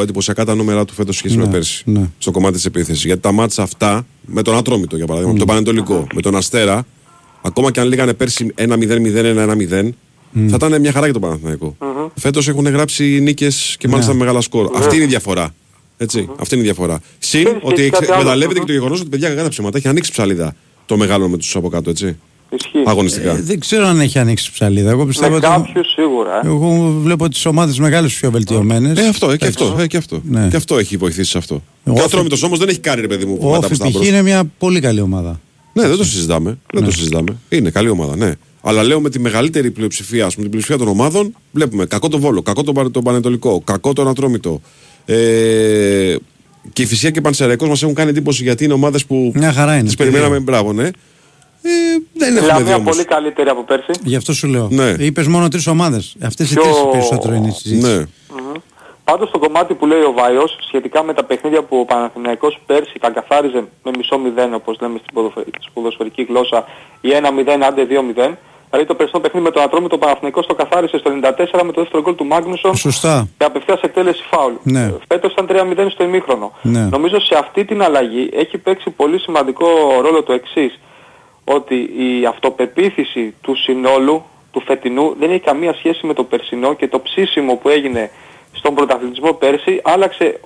εντυπωσιακά 0.02 0.44
τα 0.44 0.54
νούμερα 0.54 0.84
του 0.84 0.94
φέτος 0.94 1.16
σχέση 1.16 1.36
Ναι, 1.36 1.44
με 1.44 1.50
πέρσι. 1.50 1.82
ναι. 1.86 2.10
Στο 2.18 2.30
κομμάτι 2.30 2.54
της 2.54 2.64
επίθεσης. 2.64 3.04
Γιατί 3.04 3.20
τα 3.20 3.32
μάτσα 3.32 3.62
αυτά, 3.62 4.06
με 4.26 4.42
τον 4.42 4.56
Ατρόμητο 4.56 4.96
για 4.96 5.06
παράδειγμα, 5.06 5.32
με 5.32 5.38
τον 5.38 5.48
Πανετολικό, 5.48 6.06
με 6.14 6.20
τον 6.20 6.36
Αστέρα, 6.36 6.86
ακόμα 7.42 7.70
και 7.70 7.80
αν 7.80 7.88
λέγανε 7.88 8.12
πέρσι 8.14 8.52
1-0-0-1-1-0, 8.56 9.88
θα 10.48 10.54
ήταν 10.54 10.80
μια 10.80 10.92
χαρά 10.92 11.04
για 11.04 11.12
τον 11.12 11.22
Παναθηναϊκό. 11.22 11.76
Φέτος 12.14 12.48
έχουν 12.48 12.66
γράψει 12.66 13.04
νίκες 13.22 13.76
και 13.78 13.88
μάλιστα 13.88 14.12
με 14.12 14.18
μεγάλα 14.18 14.40
σκορ. 14.40 14.70
Αυτή 14.76 14.94
είναι 14.94 15.04
η 15.04 15.08
διαφορά. 15.08 15.54
Έτσι, 15.96 16.28
αυτή 16.38 16.54
είναι 16.54 16.62
η 16.64 16.66
διαφορά. 16.66 17.00
Συν 17.18 17.42
Ξέρεις 17.44 17.60
και 17.60 17.66
ότι 17.66 17.74
κάτι 17.74 17.86
εξε- 17.86 18.04
άλλο. 18.10 18.14
εκμεταλλεύεται 18.14 18.58
Μμμ. 18.58 18.66
και 18.66 18.72
το 18.72 18.78
γεγονός 18.78 19.00
ότι 19.00 19.08
παιδιά 19.08 19.28
κακά 19.28 19.42
τα 19.42 19.48
ψέματα 19.48 19.78
έχει 19.78 19.88
ανοίξει 19.88 20.10
ψαλίδα 20.10 20.54
το 20.86 20.96
μεγάλο 20.96 21.28
με 21.28 21.36
τους 21.36 21.56
από 21.56 21.68
κάτω, 21.68 21.90
έτσι. 21.90 22.16
Ισχύει. 22.60 22.82
Αγωνιστικά. 22.86 23.30
Ε, 23.30 23.40
δεν 23.42 23.60
ξέρω 23.60 23.86
αν 23.86 24.00
έχει 24.00 24.18
ανοίξει 24.18 24.52
ψαλίδα. 24.52 24.90
Εγώ 24.90 25.06
πιστεύω 25.06 25.30
Με 25.30 25.36
ότι. 25.36 25.46
κάποιους 25.46 25.86
σίγουρα. 25.92 26.40
Ε. 26.44 26.46
Εγώ 26.46 26.96
βλέπω 27.02 27.28
τις 27.28 27.46
ομάδες 27.46 27.78
μεγάλες 27.78 28.12
πιο 28.14 28.30
βελτιωμένες. 28.30 28.98
Ε, 28.98 29.08
αυτό, 29.08 29.30
ε, 29.30 29.36
και 29.36 29.46
αυτό, 29.46 29.76
ε, 29.80 29.86
και 29.86 29.96
αυτό. 29.96 30.20
Ναι. 30.24 30.48
Και 30.50 30.56
αυτό 30.56 30.78
έχει 30.78 30.96
βοηθήσει 30.96 31.30
σε 31.30 31.38
αυτό. 31.38 31.54
Ο 31.54 31.60
και 31.84 31.90
ο 31.90 31.92
Όφη- 31.92 32.04
Ατρόμητος 32.04 32.42
όμως 32.42 32.58
δεν 32.58 32.68
έχει 32.68 32.78
κάνει 32.78 33.00
ρε 33.00 33.06
παιδί 33.06 33.24
μου 33.24 33.32
Ο 33.40 33.42
βήματα 33.42 33.58
Όφη 33.58 33.66
προς 33.66 33.78
τα 33.78 33.84
π.χ. 33.86 33.92
μπρος. 33.92 34.06
είναι 34.08 34.22
μια 34.22 34.44
πολύ 34.58 34.80
καλή 34.80 35.00
ομάδα. 35.00 35.40
Ναι, 35.72 35.88
δεν 35.88 35.96
το 35.96 36.04
συζητάμε. 36.04 36.58
Δεν 36.72 36.84
το 36.84 36.90
συζητάμε. 36.90 37.36
Είναι 37.48 37.70
καλή 37.70 37.88
ομάδα, 37.88 38.16
ναι. 38.16 38.32
Αλλά 38.62 38.82
λέω 38.82 39.00
με 39.00 39.10
τη 39.10 39.18
μεγαλύτερη 39.18 39.70
πλειοψηφία, 39.70 40.26
ας 40.26 40.34
πούμε, 40.34 40.48
την 40.48 40.50
πλειοψηφία 40.50 40.78
των 40.78 40.88
ομάδων, 40.88 41.34
βλέπουμε 41.52 41.84
κακό 41.86 42.08
τον 42.08 42.20
Βόλο, 42.20 42.42
κακό 42.42 42.62
τον, 42.62 42.74
Πα- 42.74 42.90
τον 42.90 43.02
Πανετολικό, 43.02 43.60
κακό 43.64 43.92
τον 43.92 44.08
Ατρόμητο. 44.08 44.60
Ε, 45.04 46.14
και 46.72 46.82
η 46.82 46.86
Φυσία 46.86 47.10
και 47.10 47.18
ο 47.18 47.22
Πανσεραϊκός 47.22 47.68
μας 47.68 47.82
έχουν 47.82 47.94
κάνει 47.94 48.10
εντύπωση 48.10 48.42
γιατί 48.42 48.64
είναι 48.64 48.72
ομάδες 48.72 49.04
που 49.04 49.32
Μια 49.34 49.52
χαρά 49.52 49.74
είναι. 49.74 49.84
τις 49.84 49.94
περιμέναμε, 49.94 50.38
μπράβο, 50.38 50.72
ναι. 50.72 50.88
Ε, 51.62 51.70
δεν 52.12 52.28
έχουμε 52.28 52.40
Δηλαδή 52.40 52.62
δει 52.62 52.68
μια 52.68 52.76
όμως. 52.76 52.94
πολύ 52.96 53.06
καλύτερη 53.06 53.48
από 53.48 53.62
πέρσι. 53.64 53.90
Γι' 54.02 54.16
αυτό 54.16 54.32
σου 54.32 54.46
λέω. 54.46 54.68
Ναι. 54.70 54.94
Είπες 54.98 55.26
μόνο 55.26 55.48
τρεις 55.48 55.66
ομάδες. 55.66 56.16
Αυτές 56.24 56.50
οι 56.50 56.54
Πιο- 56.54 56.62
τρεις 56.62 56.76
περισσότερο 56.92 57.34
είναι 57.34 57.46
η 57.48 57.50
συζήτηση. 57.50 57.92
Ναι. 57.96 57.98
Μμμ. 57.98 58.52
Πάντως 59.04 59.30
το 59.30 59.38
κομμάτι 59.38 59.74
που 59.74 59.86
λέει 59.86 60.00
ο 60.00 60.12
Βάιος 60.16 60.58
σχετικά 60.66 61.02
με 61.02 61.14
τα 61.14 61.24
παιχνίδια 61.24 61.62
που 61.62 61.78
ο 61.78 61.84
Παναθηναϊκός 61.84 62.58
πέρσι 62.66 62.94
τα 63.00 63.10
καθάριζε 63.10 63.64
με 63.84 63.90
μισό 63.96 64.18
μηδέν 64.18 64.54
όπως 64.54 64.78
λέμε 64.80 64.98
στην 65.02 65.14
ποδοσφαιρική, 65.14 65.68
ποδοσφαιρική 65.72 66.22
γλώσσα 66.22 66.64
ή 67.00 67.08
1-0 67.12 67.62
άντε 67.68 67.86
2-0 67.90 68.36
Δηλαδή 68.70 68.88
το 68.88 68.94
περσινό 68.94 69.20
παιχνίδι 69.20 69.44
με 69.46 69.52
τον 69.52 69.62
Ατρόμη 69.62 69.88
το 69.88 69.98
Παναθηναϊκός 69.98 70.46
το 70.46 70.54
καθάρισε 70.54 70.98
στο 70.98 71.10
94 71.10 71.62
με 71.64 71.72
το 71.72 71.80
δεύτερο 71.80 72.02
γκολ 72.02 72.14
του 72.14 72.24
Μάγνουσον 72.24 72.76
Σωστά. 72.76 73.28
και 73.38 73.44
απευθείας 73.44 73.80
εκτέλεση 73.80 74.22
φάουλ. 74.30 74.52
Ναι. 74.62 74.92
Φέτος 75.08 75.32
ήταν 75.32 75.46
3-0 75.46 75.90
στο 75.90 76.04
ημίχρονο. 76.04 76.52
Ναι. 76.62 76.80
Νομίζω 76.80 77.20
σε 77.20 77.34
αυτή 77.38 77.64
την 77.64 77.82
αλλαγή 77.82 78.30
έχει 78.32 78.58
παίξει 78.58 78.90
πολύ 78.90 79.18
σημαντικό 79.18 79.66
ρόλο 80.02 80.22
το 80.22 80.32
εξής 80.32 80.78
ότι 81.44 81.74
η 81.74 82.26
αυτοπεποίθηση 82.26 83.34
του 83.40 83.54
συνόλου 83.54 84.24
του 84.50 84.60
φετινού 84.60 85.16
δεν 85.18 85.30
έχει 85.30 85.40
καμία 85.40 85.74
σχέση 85.74 86.06
με 86.06 86.14
το 86.14 86.24
περσινό 86.24 86.74
και 86.74 86.88
το 86.88 87.00
ψήσιμο 87.00 87.54
που 87.54 87.68
έγινε 87.68 88.10
στον 88.52 88.74
πρωταθλητισμό 88.74 89.32
πέρσι 89.32 89.80
άλλαξε 89.84 90.40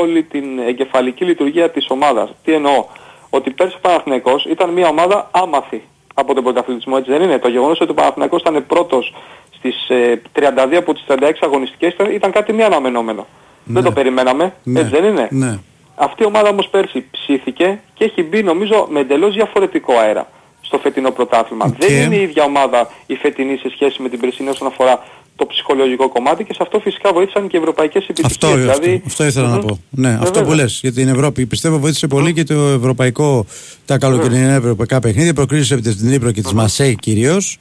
όλη 0.00 0.22
την 0.22 0.58
εγκεφαλική 0.58 1.24
λειτουργία 1.24 1.70
της 1.70 1.86
ομάδας. 1.88 2.30
Τι 2.44 2.52
εννοώ, 2.52 2.84
ότι 3.30 3.50
πέρσι 3.50 3.74
ο 3.76 3.78
Παναθηναϊκός 3.80 4.44
ήταν 4.44 4.70
μια 4.70 4.88
ομάδα 4.88 5.28
άμαθη 5.30 5.82
από 6.14 6.34
τον 6.34 6.44
πρωταθλητισμό, 6.44 6.94
έτσι 6.98 7.10
δεν 7.10 7.22
είναι; 7.22 7.38
Το 7.38 7.48
γεγονός 7.48 7.80
ότι 7.80 7.90
ο 7.90 7.94
Παναθηναϊκός 7.94 8.40
ήταν 8.40 8.66
πρώτος 8.66 9.14
στις 9.56 9.88
ε, 9.88 10.20
32 10.32 10.74
από 10.76 10.94
τις 10.94 11.04
36 11.08 11.32
αγωνιστικές 11.40 11.92
ήταν, 11.92 12.10
ήταν 12.12 12.30
κάτι 12.32 12.52
μη 12.52 12.62
αναμενόμενο. 12.62 13.26
Δεν 13.64 13.82
το 13.82 13.92
περιμέναμε, 13.92 14.54
Ναι. 14.62 14.80
έτσι 14.80 14.92
δεν 14.92 15.04
είναι; 15.04 15.28
Ναι. 15.30 15.58
Αυτή 16.00 16.22
η 16.22 16.26
ομάδα 16.26 16.48
όμως 16.48 16.68
πέρσι 16.68 17.04
ψήθηκε 17.10 17.80
και 17.94 18.04
έχει 18.04 18.22
μπει 18.22 18.42
νομίζω 18.42 18.86
με 18.90 19.00
εντελώς 19.00 19.34
διαφορετικό 19.34 19.92
αέρα 19.98 20.28
στο 20.60 20.78
φετινό 20.78 21.10
πρωτάθλημα. 21.10 21.74
Δεν 21.78 22.02
είναι 22.02 22.16
η 22.16 22.22
ίδια 22.22 22.44
ομάδα 22.44 22.90
η 23.06 23.14
φετινή 23.14 23.56
σε 23.56 23.70
σχέση 23.70 24.02
με 24.02 24.08
την 24.08 24.20
περσινή 24.20 24.48
όσον 24.48 24.66
αφορά 24.66 25.04
το 25.36 25.46
ψυχολογικό 25.46 26.08
κομμάτι 26.08 26.44
και 26.44 26.52
σε 26.52 26.58
αυτό 26.62 26.78
φυσικά 26.80 27.12
βοήθησαν 27.12 27.48
και 27.48 27.56
οι 27.56 27.60
ευρωπαϊκές 27.60 28.06
Αυτό, 28.08 28.12
επιτυχίες. 28.22 28.68
αυτό, 28.68 28.78
δηλαδή, 28.80 29.02
αυτό 29.06 29.24
ήθελα 29.26 29.48
να 29.48 29.54
Μμμ. 29.56 29.64
πω. 29.66 29.78
Ναι, 29.90 30.08
Ε, 30.08 30.12
αυτό 30.12 30.24
βέβαια. 30.38 30.44
που 30.48 30.52
λες 30.54 30.78
για 30.82 30.92
την 30.92 31.08
Ευρώπη. 31.08 31.46
Πιστεύω 31.46 31.78
βοήθησε 31.78 32.06
πολύ 32.06 32.32
και 32.32 32.44
το 32.44 32.54
ευρωπαϊκό, 32.54 33.46
τα 33.86 33.98
καλοκαιρινά 33.98 34.54
ευρωπαϊκά 34.54 35.00
παιχνίδια. 35.00 35.34
Προκρίσε 35.34 35.74
από 35.74 35.82
την 35.82 35.96
Νύπρο 36.08 36.30
και 36.32 36.42
τη 36.42 36.54
Μασέη 36.54 36.94
κυρίως. 36.94 37.58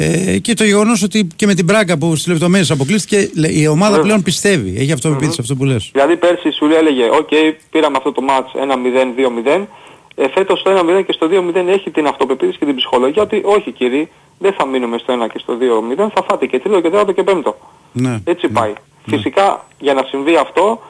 Ε, 0.00 0.38
και 0.38 0.54
το 0.54 0.64
γεγονός 0.64 1.02
ότι 1.02 1.26
και 1.36 1.46
με 1.46 1.54
την 1.54 1.64
Μπράγκα 1.64 1.98
που 1.98 2.14
στις 2.16 2.26
λεπτομέρειες 2.26 2.70
αποκλείστηκε, 2.70 3.30
λέ- 3.36 3.56
η 3.56 3.66
ομάδα 3.66 3.90
Βέβαια. 3.90 4.04
πλέον 4.04 4.22
πιστεύει. 4.22 4.74
Έχει 4.78 4.92
αυτοπεποίθηση 4.92 5.38
αυτό 5.40 5.54
που 5.54 5.64
λες. 5.64 5.88
Δηλαδή 5.92 6.16
πέρσι 6.16 6.50
σου 6.50 6.64
έλεγε, 6.64 7.04
οκ, 7.04 7.28
πήραμε 7.70 7.96
αυτό 7.96 8.12
το 8.12 8.20
ματς 8.20 8.52
1-0, 8.54 9.12
2-0. 9.16 9.68
Ε, 10.14 10.28
φέτος 10.28 10.58
στο 10.60 10.70
1-0 10.70 11.02
και 11.06 11.12
στο 11.12 11.26
2-0 11.26 11.68
έχει 11.68 11.90
την 11.90 12.06
αυτοπεποίθηση 12.06 12.58
και 12.58 12.64
την 12.64 12.76
ψυχολογία 12.76 13.22
ότι 13.22 13.42
όχι 13.44 13.70
κύριοι, 13.70 14.08
δεν 14.38 14.52
θα 14.52 14.66
μείνουμε 14.66 14.98
στο 14.98 15.12
1 15.24 15.26
και 15.32 15.38
στο 15.38 15.56
2-0, 15.60 16.08
θα 16.14 16.24
φάτε 16.28 16.46
και 16.46 16.58
τρίτο 16.58 16.80
και 16.80 16.90
τέταρτο 16.90 17.12
και 17.12 17.22
πέμπτο. 17.22 17.56
Ναι. 17.92 18.20
Έτσι 18.24 18.48
πάει. 18.48 18.72
Φυσικά 19.06 19.66
για 19.78 19.94
να 19.94 20.02
συμβεί 20.08 20.36
αυτό 20.36 20.82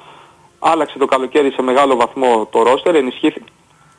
άλλαξε 0.59 0.99
το 0.99 1.07
καλοκαίρι 1.07 1.51
σε 1.51 1.63
μεγάλο 1.63 1.97
βαθμό 1.97 2.49
το 2.53 2.63
ρόστερ, 2.63 2.95
ενισχύθηκε, 2.95 3.51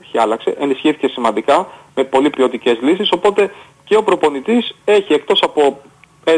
όχι 0.05 0.17
άλλαξε, 0.17 0.55
ενισχύθηκε 0.59 1.07
σημαντικά 1.07 1.67
με 1.95 2.03
πολύ 2.03 2.29
ποιοτικές 2.29 2.77
λύσεις, 2.81 3.11
οπότε 3.11 3.51
και 3.83 3.95
ο 3.95 4.03
προπονητής 4.03 4.75
έχει 4.85 5.13
εκτός 5.13 5.39
από 5.43 5.81
11 6.23 6.31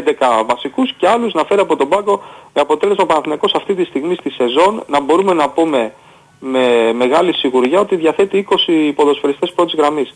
βασικούς 0.46 0.92
και 0.98 1.08
άλλους 1.08 1.32
να 1.32 1.44
φέρει 1.44 1.60
από 1.60 1.76
τον 1.76 1.88
πάγκο 1.88 2.22
με 2.54 2.60
αποτέλεσμα 2.60 3.02
ο 3.02 3.06
Παναθηναϊκός 3.06 3.52
αυτή 3.54 3.74
τη 3.74 3.84
στιγμή 3.84 4.14
στη 4.14 4.30
σεζόν 4.30 4.84
να 4.88 5.00
μπορούμε 5.00 5.32
να 5.32 5.48
πούμε 5.48 5.92
με 6.40 6.92
μεγάλη 6.92 7.34
σιγουριά 7.34 7.80
ότι 7.80 7.96
διαθέτει 7.96 8.46
20 8.50 8.92
ποδοσφαιριστές 8.94 9.52
πρώτης 9.52 9.74
γραμμής. 9.78 10.14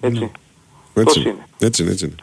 Έτσι. 0.00 0.30
Έτσι, 0.94 1.20
είναι; 1.20 1.46
έτσι 1.58 1.82
είναι, 1.82 1.90
έτσι 1.92 2.04
είναι. 2.04 2.14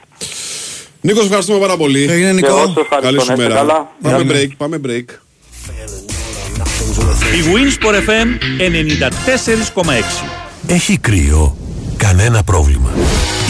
Νίκος, 1.01 1.19
σε 1.19 1.25
ευχαριστούμε 1.25 1.59
πάρα 1.59 1.77
πολύ. 1.77 2.03
Έγινε, 2.09 2.31
Νίκο. 2.31 2.47
Και 2.47 2.53
εγώ 2.53 2.67
σε 2.67 2.79
ευχαριστώ, 2.79 2.99
Καλή 3.01 3.17
να 3.17 3.23
σου 3.23 3.31
είστε 3.31 3.43
μέρα. 3.43 3.55
καλά. 3.55 3.91
Πάμε 4.01 4.21
Γεια. 4.23 4.35
break, 4.35 4.49
πάμε 4.57 4.81
break. 4.85 5.05
Η 7.37 7.41
Winsport 7.53 7.95
FM 8.09 8.27
94,6. 8.59 10.27
Έχει 10.67 10.97
κρύο. 10.97 11.57
Κανένα 12.03 12.43
πρόβλημα. 12.43 12.89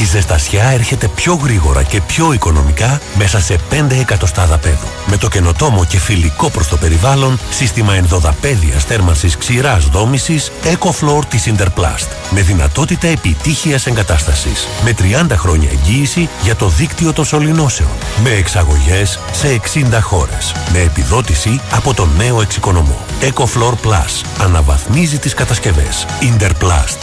Η 0.04 0.06
ζεστασιά 0.06 0.64
έρχεται 0.64 1.08
πιο 1.08 1.34
γρήγορα 1.44 1.84
και 1.84 2.02
πιο 2.02 2.34
οικονομικά 2.34 3.02
μέσα 3.14 3.42
σε 3.42 3.60
5 3.70 4.00
εκατοστά 4.00 4.46
δαπέδου. 4.46 4.88
Με 5.06 5.18
το 5.18 5.28
καινοτόμο 5.28 5.86
και 5.86 5.98
φιλικό 5.98 6.50
προς 6.50 6.68
το 6.68 6.78
περιβάλλον 6.78 7.40
σύστημα 7.50 7.94
ενδοδαπέδιας 7.94 8.84
θέρμανσης 8.84 9.38
ξηράς 9.38 9.86
δόμησης 9.86 10.52
EcoFloor 10.64 11.26
της 11.30 11.52
Interplast. 11.52 12.08
Με 12.30 12.42
δυνατότητα 12.42 13.08
επιτύχειας 13.08 13.86
εγκατάστασης. 13.86 14.68
Με 14.84 14.94
30 14.94 15.36
χρόνια 15.36 15.70
εγγύηση 15.70 16.30
για 16.42 16.56
το 16.56 16.68
δίκτυο 16.68 17.14
των 17.14 17.26
σωληνώσεων. 17.26 17.90
Με 18.24 18.30
εξαγωγές 18.30 19.20
σε 19.32 19.48
60 19.48 20.02
χώρες. 20.02 20.56
Με 20.72 20.80
επιδότηση 20.80 21.62
από 21.72 21.94
το 21.94 22.08
νέο 22.18 22.42
εξοικονομό. 22.42 22.98
EcoFloor 23.22 23.74
Plus. 23.88 24.44
Αναβαθμίζει 24.44 25.20
τις 25.20 25.34
κατασκευές. 25.34 26.06
Interplast. 26.22 26.98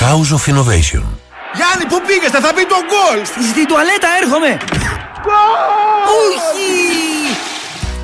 House 0.00 0.36
of 0.36 0.54
Innovation. 0.54 1.27
Γιάννη, 1.58 1.84
πού 1.92 1.98
πήγες, 2.06 2.30
θα 2.30 2.52
μπει 2.54 2.64
το 2.66 2.78
γκολ! 2.88 3.20
Στη 3.50 3.66
τουαλέτα 3.66 4.08
έρχομαι! 4.20 4.58
Όχι! 6.20 7.47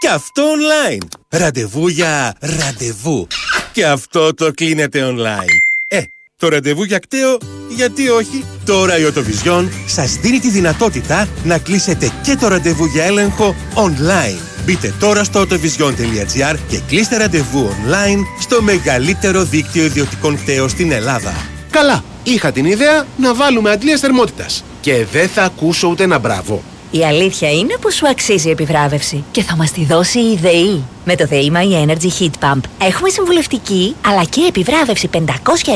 Και 0.00 0.08
αυτό 0.08 0.42
online. 0.42 1.06
Ραντεβού 1.28 1.88
για 1.88 2.34
ραντεβού. 2.40 3.26
Και 3.72 3.86
αυτό 3.86 4.34
το 4.34 4.50
κλείνετε 4.50 5.14
online. 5.14 5.58
Ε, 5.88 6.02
το 6.36 6.48
ραντεβού 6.48 6.82
για 6.82 6.98
κταίο, 6.98 7.38
γιατί 7.68 8.08
όχι; 8.08 8.44
Τώρα 8.64 8.98
η 8.98 9.04
Οτοβιζιόν 9.04 9.70
σας 9.86 10.14
δίνει 10.16 10.38
τη 10.38 10.50
δυνατότητα 10.50 11.28
να 11.44 11.58
κλείσετε 11.58 12.12
και 12.22 12.36
το 12.36 12.48
ραντεβού 12.48 12.84
για 12.84 13.04
έλεγχο 13.04 13.54
online. 13.74 14.38
Μπείτε 14.64 14.94
τώρα 15.00 15.24
στο 15.24 15.40
autovision.gr 15.40 16.56
και 16.68 16.80
κλείστε 16.88 17.16
ραντεβού 17.16 17.68
online 17.68 18.22
στο 18.40 18.62
μεγαλύτερο 18.62 19.44
δίκτυο 19.44 19.84
ιδιωτικών 19.84 20.36
κταίων 20.36 20.68
στην 20.68 20.92
Ελλάδα. 20.92 21.32
Καλά, 21.70 22.04
είχα 22.22 22.52
την 22.52 22.64
ιδέα 22.64 23.06
να 23.16 23.34
βάλουμε 23.34 23.70
αντλίες 23.70 24.00
θερμότητας. 24.00 24.64
Και 24.80 25.06
δεν 25.12 25.28
θα 25.28 25.42
ακούσω 25.42 25.88
ούτε 25.88 26.02
ένα 26.02 26.18
μπράβο. 26.18 26.62
Η 26.90 27.04
αλήθεια 27.04 27.50
είναι 27.50 27.76
πως 27.80 27.94
σου 27.94 28.08
αξίζει 28.08 28.48
η 28.48 28.50
επιβράβευση 28.50 29.24
και 29.30 29.42
θα 29.42 29.56
μας 29.56 29.72
τη 29.72 29.84
δώσει 29.84 30.18
η 30.18 30.36
ΔΕΗ. 30.36 30.82
Με 31.04 31.16
το 31.16 31.26
ΔΕΗ 31.26 31.52
My 31.54 31.86
Energy 31.86 32.08
Heat 32.20 32.30
Pump 32.44 32.60
έχουμε 32.82 33.08
συμβουλευτική 33.08 33.94
αλλά 34.06 34.24
και 34.24 34.44
επιβράβευση 34.48 35.10
500 35.12 35.18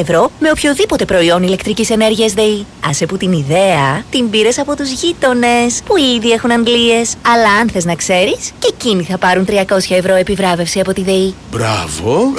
ευρώ 0.01 0.31
με 0.41 0.51
οποιοδήποτε 0.51 1.05
προϊόν 1.05 1.43
ηλεκτρικής 1.43 1.91
ενέργειας 1.91 2.33
ΔΕΗ. 2.33 2.67
Άσε 2.87 3.07
που 3.07 3.17
την 3.17 3.33
ιδέα 3.33 4.05
την 4.11 4.31
πήρες 4.31 4.59
από 4.59 4.77
τους 4.77 4.91
γείτονες 4.91 5.81
που 5.87 5.97
ήδη 5.97 6.31
έχουν 6.31 6.53
αντλίες. 6.53 7.15
Αλλά 7.27 7.51
αν 7.61 7.69
θες 7.69 7.85
να 7.85 7.95
ξέρεις 7.95 8.53
και 8.59 8.73
εκείνοι 8.79 9.03
θα 9.03 9.19
πάρουν 9.19 9.47
300 9.49 9.55
ευρώ 9.89 10.15
επιβράβευση 10.15 10.81
από 10.81 10.93
τη 10.93 11.03
ΔΕΗ. 11.03 11.35
Μπράβο. 11.51 12.33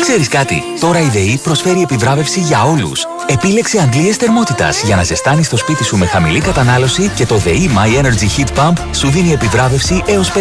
Ξέρεις 0.00 0.28
κάτι, 0.28 0.62
τώρα 0.80 1.00
η 1.00 1.08
ΔΕΗ 1.08 1.40
προσφέρει 1.42 1.80
επιβράβευση 1.80 2.40
για 2.40 2.64
όλους. 2.64 3.06
Επίλεξε 3.30 3.80
αντλίες 3.80 4.16
θερμότητας 4.16 4.82
για 4.82 4.96
να 4.96 5.02
ζεστάνεις 5.02 5.48
το 5.48 5.56
σπίτι 5.56 5.84
σου 5.84 5.96
με 5.96 6.06
χαμηλή 6.06 6.40
κατανάλωση 6.40 7.08
και 7.08 7.26
το 7.26 7.36
ΔΕΗ 7.36 7.70
My 7.74 8.02
Energy 8.02 8.26
Heat 8.36 8.48
Pump 8.58 8.72
σου 8.94 9.10
δίνει 9.10 9.32
επιβράβευση 9.32 10.02
έως 10.06 10.32
500 10.32 10.38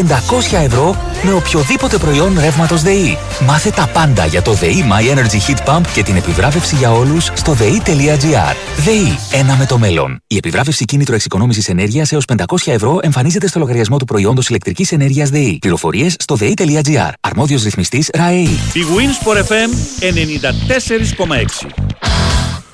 ευρώ 0.63 0.95
με 1.23 1.33
οποιοδήποτε 1.33 1.97
προϊόν 1.97 2.39
ρεύματος 2.39 2.81
ΔΕΗ. 2.81 3.17
Μάθε 3.45 3.69
τα 3.69 3.89
πάντα 3.93 4.25
για 4.25 4.41
το 4.41 4.53
ΔΕΗ 4.53 4.85
My 4.91 5.01
Energy 5.15 5.37
Heat 5.47 5.57
Pump 5.65 5.81
και 5.93 6.03
την 6.03 6.15
επιβράβευση 6.15 6.75
για 6.75 6.91
όλους 6.91 7.31
στο 7.33 7.53
ΔΕΗ.gr. 7.53 8.55
ΔΕΗ, 8.77 9.17
ένα 9.31 9.55
με 9.55 9.65
το 9.65 9.77
μέλλον. 9.77 10.21
Η 10.27 10.37
επιβράβευση 10.37 10.85
κίνητρο 10.85 11.15
εξοικονόμησης 11.15 11.67
ενέργειας 11.67 12.11
έως 12.11 12.25
500 12.37 12.43
ευρώ 12.65 12.99
εμφανίζεται 13.01 13.47
στο 13.47 13.59
λογαριασμό 13.59 13.97
του 13.97 14.05
προϊόντος 14.05 14.49
ηλεκτρικής 14.49 14.91
ενέργειας 14.91 15.29
ΔΕΗ. 15.29 15.57
Πληροφορίες 15.61 16.15
στο 16.19 16.35
ΔΕΗ.gr. 16.35 17.11
Αρμόδιος 17.21 17.63
ρυθμιστής 17.63 18.09
ΡΑΕΗ. 18.13 18.59
Η 18.73 18.85
Winsport 18.95 19.37
FM 19.37 19.69
94,6. 19.99 22.18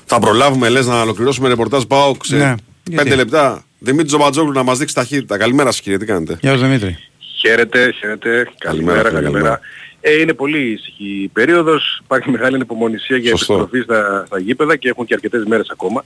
Θα 0.08 0.18
προλάβουμε, 0.18 0.68
λες, 0.68 0.86
να 0.86 1.00
ολοκληρώσουμε 1.00 1.48
ρεπορτάζ 1.48 1.82
Πάοκ 1.82 2.24
σε 2.24 2.36
Ναι, 2.36 2.54
πέντε 2.84 3.02
γιατί; 3.02 3.14
λεπτά. 3.16 3.64
Δημήτρη 3.78 4.06
Τζομπατζόγλου 4.06 4.52
να 4.52 4.62
μας 4.62 4.78
δείξει 4.78 4.94
ταχύτητα. 4.94 5.38
Καλημέρα 5.38 5.70
σας, 5.70 5.80
κύριε, 5.80 5.98
τι 5.98 6.04
κάνετε; 6.06 6.38
Γεια 6.40 6.52
σου 6.52 6.58
Δημήτρη. 6.60 6.98
Χαίρετε, 7.38 7.92
χαίρετε. 7.98 8.48
Καλημέρα, 8.58 9.02
καλημέρα. 9.02 9.22
καλημέρα. 9.30 9.60
Ε, 10.00 10.20
είναι 10.20 10.32
πολύ 10.32 10.58
ήσυχη 10.70 11.22
η 11.22 11.28
περίοδος. 11.28 12.00
Υπάρχει 12.04 12.30
μεγάλη 12.30 12.54
ανυπομονησία 12.54 13.16
για 13.16 13.30
Σωστό. 13.36 13.52
επιστροφή 13.54 13.82
στα, 13.84 14.24
στα 14.26 14.38
γήπεδα 14.38 14.76
και 14.76 14.88
έχουν 14.88 15.06
και 15.06 15.14
αρκετές 15.14 15.44
μέρες 15.44 15.68
ακόμα. 15.70 16.04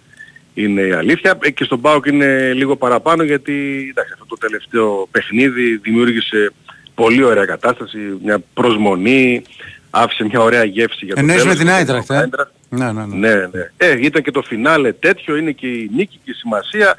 Είναι 0.55 0.81
η 0.81 0.93
αλήθεια. 0.93 1.39
Ε, 1.43 1.51
και 1.51 1.65
στον 1.65 1.81
ΠΑΟΚ 1.81 2.07
είναι 2.07 2.53
λίγο 2.53 2.77
παραπάνω 2.77 3.23
γιατί 3.23 3.87
εντάξει, 3.91 4.13
αυτό 4.13 4.25
το 4.27 4.37
τελευταίο 4.37 5.09
παιχνίδι 5.11 5.77
δημιούργησε 5.77 6.53
πολύ 6.95 7.23
ωραία 7.23 7.45
κατάσταση, 7.45 7.99
μια 8.25 8.39
προσμονή, 8.55 9.43
άφησε 9.91 10.25
μια 10.25 10.41
ωραία 10.41 10.65
γεύση 10.65 11.05
για 11.05 11.15
το 11.15 11.21
Εννοείς 11.21 11.41
τέλος. 11.43 11.57
με 11.57 11.65
την 11.65 11.73
Άιντραχτ, 11.73 12.11
ε; 12.11 12.29
Ναι, 12.71 12.93
ναι, 12.93 13.07
ναι. 13.07 13.17
Ναι, 13.17 13.35
ναι. 13.35 13.71
Ε, 13.77 13.97
ήταν 14.01 14.23
και 14.23 14.31
το 14.31 14.43
φινάλε 14.43 14.93
τέτοιο, 14.93 15.37
είναι 15.37 15.53
και 15.53 15.67
η 15.67 15.91
νίκη 15.95 16.21
και 16.25 16.31
η 16.31 16.35
σημασία. 16.35 16.95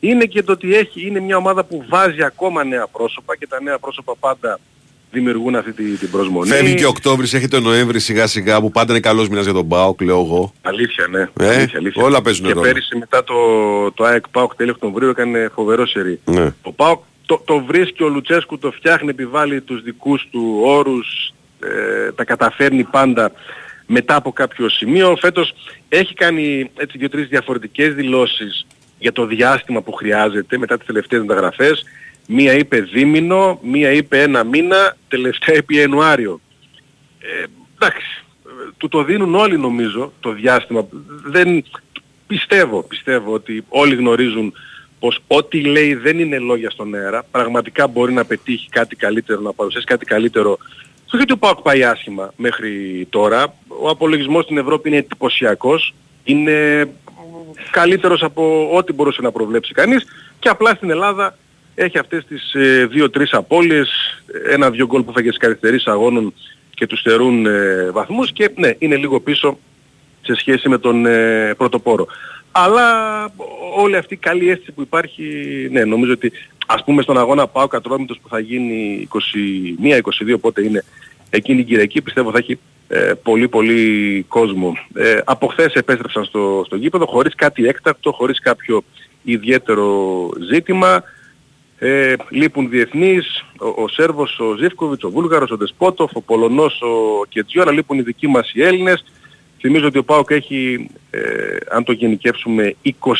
Είναι 0.00 0.24
και 0.24 0.42
το 0.42 0.52
ότι 0.52 0.74
έχει, 0.74 1.06
είναι 1.06 1.20
μια 1.20 1.36
ομάδα 1.36 1.64
που 1.64 1.84
βάζει 1.88 2.22
ακόμα 2.22 2.64
νέα 2.64 2.86
πρόσωπα 2.86 3.36
και 3.36 3.46
τα 3.46 3.62
νέα 3.62 3.78
πρόσωπα 3.78 4.16
πάντα 4.20 4.60
δημιουργούν 5.10 5.56
αυτή 5.56 5.72
την, 5.72 5.98
την 5.98 6.10
προσμονή. 6.10 6.48
Φεύγει 6.48 6.74
και 6.74 6.86
Οκτώβρης, 6.86 7.34
έχει 7.34 7.48
τον 7.48 7.62
Νοέμβρη 7.62 8.00
σιγά 8.00 8.26
σιγά 8.26 8.60
που 8.60 8.70
πάντα 8.70 8.92
είναι 8.92 9.00
καλός 9.00 9.28
μήνας 9.28 9.44
για 9.44 9.52
τον 9.52 9.68
ΠΑΟΚ, 9.68 10.00
λέω 10.00 10.20
εγώ. 10.20 10.52
Αλήθεια, 10.62 11.06
ναι. 11.10 11.20
Ε, 11.20 11.54
αλήθεια, 11.54 11.78
αλήθεια. 11.78 12.02
όλα 12.02 12.22
παίζουν 12.22 12.46
Και 12.46 12.52
ρόλο. 12.52 12.66
πέρυσι 12.66 12.96
μετά 12.96 13.24
το, 13.24 13.34
το 13.92 14.04
ΑΕΚ 14.04 14.28
ΠΑΟΚ 14.28 14.54
τέλη 14.54 14.70
Οκτωβρίου 14.70 15.08
έκανε 15.08 15.50
φοβερό 15.54 15.86
σερί. 15.86 16.20
Ναι. 16.24 16.54
Ο 16.62 16.72
ΠΑΟΚ 16.72 17.02
το, 17.26 17.42
το 17.44 17.64
βρίσκει 17.64 18.02
ο 18.02 18.08
Λουτσέσκου, 18.08 18.58
το 18.58 18.70
φτιάχνει, 18.70 19.08
επιβάλλει 19.08 19.60
τους 19.60 19.82
δικούς 19.82 20.28
του 20.30 20.60
όρους, 20.64 21.32
ε, 21.60 22.12
τα 22.12 22.24
καταφέρνει 22.24 22.84
πάντα 22.84 23.32
μετά 23.92 24.16
από 24.16 24.32
κάποιο 24.32 24.68
σημείο. 24.68 25.16
Φέτος 25.16 25.54
έχει 25.88 26.14
κάνει 26.14 26.70
έτσι 26.76 26.98
δύο-τρεις 26.98 27.28
διαφορετικές 27.28 27.94
δηλώσεις 27.94 28.66
για 28.98 29.12
το 29.12 29.26
διάστημα 29.26 29.82
που 29.82 29.92
χρειάζεται 29.92 30.58
μετά 30.58 30.76
τις 30.76 30.86
τελευταίες 30.86 31.20
μεταγραφές. 31.20 31.84
Μία 32.26 32.52
είπε 32.52 32.80
δίμηνο, 32.80 33.60
μία 33.62 33.90
είπε 33.92 34.22
ένα 34.22 34.44
μήνα, 34.44 34.96
τελευταία 35.08 35.56
είπε 35.56 35.74
Ιανουάριο. 35.74 36.40
Ε, 37.18 37.44
εντάξει, 37.74 38.24
ε, 38.46 38.70
του 38.76 38.88
το 38.88 39.04
δίνουν 39.04 39.34
όλοι 39.34 39.58
νομίζω 39.58 40.12
το 40.20 40.32
διάστημα. 40.32 40.88
Δεν, 41.24 41.64
πιστεύω, 42.26 42.82
πιστεύω 42.82 43.32
ότι 43.32 43.64
όλοι 43.68 43.94
γνωρίζουν 43.94 44.52
πως 44.98 45.18
ό,τι 45.26 45.60
λέει 45.60 45.94
δεν 45.94 46.18
είναι 46.18 46.38
λόγια 46.38 46.70
στον 46.70 46.94
αέρα. 46.94 47.22
Πραγματικά 47.30 47.86
μπορεί 47.86 48.12
να 48.12 48.24
πετύχει 48.24 48.68
κάτι 48.68 48.96
καλύτερο, 48.96 49.40
να 49.40 49.52
παρουσιάσει 49.52 49.86
κάτι 49.86 50.04
καλύτερο. 50.04 50.58
Στο 51.12 51.20
γιατί 51.20 51.36
ο 51.36 51.38
ΠΑΟΚ 51.38 51.60
πάει 51.62 51.84
άσχημα 51.84 52.32
μέχρι 52.36 53.06
τώρα. 53.10 53.54
Ο 53.68 53.88
απολογισμός 53.88 54.44
στην 54.44 54.58
Ευρώπη 54.58 54.88
είναι 54.88 54.98
εντυπωσιακός. 54.98 55.94
Είναι 56.24 56.88
καλύτερος 57.70 58.22
από 58.22 58.70
ό,τι 58.76 58.92
μπορούσε 58.92 59.22
να 59.22 59.32
προβλέψει 59.32 59.72
κανείς. 59.72 60.04
Και 60.38 60.48
απλά 60.48 60.74
στην 60.74 60.90
Ελλάδα 60.90 61.36
έχει 61.74 61.98
αυτές 61.98 62.24
τις 62.26 62.54
ε, 62.54 62.86
δύο-τρεις 62.86 63.32
απώλειες, 63.32 63.90
ένα-δυο 64.48 64.86
γκολ 64.86 65.02
που 65.02 65.12
φάγε 65.12 65.28
στις 65.28 65.40
καθυστερήσεις 65.40 65.86
αγώνων 65.86 66.34
και 66.74 66.86
τους 66.86 66.98
στερούν 66.98 67.46
ε, 67.46 67.90
βαθμούς 67.90 68.32
και 68.32 68.50
ναι, 68.56 68.74
είναι 68.78 68.96
λίγο 68.96 69.20
πίσω 69.20 69.58
σε 70.22 70.34
σχέση 70.34 70.68
με 70.68 70.78
τον 70.78 71.06
ε, 71.06 71.54
πρωτοπόρο. 71.56 72.06
Αλλά 72.52 73.28
όλη 73.76 73.96
αυτή 73.96 74.14
η 74.14 74.16
καλή 74.16 74.50
αίσθηση 74.50 74.72
που 74.72 74.80
υπάρχει, 74.80 75.24
ναι, 75.70 75.84
νομίζω 75.84 76.12
ότι 76.12 76.32
ας 76.66 76.84
πούμε 76.84 77.02
στον 77.02 77.18
αγώνα 77.18 77.46
πάω 77.46 77.66
κατρόμητος 77.66 78.18
που 78.22 78.28
θα 78.28 78.38
γίνει 78.38 79.08
21-22 80.32 80.34
πότε 80.40 80.64
είναι 80.64 80.84
εκείνη 81.30 81.60
η 81.60 81.64
Κυριακή 81.64 82.02
πιστεύω 82.02 82.30
θα 82.30 82.38
έχει 82.38 82.58
ε, 82.88 83.12
πολύ 83.22 83.48
πολύ 83.48 84.22
κόσμο. 84.28 84.76
Ε, 84.94 85.18
από 85.24 85.46
χθες 85.46 85.72
επέστρεψαν 85.74 86.24
στο, 86.24 86.62
στο 86.66 86.76
γήπεδο 86.76 87.06
χωρίς 87.06 87.34
κάτι 87.34 87.66
έκτακτο, 87.66 88.12
χωρίς 88.12 88.40
κάποιο 88.40 88.84
ιδιαίτερο 89.22 90.28
ζήτημα. 90.50 91.02
Ε, 91.78 92.14
λείπουν 92.28 92.68
διεθνείς, 92.68 93.44
ο, 93.58 93.82
ο 93.82 93.88
Σέρβος, 93.88 94.38
ο 94.38 94.56
Ζίβκοβιτς, 94.56 95.04
ο 95.04 95.10
Βούλγαρος, 95.10 95.50
ο 95.50 95.56
Δεσπότοφ, 95.56 96.10
ο 96.16 96.20
Πολωνός, 96.20 96.80
ο 96.82 97.24
Κετζιόρα, 97.28 97.72
λείπουν 97.72 97.98
οι 97.98 98.02
δικοί 98.02 98.26
μας 98.26 98.50
οι 98.54 98.62
Έλληνες. 98.62 99.04
Θυμίζω 99.64 99.86
ότι 99.86 99.98
ο 99.98 100.04
ΠΑΟΚ 100.04 100.30
έχει, 100.30 100.90
ε, 101.10 101.56
αν 101.70 101.84
το 101.84 101.92
γενικεύσουμε, 101.92 102.76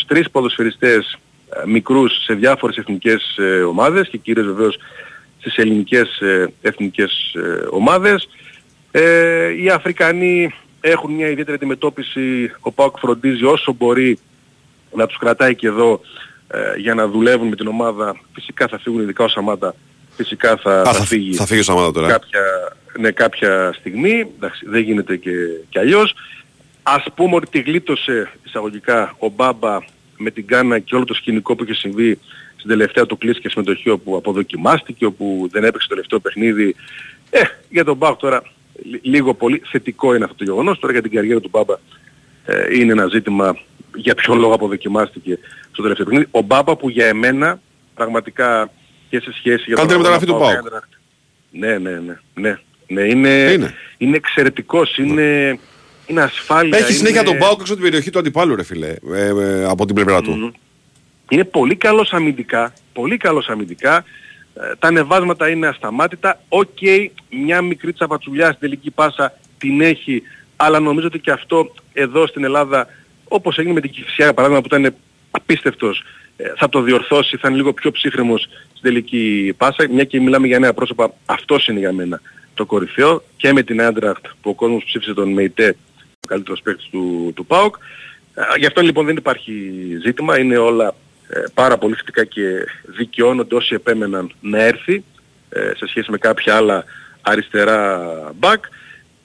23 0.08 0.22
ποδοσφαιριστές 0.32 1.18
ε, 1.48 1.66
μικρούς 1.66 2.22
σε 2.24 2.34
διάφορες 2.34 2.76
εθνικές 2.76 3.36
ε, 3.38 3.62
ομάδες 3.62 4.08
και 4.08 4.18
κυρίως 4.18 4.46
βεβαίως 4.46 4.78
στις 5.38 5.56
ελληνικές 5.56 6.20
ε, 6.20 6.52
εθνικές 6.62 7.34
ε, 7.34 7.66
ομάδες. 7.70 8.28
Ε, 8.90 9.48
οι 9.62 9.68
Αφρικανοί 9.68 10.54
έχουν 10.80 11.12
μια 11.12 11.28
ιδιαίτερη 11.28 11.56
αντιμετώπιση, 11.56 12.50
ο 12.60 12.72
ΠΑΟΚ 12.72 12.98
φροντίζει 12.98 13.44
όσο 13.44 13.72
μπορεί 13.72 14.18
να 14.94 15.06
τους 15.06 15.18
κρατάει 15.18 15.54
και 15.54 15.66
εδώ 15.66 16.00
ε, 16.48 16.78
για 16.78 16.94
να 16.94 17.08
δουλεύουν 17.08 17.48
με 17.48 17.56
την 17.56 17.66
ομάδα. 17.66 18.20
Φυσικά 18.32 18.68
θα 18.68 18.78
φύγουν 18.78 19.00
ειδικά 19.00 19.24
ο 19.24 19.28
Σαμάτα, 19.28 19.74
φυσικά 20.22 20.56
θα, 20.56 20.80
Α, 20.80 20.84
θα, 20.84 20.92
θα- 20.92 21.04
φύγει. 21.04 21.34
θα 21.34 21.46
φύγει 21.46 21.60
ο 21.60 21.62
Σαμάτα 21.62 21.92
τώρα. 21.92 22.08
Κάποια, 22.08 22.40
ναι, 22.98 23.10
κάποια 23.10 23.72
στιγμή, 23.78 24.26
εντάξει, 24.36 24.66
δεν 24.68 24.82
γίνεται 24.82 25.16
και, 25.16 25.30
και 25.68 25.78
αλλιώς. 25.78 26.14
Ας 26.82 27.04
πούμε 27.14 27.34
ότι 27.34 27.46
τη 27.50 27.60
γλίτωσε 27.60 28.30
εισαγωγικά 28.46 29.14
ο 29.18 29.28
Μπάμπα 29.28 29.78
με 30.16 30.30
την 30.30 30.46
Κάνα 30.46 30.78
και 30.78 30.94
όλο 30.94 31.04
το 31.04 31.14
σκηνικό 31.14 31.56
που 31.56 31.64
είχε 31.64 31.74
συμβεί 31.74 32.18
στην 32.56 32.68
τελευταία 32.68 33.06
του 33.06 33.18
κλίση 33.18 33.40
και 33.40 33.48
συμμετοχή 33.48 33.90
όπου 33.90 34.16
αποδοκιμάστηκε, 34.16 35.04
όπου 35.04 35.48
δεν 35.52 35.64
έπαιξε 35.64 35.88
το 35.88 35.94
τελευταίο 35.94 36.20
παιχνίδι. 36.20 36.74
Ε, 37.30 37.40
για 37.68 37.84
τον 37.84 37.96
Μπάμπα 37.96 38.16
τώρα 38.16 38.42
λι- 38.90 39.04
λίγο 39.04 39.34
πολύ 39.34 39.62
θετικό 39.64 40.14
είναι 40.14 40.24
αυτό 40.24 40.36
το 40.36 40.44
γεγονός. 40.44 40.78
Τώρα 40.78 40.92
για 40.92 41.02
την 41.02 41.10
καριέρα 41.10 41.40
του 41.40 41.48
Μπάμπα 41.52 41.74
ε, 42.46 42.74
είναι 42.78 42.92
ένα 42.92 43.06
ζήτημα 43.06 43.58
για 43.94 44.14
ποιο 44.14 44.34
λόγο 44.34 44.54
αποδοκιμάστηκε 44.54 45.38
στο 45.72 45.82
τελευταίο 45.82 46.06
παιχνίδι. 46.06 46.28
Ο 46.30 46.40
Μπάμπα 46.42 46.76
που 46.76 46.88
για 46.88 47.06
εμένα 47.06 47.60
πραγματικά 47.94 48.70
και 49.12 49.20
σε 49.20 49.32
σχέση 49.32 49.64
για 49.66 49.74
Καλύτερη 49.74 50.00
αγώνα 50.00 50.18
μεταγραφή 50.18 50.26
του 50.26 50.32
ΠΑΟΚ 50.32 50.52
ΠΑΟΚ. 50.52 50.64
Έντραχτ. 50.66 50.92
Ναι, 51.50 51.78
ναι, 51.78 51.90
ναι. 51.90 52.18
ναι. 52.34 52.58
ναι 52.86 53.02
είναι, 53.02 53.72
είναι. 53.98 54.16
εξαιρετικός, 54.16 54.96
είναι, 54.96 55.58
είναι 56.06 56.22
ασφάλεια. 56.22 56.78
Έχει 56.78 56.92
συνέχεια 56.92 57.20
είναι... 57.20 57.30
τον 57.30 57.38
ΠΑΟΚ 57.38 57.60
έξω 57.60 57.72
από 57.72 57.82
την 57.82 57.90
περιοχή 57.90 58.10
του 58.10 58.18
αντιπάλου, 58.18 58.56
ρε 58.56 58.62
φίλε, 58.62 58.94
ε, 59.14 59.26
ε, 59.26 59.64
από 59.64 59.86
την 59.86 59.94
πλευρά 59.94 60.22
του. 60.22 60.54
Είναι 61.28 61.44
πολύ 61.44 61.76
καλός 61.76 62.12
αμυντικά, 62.12 62.72
πολύ 62.92 63.16
καλός 63.16 63.48
αμυντικά. 63.48 64.04
Ε, 64.54 64.74
τα 64.78 64.88
ανεβάσματα 64.88 65.48
είναι 65.48 65.66
ασταμάτητα. 65.66 66.40
Οκ, 66.48 66.78
μια 67.30 67.62
μικρή 67.62 67.92
τσαπατσουλιά 67.92 68.46
στην 68.46 68.58
τελική 68.60 68.90
πάσα 68.90 69.38
την 69.58 69.80
έχει, 69.80 70.22
αλλά 70.56 70.80
νομίζω 70.80 71.06
ότι 71.06 71.18
και 71.18 71.30
αυτό 71.30 71.74
εδώ 71.92 72.26
στην 72.26 72.44
Ελλάδα, 72.44 72.86
όπως 73.28 73.58
έγινε 73.58 73.74
με 73.74 73.80
την 73.80 73.90
Κηφισιά, 73.90 74.24
για 74.24 74.34
παράδειγμα, 74.34 74.62
που 74.62 74.76
ήταν 74.76 74.94
απίστευτος, 75.30 76.04
ε, 76.36 76.44
θα 76.56 76.68
το 76.68 76.80
διορθώσει, 76.80 77.36
θα 77.36 77.48
είναι 77.48 77.56
λίγο 77.56 77.72
πιο 77.72 77.90
ψύχραιμος 77.90 78.48
στην 78.82 78.94
τελική 78.94 79.54
πάσα. 79.56 79.86
Μια 79.90 80.04
και 80.04 80.20
μιλάμε 80.20 80.46
για 80.46 80.58
νέα 80.58 80.72
πρόσωπα, 80.72 81.14
αυτός 81.26 81.66
είναι 81.66 81.78
για 81.78 81.92
μένα 81.92 82.20
το 82.54 82.66
κορυφαίο 82.66 83.22
και 83.36 83.52
με 83.52 83.62
την 83.62 83.82
Άντραχτ 83.82 84.26
που 84.40 84.50
ο 84.50 84.54
κόσμος 84.54 84.84
ψήφισε 84.84 85.14
τον 85.14 85.28
ΜΕΙΤΕ, 85.32 85.76
ο 85.96 86.26
καλύτερος 86.26 86.60
παίκτης 86.62 86.88
του, 86.90 87.32
του 87.34 87.46
ΠΑΟΚ. 87.46 87.76
Ε, 88.34 88.58
Γι' 88.58 88.66
αυτό 88.66 88.80
λοιπόν 88.80 89.06
δεν 89.06 89.16
υπάρχει 89.16 89.52
ζήτημα, 90.04 90.38
είναι 90.38 90.56
όλα 90.56 90.94
ε, 91.28 91.40
πάρα 91.54 91.78
πολύ 91.78 91.94
θετικά 91.94 92.24
και 92.24 92.42
δικαιώνονται 92.96 93.54
όσοι 93.54 93.74
επέμεναν 93.74 94.32
να 94.40 94.62
έρθει 94.62 95.04
ε, 95.48 95.72
σε 95.76 95.86
σχέση 95.86 96.10
με 96.10 96.18
κάποια 96.18 96.56
άλλα 96.56 96.84
αριστερά 97.22 98.10
μπακ. 98.34 98.64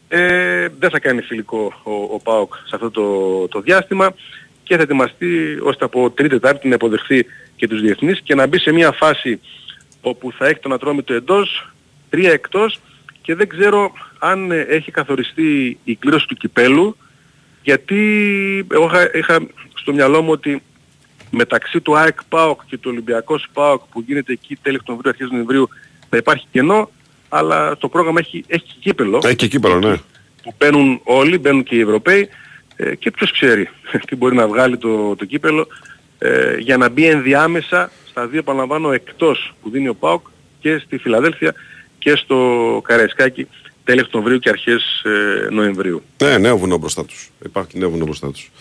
Ε, 0.07 0.67
δεν 0.79 0.89
θα 0.89 0.99
κάνει 0.99 1.21
φιλικό 1.21 1.73
ο, 1.83 1.91
ο 1.91 2.19
ΠΑΟΚ 2.23 2.55
σε 2.55 2.75
αυτό 2.75 2.91
το, 2.91 3.47
το 3.47 3.61
διάστημα 3.61 4.13
και 4.67 4.75
θα 4.75 4.81
ετοιμαστεί 4.81 5.59
ώστε 5.63 5.85
από 5.85 6.09
τρίτη 6.09 6.29
τετάρτη 6.29 6.67
να 6.67 6.75
υποδεχθεί 6.75 7.25
και 7.55 7.67
τους 7.67 7.81
διεθνείς 7.81 8.21
και 8.21 8.35
να 8.35 8.47
μπει 8.47 8.59
σε 8.59 8.71
μια 8.71 8.91
φάση 8.91 9.39
όπου 10.01 10.31
θα 10.31 10.47
έχει 10.47 10.59
τον 10.59 10.73
ατρόμητο 10.73 11.13
εντός, 11.13 11.71
τρία 12.09 12.31
εκτός 12.31 12.79
και 13.21 13.35
δεν 13.35 13.47
ξέρω 13.47 13.91
αν 14.19 14.51
ε, 14.51 14.59
έχει 14.59 14.91
καθοριστεί 14.91 15.77
η 15.83 15.95
κλήρωση 15.95 16.27
του 16.27 16.35
κυπέλου 16.35 16.97
γιατί 17.63 17.97
εγώ 18.71 18.85
είχα, 18.85 19.17
είχα 19.17 19.39
στο 19.73 19.93
μυαλό 19.93 20.21
μου 20.21 20.31
ότι 20.31 20.61
μεταξύ 21.29 21.81
του 21.81 21.97
ΑΕΚ 21.97 22.23
ΠΑΟΚ 22.29 22.61
και 22.65 22.77
του 22.77 22.89
Ολυμπιακός 22.91 23.47
ΠΑΟΚ 23.53 23.81
που 23.91 24.03
γίνεται 24.07 24.31
εκεί 24.31 24.57
τέλη 24.61 24.75
Οκτωβρίου, 24.75 25.09
αρχές 25.09 25.29
Νοεμβρίου 25.29 25.69
θα 26.09 26.17
υπάρχει 26.17 26.45
κενό 26.51 26.89
αλλά 27.29 27.77
το 27.77 27.89
πρόγραμμα 27.89 28.19
έχει, 28.19 28.43
έχει 28.47 28.65
και 28.65 28.75
κύπελο 28.79 29.21
Έχει 29.23 29.35
και 29.35 29.47
κύπελο, 29.47 29.79
ναι. 29.79 29.95
που 30.43 30.53
μπαίνουν 30.57 31.01
όλοι, 31.03 31.37
μπαίνουν 31.37 31.63
και 31.63 31.75
οι 31.75 31.79
Ευρωπαίοι 31.79 32.29
ε, 32.77 32.95
και 32.95 33.11
ποιος 33.11 33.31
ξέρει 33.31 33.69
τι 34.07 34.15
μπορεί 34.15 34.35
να 34.35 34.47
βγάλει 34.47 34.77
το, 34.77 35.15
το 35.15 35.25
κύπελο 35.25 35.67
ε, 36.17 36.57
για 36.57 36.77
να 36.77 36.89
μπει 36.89 37.05
ενδιάμεσα 37.05 37.91
στα 38.09 38.27
δύο 38.27 38.39
επαναλαμβάνω 38.39 38.91
εκτός 38.91 39.53
που 39.61 39.69
δίνει 39.69 39.87
ο 39.87 39.95
ΠΑΟΚ 39.95 40.27
και 40.59 40.77
στη 40.77 40.97
Φιλαδέλφια 40.97 41.53
και 41.97 42.15
στο 42.15 42.81
Καραϊσκάκι 42.83 43.47
τέλη 43.83 44.01
Οκτωβρίου 44.01 44.39
και 44.39 44.49
αρχές 44.49 45.03
ε, 45.03 45.49
Νοεμβρίου. 45.49 46.03
Ναι, 46.23 46.37
νέο 46.37 46.57
βουνό 46.57 46.77
μπροστά 46.77 47.05
τους. 47.05 47.29
Υπάρχει 47.45 47.77
νέο 47.77 47.89
βουνό 47.89 48.05
μπροστά 48.05 48.31
τους. 48.31 48.51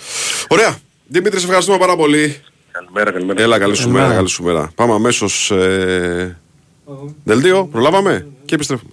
Ωραία. 0.49 0.79
Δημήτρης, 1.09 1.41
σε 1.41 1.47
ευχαριστούμε 1.47 1.79
πάρα 1.79 1.97
πολύ. 1.97 2.41
Καλημέρα, 2.71 3.11
καλημέρα. 3.11 3.43
Έλα, 3.43 3.59
καλή 3.59 3.77
σου 3.77 3.91
μέρα, 3.91 4.15
καλή 4.15 4.29
σου 4.29 4.43
μέρα. 4.43 4.73
Πάμε 4.75 4.93
αμέσως 4.95 5.51
ε... 5.51 6.39
Δελτίο, 7.25 7.67
προλάβαμε 7.67 8.27
και 8.45 8.55
επιστρέφουμε. 8.55 8.91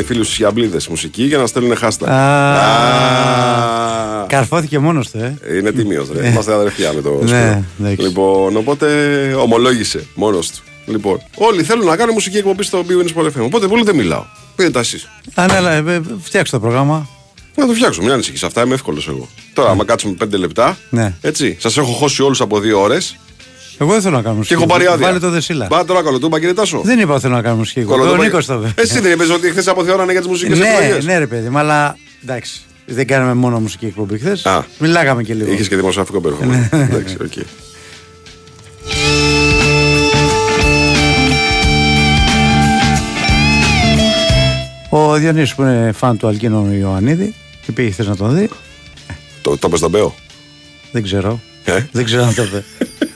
οι 0.00 0.04
φίλοι 0.04 0.24
στου 0.24 0.34
γιαμπλίδε 0.36 0.78
μουσική 0.88 1.22
για 1.24 1.38
να 1.38 1.46
στέλνουν 1.46 1.76
χάστα. 1.76 2.06
Α. 2.06 2.56
Καρφώθηκε 4.26 4.78
μόνος 4.78 5.10
του, 5.10 5.18
ε. 5.18 5.56
Είναι 5.56 5.72
τίμιος, 5.72 6.08
ρε. 6.12 6.28
Είμαστε 6.28 6.52
αδερφιά 6.54 6.92
με 6.92 7.00
το 7.00 7.10
Ναι, 7.22 7.26
Σπύρο. 7.26 7.64
εντάξει. 7.80 8.02
Λοιπόν, 8.06 8.56
οπότε 8.56 8.86
ομολόγησε 9.38 10.06
μόνος 10.14 10.50
του. 10.50 10.58
Λοιπόν, 10.86 11.20
όλοι 11.34 11.62
θέλουν 11.62 11.86
να 11.86 11.96
κάνουν 11.96 12.14
μουσική 12.14 12.36
εκπομπή 12.36 12.62
στο 12.62 12.84
Big 12.88 12.92
Wins 12.92 13.16
Sport 13.16 13.26
FM. 13.26 13.44
Οπότε 13.44 13.66
πολύ 13.66 13.82
δεν 13.84 13.94
μιλάω. 13.94 14.24
Πείτε 14.56 14.70
τα 14.70 14.80
εσείς. 14.80 15.08
Α, 15.34 15.46
ναι, 15.46 15.54
αλλά, 15.56 15.70
ε, 15.72 15.84
ε, 15.86 16.00
φτιάξτε 16.22 16.56
το 16.56 16.62
πρόγραμμα. 16.62 17.08
Να 17.54 17.66
το 17.66 17.72
φτιάξω, 17.72 18.02
μην 18.02 18.10
ανησυχείς. 18.10 18.42
Αυτά 18.42 18.62
είμαι 18.62 18.74
εύκολος 18.74 19.08
εγώ. 19.08 19.28
Τώρα, 19.52 19.70
άμα 19.70 19.84
κάτσουμε 19.84 20.14
5 20.18 20.36
λεπτά, 20.36 20.78
Ναι. 20.90 21.14
έτσι, 21.20 21.56
σας 21.60 21.76
έχω 21.76 21.92
χώσει 21.92 22.22
όλους 22.22 22.40
από 22.40 22.58
2 22.60 22.80
ώρες 22.80 23.16
Εγώ 23.82 23.92
δεν 23.92 24.00
θέλω 24.00 24.16
να 24.16 24.22
κάνω 24.22 24.32
και 24.32 24.38
μουσική. 24.38 24.54
έχω 24.54 24.66
πάρει 24.66 24.86
άδεια. 24.86 25.06
Βάλε 25.06 25.18
το 25.18 25.30
δεσίλα. 25.30 25.66
Πάτε 25.66 25.84
τώρα 25.84 26.02
κολοτούμπα, 26.02 26.38
κύριε 26.38 26.54
Τάσο. 26.54 26.80
Δεν 26.84 26.98
είπα 26.98 27.12
ότι 27.12 27.20
θέλω 27.20 27.34
να 27.34 27.42
κάνω 27.42 27.56
μουσική. 27.56 27.78
Εγώ. 27.80 27.94
Ο 27.94 27.96
Κολοτούμπα- 27.96 28.24
Νίκος 28.24 28.46
το 28.46 28.54
είπε. 28.54 28.82
Εσύ 28.82 29.00
δεν 29.00 29.12
είπες 29.12 29.30
ότι 29.30 29.50
χθες 29.50 29.68
αποθεώρανε 29.68 30.12
για 30.12 30.20
τις 30.20 30.30
μουσικές 30.30 30.58
Ναι, 30.58 30.68
επιλογές. 30.80 31.06
ναι, 31.06 31.18
ρε 31.18 31.26
παιδί, 31.26 31.48
μου, 31.48 31.58
αλλά 31.58 31.96
εντάξει. 32.22 32.60
Δεν 32.86 33.06
κάναμε 33.06 33.34
μόνο 33.34 33.60
μουσική 33.60 33.86
εκπομπή 33.86 34.18
χθες. 34.18 34.46
Α. 34.46 34.64
Μιλάγαμε 34.78 35.22
και 35.22 35.34
λίγο. 35.34 35.52
Είχες 35.52 35.68
και 35.68 35.76
δημοσιογραφικό 35.76 36.20
περιεχόμενο. 36.20 36.68
Ναι. 36.72 36.82
Εντάξει, 36.82 37.16
οκ. 37.22 37.32
Ο 44.90 45.14
Διονύσης 45.14 45.54
που 45.54 45.62
είναι 45.62 45.92
φαν 45.96 46.16
του 46.18 46.26
Αλκίνου 46.28 46.72
Ιωαννίδη 46.72 47.34
και 47.66 47.72
πήγε 47.72 47.90
χθες 47.90 48.06
να 48.06 48.16
τον 48.16 48.34
δει. 48.36 48.48
Το, 49.42 49.56
το 49.58 49.68
'πες 49.68 49.78
στον 49.78 49.90
Μπέο; 49.90 50.14
Δεν 50.92 51.02
ξέρω. 51.02 51.40
Ε; 51.64 51.78
Δεν 51.92 52.04
ξέρω 52.04 52.22
αν 52.24 52.34
το 52.34 52.42
είπε. 52.42 52.64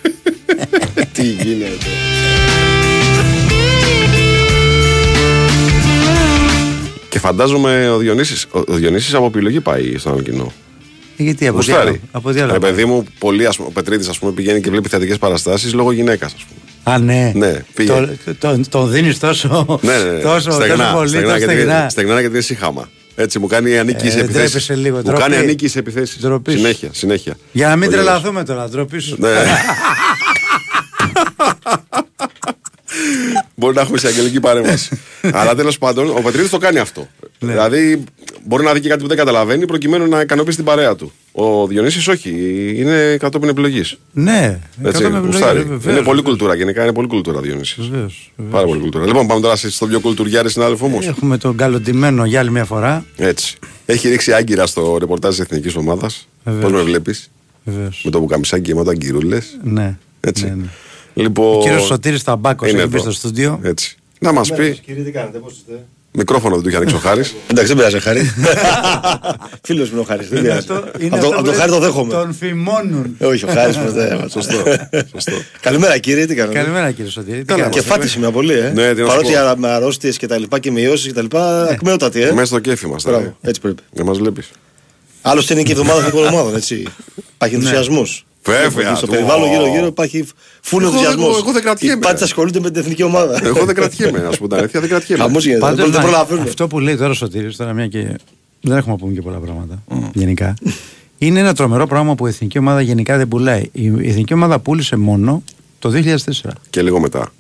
Τι 1.15 1.23
γίνεται; 1.23 1.77
Και 7.09 7.19
φαντάζομαι 7.19 7.89
ο 7.89 7.99
Διονύσης, 7.99 8.47
ο, 8.51 8.59
ο 8.59 8.75
Διονύσης 8.75 9.15
από 9.15 9.27
επιλογή 9.27 9.61
πάει 9.61 9.95
στον 9.99 10.13
άλλο 10.13 10.23
κοινό. 10.23 10.53
Ε, 11.17 11.23
Γιατί 11.23 11.47
από 11.47 11.57
Γουστάρει. 11.57 11.81
διάλογο. 11.83 11.99
Από 12.11 12.31
διάλογο. 12.31 12.59
Ρε 12.59 12.67
παιδί 12.67 12.85
μου, 12.85 13.05
πολύ, 13.19 13.47
ας 13.47 13.57
πούμε, 13.57 13.69
ο 13.69 13.71
Πετρίδης 13.71 14.09
ας 14.09 14.19
πούμε, 14.19 14.33
πηγαίνει 14.33 14.61
και 14.61 14.71
βλέπει 14.71 14.89
θεατρικές 14.89 15.19
παραστάσεις 15.19 15.73
λόγω 15.75 15.93
γυναίκας 15.93 16.33
ας 16.35 16.45
πούμε. 16.45 16.95
Α, 16.95 16.99
ναι. 16.99 17.33
Ναι, 17.35 17.65
πήγε. 17.75 17.93
Το, 17.93 18.09
το, 18.39 18.61
τον 18.69 18.91
δίνεις 18.91 19.19
τόσο, 19.19 19.79
Ναι, 19.83 19.97
ναι, 19.99 20.11
ναι. 20.11 20.19
τόσο, 20.19 20.51
στεγνά, 20.51 20.77
τόσο 20.77 20.95
πολύ. 20.97 21.09
στεγνά, 21.09 21.27
τόσο 21.27 21.39
γιατί, 21.39 21.55
στεγνά. 21.55 21.89
στεγνά 21.89 22.21
γιατί 22.21 22.37
εσύ 22.37 22.55
χάμα. 22.55 22.89
Έτσι 23.17 23.39
μου 23.39 23.47
κάνει 23.47 23.79
ανίκης 23.79 24.13
σε 24.13 24.19
Ε, 24.19 24.23
επιθέσεις. 24.23 24.51
ντρέπεσαι 24.51 24.75
λίγο, 24.75 24.97
μου 24.97 25.03
ντροπή. 25.03 25.21
κάνει 25.21 25.37
ανίκης 25.37 25.71
σε 25.71 25.79
επιθέσεις. 25.79 26.19
Ντροπή 26.21 26.51
σου. 26.53 26.57
Συνέχεια, 26.59 26.89
συνέχεια. 26.93 27.37
Για 27.53 27.69
να 27.69 27.77
μην 27.77 27.89
Ο 27.89 27.91
Γιώργος. 27.91 28.07
τρελαθούμε 28.13 28.45
τώρα, 28.45 28.69
ντροπή 28.69 28.99
σου. 28.99 29.17
Ναι. 29.19 29.29
Μπορεί 33.65 33.77
να 33.77 33.83
έχουμε 33.83 33.99
σε 33.99 34.07
αγγελική 34.07 34.41
παρέμβαση. 34.41 35.01
Αλλά 35.39 35.55
τέλος 35.55 35.79
πάντων, 35.79 36.09
ο 36.09 36.21
Πετρίδη 36.25 36.49
το 36.49 36.59
κάνει 36.59 36.79
αυτό. 36.79 37.09
Ναι. 37.39 37.53
Δηλαδή, 37.53 38.05
μπορεί 38.47 38.65
να 38.65 38.73
δει 38.73 38.81
και 38.81 38.89
κάτι 38.89 39.03
που 39.03 39.09
δεν 39.09 39.17
καταλαβαίνει 39.17 39.67
προκειμένου 39.67 40.09
να 40.09 40.21
ικανοποιήσει 40.21 40.57
την 40.57 40.65
παρέα 40.65 40.95
του. 40.97 41.13
Ο 41.33 41.67
Διονύσης 41.67 42.09
όχι, 42.09 42.31
είναι 42.77 43.17
κατόπιν 43.17 43.49
επιλογής. 43.49 43.99
Ναι, 44.13 44.61
Έτσι, 44.83 45.01
εκατό 45.03 45.15
με 45.15 45.27
γουστάρει. 45.27 45.59
επιλογή, 45.59 45.79
βεβαίως, 45.79 45.97
Είναι 45.97 46.05
πολύ 46.07 46.23
κουλτούρα, 46.23 46.55
γενικά 46.55 46.83
είναι 46.83 46.93
πολύ 46.93 47.07
κουλτούρα 47.07 47.41
Διονύσης. 47.41 47.89
Βεβαίως, 47.89 48.33
βεβαίως. 48.37 48.55
Πάρα 48.55 48.67
πολύ 48.67 48.81
κουλτούρα. 48.81 49.07
Λοιπόν, 49.07 49.27
πάμε 49.27 49.41
τώρα 49.41 49.57
στο 49.57 49.87
πιο 49.87 50.01
κουλτουριάρη 50.01 50.51
συνάδελφο 50.51 50.87
όμως. 50.87 51.07
Έχουμε 51.07 51.39
τον 51.39 51.57
καλοντημένο 51.57 52.25
για 52.25 52.41
άλλη 52.41 52.51
μια 52.51 52.65
φορά. 52.65 53.05
Έτσι. 53.17 53.57
Έχει 53.87 54.09
ρίξει 54.09 54.33
άγκυρα 54.33 54.67
στο 54.67 54.97
ρεπορτάζ 55.01 55.31
της 55.31 55.41
εθνικής 55.45 55.77
ομάδας. 55.77 56.29
Βεβαίως. 56.45 56.63
Πώς 56.63 56.73
με 56.73 56.81
βλέπεις; 56.83 57.31
Βεβαίως. 57.65 58.01
Με 58.05 58.11
το 58.11 58.19
μπουκαμισάκι 58.21 58.71
γεμάτο 58.71 58.91
αγκυρούλες. 58.91 59.59
Ναι. 59.63 59.97
Έτσι. 60.21 60.45
Ναι, 60.45 60.51
ναι. 60.51 60.67
Λοιπόν, 61.15 61.57
Ο 61.57 61.61
κύριος 61.63 61.85
Σωτήρης 61.85 62.23
Ταμπάκος 62.23 62.71
είναι 62.71 62.79
έχει 62.79 62.89
μπει 62.89 62.95
εδώ. 62.95 63.03
στο 63.05 63.13
στούντιο. 63.13 63.61
Έτσι. 63.63 63.97
Να 64.19 64.33
μας 64.33 64.51
πει. 64.53 64.79
Κύριε, 64.85 65.03
τι 65.03 65.11
κάνετε, 65.11 65.39
πώς 65.39 65.53
είστε; 65.53 65.85
Μικρόφωνο 66.17 66.55
δεν 66.55 66.63
του 66.63 66.69
είχε 66.69 66.77
ανοίξει 66.77 66.95
ο 66.95 66.99
Χάρης. 66.99 67.35
Εντάξει, 67.51 67.75
δεν 67.75 67.77
πειράζει, 67.77 68.01
Χάρη. 68.01 68.21
Φίλος 69.67 69.89
μου 69.89 69.93
είναι 69.95 70.01
ο 70.01 70.05
Χάρης, 70.05 70.29
δεν 70.29 70.43
πειράζει. 70.43 70.59
αυτό- 70.59 70.85
είναι 71.01 71.17
Από 71.17 71.21
το- 71.21 71.27
αυτό 71.27 71.29
Από 71.29 71.43
που 71.43 71.45
το 71.45 71.53
Χάρη 71.53 71.71
το 71.71 71.75
λένε, 71.79 71.87
δέχομαι. 71.87 72.13
Τον 72.13 72.35
φημώνουν. 72.35 73.17
Ε, 73.19 73.25
Όχι, 73.27 73.45
ο 73.45 73.49
Χάρης 73.49 73.77
μας 73.77 73.93
δεν. 73.93 74.29
Σωστό. 74.33 74.63
Σωστό. 75.13 75.33
Καλημέρα 75.61 75.99
κύριε, 75.99 76.27
τι 76.27 76.35
κάνετε; 76.35 76.59
Καλημέρα 76.59 76.91
κύριε 76.91 77.11
Σωτήρη. 77.11 77.39
Τι 77.39 77.45
Καλά, 77.45 77.61
κάνετε; 77.63 77.81
Και 77.81 77.87
φάτησε 77.87 78.19
με 78.19 78.31
πολύ, 78.31 78.53
ε. 78.59 78.71
Ναι, 78.75 78.95
τι 78.95 79.01
να 79.01 79.07
σου 79.07 79.07
Παρότι 79.07 79.33
πω. 79.33 79.39
αρα- 79.39 79.59
με 79.59 79.69
αρρώστιες 79.69 80.17
και 80.17 80.27
τα 80.27 80.39
λοιπά 80.39 80.59
και 80.59 80.71
μειώσεις 80.71 81.07
και 81.07 81.13
τα 81.13 81.23
λοιπά, 81.23 81.63
ακμεότατη, 81.71 82.23
ε. 82.23 82.33
Μέσα 82.33 82.47
στο 82.47 82.59
κέφι 82.59 82.87
μας. 82.87 83.03
Μπράβο, 83.05 83.37
έτσι 83.41 83.61
πρέπει. 83.61 83.83
Δεν 83.93 84.07
μας 84.07 84.19
βλέπεις. 84.19 84.51
Άλλωστε 85.23 85.53
είναι 85.55 85.63
και 85.63 85.73
η 85.73 85.75
εβδομάδα 85.79 85.99
εθνικών 86.07 86.27
ομάδων, 86.27 86.55
έτσι. 86.57 86.87
Υπάρχει 87.35 87.55
ενθουσιασμό. 87.55 88.07
Βέβαια, 88.47 88.95
Στο 88.95 89.07
του- 89.07 89.13
περιβάλλον 89.13 89.49
γύρω-γύρω 89.49 89.87
υπάρχει 89.87 90.27
φουλ 90.61 90.83
Εγώ- 90.83 90.91
ενθουσιασμό. 90.93 91.27
εγώ- 91.29 91.37
εγώ 91.37 91.53
δεν 91.53 91.63
κρατιέμαι. 91.63 91.97
Οι 91.97 92.01
πάντε 92.01 92.25
ασχολούνται 92.25 92.61
με 92.61 92.71
την 92.71 92.81
εθνική 92.81 93.03
ομάδα. 93.03 93.41
Εγώ 93.45 93.65
δεν 93.65 93.75
κρατιέμαι, 93.75 94.27
ας 94.29 94.37
πούμε. 94.37 94.49
τα 94.49 94.57
αλήθεια, 94.57 94.81
Δεν 94.81 94.89
κρατιέμαι. 94.89 95.23
Χαμός 95.23 95.45
γίνεται. 95.45 95.61
Πάντως, 95.61 95.77
Δεν 95.77 95.91
δεν 95.91 96.01
να- 96.01 96.07
προλαβαίνουν. 96.07 96.43
αυτό 96.45 96.67
που 96.67 96.79
λέει 96.81 96.97
τώρα 96.97 97.11
ο 97.11 97.15
Σωτήρης, 97.15 97.57
τώρα 97.57 97.73
μια 97.73 97.87
και 97.87 97.99
δεν 98.61 98.77
έχουμε 98.77 98.93
να 98.93 98.99
πούμε 98.99 99.13
και 99.13 99.23
πολλά 99.23 99.37
πράγματα 99.39 99.83
γενικά. 100.15 100.55
Είναι 101.19 101.41
ένα 101.41 101.55
τρομερό 101.55 101.87
πράγμα 101.87 102.15
που 102.15 102.27
η 102.27 102.29
εθνική 102.29 102.59
ομάδα 102.59 102.81
γενικά 102.81 103.17
δεν 103.17 103.29
πουλάει. 103.29 103.61
Η 103.73 103.85
η 104.01 104.09
εθνική 104.09 104.35
ομάδα 104.35 104.59
πούλησε 104.59 104.97
μόνο 104.97 105.43
το 105.79 105.89
2004. 105.91 106.51
Και 106.71 106.83
λίγο 106.83 107.01
μετά. 107.01 107.33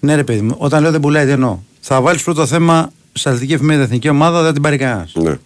Ναι, 0.00 0.14
ρε 0.14 0.24
παιδί 0.24 0.40
μου, 0.40 0.54
όταν 0.58 0.82
λέω 0.82 0.90
δεν 0.90 1.00
πουλάει, 1.00 1.24
τι 1.24 1.30
εννοώ. 1.30 1.58
Θα 1.80 2.00
βάλεις 2.00 2.22
πρώτο 2.22 2.46
θέμα 2.46 2.92
σε 3.12 3.28
αθλητική 3.28 3.52
εφημερίδα 3.52 3.84
εθνική 3.84 4.08
ομάδα, 4.08 4.42
δεν 4.42 4.52
την 4.52 4.62
πάρει 4.62 4.76
κανένας. 4.76 5.12
Ναι. 5.14 5.38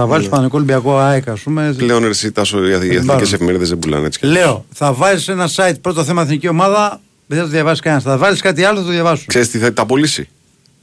Θα 0.00 0.06
βάλεις 0.08 0.24
Ναι. 0.24 0.30
Παναγικό 0.30 0.56
Ολυμπιακό 0.56 0.98
ΑΕΚ, 0.98 1.28
ας 1.28 1.40
πούμε. 1.40 1.74
Πλέον 1.76 2.04
εσύ 2.04 2.32
τάσο 2.32 2.66
οι 2.66 2.72
εθνικέ 2.72 3.00
πάρουν. 3.00 3.22
εφημερίδες 3.32 3.68
δεν 3.68 3.78
πουλάνε 3.78 4.06
έτσι. 4.06 4.26
Λέω, 4.26 4.64
θα 4.72 4.92
βάλει 4.92 5.20
ένα 5.26 5.48
site 5.54 5.74
πρώτο 5.80 6.04
θέμα 6.04 6.22
εθνική 6.22 6.48
ομάδα, 6.48 7.00
δεν 7.26 7.38
θα 7.38 7.44
το 7.44 7.50
διαβάσει 7.50 7.80
κανένας. 7.80 8.04
Θα 8.04 8.18
βάλεις 8.18 8.40
κάτι 8.40 8.64
άλλο, 8.64 8.78
θα 8.78 8.84
το 8.84 8.90
διαβάσουν. 8.90 9.26
Ξέρεις 9.26 9.50
τι 9.50 9.58
θα 9.58 9.72
τα 9.72 9.86
πωλήσει. 9.86 10.28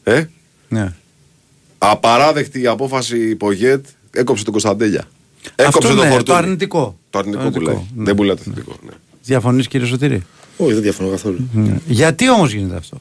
Ε; 0.03 0.23
Ναι. 0.69 0.93
Απαράδεκτη 1.77 2.61
η 2.61 2.67
απόφαση 2.67 3.35
Πογέτ 3.35 3.85
έκοψε 4.11 4.43
τον 4.43 4.51
Κωνσταντέλια. 4.53 5.03
Έκοψε 5.55 5.77
Αυτό 5.77 5.87
τον 5.87 5.95
ναι, 5.95 6.01
Φορτούνη. 6.01 6.23
το 6.23 6.35
αρνητικό. 6.35 6.97
Το 7.09 7.19
αρνητικό 7.19 7.43
Το 7.43 7.49
πουλάει. 7.51 7.73
αρνητικό, 7.75 7.93
ναι. 7.97 8.03
Δεν 8.03 8.15
πουλάει 8.15 8.35
το 8.35 8.41
θετικό. 8.45 8.75
Ναι. 8.85 8.91
Διαφωνείς 9.23 9.67
κύριε 9.67 9.87
Σωτήρη; 9.87 10.23
Όχι, 10.57 10.73
δεν 10.73 10.81
διαφωνώ 10.81 11.09
καθόλου. 11.09 11.49
Ναι. 11.53 11.75
Γιατί 11.87 12.29
όμως 12.29 12.51
γίνεται 12.53 12.75
αυτό; 12.75 12.97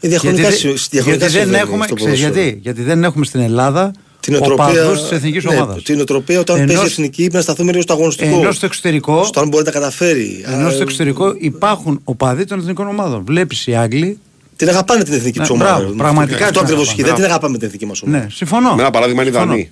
Ε, 0.00 0.08
διαχρονικά 0.08 0.42
γιατί, 0.42 0.56
συ- 0.56 0.66
δεν- 0.68 0.76
διαχρονικά 0.90 1.26
γιατί, 1.26 1.36
δεν 1.36 1.44
συμβαίνει 1.44 1.62
έχουμε, 1.68 1.86
στο 1.86 1.94
ξέρεις 1.94 2.20
ποδόσφαιρο. 2.20 2.44
γιατί, 2.44 2.60
γιατί 2.62 2.82
δεν 2.82 3.04
έχουμε 3.04 3.24
στην 3.24 3.40
Ελλάδα 3.40 3.92
Την 4.24 4.34
οτροπία, 4.34 4.64
οπαδούς 4.64 5.00
της 5.02 5.10
εθνικής 5.10 5.44
ναι, 5.44 5.54
ομάδας. 5.56 5.82
την 5.82 6.00
οτροπία 6.00 6.40
όταν 6.40 6.56
Ενώ- 6.56 6.66
παίζει 6.66 6.82
η 6.82 6.86
εθνική 6.86 7.16
πρέπει 7.20 7.34
να 7.34 7.40
σταθούμε 7.40 7.70
λίγο 7.70 7.82
στο 7.82 7.92
αγωνιστικό. 7.92 8.38
Ενώ 8.38 8.52
στο 8.52 8.66
εξωτερικό, 8.66 9.24
Στο 9.24 9.40
αν 9.40 9.48
μπορεί 9.48 9.64
να 9.64 9.72
τα 9.72 9.78
καταφέρει. 9.78 10.42
ενώ 10.46 10.66
Α, 10.66 10.70
στο 10.70 10.82
εξωτερικό 10.82 11.34
υπάρχουν 11.38 12.00
οπαδοί 12.04 12.44
των 12.44 12.58
εθνικών 12.58 12.86
ομάδων. 12.88 13.24
Βλέπεις 13.24 13.66
οι 13.66 13.74
Άγγλοι 13.74 14.18
Την 14.56 14.68
αγαπάνε 14.68 15.04
την 15.04 15.12
εθνική 15.12 15.38
Ναι, 15.38 15.44
τους 15.46 15.54
ομάδα. 15.54 15.78
μπράβο, 15.78 15.94
πραγματικά 15.94 16.34
Αυτό 16.46 16.50
την 16.50 16.60
ακριβώς 16.60 16.70
αγαπάνε. 16.88 16.90
ισχύει. 16.90 17.02
Δεν 17.02 17.14
την 17.14 17.22
Μπράβο. 17.22 17.32
αγαπάμε 17.32 17.58
την 17.58 17.66
εθνική 17.66 17.86
μας 17.86 18.02
ομάδα. 18.02 18.18
Ναι, 18.24 18.30
συμφωνώ. 18.30 18.74
Με 18.74 18.80
ένα 18.82 18.90
παράδειγμα 18.90 19.20
είναι 19.22 19.30
οι 19.30 19.34
Συμφωνώ. 19.34 19.52
Δανείοι. 19.52 19.70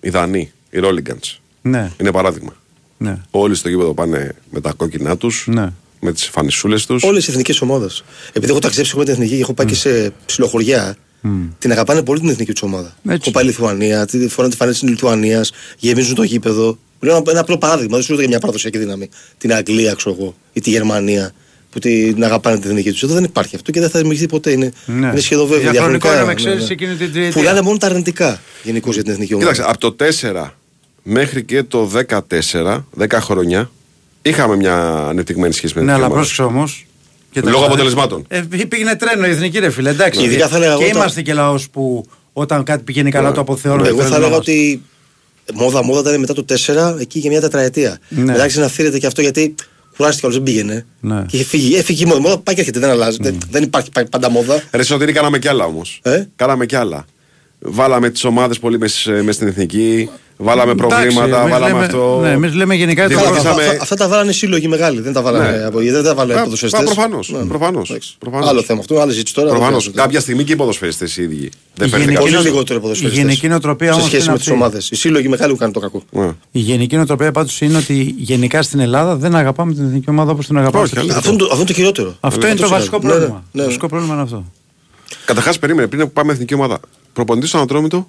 Οι 0.00 0.10
Δανείοι, 0.10 0.52
οι 0.70 0.78
Ρόλιγκαντς. 0.78 1.40
Ναι, 1.62 1.90
Είναι 2.00 2.12
παράδειγμα. 2.12 2.54
ναι. 2.98 3.16
Όλοι 3.30 3.54
στο 3.54 3.68
γήπεδο 3.68 3.94
πάνε 3.94 4.34
με 4.50 4.60
τα 4.60 4.72
κόκκινά 4.76 5.16
τους, 5.16 5.44
Ναι. 5.48 5.68
με 6.00 6.12
τις 6.12 6.26
φανισούλε 6.26 6.76
τους. 6.86 7.02
Όλες 7.02 7.26
οι 7.26 7.30
εθνικές 7.30 7.60
ομάδες. 7.60 8.04
Επειδή 8.32 8.50
έχω 8.50 8.60
ταξιδέψει 8.60 8.96
με 8.96 9.04
την 9.04 9.12
εθνική 9.12 9.34
και 9.34 9.40
έχω 9.40 9.52
πάει 9.54 9.66
και 9.66 9.74
σε 9.74 10.12
ψιλοχωριά, 10.26 10.96
την 11.58 11.72
αγαπάνε 11.72 12.02
πολύ 12.02 12.20
την 12.20 12.28
εθνική 12.28 12.52
τους 12.52 12.62
ομάδα. 12.62 12.96
Έχω 13.08 13.30
πάει 13.30 13.44
Λιθουανία, 13.44 14.06
τη 14.06 14.28
φορά 14.28 14.48
τη 14.48 14.56
φανέλα 14.56 14.78
της 14.78 14.88
Λιθουανίας, 14.88 15.52
γεμίζουν 15.78 16.14
το 16.14 16.22
γήπεδο. 16.22 16.78
Λέω 17.00 17.16
ένα, 17.16 17.24
ένα 17.30 17.40
απλό 17.40 17.58
παράδειγμα, 17.58 17.94
δεν 17.96 18.02
σου 18.02 18.10
λέω 18.10 18.20
για 18.20 18.28
μια 18.28 18.38
παραδοσιακή 18.38 18.78
δύναμη. 18.78 19.08
Την 19.38 19.52
Αγγλία, 19.54 19.94
ξέρω 19.94 20.16
εγώ, 20.20 20.34
ή 20.52 20.60
τη 20.60 20.70
Γερμανία, 20.70 21.32
που 21.70 21.78
την 21.78 22.24
αγαπάνε 22.24 22.58
την 22.58 22.70
εθνική 22.70 22.90
τους. 22.90 23.02
Εδώ 23.02 23.14
δεν 23.14 23.24
υπάρχει 23.24 23.56
αυτό 23.56 23.70
και 23.70 23.80
δεν 23.80 23.90
θα 23.90 23.98
δημιουργηθεί 23.98 24.28
ποτέ. 24.28 24.50
Είναι, 24.50 24.72
Ναι. 24.86 25.06
είναι 25.06 25.20
σχεδόν 25.20 25.46
βέβαιο. 25.46 25.70
Διαχρονικό 25.70 26.08
Διαφορετικά, 26.08 26.14
είναι 26.14 26.20
με 26.20 26.26
ναι, 26.26 26.32
εξαίρεση 26.32 26.66
ναι. 26.66 26.72
εκείνη 26.72 26.94
την 26.96 27.12
τριετία. 27.12 27.40
Πουλάνε 27.40 27.60
μόνο 27.60 27.76
τα 27.76 27.86
αρνητικά 27.86 28.40
γενικώς 28.62 28.94
για 28.94 29.02
την 29.02 29.12
εθνική 29.12 29.34
ομάδα. 29.34 29.50
Κοίταξε, 29.52 29.72
από 29.74 29.94
το 29.94 30.04
4 30.44 30.50
μέχρι 31.02 31.44
και 31.44 31.62
το 31.62 31.90
14, 32.08 32.84
10 32.98 33.06
χρόνια, 33.20 33.70
είχαμε 34.22 34.56
μια 34.56 34.76
ανεπτυγμένη 35.08 35.52
σχέση 35.52 35.72
με 35.74 35.78
την 35.80 35.88
Ναι, 35.88 35.92
αλλά 35.94 36.04
ομάδα. 36.04 36.14
πρόσεξε 36.20 36.42
όμως. 36.42 36.86
Λόγω 37.40 37.64
αποτελεσμάτων. 37.64 38.24
Ε, 38.28 38.40
πήγαινε 38.68 38.96
τρένο 38.96 39.26
η 39.26 39.30
εθνική, 39.30 39.58
ρε 39.58 39.70
φίλε. 39.70 39.90
Εντάξει. 39.90 40.20
Και 40.20 40.26
ειδικά 40.26 40.48
θα 40.48 40.56
έλεγα 40.56 40.74
και 40.76 40.82
εγώ 40.84 40.92
τα- 40.92 40.98
είμαστε 40.98 41.22
και 41.22 41.34
λαός 41.34 41.70
που 41.70 42.04
όταν 42.32 42.62
κάτι 42.64 42.82
πηγαίνει 42.82 43.10
καλά 43.10 43.32
το 43.32 43.40
αποθεώνουμε. 43.40 43.88
Εγώ 43.88 43.96
θα 43.96 44.02
θέλουμε 44.02 44.16
έλεγα 44.24 44.30
να 44.30 44.36
ότι 44.36 44.82
μόδα 45.54 45.84
μόδα 45.84 46.00
ήταν 46.10 46.20
μετά 46.20 46.34
το 46.34 46.44
4 46.44 46.96
εκεί 47.00 47.18
για 47.18 47.30
μια 47.30 47.40
τετραετία. 47.40 47.98
Ναι. 48.08 48.22
Μετά 48.24 48.42
άρχισε 48.42 48.60
να 48.60 48.68
φύρεται 48.68 48.98
και 48.98 49.06
αυτό 49.06 49.20
γιατί 49.20 49.54
κουράστηκε 49.96 50.26
όλος, 50.26 50.36
δεν 50.38 50.46
πήγαινε. 50.46 50.86
Ναι. 51.00 51.24
Και 51.28 51.36
είχε 51.36 51.44
φύγει, 51.44 51.74
έφυγε 51.76 52.04
η 52.04 52.06
μόδα. 52.06 52.20
Μόδα 52.20 52.38
πάει 52.38 52.54
και 52.54 52.60
έρχεται, 52.60 52.78
δεν 52.80 52.90
αλλάζει. 52.90 53.16
Δεν, 53.20 53.38
δεν 53.50 53.62
υπάρχει 53.62 53.90
πα- 53.90 54.08
πάντα 54.10 54.30
μόδα. 54.30 54.62
Ρε 54.70 54.82
Σωτήρη, 54.82 55.12
κάναμε 55.12 55.38
κι 55.38 55.48
άλλα 55.48 55.64
όμως. 55.64 56.00
Ε; 56.02 56.24
Κάναμε 56.36 56.66
κι 56.66 56.76
άλλα. 56.76 57.04
Βάλαμε 57.58 58.10
τις 58.10 58.24
ομάδες 58.24 58.58
πολύ 58.58 58.78
μες 58.78 59.08
στην 59.30 59.46
εθνική. 59.46 60.10
Βάλαμε 60.44 60.70
Εντάξει, 60.72 60.88
προβλήματα. 60.96 61.40
εμείς 61.40 61.50
βάλαμε 61.52 61.72
λέμε- 61.72 61.84
αυτό. 61.84 62.18
Ναι, 62.22 62.30
εμείς 62.30 62.54
λέμε 62.54 62.74
γενικά 62.74 63.08
Καλά, 63.08 63.22
το 63.22 63.28
αυτά, 63.30 63.50
αυτά- 63.50 63.76
αυτά 63.80 63.96
τα 63.96 64.08
βάλανε 64.08 64.30
οι 64.30 64.34
σύλλογοι 64.34 64.68
μεγάλοι. 64.68 65.00
Δεν 65.00 65.12
τα 65.12 65.22
βάλανε, 65.22 65.50
Ναι. 65.56 65.64
από, 65.64 65.78
δεν 65.78 66.02
τα 66.02 66.14
βάλανε 66.14 66.40
Α, 66.40 66.44
ποδοσφαιριστές. 66.44 66.84
προφανώς, 66.84 67.30
Ναι. 67.30 67.44
προφανώς, 67.44 67.88
Εντάξει. 67.90 68.14
προφανώς. 68.18 68.48
Άλλο 68.48 68.62
θέμα 68.62 68.78
αυτό, 68.80 69.00
άλλη 69.00 69.12
ζήτηση 69.12 69.34
τώρα. 69.34 69.46
δεν 69.48 69.56
Προφανώς. 69.56 69.82
χρειάζεται. 69.82 70.02
Κάποια 70.04 70.20
στιγμή 70.20 70.44
και 70.44 70.52
οι 70.52 70.56
ποδοσφαιριστές 70.56 71.16
οι 71.16 71.22
ίδιοι. 71.22 71.50
Δεν 71.74 71.86
Η 71.86 71.90
φέρνει 71.90 72.04
γενική 72.04 72.06
κάποιος. 72.06 72.18
Πολύ 72.20 72.32
νοοτροπία- 72.32 72.50
λιγότερο 72.50 72.78
η 72.78 72.82
ποδοσφαιριστές. 72.82 73.22
γενική 73.22 73.48
νοοτροπία 73.48 73.86
Σε 73.86 73.92
όμως 73.92 74.06
σχέση 74.06 74.22
είναι 74.22 74.32
με 74.32 74.38
τις 74.38 74.46
αυτή. 74.48 74.58
ομάδες. 74.58 74.90
Οι 74.90 74.94
σύλλογοι 74.96 75.28
μεγάλοι 75.28 75.56
κάνουν 75.56 75.72
το 75.74 75.80
κακό. 75.80 76.02
Ναι. 76.10 76.30
Η 76.52 76.58
γενική 76.58 76.96
νοοτροπία 76.96 77.32
πάντως 77.32 77.60
είναι 77.60 77.76
ότι 77.76 78.14
γενικά 78.18 78.62
στην 78.62 78.80
Ελλάδα 78.80 79.16
δεν 79.16 79.34
αγαπάμε 79.34 79.74
την 79.74 79.84
εθνική 79.84 80.10
ομάδα 80.10 80.30
όπως 80.32 80.46
την 80.46 80.56
αγαπάμε 80.58 80.82
Όχι, 80.82 80.92
στο 80.92 81.00
αλλά 81.00 81.08
εξωτερικό. 81.16 81.36
Αυτό 81.38 81.54
είναι 81.54 81.64
το, 81.66 81.74
αυτό 81.74 81.82
είναι 81.82 81.92
το 81.92 82.02
χειρότερο. 82.02 82.16
Αυτό 82.20 82.46
είναι 82.46 82.56
το 82.56 82.62
ξέρω. 82.62 82.78
βασικό 82.78 82.98
Ναι, 82.98 83.04
ναι, 83.04 83.10
πρόβλημα. 83.10 83.44
ναι. 83.52 83.60
Το 83.60 83.66
βασικό 83.66 83.88
πρόβλημα 83.88 84.14
είναι 84.14 84.22
αυτό. 84.22 84.44
Καταρχάς, 85.24 85.58
περίμενε 85.58 85.86
πριν 85.86 86.00
που 86.02 86.12
πάμε 86.12 86.32
εθνική 86.32 86.54
ομάδα. 86.54 86.80
Προπονητής 87.12 87.48
στον 87.48 87.60
Ατρόμητο. 87.60 88.08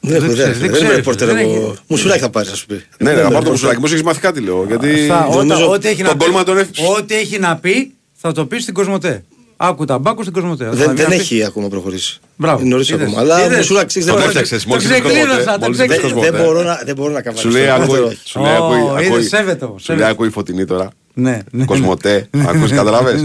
Δεν 0.00 0.14
έχω 0.16 0.20
Δεν 0.24 0.30
ιδέα. 0.30 0.44
ξέρεις, 0.44 0.58
δεν 0.58 0.60
Δεν 0.60 0.68
είμαι 0.68 0.76
ξέρεις, 0.78 0.96
ρεπόρτερ 0.96 1.26
δεν 1.28 1.36
εγώ. 1.36 1.50
έχει- 1.70 1.78
Μουσουράκι 1.86 2.20
θα 2.20 2.30
πάρει, 2.30 2.48
ας 2.48 2.58
σου 2.58 2.66
πει. 2.66 2.74
Ναι, 2.74 2.80
Δεν 2.98 3.06
ρε, 3.06 3.12
είμαι 3.12 3.22
να 3.22 3.28
πάρω 3.28 3.30
το 3.30 3.34
ρεπόρτερ. 3.38 3.52
μουσουλάκι. 3.52 3.80
Μου 3.80 3.86
έχει 3.94 4.04
μάθει 4.04 4.20
κάτι, 4.20 4.40
λέω. 4.40 4.64
Γιατί. 4.68 4.88
Θα, 5.08 5.26
όταν, 5.30 5.46
νομίζω 5.46 5.70
ό,τι, 5.70 5.88
έχει 5.88 6.02
να 6.02 6.08
τον 6.08 6.18
πει, 6.18 6.24
Goldman 6.28 6.44
τον 6.44 6.58
έφυγε. 6.58 6.86
ό,τι 6.98 7.14
έχει 7.14 7.38
να 7.38 7.56
πει 7.56 7.92
θα 8.20 8.32
το 8.32 8.46
πεις 8.46 8.62
στην 8.62 8.74
Κοσμοτέ. 8.74 9.24
Άκου 9.56 9.84
τα 9.84 9.98
μπάκου 9.98 10.22
στην 10.22 10.34
Κοσμοτέ. 10.34 10.64
Όταν 10.64 10.76
Δεν, 10.78 10.86
βγει 10.88 10.96
δεν 10.96 11.04
να 11.04 11.10
πει- 11.16 11.20
έχει 11.20 11.44
ακόμα 11.44 11.68
προχωρήσει. 11.68 12.18
Μπράβο. 12.36 12.60
Είναι 12.60 12.68
νωρίς 12.68 12.88
Είδες, 12.88 13.02
ακόμα. 13.06 13.20
Αλλά 13.20 13.44
είδες. 13.44 13.56
μουσουράκι, 13.56 13.86
ξέρεις, 13.86 14.08
Το 14.08 14.14
δεν 14.14 14.24
έφτιαξες, 14.24 14.62
Το 14.62 14.68
μόλις 14.68 14.84
ήρθε 14.84 14.98
ξεκλίνωσα, 15.00 15.26
Κοσμοτέ. 15.36 15.52
το 15.52 15.60
Μόλις 15.60 15.76
Δεν, 15.76 15.86
ήρθε 15.86 15.98
ξεκλίνωσα. 15.98 16.30
δεν, 16.30 16.42
μπορώ 16.44 16.62
να, 16.62 16.80
δεν 16.84 16.94
μπορώ 16.94 17.12
να 17.12 17.20
καβαλήσω. 17.20 17.50
Σου 17.50 17.56
λέει, 17.56 17.64
Δεν 17.64 17.72
ακούει, 17.74 17.86
μπορώ. 17.86 18.12
σου 18.24 18.40
λέει, 18.40 18.52
ακούει, 18.54 18.80
Ω, 18.80 18.94
είδες, 18.98 19.06
ακούει, 19.08 19.22
σέβεται 19.22 19.64
όμως, 19.64 19.82
σου 19.82 19.88
λέει, 19.88 19.98
σέβεται. 19.98 20.08
ακούει 20.10 20.28
φωτεινή 20.30 20.64
τώρα. 20.64 20.88
Ναι, 21.14 21.38
ναι. 21.50 21.64
Κοσμοτέ, 21.64 22.28
ακούς, 22.46 22.70
καταλαβες. 22.70 23.20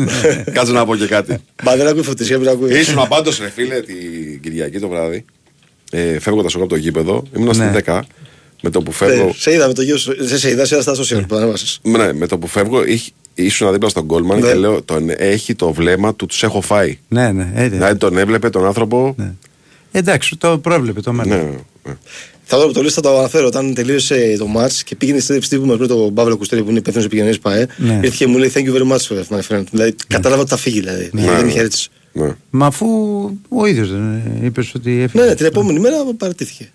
Κάτσε 0.53 0.71
να 0.71 0.85
πω 0.85 0.95
και 0.95 1.07
κάτι. 1.07 1.37
Μα 1.63 1.75
δεν 1.75 1.87
ακούει 1.87 2.03
φωτισιά, 2.03 2.37
μην 2.37 2.49
ακούει. 2.49 2.79
Ήσουν 2.79 2.99
απάντως 2.99 3.39
ρε 3.39 3.49
φίλε 3.49 3.79
την 3.81 4.41
Κυριακή 4.41 4.79
το 4.79 4.87
βράδυ. 4.87 5.25
Ε, 5.93 6.19
φεύγοντας 6.19 6.53
εγώ 6.55 6.63
από 6.63 6.73
το 6.73 6.79
γήπεδο, 6.79 7.23
ήμουν 7.37 7.53
στην 7.53 7.65
Ναι. 7.65 7.71
10. 7.85 7.99
Με 8.61 8.69
το 8.69 8.81
που 8.81 8.91
Ε, 8.91 8.93
φεύγω, 8.93 9.33
Σε 9.37 9.53
είδα 9.53 9.67
με 9.67 9.73
το 9.73 9.81
γιο 9.81 9.97
σου. 9.97 10.15
Δεν 10.19 10.37
σε 10.37 10.49
είδα, 10.49 10.65
σε 10.65 10.75
είδα 10.75 10.93
στα 10.95 11.03
social 11.17 11.23
που 11.27 11.35
ανέβασες. 11.35 11.79
ναι, 11.81 12.13
με 12.13 12.27
το 12.27 12.37
που 12.37 12.47
φεύγω 12.47 12.85
είχ- 12.85 13.07
ήσουν 13.33 13.71
δίπλα 13.71 13.89
στον 13.89 14.07
Goldman 14.09 14.39
Ναι. 14.39 14.47
και 14.47 14.53
λέω 14.53 14.81
τον, 14.81 15.09
έχει 15.17 15.55
το 15.55 15.71
βλέμμα 15.73 16.15
του 16.15 16.25
τους 16.25 16.43
έχω 16.43 16.61
φάει. 16.61 16.97
Ναι, 17.07 17.31
ναι, 17.31 17.51
έτσι. 17.55 17.69
Δηλαδή 17.69 17.97
τον 17.97 18.17
έβλεπε 18.17 18.49
τον 18.49 18.65
άνθρωπο. 18.65 19.13
Ναι. 19.17 19.33
Εντάξει, 19.91 20.35
το 20.37 20.57
πρόβλεπε 20.57 21.01
το 21.01 21.11
μέλλον. 21.13 21.37
Ναι, 21.37 21.43
ναι. 21.85 21.95
Θα 22.43 22.57
δω 22.59 22.71
το 22.71 22.81
λίστα, 22.81 23.01
θα 23.01 23.09
το 23.09 23.17
αναφέρω. 23.17 23.45
Όταν 23.47 23.73
τελείωσε 23.73 24.35
το 24.37 24.47
match 24.57 24.71
και 24.85 24.95
πήγαινε 24.95 25.17
στη 25.17 25.25
συνέντευξη 25.25 25.55
τύπου 25.57 25.65
μα 25.71 25.75
με 25.79 25.87
τον 25.87 26.13
Παύλο 26.13 26.37
Κουστέρη 26.37 26.63
που 26.63 26.69
είναι 26.69 26.77
υπεύθυνος 26.79 27.05
επικοινωνίας 27.05 27.39
ΠαΕ, 27.39 27.67
Ναι. 27.77 27.93
ήρθε 28.03 28.15
και 28.17 28.27
μου 28.27 28.37
λέει 28.37 28.51
Thank 28.53 28.59
you 28.65 28.73
very 28.75 28.91
much, 28.95 29.17
my 29.37 29.39
friend. 29.49 29.63
Δηλαδή 29.71 29.95
κατάλαβα 30.07 30.41
ότι 30.41 30.49
θα 30.49 30.57
φύγει. 30.57 30.79
Δηλαδή. 30.79 31.09
Δεν 31.13 31.47
είχε 31.47 31.59
έτσι. 31.59 31.89
Ναι. 32.13 32.35
Μα 32.49 32.65
αφού 32.65 32.87
ο 33.49 33.65
ίδιος 33.65 33.91
δεν 33.91 34.21
είπες 34.43 34.73
ότι 34.73 35.01
έφυγε. 35.01 35.23
Ναι, 35.23 35.29
ναι, 35.29 35.35
την 35.35 35.45
επόμενη 35.45 35.79
μέρα 35.79 35.95
παραιτήθηκε. 36.17 36.71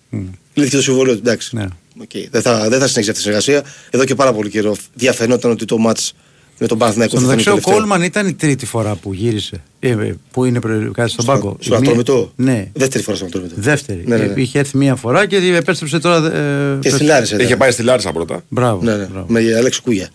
Λύθηκε 0.54 0.76
το 0.76 0.82
συμβόλαιο 0.82 1.14
του. 1.14 1.20
Εντάξει. 1.24 1.56
Ναι. 1.56 1.66
Οκ. 2.00 2.10
Δεν, 2.30 2.42
θα, 2.42 2.68
δεν 2.68 2.78
θα 2.80 2.86
συνεχίσει 2.86 3.10
αυτή 3.10 3.18
η 3.18 3.22
συνεργασία. 3.22 3.62
Εδώ 3.90 4.04
και 4.04 4.14
πάρα 4.14 4.32
πολύ 4.32 4.50
καιρό 4.50 4.76
διαφαινόταν 4.94 5.50
ότι 5.50 5.64
το 5.64 5.76
match 5.88 6.10
με 6.58 6.66
τον 6.66 6.78
Παναθηναϊκό 6.78 7.16
Στο 7.16 7.26
θα 7.26 7.32
είναι 7.32 7.42
μεταξύ, 7.44 7.62
το 7.64 7.70
ο 7.70 7.72
τελευταίο. 7.72 7.74
Κόλμαν 7.80 8.02
ήταν 8.02 8.26
η 8.26 8.32
τρίτη 8.34 8.66
φορά 8.66 8.94
που 8.94 9.12
γύρισε. 9.12 9.62
Ε, 9.80 9.90
ε, 9.90 10.14
που 10.30 10.44
είναι 10.44 10.60
προεδρικά 10.60 11.08
στον 11.08 11.24
πάγκο. 11.24 11.56
Στο 11.60 11.74
Η 11.74 11.78
μία- 11.78 11.88
Ατρόμητο. 11.88 12.32
Ναι, 12.36 12.70
Δεύτερη 12.72 13.04
φορά 13.04 13.16
στο 13.16 13.26
Ατρόμητο. 13.26 13.54
δεύτερη. 13.58 14.02
Ναι, 14.06 14.16
ναι, 14.16 14.24
ναι. 14.24 14.32
Ε, 14.32 14.40
Είχε 14.40 14.58
έρθει 14.58 14.76
μία 14.76 14.94
φορά 14.96 15.26
και 15.26 15.36
επέστρεψε 15.36 15.98
τώρα. 15.98 16.32
Ε, 16.36 16.78
Και 16.80 16.90
στη 16.90 17.04
Λάρισα. 17.04 17.34
ήταν. 17.34 17.46
Είχε 17.46 17.56
πάει 17.56 17.70
στη 17.70 17.82
Λάρισα 17.82 18.12
πρώτα. 18.12 18.44
Μπράβο. 18.48 18.82
Ναι, 18.82 18.96
ναι. 18.96 19.04
μπράβο. 19.04 19.26
Με 19.28 19.40
Αλέξη 19.56 19.82
Κούγια. 19.82 20.08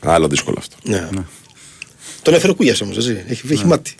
Άλλο 0.00 0.28
δύσκολο 0.28 0.56
αυτό. 0.58 0.76
Ναι. 0.84 1.08
Τον 2.22 2.34
έφερε 2.34 2.52
ο 2.52 2.54
Κούγιας 2.54 2.80
όμως, 2.80 2.96
έτσι. 2.96 3.24
Έχει, 3.28 3.52
έχει 3.52 3.66
μάτι. 3.66 3.94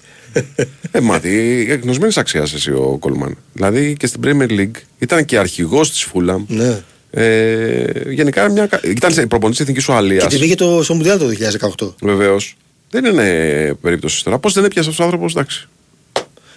Ε, 0.91 1.01
μάτι, 1.01 1.65
γνωσμένης 1.83 2.17
αξίας 2.17 2.53
εσύ 2.53 2.71
ο 2.71 2.97
Κόλμαν. 3.01 3.37
Δηλαδή 3.53 3.97
και 3.99 4.07
στην 4.07 4.21
Premier 4.25 4.51
League 4.51 4.71
ήταν 4.99 5.25
και 5.25 5.39
αρχηγός 5.39 5.91
της 5.91 6.03
Φούλαμ. 6.03 6.45
Ναι. 6.49 6.81
Ε, 7.11 7.85
γενικά 8.13 8.51
μια, 8.51 8.67
κα- 8.67 8.81
ήταν 8.85 9.29
προπονητής 9.29 9.61
εθνικής 9.61 9.89
Ουαλίας. 9.89 10.23
Και 10.23 10.29
την 10.29 10.39
πήγε 10.41 10.55
το, 10.55 10.83
στο 10.83 10.95
Μουντιάλ 10.95 11.19
το 11.19 11.27
2018. 11.79 11.95
Βεβαίως. 12.03 12.57
Δεν 12.91 13.05
είναι 13.05 13.75
περίπτωση 13.81 14.25
τώρα. 14.25 14.39
Πώς 14.39 14.53
δεν 14.53 14.65
έπιασε 14.65 14.89
αυτός 14.89 15.05
ο 15.05 15.09
άνθρωπος, 15.09 15.33
εντάξει. 15.33 15.69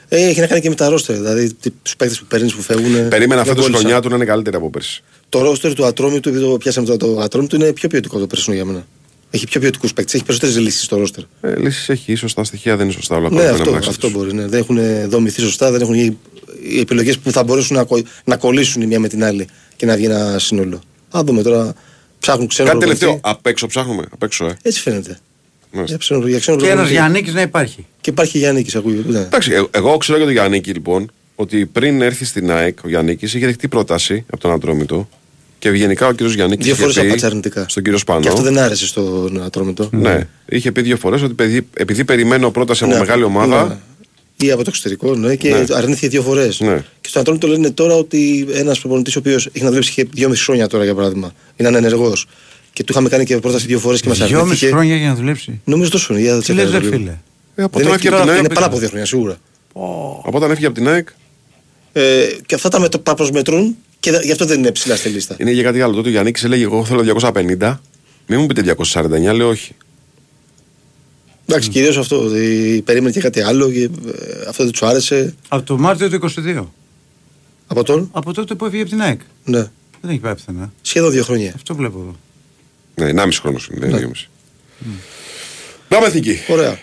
Ε, 0.07 0.27
έχει 0.27 0.39
να 0.39 0.47
κάνει 0.47 0.61
και 0.61 0.69
με 0.69 0.75
τα 0.75 0.89
ρόστερ. 0.89 1.15
Δηλαδή 1.15 1.53
τους 1.81 1.95
παίκτες 1.95 2.19
που 2.19 2.25
παίρνεις 2.25 2.53
που 2.55 2.61
φεύγουν. 2.61 3.07
Περίμενα 3.07 3.41
δεν 3.43 3.45
φέτος 3.45 3.53
η 3.53 3.55
κόλλησαν. 3.61 3.79
χρονιά 3.79 3.99
του 4.01 4.09
να 4.09 4.15
είναι 4.15 4.25
καλύτερη 4.25 4.55
από 4.55 4.69
πέρσι. 4.69 5.03
Το 5.29 5.41
ρόστερ 5.41 5.73
του 5.73 5.85
Ατρόμητου, 5.85 6.29
επειδή 6.29 6.43
το 6.43 6.57
πιάσαμε 6.57 6.87
το, 6.87 6.97
το 6.97 7.19
Ατρόμητο, 7.19 7.55
είναι 7.55 7.71
πιο 7.73 7.89
ποιοτικό 7.89 8.19
το 8.19 8.27
περσινό 8.27 8.55
για 8.55 8.65
μένα. 8.65 8.87
Έχει 9.35 9.47
πιο 9.47 9.59
ποιοτικούς 9.59 9.93
παίκτες, 9.93 10.13
έχει 10.13 10.23
περισσότερες 10.23 10.57
λύσεις 10.59 10.83
στο 10.83 10.97
ρόστερ. 10.97 11.23
Ε, 11.41 11.55
Λύσεις 11.59 11.89
έχει, 11.89 12.11
ίσως 12.11 12.33
τα 12.33 12.43
στοιχεία 12.43 12.75
δεν 12.75 12.85
είναι 12.85 12.93
σωστά 12.95 13.15
όλα. 13.15 13.23
Ναι, 13.23 13.29
κολλημένα 13.29 13.51
αυτό, 13.57 13.65
μεταξύ 13.69 13.89
αυτό 13.89 14.07
τους. 14.07 14.15
μπορεί. 14.17 14.33
Ναι. 14.33 14.47
Δεν 14.47 14.59
έχουν 14.59 14.77
δομηθεί 15.09 15.41
σωστά, 15.41 15.71
δεν 15.71 15.81
έχουν 15.81 15.93
γίνει 15.95 16.17
οι 16.69 16.79
επιλογές 16.79 17.17
που 17.17 17.31
θα 17.31 17.43
μπορέσουν 17.43 17.75
να, 17.75 17.83
κο- 17.83 18.01
να 18.23 18.37
κολλήσουν 18.37 18.81
η 18.81 18.85
μία 18.85 18.99
με 18.99 19.07
την 19.07 19.23
άλλη 19.23 19.47
και 19.75 19.85
να 19.85 19.95
βγει 19.95 20.05
ένα 20.05 20.39
σύνολο. 20.39 20.81
Α 21.17 21.21
δούμε 21.25 21.41
τώρα. 21.41 21.73
Ψάχνουν 22.19 22.47
ξένο 22.47 22.67
Κάτι 22.67 22.79
προπονητή. 22.79 23.05
τελευταίο. 23.05 23.31
Απ' 23.31 23.45
έξω 23.47 23.67
ψάχνουμε. 23.67 24.03
Απ' 24.11 24.23
έξω, 24.23 24.45
ε. 24.45 24.57
Έτσι 24.61 24.79
φαίνεται. 24.81 25.19
Μάλιστα. 25.71 25.85
Για 25.85 25.97
ξένο, 25.97 26.27
για 26.27 26.39
ξένο 26.39 26.57
Και 26.57 26.63
ένας 26.65 26.75
προπονητή. 26.87 26.93
Γιάννη 27.21 27.31
να 27.31 27.41
υπάρχει. 27.41 27.85
Και 28.01 28.09
υπάρχει 28.09 28.37
Γιάννη, 28.37 28.65
ακούγεται. 28.75 29.11
Ναι. 29.11 29.19
Εντάξει, 29.19 29.51
ε- 29.51 29.63
εγώ 29.71 29.97
ξέρω 29.97 30.17
για 30.17 30.25
τον 30.25 30.35
Γιάννη 30.35 30.57
λοιπόν 30.65 31.11
ότι 31.35 31.65
πριν 31.65 32.01
έρθει 32.01 32.25
στην 32.25 32.51
ΑΕΚ 32.51 32.77
ο 32.85 32.87
Γιάννη 32.89 33.17
είχε 33.19 33.39
δεχτεί 33.39 33.67
πρόταση 33.67 34.25
από 34.31 34.41
τον 34.41 34.51
Ατρόμητο 34.51 35.09
και 35.63 35.69
γενικά 35.69 36.07
ο 36.07 36.11
κύριος 36.11 36.33
Γιάννη 36.35 36.55
Δύο 36.55 36.75
φορές 36.75 36.97
απάντησε 36.97 37.25
αρνητικά. 37.25 37.65
στον 37.69 37.83
κύριο 37.83 37.97
Σπανό. 37.97 38.19
Και 38.19 38.27
αυτό 38.27 38.41
δεν 38.41 38.57
άρεσε 38.57 38.87
στον 38.87 39.43
Ατρόμητο. 39.43 39.89
Ναι, 39.91 40.27
είχε 40.45 40.71
πει 40.71 40.81
δύο 40.81 40.97
φορές 40.97 41.21
ότι 41.21 41.33
παιδί- 41.33 41.67
επειδή 41.73 42.03
περιμένω 42.05 42.51
πρόταση 42.51 42.83
από 42.83 42.93
Ναι, 42.93 42.99
μεγάλη 42.99 43.23
ομάδα. 43.23 43.67
ναι. 43.67 43.75
Ή 44.47 44.51
από 44.51 44.59
το 44.63 44.69
εξωτερικό, 44.69 45.15
ναι, 45.15 45.35
και 45.35 45.49
Ναι. 45.49 45.63
αρνήθηκε 45.75 46.07
δύο 46.07 46.21
φορές. 46.21 46.59
Ναι. 46.59 46.83
Και 47.01 47.09
στον 47.09 47.21
Ατρόμητο 47.21 47.47
λένε 47.47 47.71
τώρα 47.71 47.95
ότι 47.95 48.47
ένας 48.53 48.79
προπονητής 48.79 49.15
ο 49.15 49.19
οποίος 49.19 49.45
έχει 49.51 49.63
να 49.63 49.69
δουλέψει 49.69 49.91
και 49.93 50.07
δυόμιση 50.13 50.43
χρόνια 50.43 50.67
τώρα 50.67 50.83
για 50.83 50.95
παράδειγμα, 50.95 51.33
είναι 51.55 51.67
ανενεργός. 51.67 52.27
Και 52.73 52.83
του 52.83 52.91
είχαμε 52.91 53.09
κάνει 53.09 53.25
και 53.25 53.37
πρόταση 53.37 53.65
δύο 53.65 53.79
φορές 53.79 54.01
και 54.01 54.07
μας 54.07 54.17
Δυόμιση 54.17 54.39
αρνήθηκε. 54.39 54.67
χρόνια 54.67 54.95
για 54.95 55.07
να 55.07 55.15
δουλέψει. 55.15 55.61
Νομίζω 55.63 55.89
τόσο 55.89 56.13
είναι. 56.13 56.21
Για 56.21 56.41
Τι 56.41 56.53
λες, 56.53 56.71
ρε 56.71 56.79
φίλε; 56.81 57.17
Ε, 57.55 57.63
από 57.63 57.77
Δεν 57.79 57.81
όταν 57.81 57.81
είναι, 57.81 57.89
έφυγε 57.95 58.07
από 58.09 58.21
την 58.21 58.29
ΑΕΚ. 58.29 58.39
είναι 58.39 58.53
πάρα 58.53 58.65
από 58.65 58.77
δύο 58.77 58.87
χρόνια 58.87 59.05
σίγουρα. 59.05 59.37
Από 60.23 60.31
όταν 60.33 60.51
έφυγε 60.51 60.65
από 60.65 60.75
την 60.75 60.87
ΑΕΚ 60.87 61.07
Ε, 61.93 62.25
και 62.45 62.55
αυτά 62.55 62.69
τα, 62.69 62.79
μετ, 62.79 62.95
τα 62.97 63.15
προσμετρούν 63.15 63.77
και 64.03 64.11
δε- 64.11 64.21
γι' 64.23 64.31
αυτό 64.31 64.45
δεν 64.45 64.59
είναι 64.59 64.71
ψηλά 64.71 64.95
στη 64.95 65.09
λίστα. 65.09 65.35
είναι 65.39 65.51
για 65.51 65.63
κάτι 65.63 65.81
άλλο. 65.81 65.93
Τότε 65.93 66.07
ο 66.07 66.11
Γιάννης 66.11 66.43
έλεγε: 66.43 66.63
Εγώ 66.63 66.85
θέλω 66.85 67.01
250. 67.01 67.79
Μην 68.27 68.39
μου 68.39 68.45
πείτε 68.45 68.75
249, 68.77 69.33
λέω 69.35 69.49
όχι. 69.49 69.75
Εντάξει, 71.45 71.69
κυρίως 71.69 71.97
αυτό. 71.97 72.23
ότι 72.25 72.81
περίμενε 72.85 73.11
και 73.11 73.19
κάτι 73.19 73.41
άλλο 73.41 73.71
και 73.71 73.83
ε, 73.83 73.89
αυτό 74.47 74.63
δεν 74.63 74.71
του 74.73 74.85
άρεσε. 74.85 75.35
Από 75.47 75.63
το 75.65 75.77
Μάρτιο 75.77 76.09
του 76.09 76.19
22. 76.45 76.65
Από 77.67 77.83
τον; 77.83 78.09
Από 78.11 78.33
τότε 78.33 78.55
που 78.55 78.65
έφυγε 78.65 78.81
από 78.81 78.91
την 78.91 79.01
ΑΕΚ. 79.01 79.19
Ναι. 79.45 79.59
Δεν 80.01 80.11
έχει 80.11 80.19
πάει 80.19 80.33
πουθενά. 80.35 80.73
Σχεδόν 80.81 81.11
δύο 81.11 81.23
χρόνια. 81.23 81.51
Αυτό 81.55 81.75
βλέπω 81.75 81.99
εδώ. 81.99 82.15
Ναι, 83.11 83.21
1,5 83.23 83.29
χρόνο 83.41 83.59
είναι. 83.75 83.85
Ναι. 83.87 83.99
Ναι. 83.99 84.07
2,5. 84.07 84.27
Πάμε 85.87 86.05
εθνική. 86.07 86.37
Ωραία. 86.47 86.79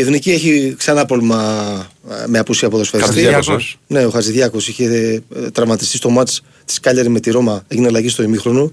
Η 0.00 0.02
Εθνική 0.02 0.30
έχει 0.30 0.74
ξανά 0.78 1.04
πρόβλημα 1.04 1.90
ε, 2.10 2.26
με 2.26 2.38
απουσία 2.38 2.68
ποδοσφαιριστή. 2.68 3.12
Χατζηδιάκος, 3.12 3.78
ε. 3.88 3.94
Ναι, 3.94 4.06
ο 4.06 4.10
Χατζηδιάκος 4.10 4.68
είχε 4.68 4.84
ε, 5.34 5.50
τραυματιστεί 5.50 5.96
στο 5.96 6.10
μάτς 6.10 6.42
της 6.64 6.80
Κάλιαρη 6.80 7.08
με 7.08 7.20
τη 7.20 7.30
Ρώμα, 7.30 7.64
έγινε 7.68 7.86
αλλαγή 7.86 8.08
στο 8.08 8.22
ημίχρονο. 8.22 8.72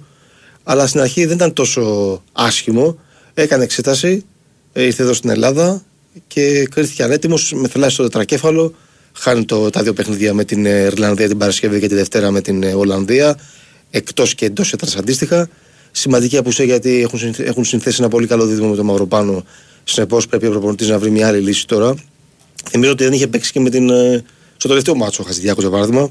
Αλλά 0.64 0.88
στην 0.88 1.00
αρχή 1.00 1.26
δεν 1.26 1.36
ήταν 1.36 1.54
τόσο 1.54 1.84
άσχημο. 2.32 3.00
Έκανε 3.34 3.64
εξέταση, 3.64 4.26
ε, 4.74 4.84
ήρθε 4.84 5.04
εδώ 5.04 5.14
στην 5.14 5.30
Ελλάδα, 5.30 5.84
και 6.28 6.68
κρίθηκε 6.72 7.04
ανέτοιμος 7.04 7.54
με 7.56 7.68
θελάσει 7.68 7.94
στο 7.94 8.04
τετρακέφαλο. 8.04 8.74
Χάνει 9.14 9.46
το, 9.46 9.70
τα 9.70 9.84
δύο 9.84 9.94
παιχνίδια 9.94 10.34
με 10.34 10.44
την 10.44 10.66
ε, 10.66 10.84
Ιρλανδία 10.84 11.28
την 11.28 11.38
Παρασκευή 11.38 11.80
και 11.80 11.88
τη 11.88 11.96
Δευτέρα 11.96 12.32
με 12.32 12.42
την 12.42 12.64
ε, 12.64 12.74
Ολλανδία. 12.74 13.40
Εκτός 13.90 14.36
και 14.36 14.46
εντός 14.46 14.74
έδρα 14.74 15.00
αντίστοιχα. 15.00 15.50
Σημαντική 15.92 16.38
απουσία 16.38 16.66
γιατί 16.66 17.02
έχουν, 17.02 17.20
συνθ- 17.20 17.40
έχουν 17.40 17.66
συνθέσει 17.66 17.98
ένα 18.00 18.10
πολύ 18.10 18.28
καλό 18.28 18.46
δίδυμο 18.46 18.70
με 18.70 18.76
τον 18.76 18.86
Μαυροπάνο. 18.86 19.46
Συνεπώς 19.90 20.28
πρέπει 20.28 20.46
ο 20.46 20.50
προπονητής 20.50 20.90
να 20.90 21.00
βρει 21.00 21.10
μια 21.10 21.28
άλλη 21.28 21.40
λύση 21.40 21.68
τώρα. 21.68 21.96
Θυμίζω 22.70 22.92
ότι 22.92 23.04
δεν 23.04 23.14
είχε 23.14 23.28
παίξει 23.28 23.52
και 23.52 23.60
με 23.60 23.70
την, 23.70 23.90
ε, 23.90 24.24
στο 24.58 24.68
τελευταίο 24.68 24.96
μάτσο 24.96 25.24
ο 25.24 25.26
Χαζηδιάκο 25.26 25.62
για 25.62 25.70
παράδειγμα. 25.70 26.10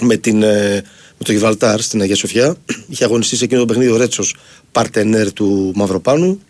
Με, 0.00 0.16
την, 0.16 0.42
ε, 0.42 0.74
με 1.18 1.24
το 1.24 1.32
Γιβραλτάρ 1.32 1.80
στην 1.80 2.00
Αγία 2.00 2.16
Σοφιά. 2.16 2.56
Είχε 2.90 3.04
αγωνιστεί 3.04 3.36
σε 3.36 3.44
εκείνο 3.44 3.60
το 3.60 3.66
παιχνίδι 3.66 3.90
ο 3.90 3.96
Ρέτσος, 3.96 4.36
παρτενέρ 4.72 5.32
του 5.32 5.72
Μαυροπάνου. 5.74 6.40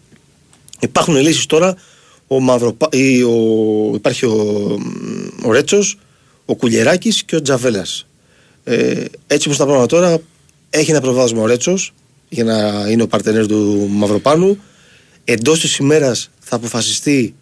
Υπάρχουν 0.81 1.17
λύσεις 1.17 1.47
τώρα. 1.47 1.77
Ο 2.27 2.41
Μαυροπα... 2.41 2.89
ή 2.93 3.23
ο... 3.23 3.37
Υπάρχει 3.95 4.27
ο, 4.27 4.79
ο 5.45 5.53
Ρέτσος, 5.53 5.99
ο 6.45 6.57
Κουλιεράκης 6.57 7.23
και 7.23 7.37
ο 7.37 7.43
Τζαβέλας. 7.43 8.07
Ε, 8.65 9.05
έτσι 9.27 9.47
όπως 9.47 9.59
τα 9.59 9.65
πράγματα 9.65 9.87
τώρα, 9.87 10.19
έχει 10.71 10.91
ένα 10.91 11.01
προβάδισμα 11.01 11.43
ο 11.43 11.47
Ρέτσος 11.47 11.93
για 12.29 12.45
να 12.45 12.87
είναι 12.91 13.03
ο 13.03 13.07
παρτενέρ 13.07 13.47
του 13.47 13.89
Μαυροπάνου. 13.91 14.59
Εντός 15.33 15.61
της 15.61 15.77
ημέρας 15.77 16.31
θα 16.41 16.57
αποφασιστεί, 16.57 17.35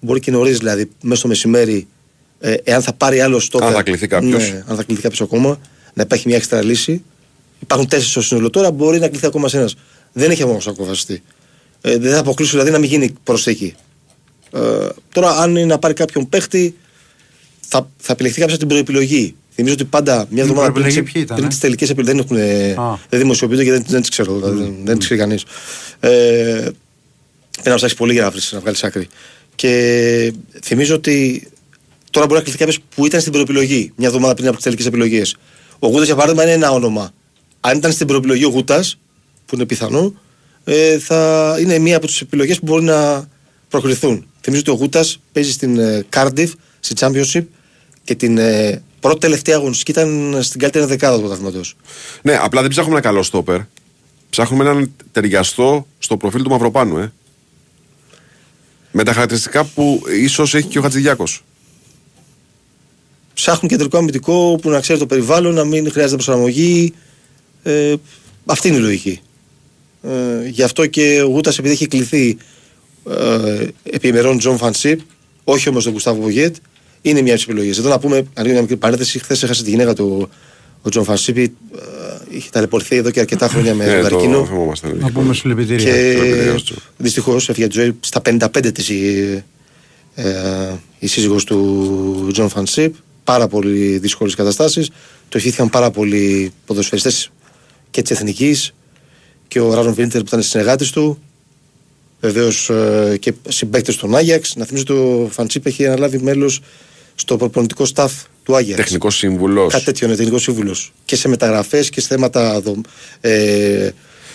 μπορεί 0.00 0.20
και 0.20 0.30
νωρίς 0.30 0.58
δηλαδή, 0.58 0.90
μέσα 1.02 1.18
στο 1.18 1.28
μεσημέρι, 1.28 1.86
ε, 2.40 2.54
εάν 2.64 2.82
θα 2.82 2.92
πάρει 2.92 3.20
άλλο 3.20 3.38
στόπερ. 3.40 3.68
Αν 3.68 3.74
θα 3.74 3.82
κληθεί 3.82 4.06
κάποιος. 4.06 4.50
Ναι, 4.50 4.64
αν 4.66 4.76
θα 4.76 4.82
κληθεί 4.82 5.00
κάποιος 5.02 5.20
ακόμα, 5.20 5.60
να 5.94 6.02
υπάρχει 6.02 6.26
μια 6.28 6.36
έξτρα 6.36 6.62
λύση. 6.62 7.02
Υπάρχουν 7.60 7.88
τέσσερις 7.88 8.10
στο 8.10 8.22
σύνολο 8.22 8.50
τώρα, 8.50 8.70
μπορεί 8.70 8.98
να 8.98 9.08
κληθεί 9.08 9.26
ακόμα 9.26 9.48
ένας. 9.52 9.74
Δεν 10.12 10.30
έχει 10.30 10.42
όμω 10.42 10.58
αποφασιστεί. 10.66 11.22
Ε, 11.80 11.98
δεν 11.98 12.12
θα 12.12 12.18
αποκλείσω 12.18 12.50
δηλαδή 12.52 12.70
να 12.70 12.78
μην 12.78 12.88
γίνει 12.90 13.12
προσθήκη. 13.24 13.74
Ε, 14.52 14.60
τώρα, 15.12 15.30
αν 15.30 15.50
είναι 15.50 15.64
να 15.64 15.78
πάρει 15.78 15.94
κάποιον 15.94 16.28
παίχτη, 16.28 16.76
θα, 17.68 17.88
θα 17.96 18.12
επιλεχθεί 18.12 18.38
κάποιος 18.40 18.56
από 18.58 18.66
την 18.66 18.74
προεπιλογή. 18.74 19.34
Θυμίζω 19.54 19.74
ότι 19.74 19.84
πάντα 19.84 20.26
μια 20.30 20.42
εβδομάδα 20.42 20.72
πριν, 20.72 20.82
προεπιλογή 20.82 21.02
τις- 21.02 21.12
ποιοι 21.12 21.22
ήταν, 21.24 21.36
πριν 21.36 21.48
ε; 21.48 21.50
τις 21.50 21.58
τελικές 21.60 21.90
επιλογές 21.90 22.14
δεν, 22.16 22.24
έχουν, 22.24 22.84
Α. 22.84 22.98
δεν 23.08 23.20
δημοσιοποιούνται 23.20 23.64
και 23.64 23.70
δεν, 23.70 23.84
δεν 23.88 24.00
τις 24.00 24.10
ξέρω. 24.10 24.34
δηλαδή, 24.34 24.58
δεν, 24.62 24.74
δεν 24.84 24.96
τις 24.98 25.04
ξέρει 25.04 25.20
κανείς. 25.20 25.44
Ε, 26.00 26.68
πρέπει 27.54 27.68
να 27.68 27.74
ψάξει 27.74 27.96
πολύ 27.96 28.12
για 28.12 28.22
να, 28.22 28.30
βρεις, 28.30 28.52
να 28.52 28.60
βγάλεις 28.60 28.84
άκρη. 28.84 29.08
Και 29.54 30.32
θυμίζω 30.62 30.94
ότι 30.94 31.48
τώρα 32.10 32.26
μπορεί 32.26 32.38
να 32.38 32.44
κληθεί 32.44 32.58
κάποιος 32.58 32.78
που 32.94 33.06
ήταν 33.06 33.20
στην 33.20 33.32
προεπιλογή 33.32 33.92
μια 33.96 34.08
εβδομάδα 34.08 34.34
πριν 34.34 34.46
από 34.46 34.54
τις 34.56 34.64
τελικές 34.64 34.86
επιλογές. 34.86 35.36
Ο 35.78 35.86
Γούτας, 35.86 36.06
για 36.06 36.14
παράδειγμα, 36.14 36.42
είναι 36.42 36.52
ένα 36.52 36.70
όνομα. 36.70 37.10
Αν 37.60 37.76
ήταν 37.76 37.92
στην 37.92 38.06
προεπιλογή 38.06 38.44
ο 38.44 38.48
Γούτας, 38.48 38.98
που 39.46 39.54
είναι 39.54 39.66
πιθανό, 39.66 40.14
ε, 40.64 40.98
θα 40.98 41.56
είναι 41.60 41.78
μία 41.78 41.96
από 41.96 42.06
τις 42.06 42.20
επιλογές 42.20 42.58
που 42.58 42.64
μπορεί 42.64 42.84
να 42.84 43.28
προκριθούν. 43.68 44.26
Θυμίζω 44.40 44.62
ότι 44.66 44.70
ο 44.70 44.74
Γούτας 44.74 45.20
παίζει 45.32 45.52
στην 45.52 45.78
ε, 45.78 46.06
Cardiff, 46.16 46.48
στη 46.80 46.94
Championship 46.98 47.44
και 48.04 48.14
την 48.14 48.38
ε, 48.38 48.82
πρώτη 49.00 49.18
τελευταία 49.18 49.56
αγωνιστική 49.56 49.90
ήταν 49.90 50.38
στην 50.42 50.60
καλύτερη 50.60 50.84
δεκάδα 50.84 51.14
του 51.14 51.20
πρωταθλήματος. 51.20 51.76
Ναι, 52.22 52.38
απλά 52.42 52.60
δεν 52.60 52.70
ψάχνουμε 52.70 52.96
ένα 52.96 53.06
καλό 53.06 53.22
στόπερ. 53.22 53.60
Ψάχνουμε 54.30 54.64
έναν 54.64 54.92
ταιριαστό 55.12 55.86
στο 55.98 56.16
προφίλ 56.16 56.42
του 56.42 56.50
Μαυροπάνου, 56.50 56.98
ε. 56.98 57.12
Με 58.96 59.04
τα 59.04 59.12
χαρακτηριστικά 59.12 59.64
που 59.64 60.02
ίσως 60.20 60.54
έχει 60.54 60.66
και 60.66 60.78
ο 60.78 60.82
Χατζηδιάκος. 60.82 61.24
Ψάχνουν 63.34 63.70
κεντρικό 63.70 63.98
αμυντικό 63.98 64.58
που 64.62 64.70
να 64.70 64.80
ξέρει 64.80 64.98
το 64.98 65.06
περιβάλλον, 65.06 65.54
να 65.54 65.64
μην 65.64 65.90
χρειάζεται 65.90 66.14
προσαρμογή. 66.14 66.94
Ε, 67.62 67.94
αυτή 68.46 68.68
είναι 68.68 68.76
η 68.76 68.80
λογική. 68.80 69.20
Ε, 70.02 70.48
γι' 70.48 70.62
αυτό 70.62 70.86
και 70.86 71.22
ο 71.22 71.26
Γούτας, 71.26 71.58
επειδή 71.58 71.74
έχει 71.74 71.86
κληθεί 71.86 72.36
ε, 73.10 73.66
επί 73.82 74.08
ημερών 74.08 74.38
Τζον 74.38 74.56
Φαν'τ 74.56 74.82
Σιπ, 74.82 75.00
όχι 75.44 75.68
όμως 75.68 75.84
τον 75.84 75.92
Γουστάβο 75.92 76.20
Πογέτ, 76.20 76.56
είναι 77.02 77.22
μια 77.22 77.34
από 77.34 77.44
τις 77.44 77.50
επιλογές. 77.50 77.70
Εδώ 77.70 77.88
να 77.88 77.98
πούμε, 77.98 78.16
αν 78.16 78.44
είναι 78.44 78.52
μια 78.52 78.60
μικρή 78.60 78.76
παρένθεση, 78.76 79.18
χθες 79.18 79.42
έχασε 79.42 79.62
τη 79.62 79.70
γυναίκα 79.70 79.94
του 79.94 80.28
ο 80.86 80.88
Τζον 80.88 81.04
Φαν'τ 81.04 81.23
Σιπ. 81.23 81.36
Ε, 81.38 81.48
είχε 82.28 82.48
ταλαιπωρηθεί 82.52 82.96
εδώ 82.96 83.10
και 83.10 83.20
αρκετά 83.20 83.48
χρόνια 83.48 83.74
με 83.74 83.84
Ναι, 83.84 83.92
τον 84.00 84.02
το 84.02 84.08
καρκίνο. 84.08 84.44
θυμόμαστε, 84.46 84.86
ναι. 84.86 84.94
Να 84.94 85.10
πούμε 85.10 85.34
συλλυπητήρια. 85.34 85.84
Και 85.92 86.16
Συλλυπητήρια 86.16 86.58
στο. 86.58 86.74
δυστυχώς 86.96 87.48
έφυγε 87.48 87.66
τη 87.66 87.72
ζωή 87.80 87.96
στα 88.00 88.20
55 88.24 88.70
της 88.74 88.88
η, 88.88 89.42
ε, 90.14 90.24
η 90.98 91.06
σύζυγος 91.06 91.44
του 91.44 92.28
Τζον 92.32 92.48
Φαν'τ 92.48 92.76
Σιπ. 92.76 92.94
Πάρα 93.24 93.48
πολύ 93.48 93.98
δύσκολες 93.98 94.34
καταστάσεις. 94.34 94.88
Το 95.28 95.38
ευχήθηκαν 95.38 95.70
πάρα 95.70 95.90
πολλοί 95.90 96.52
ποδοσφαιριστές 96.66 97.30
και 97.90 98.02
της 98.02 98.10
Εθνικής 98.10 98.74
και 99.48 99.60
ο 99.60 99.74
Άρον 99.74 99.94
Βίντερ 99.94 100.20
που 100.20 100.26
ήταν 100.26 100.42
συνεργάτης 100.42 100.90
του. 100.90 101.18
Βεβαίως 102.20 102.70
ε, 102.70 103.16
και 103.20 103.32
συμπαίκτες 103.48 103.96
τον 103.96 104.14
Άγιαξ. 104.16 104.56
Να 104.56 104.64
θυμίσω 104.64 104.84
ότι 104.88 104.92
ο 104.92 105.28
Φαν'τ 105.30 105.54
Σιπ 105.54 105.66
έχει 105.66 105.86
αναλάβει 105.86 106.18
μέλος 106.18 106.60
στο 107.14 107.36
προπονητικό 107.36 107.86
staff 107.94 108.08
του 108.42 108.56
Άγιαξ. 108.56 108.80
Τεχνικός 108.82 109.16
σύμβουλος. 109.16 109.72
Κάτι 109.72 109.84
τέτοιο 109.84 110.06
είναι 110.06 110.16
τεχνικός 110.16 110.42
σύμβουλος. 110.42 110.92
Και 111.04 111.16
σε 111.16 111.28
μεταγραφές 111.28 111.90
και 111.90 112.00
σε 112.00 112.06
θέματα 112.08 112.60
δο, 112.60 112.80
ε, 113.20 113.90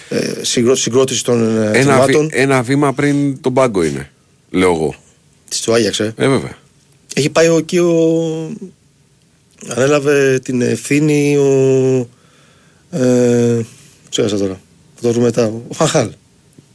ε, 0.09 0.33
συγκρό, 0.41 0.75
συγκρότησης 0.75 1.21
των 1.21 1.57
ε, 1.57 1.65
Ένα, 1.65 1.71
βη- 1.73 1.81
θυμάτων. 1.81 2.29
ένα 2.31 2.61
βήμα 2.61 2.93
πριν 2.93 3.41
τον 3.41 3.53
πάγκο 3.53 3.83
είναι. 3.83 4.11
Λέω 4.49 4.71
εγώ. 4.73 4.95
Της 5.49 5.61
του 5.61 5.73
Άγιαξ, 5.73 5.99
ε. 5.99 6.13
Ε, 6.17 6.27
βέβαια. 6.27 6.57
Έχει 7.13 7.29
πάει 7.29 7.47
ο, 7.47 7.57
εκεί 7.57 7.77
ο. 7.77 7.93
Ανέλαβε 9.67 10.39
την 10.43 10.61
ευθύνη 10.61 11.37
ο. 11.37 12.09
Ε, 12.91 13.65
ξέχασα 14.09 14.37
τώρα. 14.37 14.61
Θα 14.95 15.01
το 15.01 15.09
βρούμε 15.11 15.25
μετά. 15.25 15.45
Ο 15.67 15.73
Φανχάλ. 15.73 16.09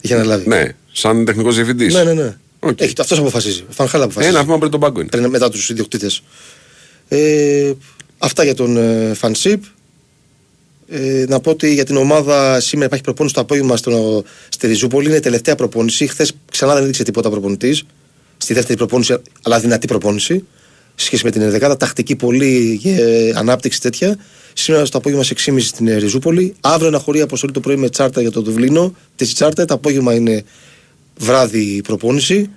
Είχε 0.00 0.14
αναλάβει. 0.14 0.48
Ναι, 0.48 0.64
σαν 0.92 1.24
τεχνικός 1.24 1.54
διευθυντής. 1.54 1.94
ναι, 1.94 2.02
ναι. 2.04 2.12
ναι. 2.12 2.36
Έχει, 2.76 2.94
αυτός 2.98 3.18
αποφασίζει. 3.18 3.64
Ο 3.68 3.72
Φανχάλ 3.72 4.02
αποφασίζει. 4.02 4.34
Ένα 4.34 4.44
βήμα 4.44 4.58
πριν 4.58 4.70
τον 4.70 4.80
πάγκο 4.80 5.00
είναι. 5.00 5.08
Πριν, 5.08 5.26
μετά 5.26 5.50
τους 5.50 5.68
ιδιοκτήτες. 5.70 6.22
Ε, 7.08 7.72
αυτά 8.18 8.44
για 8.44 8.54
τον 8.54 8.76
ε, 8.76 9.14
Φανσίπ. 9.14 9.62
Ε, 10.88 11.24
να 11.28 11.40
πω 11.40 11.50
ότι 11.50 11.74
για 11.74 11.84
την 11.84 11.96
ομάδα 11.96 12.60
σήμερα 12.60 12.86
υπάρχει 12.86 13.04
προπόνηση 13.04 13.34
το 13.34 13.40
απόγευμα 13.40 13.76
στο, 13.76 14.24
στη 14.48 14.66
Ριζούπολη. 14.66 15.06
Είναι 15.06 15.16
η 15.16 15.20
τελευταία 15.20 15.54
προπόνηση. 15.54 16.06
Χθες 16.06 16.32
ξανά 16.50 16.74
δεν 16.74 16.82
έδειξε 16.82 17.02
τίποτα 17.02 17.30
προπονητής. 17.30 17.84
Στη 18.36 18.54
δεύτερη 18.54 18.78
προπόνηση, 18.78 19.16
αλλά 19.42 19.60
δυνατή 19.60 19.86
προπόνηση. 19.86 20.44
Σε 20.94 21.06
σχέση 21.06 21.24
με 21.24 21.30
την 21.30 21.40
Ενδεκάδα, 21.40 21.76
τακτική 21.76 22.16
πολύ 22.16 22.78
και 22.82 22.90
ε, 22.90 23.32
ανάπτυξη 23.36 23.80
τέτοια. 23.80 24.18
Σήμερα 24.52 24.84
στο 24.84 24.98
απόγευμα 24.98 25.24
σε 25.24 25.34
6.30 25.46 25.56
στην 25.60 25.88
ε, 25.88 25.96
Ριζούπολη. 25.96 26.54
Αύριο 26.60 26.88
ένα 26.88 26.98
χωρί 26.98 27.20
αποστολή 27.20 27.52
το 27.52 27.60
πρωί 27.60 27.76
με 27.76 27.88
τσάρτα 27.88 28.20
για 28.20 28.30
το 28.30 28.40
Δουβλίνο. 28.40 28.94
Τη 29.16 29.26
τσάρτα. 29.26 29.64
Το 29.64 29.74
απόγευμα 29.74 30.14
είναι 30.14 30.44
βράδυ 31.18 31.60
η 31.60 31.80
προπόνηση. 31.80 32.50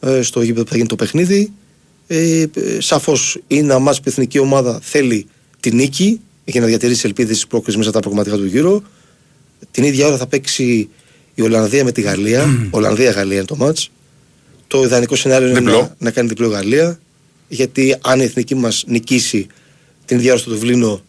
Ε, 0.00 0.22
στο 0.22 0.42
γήπεδο 0.42 0.64
που 0.64 0.70
θα 0.70 0.76
γίνει 0.76 0.88
το 0.88 0.96
παιχνίδι. 0.96 1.52
Ε, 2.06 2.44
Σαφώς 2.78 3.38
είναι 3.46 3.60
ένα 3.62 3.78
μάτς 3.78 3.96
που 3.96 4.04
η 4.06 4.10
εθνική 4.10 4.38
ομάδα 4.38 4.78
θέλει 4.82 5.26
τη 5.60 5.74
νίκη 5.74 6.20
για 6.44 6.60
να 6.60 6.66
διατηρήσει 6.66 7.02
ελπίδες 7.06 7.40
τη 7.40 7.46
πρόκριση 7.46 7.76
μέσα 7.78 7.90
από 7.90 8.00
τα 8.00 8.08
προγραμματικά 8.08 8.42
του 8.42 8.56
γύρω. 8.56 8.82
Την 9.70 9.84
ίδια 9.84 10.06
ώρα 10.06 10.16
θα 10.16 10.26
παίξει 10.26 10.88
η 11.34 11.42
Ολλανδία 11.42 11.84
με 11.84 11.92
τη 11.92 12.00
Γαλλία. 12.00 12.68
Ολλανδία-Γαλλία 12.70 13.36
είναι 13.36 13.44
το 13.44 13.56
μάτς. 13.56 13.90
Το 14.66 14.82
ιδανικό 14.82 15.16
σενάριο 15.16 15.48
είναι 15.48 15.58
Διπλό. 15.58 15.78
να, 15.80 15.94
να 15.98 16.10
κάνει 16.10 16.28
διπλό 16.28 16.48
Γαλλία. 16.48 17.00
Γιατί 17.48 17.96
αν 18.02 18.20
η 18.20 18.22
εθνική 18.24 18.54
μας 18.54 18.84
νικήσει 18.86 19.46
την 20.04 20.16
ίδια 20.18 20.30
ώρα 20.32 20.40
στο 20.40 20.50
Δουβλίνο, 20.50 21.02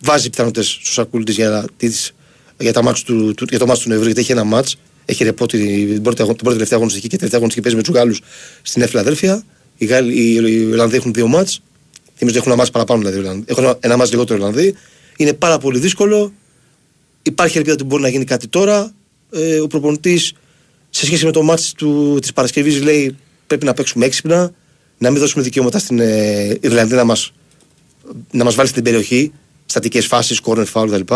βάζει 0.00 0.30
πιθανότητες 0.30 0.66
στους 0.68 0.92
σακούλη 0.92 1.24
τη 1.24 1.32
για, 1.32 1.64
τις- 1.76 2.14
για, 2.58 2.72
τα 2.72 2.82
μάτς 2.82 3.02
του, 3.02 3.34
του, 3.34 3.44
για 3.48 3.58
το 3.58 3.66
μάτς 3.66 3.80
του 3.80 3.88
Νοεμβρίου. 3.88 4.12
Γιατί 4.12 4.20
έχει 4.30 4.32
ένα 4.40 4.44
μάτς. 4.44 4.76
Έχει 5.10 5.24
ρεπό 5.24 5.46
την 5.46 5.60
την 5.92 6.02
πρώτη, 6.02 6.22
αγω- 6.22 6.30
την 6.32 6.40
πρώτη 6.40 6.52
τελευταία 6.56 6.78
αγωνιστική 6.78 7.08
και 7.08 7.16
την 7.16 7.28
τελευταία 7.30 7.38
αγωνιστική 7.38 7.60
παίζει 7.68 7.76
με 7.76 7.82
τους 7.82 7.94
Γάλλους 7.94 8.20
στην 8.62 8.82
Εφηλαδέλφια. 8.82 9.42
Οι, 9.78 9.84
Γάλλοι, 9.84 10.12
οι, 10.14 10.32
οι 10.34 10.64
Ολλανδοί 10.72 10.96
έχουν 10.96 11.12
δύο 11.12 11.26
μάτς. 11.26 11.60
Θυμίζω 12.16 12.28
ότι 12.28 12.36
έχουν 12.38 12.48
ένα 12.48 12.56
μάτς 12.56 12.70
παραπάνω 12.70 12.98
δηλαδή. 13.00 13.16
οι 13.16 13.20
Ολλανδοί. 13.20 13.44
Έχουν 13.46 13.64
ένα- 13.64 13.76
ένα 13.80 13.96
μάτς 13.96 14.10
λιγότερο 14.10 14.38
οι 14.38 14.42
Ολλανδοί. 14.42 14.74
Είναι 15.16 15.32
πάρα 15.32 15.58
πολύ 15.58 15.78
δύσκολο. 15.78 16.32
Υπάρχει 17.22 17.56
ελπίδα 17.56 17.74
ότι 17.74 17.84
μπορεί 17.84 18.02
να 18.02 18.08
γίνει 18.08 18.24
κάτι 18.24 18.48
τώρα. 18.48 18.92
Ε, 19.32 19.58
ο 19.60 19.66
προπονητής 19.66 20.32
σε 20.90 21.04
σχέση 21.06 21.24
με 21.24 21.30
το 21.30 21.42
μάτς 21.42 21.72
του, 21.72 22.18
της 22.20 22.32
Παρασκευής 22.32 22.82
λέει 22.82 23.16
πρέπει 23.46 23.64
να 23.64 23.74
παίξουμε 23.74 24.04
έξυπνα, 24.06 24.52
να 24.98 25.10
μην 25.10 25.20
δώσουμε 25.20 25.42
δικαιώματα 25.42 25.78
στην 25.78 25.98
ε, 25.98 26.58
Ιρλανδία 26.60 26.96
να 26.96 27.04
μας, 27.04 27.32
να 28.30 28.44
μας 28.44 28.54
βάλει 28.54 28.68
στην 28.68 28.82
περιοχή, 28.82 29.32
στατικές 29.66 30.06
φάσεις, 30.06 30.40
corner 30.44 30.64
foul 30.72 30.86
κτλ. 30.90 31.14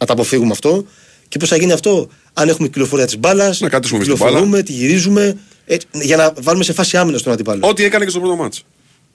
Να 0.00 0.06
τα 0.06 0.12
αποφύγουμε 0.12 0.50
αυτό. 0.52 0.84
Και 1.28 1.38
πώς 1.38 1.48
θα 1.48 1.56
γίνει 1.56 1.72
αυτό, 1.72 2.08
αν 2.40 2.48
έχουμε 2.48 2.68
κυκλοφορία 2.68 3.04
της 3.04 3.18
μπάλας, 3.18 3.60
Να 3.60 3.68
κρατήσουμε 3.68 4.04
στην 4.04 4.14
κυκλοφορούμε, 4.14 4.62
τη 4.62 4.72
γυρίζουμε, 4.72 5.38
ε, 5.66 5.76
για 5.92 6.16
να 6.16 6.32
βάλουμε 6.40 6.64
σε 6.64 6.72
φάση 6.72 6.96
άμυνας 6.96 7.22
τον 7.22 7.32
αντίπαλο. 7.32 7.68
Ό,τι 7.68 7.84
έκανε 7.84 8.04
και 8.04 8.10
στο 8.10 8.20
πρώτο 8.20 8.36
μάτς. 8.36 8.64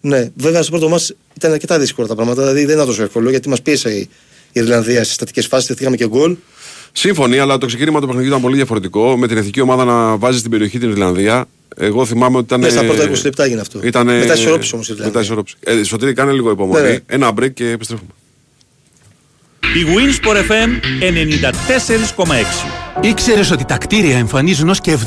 Ναι, 0.01 0.31
βέβαια 0.35 0.61
στο 0.61 0.71
πρώτο 0.71 0.89
μάτς 0.89 1.15
ήταν 1.37 1.51
αρκετά 1.51 1.79
δύσκολα 1.79 2.07
τα 2.07 2.15
πράγματα. 2.15 2.41
Δηλαδή 2.41 2.65
δεν 2.65 2.75
ήταν 2.75 2.87
τόσο 2.87 3.03
εύκολο 3.03 3.29
γιατί 3.29 3.49
μας 3.49 3.61
πίεσε 3.61 3.89
η 3.89 4.09
η 4.53 4.59
Ιρλανδία 4.59 5.03
στις 5.03 5.15
στατικές 5.15 5.47
φάσεις. 5.47 5.67
Δεχτήκαμε 5.67 5.95
και 5.95 6.07
γκολ. 6.07 6.35
Σύμφωνοι, 6.91 7.39
αλλά 7.39 7.57
το 7.57 7.65
ξεκίνημα 7.65 7.99
του 7.99 8.05
παιχνιδιού 8.05 8.29
ήταν 8.29 8.41
πολύ 8.41 8.55
διαφορετικό. 8.55 9.17
Με 9.17 9.27
την 9.27 9.37
εθνική 9.37 9.61
ομάδα 9.61 9.85
να 9.85 10.17
βάζει 10.17 10.37
στην 10.37 10.51
περιοχή 10.51 10.79
την 10.79 10.89
Ιρλανδία. 10.89 11.45
Εγώ 11.77 12.05
θυμάμαι 12.05 12.37
ότι 12.37 12.45
ήταν. 12.45 12.59
Ναι, 12.59 12.69
στα 12.69 12.83
πρώτα 12.83 13.09
20 13.09 13.23
λεπτά 13.23 13.43
έγινε 13.43 13.61
αυτό. 13.61 13.79
Ήτανε... 13.83 14.17
Μετά 14.17 14.33
ισορρόπησε 14.33 14.75
όμως 14.75 14.89
η 14.89 14.91
Ιρλανδία. 14.93 15.13
Μετά 15.13 15.25
ισορρόπησε. 15.25 15.55
Ε, 15.59 15.83
Σωτήρη, 15.83 16.13
κάνε 16.13 16.31
λίγο 16.31 16.51
υπομονή. 16.51 16.81
Ναι, 16.81 16.89
ναι. 16.89 16.97
Ένα 17.05 17.33
break 17.39 17.53
και 17.53 17.69
επιστρέφουμε. 17.69 18.09
Η 19.64 19.85
Winsport 19.95 20.38
FM 20.38 20.69
94,6 20.99 22.84
Ήξερες 23.02 23.52
ότι 23.52 23.65
τα 23.65 23.77
κτίρια 23.77 24.18
εμφανίζουν 24.18 24.69
ως 24.69 24.80
και 24.81 24.98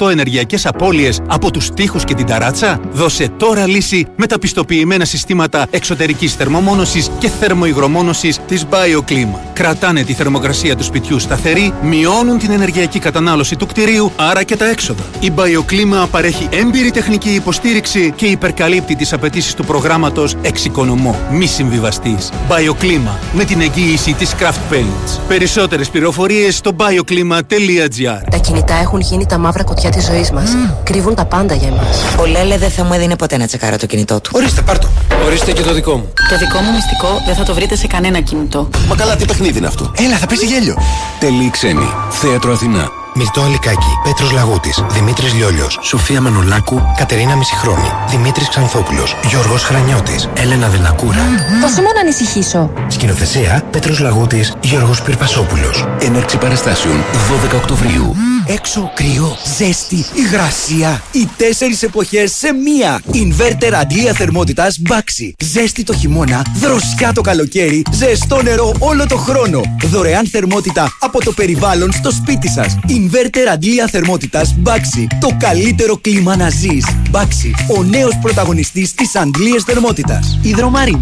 70% 0.00 0.10
ενεργειακές 0.10 0.66
απώλειες 0.66 1.20
από 1.26 1.50
τους 1.50 1.70
τοίχους 1.70 2.04
και 2.04 2.14
την 2.14 2.26
ταράτσα; 2.26 2.80
Δώσε 2.92 3.28
τώρα 3.36 3.66
λύση 3.66 4.06
με 4.16 4.26
τα 4.26 4.38
πιστοποιημένα 4.38 5.04
συστήματα 5.04 5.66
εξωτερικής 5.70 6.34
θερμομόνωσης 6.34 7.10
και 7.18 7.28
θερμοϊγρομόνωσης 7.28 8.38
της 8.46 8.66
BioClima. 8.70 9.38
Κρατάνε 9.52 10.02
τη 10.02 10.12
θερμοκρασία 10.12 10.76
του 10.76 10.84
σπιτιού 10.84 11.18
σταθερή, 11.18 11.74
μειώνουν 11.82 12.38
την 12.38 12.50
ενεργειακή 12.50 12.98
κατανάλωση 12.98 13.56
του 13.56 13.66
κτηρίου, 13.66 14.12
άρα 14.16 14.42
και 14.42 14.56
τα 14.56 14.68
έξοδα. 14.68 15.02
Η 15.20 15.32
BioClima 15.36 16.06
παρέχει 16.10 16.48
έμπειρη 16.50 16.90
τεχνική 16.90 17.30
υποστήριξη 17.30 18.12
και 18.16 18.26
υπερκαλύπτει 18.26 18.96
τις 18.96 19.12
απαιτήσεις 19.12 19.54
του 19.54 19.64
προγράμματος 19.64 20.36
Εξοικονομώ. 20.42 21.18
Μη 21.30 21.46
συμβιβαστής. 21.46 22.30
BioClima 22.48 23.18
με 23.32 23.44
την 23.44 23.60
εγγύηση 23.76 24.12
της 24.12 24.34
Craft 24.38 24.74
Paints. 24.74 25.20
Περισσότερες 25.28 25.88
πληροφορίες 25.88 26.56
στο 26.56 26.70
bioclima.gr 26.76 28.30
Τα 28.30 28.36
κινητά 28.36 28.74
έχουν 28.74 29.00
γίνει 29.00 29.26
τα 29.26 29.38
μαύρα 29.38 29.62
κουτιά 29.62 29.90
της 29.90 30.04
ζωής 30.04 30.30
μας. 30.30 30.50
Κρύβουν 30.82 31.14
τα 31.14 31.24
πάντα 31.24 31.54
για 31.54 31.68
εμάς. 31.68 32.02
Ο 32.20 32.26
Λέλε 32.26 32.58
δεν 32.58 32.70
θα 32.70 32.84
μου 32.84 32.92
έδινε 32.92 33.16
ποτέ 33.16 33.36
να 33.36 33.46
τσεκάρω 33.46 33.76
το 33.76 33.86
κινητό 33.86 34.20
του. 34.20 34.30
Ορίστε, 34.34 34.62
πάρτο. 34.62 34.88
Ορίστε 35.26 35.52
και 35.52 35.62
το 35.62 35.72
δικό 35.72 35.96
μου. 35.96 36.12
Το 36.28 36.38
δικό 36.38 36.58
μου 36.58 36.72
μυστικό 36.72 37.22
δεν 37.26 37.34
θα 37.34 37.44
το 37.44 37.54
βρείτε 37.54 37.76
σε 37.76 37.86
κανένα 37.86 38.20
κινητό. 38.20 38.68
Μα 38.88 38.94
καλά, 38.94 39.16
τι 39.16 39.24
παιχνίδι 39.24 39.58
είναι 39.58 39.66
αυτό; 39.66 39.92
Έλα, 39.98 40.16
θα 40.16 40.26
πέσει 40.26 40.46
γέλιο. 40.46 40.76
Τελή 41.18 41.50
ξένη. 41.50 41.88
Θέατρο 42.10 42.52
Αθηνά. 42.52 43.01
Μυρτό 43.14 43.40
Αλικάκη, 43.40 43.98
Πέτρος 44.04 44.30
Λαγούτης, 44.30 44.84
Δημήτρης 44.92 45.32
Λιόλιος, 45.34 45.78
Σοφία 45.82 46.20
Μανολάκου, 46.20 46.80
Κατερίνα 46.96 47.36
Μισηχρόνη, 47.36 47.90
Δημήτρης 48.08 48.48
Ξανθόπουλος, 48.48 49.16
Γιώργος 49.28 49.62
Χρανιώτης, 49.62 50.28
Έλενα 50.34 50.68
Δελακούρα. 50.68 51.18
Πόσο 51.60 51.82
μόνο 51.82 51.98
ανησυχήσω. 52.00 52.72
Σκηνοθεσία 52.88 53.62
Πέτρος 53.70 53.98
Λαγούτης, 53.98 54.52
Γιώργος 54.60 55.02
Πυρπασόπουλος. 55.02 55.88
Έναρξη 56.00 56.38
παραστάσεων 56.38 57.04
12 57.28 57.56
Οκτωβρίου. 57.56 58.14
Έξω 58.46 58.90
κρύο, 58.94 59.36
ζέστη, 59.56 60.04
υγρασία. 60.14 61.02
Οι 61.12 61.28
τέσσερις 61.36 61.82
εποχές 61.82 62.32
σε 62.32 62.52
μία. 62.52 63.00
Ινβέρτερ 63.12 63.74
αντλία 63.74 64.12
θερμότητας 64.12 64.80
Baxi. 64.88 65.30
Ζέστη 65.38 65.82
το 65.82 65.94
χειμώνα, 65.94 66.46
δροσιά 66.54 67.12
το 67.12 67.20
καλοκαίρι, 67.20 67.82
ζεστό 67.92 68.42
νερό 68.42 68.74
όλο 68.78 69.06
το 69.06 69.16
χρόνο. 69.16 69.60
Δωρεάν 69.84 70.26
θερμότητα 70.26 70.96
από 71.00 71.24
το 71.24 71.32
περιβάλλον 71.32 71.92
στο 71.92 72.10
σπίτι 72.10 72.48
σας. 72.48 72.76
Ινβέρτερ 73.02 73.48
αντλία 73.48 73.88
θερμότητας 73.88 74.56
Baxi. 74.64 75.06
Το 75.20 75.36
καλύτερο 75.38 75.96
κλίμα 75.96 76.36
να 76.36 76.50
ζεις. 76.50 76.86
Baxi, 77.12 77.74
ο 77.76 77.82
νέος 77.82 78.18
πρωταγωνιστής 78.22 78.94
της 78.94 79.16
αντλίας 79.16 79.62
θερμότητας. 79.62 80.38
Ιδρομάριν. 80.42 80.98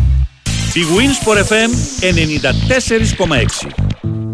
Η 0.75 0.81
Winsport 0.97 1.37
FM 1.37 1.71
94,6 2.01 4.30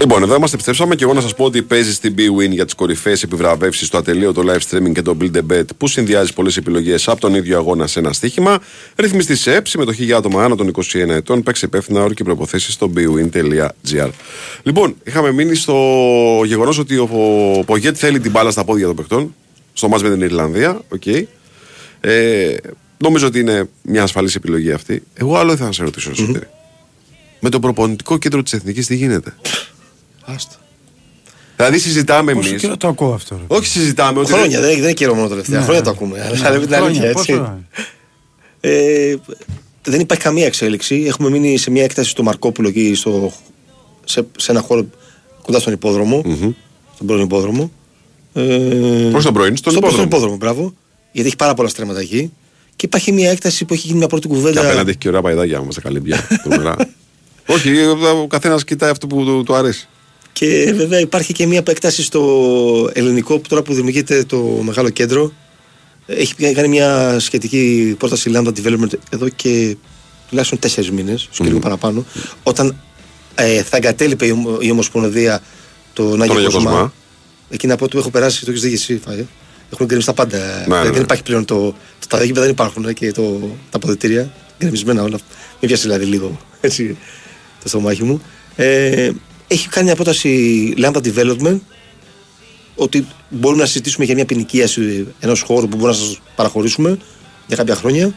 Λοιπόν, 0.00 0.22
εδώ 0.22 0.34
είμαστε, 0.34 0.54
επιστρέψαμε 0.54 0.94
και 0.94 1.04
εγώ 1.04 1.12
να 1.12 1.20
σας 1.20 1.34
πω 1.34 1.44
ότι 1.44 1.62
παίζει 1.62 1.92
στην 1.92 2.14
B-Win 2.18 2.50
για 2.50 2.64
τις 2.64 2.74
κορυφαίες 2.74 3.22
επιβραβεύσεις 3.22 3.86
στο 3.86 3.98
ατελείωτο 3.98 4.42
live 4.46 4.60
streaming 4.70 4.92
και 4.92 5.02
το 5.02 5.16
Build 5.20 5.36
a 5.36 5.52
Bet 5.52 5.64
που 5.78 5.88
συνδυάζει 5.88 6.32
πολλές 6.32 6.56
επιλογές 6.56 7.08
από 7.08 7.20
τον 7.20 7.34
ίδιο 7.34 7.58
αγώνα 7.58 7.86
σε 7.86 7.98
ένα 7.98 8.12
στοίχημα. 8.12 8.58
Ρυθμιστή 8.96 9.36
σε 9.36 9.54
ΕΠ, 9.54 9.66
συμμετοχή 9.66 10.04
για 10.04 10.16
άτομα 10.16 10.44
άνω 10.44 10.54
των 10.54 10.72
21 10.76 11.08
ετών. 11.08 11.42
Παίξει 11.42 11.64
υπεύθυνα 11.64 12.02
όρου 12.02 12.14
και 12.14 12.24
προποθέσει 12.24 12.72
στο 12.72 12.92
bwin.gr. 12.96 14.10
Λοιπόν, 14.62 14.96
είχαμε 15.04 15.32
μείνει 15.32 15.54
στο 15.54 15.74
γεγονός 16.44 16.78
ότι 16.78 16.96
ο 16.96 17.08
Πογέτ 17.66 17.94
θέλει 17.98 18.20
την 18.20 18.30
μπάλα 18.30 18.50
στα 18.50 18.64
πόδια 18.64 18.86
των 18.86 18.96
παιχτών 18.96 19.34
στο 19.72 19.88
μάτς 19.88 20.02
με 20.02 20.10
την 20.10 20.20
Ιρλανδία. 20.20 20.80
Okay. 20.98 21.22
Ε, 22.00 22.54
νομίζω 22.98 23.26
ότι 23.26 23.38
είναι 23.38 23.68
μια 23.82 24.02
ασφαλής 24.02 24.34
επιλογή 24.34 24.72
αυτή. 24.72 25.02
Εγώ 25.14 25.36
άλλο 25.36 25.52
ήθελα 25.52 25.66
να 25.66 25.72
σε 25.72 25.82
ρωτήσω, 25.82 26.10
mm-hmm. 26.16 26.40
Με 27.40 27.48
το 27.48 27.60
προπονητικό 27.60 28.18
κέντρο 28.18 28.42
της 28.42 28.52
Εθνικής 28.52 28.86
τι 28.86 28.96
γίνεται; 28.96 29.34
Άστα. 30.26 30.54
Δηλαδή 31.56 31.78
συζητάμε 31.78 32.32
εμείς. 32.32 32.44
Πόσο 32.46 32.58
καιρό 32.60 32.76
το 32.76 32.88
ακούω 32.88 33.12
αυτό. 33.12 33.36
Ρε. 33.36 33.56
Όχι 33.56 33.66
συζητάμε. 33.66 34.18
Ότι 34.20 34.32
Χρόνια, 34.32 34.60
δεν, 34.60 34.68
δεν 34.70 34.78
είναι 34.78 34.92
καιρό 34.92 35.14
μόνο 35.14 35.28
τελευταία. 35.28 35.58
Ναι. 35.58 35.64
Χρόνια 35.64 35.82
το 35.82 35.90
ακούμε. 35.90 36.20
Αλλά 36.20 36.38
Ναι, 36.38 36.50
λέμε 36.50 36.64
την 36.66 36.74
αλήθεια, 36.74 37.00
χρόνια, 37.00 37.08
έτσι. 37.08 37.32
πόσο; 37.32 37.58
Ε, 38.60 39.14
δεν 39.82 40.00
υπάρχει 40.00 40.22
καμία 40.24 40.46
εξέλιξη. 40.46 41.04
Έχουμε 41.06 41.30
μείνει 41.30 41.56
σε 41.56 41.70
μια 41.70 41.84
έκταση 41.84 42.10
στο 42.10 42.22
Μαρκόπουλο 42.22 42.68
εκεί 42.68 42.94
στο, 42.94 43.32
σε, 44.04 44.26
σε 44.38 44.50
ένα 44.50 44.60
χώρο 44.60 44.86
κοντά 45.42 45.58
στον 45.58 45.72
υπόδρομο. 45.72 46.22
Στον 46.94 47.06
πρώην 47.06 47.22
υπόδρομο. 47.22 47.70
Ε, 48.32 49.08
Προς 49.10 49.24
τον 49.24 49.32
πρώην, 49.34 49.56
στον 49.56 49.72
στο- 49.72 49.80
υπόδρομο. 49.80 50.06
υπόδρομο, 50.06 50.36
μπράβο. 50.36 50.74
Γιατί 51.12 51.28
έχει 51.28 51.36
πάρα 51.36 51.54
πολλά 51.54 51.68
στρέμματα 51.68 52.00
εκεί. 52.00 52.32
Και 52.76 52.86
υπάρχει 52.86 53.12
μια 53.12 53.30
έκταση 53.30 53.64
που 53.64 53.74
έχει 53.74 53.86
γίνει 53.86 53.98
μια 53.98 54.06
πρώτη 54.06 54.28
Και 54.28 54.34
κουβέντα. 54.34 54.60
απέναντι 54.60 54.88
έχει 54.90 54.98
και 54.98 55.08
ωραία 55.08 55.20
παϊδάκια 55.22 55.60
μα 55.62 55.68
τα 55.68 55.80
καλύμπια. 55.80 56.28
τρομερά. 56.42 56.76
Όχι, 57.54 57.70
ο 58.22 58.26
καθένας 58.26 58.64
κοιτάει 58.64 58.90
αυτό 58.90 59.06
που 59.06 59.24
του, 59.24 59.42
του 59.42 59.54
αρέσει. 59.54 59.88
Και 60.38 60.72
βέβαια 60.76 61.00
υπάρχει 61.00 61.32
και 61.32 61.46
μια 61.46 61.58
επέκταση 61.58 62.02
στο 62.02 62.90
ελληνικό 62.92 63.38
που 63.38 63.48
τώρα 63.48 63.62
που 63.62 63.74
δημιουργείται 63.74 64.24
το 64.24 64.38
μεγάλο 64.62 64.90
κέντρο. 64.90 65.32
Έχει 66.06 66.34
κάνει 66.34 66.68
μια 66.68 67.18
σχετική 67.18 67.94
πρόταση 67.98 68.30
Lambda 68.34 68.52
Development 68.62 68.92
εδώ 69.10 69.28
και 69.28 69.76
τουλάχιστον 70.28 70.58
τέσσερις 70.58 70.90
μήνες, 70.90 71.28
mm. 71.32 71.36
και 71.36 71.44
λίγο 71.44 71.58
παραπάνω. 71.58 72.04
Όταν 72.42 72.80
ε, 73.34 73.62
θα 73.62 73.76
εγκατέλειπε 73.76 74.26
η, 74.26 74.30
Ομο- 74.30 74.58
η 74.60 74.70
Ομοσπονδία 74.70 75.42
τον 75.92 76.22
Άγιο 76.22 76.34
Άγιο 76.34 76.50
Κοσμά. 76.50 76.70
Κοσμά. 76.70 76.92
Εκεί 77.50 77.66
να 77.66 77.76
πω 77.76 77.84
ότι 77.84 77.98
έχω 77.98 78.10
περάσει, 78.10 78.44
το 78.44 78.50
έχεις 78.50 78.62
δει 78.62 78.68
και 78.68 78.74
εσύ, 78.74 79.00
Φάε. 79.04 79.26
Έχουν 79.72 79.86
γκρεμίσει 79.86 80.06
τα 80.06 80.14
πάντα. 80.14 80.64
ναι, 80.68 80.82
δεν 80.82 80.92
ναι. 80.92 80.98
υπάρχει 80.98 81.22
πλέον 81.22 81.44
το. 81.44 81.74
το 81.98 82.06
τα 82.08 82.24
γήπεδα 82.24 82.40
δεν 82.40 82.50
υπάρχουν 82.50 82.84
ε, 82.84 82.92
και 82.92 83.12
το, 83.12 83.38
τα 83.70 83.76
αποδητήρια. 83.76 84.32
Γκρεμισμένα 84.58 85.02
όλα. 85.02 85.18
Μην 85.60 85.68
πιάσεις 85.70 85.84
δηλαδή 85.84 86.04
λίγο 86.04 86.38
έτσι, 86.60 86.96
το 87.62 87.68
στομάχι 87.68 88.04
μου. 88.04 88.22
Ε, 88.56 89.10
έχει 89.46 89.68
κάνει 89.68 89.86
μια 89.86 89.94
πρόταση 89.94 90.74
Lambda 90.78 91.00
Development 91.02 91.58
ότι 92.74 93.06
μπορούμε 93.28 93.60
να 93.60 93.66
συζητήσουμε 93.66 94.04
για 94.04 94.14
μια 94.14 94.24
ποινικίαση 94.24 95.06
ενός 95.20 95.40
χώρου 95.40 95.68
που 95.68 95.76
μπορούμε 95.76 95.98
να 95.98 96.04
σας 96.04 96.20
παραχωρήσουμε 96.36 96.98
για 97.46 97.56
κάποια 97.56 97.74
χρόνια. 97.74 98.14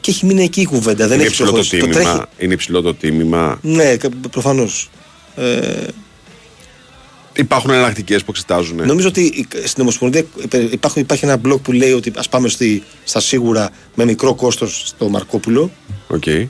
Και 0.00 0.10
έχει 0.10 0.26
μείνει 0.26 0.42
εκεί 0.42 0.60
η 0.60 0.64
κουβέντα. 0.64 1.06
Δεν 1.06 1.14
είναι, 1.18 1.22
έχει 1.22 1.26
υψηλό 1.26 1.46
το 1.46 1.52
προχωρήσει. 1.52 1.78
Το 1.78 1.86
τρέχει. 1.86 2.08
τίμημα, 2.08 2.28
είναι 2.38 2.54
υψηλό 2.54 2.82
το 2.82 2.94
τίμημα. 2.94 3.58
Ναι, 3.62 3.96
προφανώς. 4.30 4.90
Ε, 5.36 5.86
Υπάρχουν 7.36 7.70
εναλλακτικές 7.70 8.20
που 8.20 8.30
εξετάζουν. 8.30 8.86
Νομίζω 8.86 9.08
ότι 9.08 9.46
στην 9.64 9.82
Ομοσπονδία 9.82 10.24
υπάρχει, 10.70 11.00
υπάρχει 11.00 11.24
ένα 11.24 11.40
blog 11.46 11.60
που 11.62 11.72
λέει 11.72 11.92
ότι 11.92 12.12
ας 12.16 12.28
πάμε 12.28 12.48
στη, 12.48 12.82
στα 13.04 13.20
σίγουρα 13.20 13.70
με 13.94 14.04
μικρό 14.04 14.34
κόστος 14.34 14.82
στο 14.86 15.08
Μαρκόπουλο. 15.08 15.70
Okay. 16.20 16.46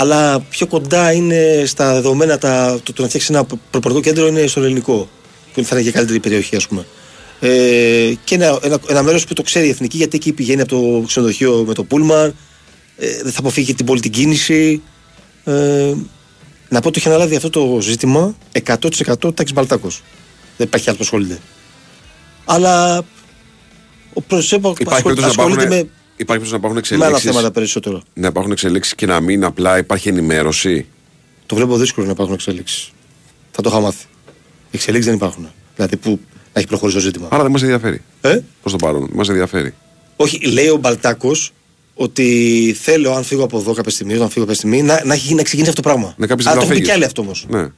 Αλλά 0.00 0.40
πιο 0.40 0.66
κοντά 0.66 1.12
είναι 1.12 1.62
στα 1.66 1.94
δεδομένα 1.94 2.38
τα, 2.38 2.80
το, 2.82 2.92
το 2.92 3.02
να 3.02 3.08
φτιάξεις 3.08 3.30
ένα 3.30 3.46
προπορικό 3.70 4.00
κέντρο 4.00 4.26
είναι 4.26 4.46
στο 4.46 4.60
ελληνικό. 4.60 5.08
Που 5.52 5.64
θα 5.64 5.76
είναι 5.76 5.84
και 5.84 5.92
καλύτερη 5.92 6.20
περιοχή, 6.20 6.56
ας 6.56 6.66
πούμε. 6.66 6.86
Ε, 7.40 8.12
και 8.24 8.34
ένα, 8.34 8.58
ένα, 8.62 8.78
ένα 8.88 9.02
μέρος 9.02 9.26
που 9.26 9.34
το 9.34 9.42
ξέρει 9.42 9.66
η 9.66 9.70
εθνική, 9.70 9.96
γιατί 9.96 10.16
εκεί 10.16 10.32
πηγαίνει 10.32 10.60
από 10.60 10.70
το 10.70 11.06
ξενοδοχείο 11.06 11.64
με 11.66 11.74
το 11.74 11.84
Πούλμαν. 11.84 12.34
Ε, 12.96 13.22
δεν 13.22 13.32
θα 13.32 13.38
αποφύγει 13.38 13.74
την 13.74 13.86
πόλη 13.86 14.00
την 14.00 14.10
κίνηση. 14.10 14.82
Ε, 15.44 15.92
να 16.68 16.80
πω 16.80 16.88
ότι 16.88 16.98
έχει 16.98 17.08
αναλάβει 17.08 17.36
αυτό 17.36 17.50
το 17.50 17.78
ζήτημα 17.80 18.36
100% 18.64 19.34
τάξη 19.34 19.52
Μπαλτάκος. 19.52 20.02
Δεν 20.56 20.66
υπάρχει 20.66 20.88
άλλο 20.88 20.96
που 20.96 21.04
ασχολείται. 21.04 21.38
Αλλά 22.44 23.04
ο 24.12 24.20
Προσέπα 24.20 24.72
Υπάρχει 24.78 25.02
περίπτωση 25.02 25.36
να 25.36 25.42
ασχολείται 25.42 25.62
υπάρχουν, 25.62 25.86
με, 25.86 25.99
υπάρχει 26.20 26.26
περίπτωση 26.26 26.50
να 26.50 26.56
υπάρχουν 26.56 26.80
με 26.98 27.04
άλλα 27.04 27.16
εξελίξεις, 27.16 27.30
θέματα 27.30 27.50
περισσότερο. 27.50 28.02
να 28.14 28.26
υπάρχουν 28.26 28.52
εξελίξεις 28.52 28.94
και 28.94 29.06
να 29.06 29.20
μην 29.20 29.44
απλά 29.44 29.78
υπάρχει 29.78 30.08
ενημέρωση. 30.08 30.86
Το 31.46 31.54
βλέπω 31.56 31.76
δύσκολο 31.76 32.06
να 32.06 32.12
υπάρχουν 32.12 32.34
εξελίξεις. 32.34 32.90
Θα 33.50 33.62
το 33.62 33.68
είχα 33.68 33.80
μάθει. 33.80 34.04
Εξελίξεις 34.70 35.06
δεν 35.06 35.14
υπάρχουν. 35.14 35.48
Δηλαδή 35.76 35.96
που 35.96 36.20
να 36.52 36.60
έχει 36.60 36.66
προχωρήσει 36.66 36.96
το 36.98 37.02
ζήτημα. 37.04 37.28
Άρα 37.30 37.42
δεν 37.42 37.52
μας 37.52 37.62
ενδιαφέρει. 37.62 38.02
Ε; 38.20 38.38
Προς 38.60 38.72
το 38.72 38.78
παρόν, 38.78 39.08
μας 39.12 39.28
ενδιαφέρει. 39.28 39.74
Όχι, 40.16 40.46
λέει 40.52 40.68
ο 40.68 40.76
Μπαλτάκος 40.76 41.52
ότι 41.94 42.76
θέλω 42.80 43.12
αν 43.12 43.24
φύγω 43.24 43.44
από 43.44 43.58
εδώ 43.58 43.72
κάποια 43.72 43.90
στιγμή, 43.92 44.14
όταν 44.14 44.28
φύγω 44.30 44.44
κάποια 44.44 44.58
στιγμή, 44.58 44.82
να, 44.82 45.02
να, 45.04 45.14
έχει, 45.14 45.34
να 45.34 45.42
ξεκινήσει 45.42 45.70
αυτό 45.70 45.82
το 45.82 45.88
πράγμα. 45.88 46.14
Ναι, 46.16 46.26
κάποιος 46.26 46.46
Αλλά 46.46 46.54
δεν 46.60 46.68
το 46.68 46.68
θα 46.68 46.72
έχουν 46.72 46.74
πει 46.74 46.74
φύγεις. 46.74 46.86
και 46.88 46.92
άλλοι 46.92 47.04
αυτό 47.04 47.22
όμως. 47.22 47.46
Ναι. 47.48 47.68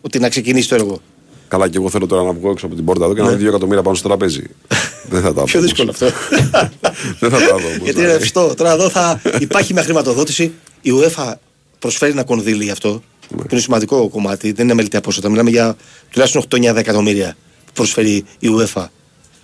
Ότι 0.00 0.18
να 0.18 0.28
ξεκινήσει 0.28 0.68
το 0.68 0.74
έργο. 0.74 1.00
Καλά, 1.48 1.68
και 1.68 1.76
εγώ 1.76 1.90
θέλω 1.90 2.06
τώρα 2.06 2.22
να 2.22 2.32
βγω 2.32 2.50
έξω 2.50 2.66
από 2.66 2.74
την 2.74 2.84
πόρτα 2.84 3.04
εδώ 3.04 3.14
και 3.14 3.20
να 3.20 3.26
Ναι. 3.26 3.32
δω 3.32 3.38
δύο 3.38 3.48
εκατομμύρια 3.48 3.82
πάνω 3.82 3.96
στο 3.96 4.08
τραπέζι. 4.08 4.42
δεν 5.10 5.20
θα 5.20 5.26
τα 5.26 5.32
δω. 5.32 5.44
Πιο 5.44 5.58
όμως. 5.58 5.70
δύσκολο 5.70 5.90
αυτό. 5.90 6.06
δεν 7.18 7.30
θα 7.30 7.38
τα 7.38 7.46
δω. 7.46 7.54
όμως. 7.54 7.76
Γιατί 7.82 8.00
είναι 8.00 8.12
ρευστό. 8.12 8.54
Τώρα 8.54 8.72
εδώ 8.72 8.88
θα 8.88 9.20
υπάρχει 9.38 9.72
μια 9.72 9.82
χρηματοδότηση. 9.82 10.52
Η 10.80 10.90
UEFA 10.94 11.32
προσφέρει 11.78 12.12
ένα 12.12 12.24
κονδύλι 12.24 12.64
γι' 12.64 12.70
αυτό. 12.70 13.02
Που 13.36 13.46
είναι 13.50 13.60
σημαντικό 13.60 14.08
κομμάτι. 14.08 14.52
Δεν 14.52 14.64
είναι 14.64 14.74
μελιτέα 14.74 15.00
ποσότητα. 15.00 15.30
Μιλάμε 15.30 15.50
για 15.50 15.76
τουλάχιστον 16.10 16.42
8-9 16.50 16.76
εκατομμύρια 16.76 17.36
που 17.66 17.72
προσφέρει 17.72 18.24
η 18.38 18.48
UEFA 18.58 18.86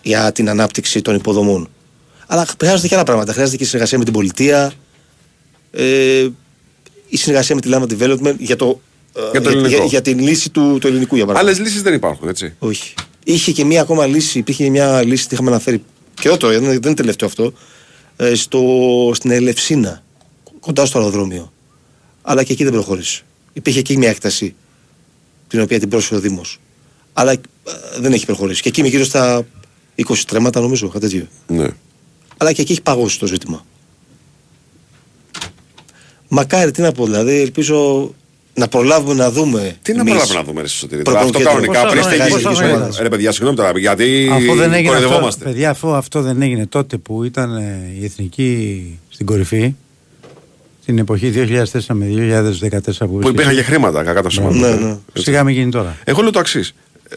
για 0.03 0.33
την 0.33 0.49
ανάπτυξη 0.49 1.03
των 1.03 1.15
υποδομών. 1.15 1.69
Αλλά 2.27 2.47
χρειάζονται 2.59 2.89
και 2.89 2.95
άλλα 2.95 3.05
πράγματα. 3.05 3.33
Χρειάζεται 3.33 3.57
και 3.57 3.63
η 3.63 3.67
συνεργασία 3.67 3.99
με 3.99 4.05
την 4.05 4.13
πολιτεία. 4.13 4.73
Ε, 5.71 6.29
η 7.09 7.17
συνεργασία 7.17 7.55
με 7.55 7.61
τη 7.61 7.69
Lama 7.73 7.83
Development 7.83 8.37
για, 8.39 8.57
το, 8.57 8.81
ε, 9.17 9.21
Για 9.31 9.41
το 9.41 9.51
για, 9.51 9.61
ελληνικό. 9.61 9.85
για, 9.85 10.03
την 10.03 10.19
λύση 10.19 10.51
του, 10.51 10.79
του 10.81 10.87
ελληνικού 10.87 11.17
για 11.17 11.27
παράδειγμα. 11.27 11.55
Άλλες 11.55 11.67
λύσεις 11.69 11.83
δεν 11.83 11.95
υπάρχουν, 11.95 12.29
έτσι. 12.29 12.55
Όχι. 12.59 12.95
Είχε 13.25 13.53
και 13.53 13.65
μία 13.65 13.81
ακόμα 13.81 14.07
λύση, 14.07 14.39
υπήρχε 14.39 14.69
μια 14.69 15.03
λύση, 15.05 15.29
τη 15.29 15.35
είχαμε 15.35 15.51
αναφέρει 15.51 15.83
και 16.21 16.29
εδώ 16.29 16.37
το, 16.37 16.49
δεν 16.49 16.63
δεν 16.63 16.81
είναι 16.83 16.95
τελευταίο 16.95 17.29
αυτό, 17.29 17.53
ε, 18.17 18.35
στο, 18.35 19.11
στην 19.15 19.31
Ελευσίνα, 19.31 20.03
κοντά 20.61 20.87
στο 20.87 20.99
αεροδρόμιο. 20.99 21.53
Αλλά 22.23 22.43
και 22.43 22.53
εκεί 22.53 22.65
δεν 22.65 22.73
προχώρησε. 22.73 23.23
Υπήρχε 23.53 23.79
εκεί 23.79 23.97
μια 23.97 24.09
έκταση 24.09 24.55
την 25.49 25.61
οποία 25.61 25.79
την 25.79 25.89
πρόσφερε 25.89 26.21
ο 26.21 26.23
Δήμος. 26.23 26.61
Αλλά 27.13 27.33
ε, 27.33 27.41
δεν 27.99 28.13
έχει 28.13 28.27
προχωρήσει. 28.27 28.63
Και 28.63 28.69
εκεί 28.69 28.81
είμαι 28.81 28.89
γύρω 28.89 29.05
στα 29.05 29.47
20 29.97 30.17
τρέματα 30.27 30.61
νομίζω, 30.61 30.89
κάτι 30.89 31.09
τέτοιο. 31.09 31.27
Ναι. 31.47 31.69
Αλλά 32.37 32.53
και 32.53 32.61
εκεί 32.61 32.73
έχει 32.73 32.83
παγώσει 32.83 33.19
το 33.19 33.27
ζήτημα. 33.27 33.65
Μακάρι, 36.29 36.71
τι 36.71 36.81
να 36.81 36.93
πω, 36.93 37.05
δηλαδή, 37.05 37.41
ελπίζω 37.41 38.11
να 38.57 38.69
προλάβουμε 38.69 39.15
να 39.15 39.31
δούμε. 39.31 39.77
Τι 39.83 39.93
να 39.93 40.01
εμείς 40.01 40.13
προλάβουμε 40.13 40.39
να 40.39 40.45
δούμε, 40.45 40.61
ρε 40.61 40.69
Σωτήρη. 40.69 41.03
προπονητικό 41.03 41.39
Αυτό 41.39 41.51
κανονικά 41.51 41.73
κέντρο. 41.81 41.91
πριν 41.91 42.03
Πόσα 42.03 42.15
στεγεί 42.15 42.29
η 42.29 42.31
χρόνια, 42.31 42.51
εθνική 42.51 42.71
πόσα 42.71 42.83
ομάδα. 42.85 43.03
Ρε 43.03 43.09
παιδιά, 43.09 43.33
συγγνώμη 43.33 43.57
τώρα, 43.57 43.73
γιατί 43.79 44.29
Αφού 44.33 44.55
δεν 44.55 44.73
έγινε 44.73 44.75
αυτό, 44.75 44.85
κοροϊδευόμαστε. 44.89 45.45
παιδιά, 45.45 45.71
αφού 45.71 45.95
αυτό 45.95 46.21
δεν 46.23 46.43
έγινε 46.43 46.67
τότε 46.67 46.97
που 46.97 47.25
ήταν 47.25 47.57
ε, 47.57 47.93
η 48.01 48.05
εθνική 48.05 48.99
στην 49.09 49.27
κορυφή, 49.27 49.75
την 50.85 50.99
εποχή 50.99 51.33
2004 51.73 51.81
με 51.93 52.07
2014 52.61 52.79
που, 52.99 53.19
Που 53.19 53.29
υπήρχαν 53.29 53.55
και 53.55 53.63
χρήματα, 53.63 54.03
κακά 54.03 54.15
τα 54.15 54.21
Ναι, 54.23 54.29
ψέματα. 54.29 54.77
ναι. 54.77 54.97
Σιγά 55.13 55.45
μην 55.45 55.55
γίνει 55.55 55.71
τώρα. 55.71 55.97
Εγώ 56.05 56.23
λέω 56.23 56.31
το 56.31 56.39
εξή. 56.39 56.63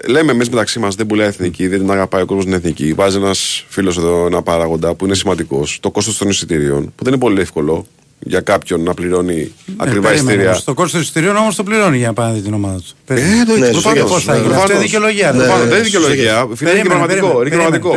Λέμε 0.07 0.32
εμείς 0.32 0.49
μεταξύ 0.49 0.80
μας 0.80 0.95
δεν 0.95 1.07
πουλάει 1.07 1.28
εθνική, 1.28 1.68
δεν 1.68 1.80
την 1.80 1.91
αγαπάει 1.91 2.22
ο 2.22 2.26
κόσμος 2.26 2.45
την 2.45 2.53
εθνική. 2.53 2.94
Βάζει 2.94 3.18
ένας 3.18 3.66
φίλος 3.70 3.98
εδώ 3.98 4.26
ένα 4.26 4.41
παράγοντα 4.41 4.94
που 4.95 5.06
είναι 5.06 5.16
σημαντικός. 5.16 5.78
Το 5.82 5.91
κόστος 5.91 6.18
των 6.18 6.30
εισιτηρίων, 6.30 6.84
που 6.95 7.03
δεν 7.03 7.14
είναι 7.14 7.22
πολύ 7.22 7.41
εύκολο 7.41 7.86
για 8.20 8.41
κάποιον 8.41 8.84
να 8.84 8.94
πληρώνει 8.94 9.52
ακριβά 9.78 10.08
Ε, 10.10 10.12
περίμενε 10.12 10.16
εισιτήρια. 10.16 10.50
όμως. 10.50 10.64
Το 10.64 10.74
κόστο 10.74 10.91
των 10.91 11.02
εισιτηρίων 11.02 11.36
όμως 11.36 11.56
το 11.56 11.64
πληρώνει 11.64 11.98
για 11.98 12.08
να 12.08 12.14
πάει 12.14 12.28
να 12.28 12.34
δει 12.34 12.41
την 12.41 12.54
ομάδα 12.54 12.78
του. 12.78 13.14
Ε, 13.14 13.22
εννοείται, 13.22 13.58
Ναι, 13.60 13.70
προφανώς. 13.72 14.12
Πώς 14.12 14.24
θα 14.24 14.34
γίνει. 14.34 14.44
Προφανώς. 14.46 14.64
Αυτό 14.64 14.74
είναι 14.76 14.82
δικαιολογία. 14.84 15.32
ρε. 15.32 15.38
Προφανώς. 15.38 15.60
Ναι, 15.64 15.66
Δεν 15.70 15.78
είναι 15.78 15.84
δικαιολογία. 15.86 16.34
σωστά. 16.40 16.56
Φίλε, 16.56 16.70
είναι 16.70 16.82
Περίμενε, 16.82 17.20
πραγματικό, 17.50 17.90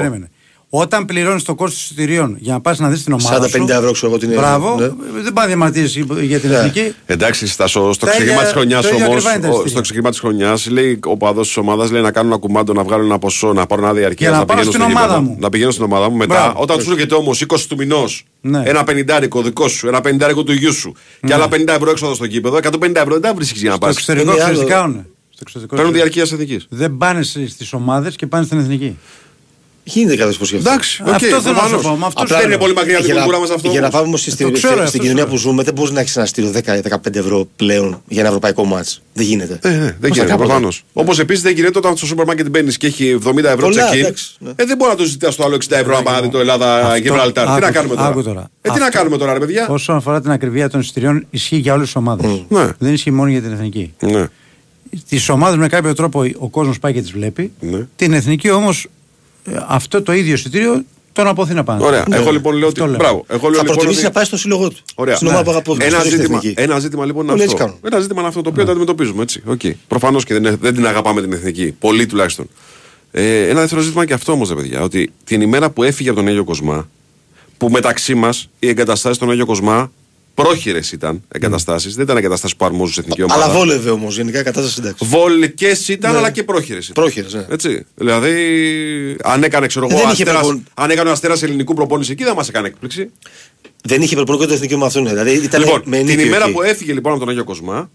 περίμενε, 0.72 0.80
είναι 0.80 0.80
πραγματικό. 0.80 0.80
περίμενε. 0.80 0.80
Όταν 0.84 1.04
πληρώνεις 1.04 1.42
το 1.42 1.54
κόστος 1.54 1.82
εισιτηρίων 1.82 2.36
για 2.38 2.52
να 2.52 2.60
πας 2.60 2.78
να 2.78 2.88
δεις 2.88 3.04
την 3.04 3.12
ομάδα. 3.12 3.46
40-50 3.46 3.48
σου, 3.50 3.72
ευρώ 3.72 3.90
ξέρω 3.92 4.12
εγώ 4.12 4.18
την 4.20 4.28
Μπράβο, 4.28 4.76
ναι. 4.78 4.86
δεν 5.22 5.32
πάει 5.32 5.44
να 5.44 5.46
διαμαρτύρεσαι 5.46 6.04
για 6.20 6.38
την 6.40 6.50
εθνική. 6.52 6.94
Εντάξει, 7.06 7.46
Στάσο, 7.46 7.92
στο 7.92 8.04
Τα 8.06 8.10
ξεκίνημα 8.10 8.34
ίδια- 8.34 8.44
της 8.44 8.52
χρονιάς 8.52 8.82
το 8.82 8.94
ίδιο 8.94 9.06
όμως, 9.06 9.16
ακριβά 9.16 9.32
είναι 9.32 9.40
τα 9.42 9.48
εισιτήρια. 9.48 9.70
στο 9.72 9.80
ξεκίνημα 9.80 10.10
της 10.10 10.18
χρονιάς, 10.20 10.68
λέει 10.70 10.98
ο 11.04 11.16
παδός 11.16 11.46
της 11.46 11.56
ομάδας 11.56 11.90
λέει 11.90 12.02
να 12.02 12.10
κάνουν 12.12 12.30
ένα 12.30 12.40
κουμάντο, 12.40 12.72
να 12.72 12.82
βγάλουν 12.84 13.04
ένα 13.06 13.18
ποσό, 13.18 13.52
να 13.52 13.66
πάρουν 13.66 13.84
άδεια 13.84 14.06
αρκετά. 14.06 14.30
Για 14.30 14.38
να 14.38 14.44
πάω 14.44 14.62
στην 14.62 14.80
ομάδα 14.80 15.20
μου. 15.20 15.36
Να 15.40 15.48
πηγαίνω 15.48 15.70
στην 15.70 15.84
ομάδα 15.84 16.08
μου. 16.10 16.16
Μετά, 16.16 16.34
Μπράβο. 16.34 16.60
όταν 16.62 16.78
του 16.84 16.90
έρχεται 16.90 17.14
όμως 17.14 17.40
20 17.40 17.66
του 17.68 17.76
μηνός, 17.76 18.24
Ναι. 18.40 18.62
ένα 18.64 18.84
πενιντάρικο 18.84 19.42
δικό 19.42 19.68
σου, 19.68 19.86
ένα 19.88 20.00
πενιντάρικο 20.00 20.42
του 20.42 20.52
γιού 20.52 20.72
σου 20.72 20.94
και 21.26 21.34
άλλα 21.34 21.48
50 21.48 21.74
ευρώ 21.74 21.90
έξοδο 21.90 22.14
στο 22.14 22.26
κήπεδο, 22.26 22.56
150 22.56 23.00
ευρώ 23.00 23.12
δεν 23.12 23.22
τα 23.22 23.34
βρίσκεις 23.34 23.60
για 23.60 23.70
να 23.70 23.76
Στο 23.76 23.86
πας. 23.86 23.94
εξωτερικό 23.94 24.34
ξέρεις 24.36 24.58
τι 24.58 24.64
κάνουν. 24.64 25.06
Στο 25.30 25.40
εξωτερικό 25.42 25.74
Παίρνουν 25.76 25.92
ξέρεις. 25.92 26.12
διαρκεία 26.12 26.36
εθνικής. 26.36 26.66
Δεν 26.68 26.96
πάνε 26.96 27.22
στις 27.22 27.72
ομάδες 27.72 28.16
και 28.16 28.26
πάνε 28.26 28.44
στην 28.44 28.58
εθνική. 28.58 28.98
Γίνεται 29.84 30.16
κάθε 30.16 30.32
φορά 30.32 30.44
αυτό. 30.44 30.56
Εντάξει, 30.56 31.02
οκ, 31.06 31.08
Αυτό 31.14 31.26
θέλω 31.26 31.36
να 31.36 31.42
σου 31.44 31.52
προφανώς. 31.52 31.82
πω. 31.82 31.96
Με 31.96 32.06
αυτό 32.06 32.22
Απλά 32.22 32.34
σου 32.36 32.40
είναι 32.42 32.48
λέω. 32.50 32.58
πολύ 32.58 32.74
μακριά 32.74 32.96
από 32.96 33.04
την 33.04 33.12
Για 33.12 33.14
να- 33.14 33.26
κουλτούρα 33.26 33.46
μας 33.46 33.56
αυτό. 33.56 33.70
Για 33.70 33.80
να 33.80 33.90
πάμε 33.90 34.06
όμως 34.06 34.24
Το 34.24 34.30
στην, 34.30 34.52
ξέρω, 34.52 34.72
αυτό 34.74 34.86
στην 34.86 35.00
σου 35.00 35.06
κοινωνία 35.06 35.22
λέω. 35.24 35.32
που 35.32 35.38
ζούμε, 35.38 35.62
δεν 35.62 35.74
μπορείς 35.74 35.90
να 35.92 36.00
έχεις 36.00 36.16
ένα 36.16 36.26
εισιτήριο 36.26 36.50
10-15 36.50 37.18
ευρώ 37.18 37.48
πλέον 37.56 38.02
για 38.08 38.18
ένα 38.20 38.28
ευρωπαϊκό 38.28 38.64
ματς. 38.64 38.86
Δεν 39.12 39.26
γίνεται. 39.26 39.58
Ε, 39.62 39.68
ναι, 39.68 39.74
δεν 39.76 39.80
Πώς 39.84 39.94
θα 40.00 40.08
γίνεται 40.08 40.26
κάνουμε 40.26 40.46
προφανώς. 40.46 40.84
Όπως 40.92 41.18
επίσης 41.18 41.42
δεν 41.42 41.54
γίνεται 41.54 41.78
όταν 41.78 41.96
στο 41.96 42.06
σούπερ 42.06 42.26
μάρκετ 42.26 42.48
μπαίνεις 42.48 42.76
και 42.76 42.86
έχει 42.86 43.18
70 43.24 43.48
ευρώ 43.48 43.66
Πολλά, 43.66 43.90
check-in. 43.92 43.96
εντάξει, 43.98 44.34
ναι. 44.38 44.50
Ε, 44.56 44.64
δεν 44.64 44.76
μπορεί 44.76 44.90
να 44.90 44.96
το 44.96 45.04
ζητάς 45.04 45.36
το 45.36 45.44
άλλο 45.44 45.54
60 45.54 45.76
ευρώ 45.76 45.94
να 45.96 46.02
πάει 46.02 46.14
να 46.14 46.20
δει 46.20 46.28
το 46.28 46.38
Ελλάδα 46.38 46.96
Γιβραλτάρ. 46.96 47.44
Τι 47.44 47.50
να 47.50 47.56
άκου- 47.56 47.72
κάνουμε 47.74 47.94
άκου 47.98 48.22
τώρα. 48.22 48.50
Ε, 48.62 48.70
τι 48.70 48.78
να 48.78 48.90
κάνουμε 48.90 49.16
τώρα, 49.18 49.32
ρε 49.32 49.38
παιδιά; 49.38 49.66
Όσον 49.68 49.96
αφορά 49.96 50.20
την 50.20 50.30
ακριβία 50.30 50.68
των 50.70 50.80
εισιτηρίων, 50.80 51.26
ισχύει 51.30 51.56
για 51.56 51.72
όλες 51.72 51.86
τις 51.86 51.96
ομάδες. 51.96 52.44
Ναι. 52.48 52.68
Δεν 52.78 52.92
ισχύει 52.92 53.10
μόνο 53.10 53.30
για 53.30 53.40
την 53.42 53.52
εθνική. 53.52 53.92
Ναι. 54.00 54.26
Τις 55.08 55.28
ομάδες 55.28 55.56
με 55.58 55.68
κάποιο 55.68 55.94
τρόπο 55.94 56.24
ο 56.38 56.48
κόσμος 56.48 56.78
πάει 56.78 56.92
και 56.92 57.00
τις 57.00 57.12
βλέπει. 57.12 57.52
Ναι. 57.60 57.86
Την 57.96 58.12
εθνική 58.12 58.50
όμως 58.50 58.86
αυτό 59.66 60.02
το 60.02 60.12
ίδιο 60.12 60.32
εισιτήριο 60.34 60.84
τον 61.12 61.26
αποθήνα 61.26 61.64
πάνω. 61.64 61.84
Ωραία. 61.86 62.04
Εγώ 62.10 62.30
λοιπόν 62.30 62.54
λέω 62.56 62.68
ότι. 62.68 62.80
Αυτό 62.80 62.90
λέω. 62.90 63.00
Μπράβο. 63.00 63.24
Εγώ 63.28 63.40
λέω 63.48 63.50
Θα 63.56 63.62
λοιπόν 63.62 63.64
προτιμήσει 63.64 63.98
ότι- 63.98 64.06
να 64.06 64.10
πάει 64.12 64.24
στο 64.24 64.36
σύλλογό 64.36 64.68
του. 64.68 64.76
Ωραία. 64.94 65.16
Στην 65.16 65.28
ομάδα 65.28 65.42
που 65.42 65.50
αγαπώ. 65.50 65.76
Ένα 65.80 65.98
στην 65.98 66.10
ζήτημα, 66.10 66.36
εθνική. 66.36 66.60
ένα 66.60 66.78
ζήτημα 66.78 67.04
λοιπόν 67.06 67.22
είναι 67.22 67.32
Όλοι 67.32 67.42
έτσι 67.42 67.54
αυτό. 67.54 67.66
κάνουν. 67.66 67.80
Ένα 67.84 68.00
ζήτημα 68.00 68.18
είναι 68.20 68.28
αυτό 68.28 68.42
το 68.42 68.48
οποίο 68.48 68.64
το 68.64 68.70
αντιμετωπίζουμε 68.70 69.22
έτσι. 69.22 69.42
Okay. 69.48 69.72
Προφανώς 69.88 70.24
και 70.24 70.38
δεν, 70.38 70.58
δεν 70.60 70.74
την 70.74 70.86
αγαπάμε 70.86 71.20
την 71.20 71.32
εθνική. 71.32 71.74
Πολύ 71.78 72.06
τουλάχιστον. 72.06 72.48
Ε, 73.10 73.48
ένα 73.48 73.60
δεύτερο 73.60 73.80
ζήτημα 73.80 74.04
και 74.06 74.12
αυτό 74.12 74.32
όμως, 74.32 74.54
παιδιά. 74.54 74.82
Ότι 74.82 75.12
την 75.24 75.40
ημέρα 75.40 75.70
που 75.70 75.82
έφυγε 75.82 76.08
από 76.08 76.18
τον 76.18 76.28
Άγιο 76.28 76.44
Κοσμά, 76.44 76.88
που 77.56 77.68
μεταξύ 77.70 78.14
μας 78.14 78.48
οι 78.58 78.68
εγκαταστάσεις 78.68 79.16
στον 79.16 79.30
Άγιο 79.30 79.46
Κοσμά 79.46 79.92
πρόχειρες 80.34 80.92
ήταν 80.92 81.22
εγκαταστάσεις, 81.28 81.94
δεν 81.94 82.04
ήταν 82.04 82.16
εγκαταστάσεις 82.16 82.56
που 82.56 82.64
αρμόζουν 82.64 82.92
σε 82.94 83.00
εθνική 83.00 83.22
ομάδα. 83.22 83.44
Αλλά 83.44 83.52
βόλευε 83.52 83.90
όμως 83.90 84.16
γενικά 84.16 84.40
η 84.40 84.42
κατάσταση 84.42 84.76
εντάξει. 84.80 85.04
Βολικές 85.04 85.88
ήταν, 85.88 86.12
Ναι. 86.12 86.18
αλλά 86.18 86.30
και 86.30 86.42
πρόχειρες 86.42 86.88
ήταν. 86.88 87.04
Πρόχειρες, 87.04 87.34
ναι. 87.34 87.46
Έτσι. 87.50 87.84
Δηλαδή, 87.94 89.16
αν 89.22 89.42
έκανε, 89.42 89.66
ξέρω 89.66 89.86
εγώ, 89.90 89.96
Δεν 89.98 90.04
είχε 90.10 90.22
αστέρας, 90.22 90.40
προπον- 90.40 90.64
αν 90.74 90.90
έκανε 90.90 91.08
ο 91.08 91.12
αστέρας 91.12 91.42
ελληνικού 91.42 91.74
προπόνηση 91.74 92.12
εκεί, 92.12 92.24
δεν 92.24 92.34
μας 92.34 92.48
έκανε 92.48 92.66
έκπληξη. 92.66 93.10
Δεν 93.84 94.02
είχε 94.02 94.14
προπονικό 94.14 94.46
το 94.46 94.52
εθνικό 94.54 94.76
με 94.76 94.84
αυτόν. 94.86 95.08
Δηλαδή 95.08 95.30
ήταν 95.32 95.60
Λοιπόν, 95.60 95.82
με 95.84 95.96
την 95.96 96.06
νίκη 96.06 96.22
ημέρα 96.26 96.44
εκεί. 96.44 96.52
που 96.52 96.62
έφυγε 96.62 96.92
λοιπόν 96.92 97.10
από 97.12 97.20
τον 97.20 97.28
Άγιο 97.28 97.44
Κοσμά, 97.44 97.90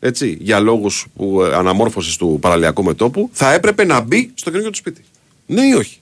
έτσι, 0.00 0.36
για 0.40 0.60
λόγους 0.60 1.06
αναμόρφωσης 1.54 2.16
του 2.16 2.38
παραλιακού 2.40 2.82
μετόπου, 2.84 3.30
θα 3.32 3.52
έπρεπε 3.52 3.84
να 3.84 4.00
μπει 4.00 4.30
στο 4.34 4.44
καινούργιο 4.50 4.70
του 4.70 4.76
σπίτι. 4.78 5.04
Ναι 5.46 5.66
ή 5.66 5.72
όχι; 5.72 6.00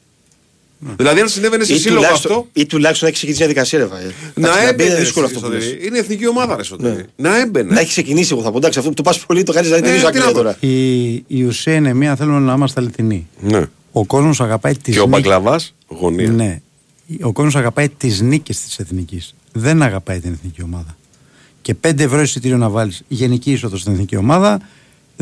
Δηλαδή, 0.96 1.20
αν 1.20 1.28
συνέβαινε 1.28 1.64
σε 1.64 1.74
Ή 1.74 1.78
σύλλογο 1.78 2.00
τουλάχιστον- 2.00 2.30
αυτό. 2.32 2.48
Ή 2.52 2.66
τουλάχιστον 2.66 3.08
να 3.08 3.14
έχει 3.14 3.26
ξεκινήσει 3.26 3.38
μια 3.38 3.46
διαδικασία, 3.54 3.78
ρε 3.78 3.84
Βάη. 3.84 4.12
Να 4.34 4.48
Εντάξει, 4.48 4.60
μπει, 4.62 4.68
έμπαινε. 4.68 4.90
είναι 4.90 5.00
δύσκολο 5.00 5.26
αυτό 5.26 5.38
που 5.40 5.44
Σωτήρη. 5.46 5.64
λες. 5.76 5.86
Είναι 5.86 5.98
εθνική 5.98 6.28
ομάδα, 6.28 6.56
ρε 6.56 6.62
Σωτήρη. 6.62 6.90
Ναι. 7.16 7.28
Να 7.30 7.40
έμπαινε. 7.40 7.74
Να 7.74 7.80
έχει 7.80 7.88
ξεκινήσει, 7.88 8.32
εγώ 8.32 8.42
θα 8.42 8.50
πω. 8.50 8.56
Εντάξει, 8.56 8.78
αυτό 8.78 8.90
που 8.90 8.96
το 8.96 9.02
πας 9.02 9.18
πολύ 9.26 9.42
το 9.42 9.52
κάνεις 9.52 9.70
να 9.70 9.76
είναι 9.76 9.86
Ε, 9.86 9.90
τελείω 9.90 10.10
τι 10.10 10.14
να 10.16 10.20
άκρη 10.20 10.32
πω. 10.32 10.38
τώρα. 10.38 10.56
Η, 10.60 11.10
η 11.26 11.44
ουσία 11.44 11.74
είναι 11.74 11.94
μία, 11.94 12.16
θέλουμε 12.16 12.38
να 12.38 12.52
είμαστε 12.54 12.80
αληθινοί. 12.80 13.28
Ναι. 13.40 13.62
Ο 13.92 14.04
κόσμος 14.06 14.40
αγαπάει 14.40 14.76
τις 14.76 14.94
Και 14.94 15.00
ο 15.00 15.06
Μπαγκλαβά, 15.06 15.60
γωνία. 15.88 16.30
Ναι. 16.30 16.60
Ο 17.22 17.32
κόσμος 17.32 17.56
αγαπάει 17.56 17.88
τις 17.88 18.20
νίκες 18.20 18.60
της 18.60 18.78
εθνικής. 18.78 19.34
Δεν 19.52 19.82
αγαπάει 19.82 20.20
την 20.20 20.32
εθνική 20.32 20.62
ομάδα. 20.62 20.96
Και 21.62 21.74
5 21.74 22.02
ευρώ 22.04 22.20
εισιτήριο 22.20 22.56
να 22.56 22.68
βάλεις 22.68 23.02
γενική 23.08 23.52
είσοδος 23.52 23.80
στην 23.80 23.92
εθνική 23.92 24.16
ομάδα 24.16 24.60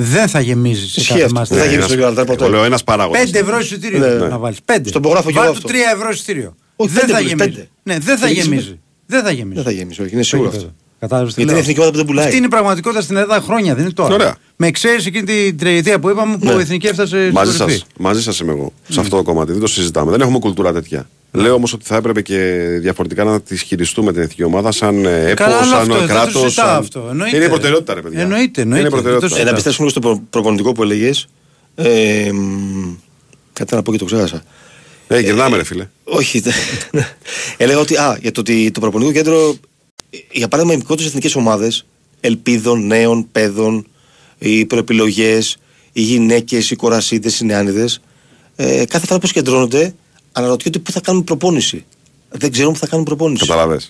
δεν 0.00 0.28
θα 0.28 0.40
γεμίζει 0.40 0.88
σε 0.88 1.00
Ισχύει 1.00 1.12
κάθε 1.12 1.24
αυτό. 1.24 1.34
μάτς. 1.34 1.48
Δεν 1.48 1.58
θα 1.58 1.64
γεμίσει 1.64 1.76
ένας- 1.78 1.88
το 1.88 1.94
Γιβραλτάρ 1.94 2.24
ποτέ. 2.24 2.44
Εγώ 2.44 2.52
λέω 2.52 2.64
ένας 2.64 2.84
παράγοντας. 2.84 3.20
5 3.30 3.38
ευρώ 3.38 3.58
εισιτήριο 3.58 3.98
Ναι. 3.98 4.06
να 4.28 4.38
βάλεις. 4.38 4.58
5. 4.64 4.88
Στον 4.88 5.00
υπογράφω 5.02 5.30
κι 5.30 5.38
εγώ 5.38 5.50
αυτό. 5.50 5.68
3 5.68 5.74
ευρώ 5.94 6.10
εισιτήριο. 6.10 6.54
Όχι, 6.76 6.90
δεν 6.92 7.00
πέντε 7.00 7.12
θα 7.12 7.18
πλην 7.18 7.28
γεμίζει. 7.36 7.50
πέντε. 7.56 7.68
Ναι, 7.82 7.98
δεν 7.98 8.18
θα 8.18 8.26
Ρίξουμε. 8.26 8.54
γεμίζει. 8.54 8.80
Δεν 9.06 9.22
θα 9.22 9.30
γεμίζει. 9.30 9.54
Δεν 9.54 9.64
θα 9.64 9.70
γεμίσει, 9.70 10.02
όχι, 10.02 10.12
είναι 10.14 10.22
σίγουρο 10.22 10.48
Στο 10.50 10.58
αυτό. 10.58 10.74
Γήπεδο. 11.00 11.06
Κατάλαβες 11.06 11.34
τι 11.34 11.40
Γιατί 11.42 11.42
είναι 11.42 11.50
λέω. 11.52 11.60
εθνική 11.60 11.78
ομάδα 11.80 11.90
που 11.90 11.96
δεν 11.96 12.06
πουλάει. 12.06 12.24
Αυτή 12.24 12.36
είναι 12.36 12.46
η 12.46 12.48
πραγματικότητα 12.48 13.00
στην 13.02 13.16
Ελλάδα 13.16 13.40
χρόνια, 13.40 13.74
δεν 13.74 13.84
είναι 13.84 13.92
τώρα. 13.92 14.14
Ωραία. 14.14 14.36
Με 14.56 14.66
εξαίρεση 14.66 15.08
εκείνη 15.08 15.24
την 15.24 15.58
τριετία 15.58 15.98
που 15.98 16.10
είπαμε 16.10 16.36
που 16.36 16.44
Ναι. 16.46 16.52
η 16.52 16.60
εθνική 16.60 16.86
έφτασε 16.86 17.20
στην 17.20 17.32
Μαζί 17.32 17.50
σας 17.50 17.60
κορυφή. 17.60 17.82
μαζί 17.98 18.22
σας 18.22 18.38
είμαι 18.40 18.52
εγώ. 18.52 18.72
Σε 18.88 19.00
αυτό 19.00 19.16
το 19.16 19.22
κομμάτι. 19.22 19.52
Δεν 19.52 19.60
το 19.60 19.66
συζητάμε. 19.66 20.10
Δεν 20.10 20.20
έχουμε 20.20 20.38
κουλτούρα 20.38 20.72
τέτοια. 20.72 21.08
Λέω 21.32 21.54
όμως 21.54 21.72
ότι 21.72 21.84
θα 21.84 21.96
έπρεπε 21.96 22.22
και 22.22 22.36
διαφορετικά 22.80 23.24
να 23.24 23.40
τη 23.40 23.56
χειριστούμε 23.56 24.12
την 24.12 24.20
εθνική 24.22 24.42
ομάδα 24.44 24.72
σαν 24.72 25.04
ε, 25.04 25.24
έπο, 25.24 25.34
Καλά, 25.42 25.56
άλλο 25.56 25.64
σαν 25.66 25.78
αυτό, 25.80 25.92
δεν 25.94 26.02
το 26.06 26.06
κράτος. 26.12 26.40
συζητάω 26.42 26.78
αυτό. 26.78 27.06
Εννοείται. 27.10 27.36
Είναι 27.36 27.44
η 27.44 27.48
προτεραιότητα, 27.48 27.94
ρε 27.94 28.00
παιδιά. 28.00 28.20
Εννοείται, 28.20 28.60
εννοείται. 28.60 28.78
Είναι 28.86 28.88
η 28.88 28.90
προτεραιότητα. 28.90 29.28
Δεν 29.36 29.44
το 29.44 29.50
Ε, 29.50 29.52
να 29.52 29.56
συζητάω. 29.58 29.72
πιστέψουμε 29.72 29.86
λίγο 29.88 29.90
στο 29.90 30.00
προ- 30.00 30.22
προπονητικό 30.30 30.72
που 30.72 30.82
έλεγες. 30.82 31.26
Ε, 31.74 32.32
μ, 32.32 32.94
κάτι 33.52 33.74
να 33.74 33.82
πω 33.82 33.92
και 33.92 33.98
το 33.98 34.04
ξέχασα. 34.04 34.42
Ε, 35.08 35.20
γυρνάμε, 35.20 35.56
ρε 35.56 35.64
φίλε. 35.64 35.88
Όχι. 36.04 36.40
τε- 36.40 36.52
Έλεγα 37.56 37.78
ότι 37.78 37.96
α, 37.96 38.18
για 38.20 38.32
το, 38.32 38.40
ότι 38.40 38.70
το 38.70 38.80
προπονητικό 38.80 39.16
κέντρο, 39.16 39.48
ε, 39.48 39.52
για 40.32 40.48
παράδειγμα, 40.48 40.74
οι 40.74 40.76
μικρότερες 40.76 41.08
εθνικές 41.10 41.34
ομάδες 41.34 41.86
ελπίδων, 42.20 42.86
νέων, 42.86 43.28
παιδών, 43.32 43.86
οι 44.38 44.64
προεπιλογές, 44.64 45.56
οι 45.92 46.00
γυναίκες, 46.00 46.70
οι 46.70 46.76
κορασίτες, 46.76 47.40
οι 47.40 47.44
νεάνιδες, 47.44 48.00
ε, 48.56 48.84
κάθε 48.84 49.06
φορά 49.06 49.20
που 49.20 49.26
συγκεντρώνονται, 49.26 49.94
αναρωτιούνται 50.32 50.78
πού 50.78 50.92
θα 50.92 51.00
κάνουν 51.00 51.24
προπόνηση. 51.24 51.84
Δεν 52.30 52.52
ξέρουν 52.52 52.72
πού 52.72 52.78
θα 52.78 52.86
κάνουν 52.86 53.04
προπόνηση. 53.04 53.46
Καταλαβέ. 53.46 53.80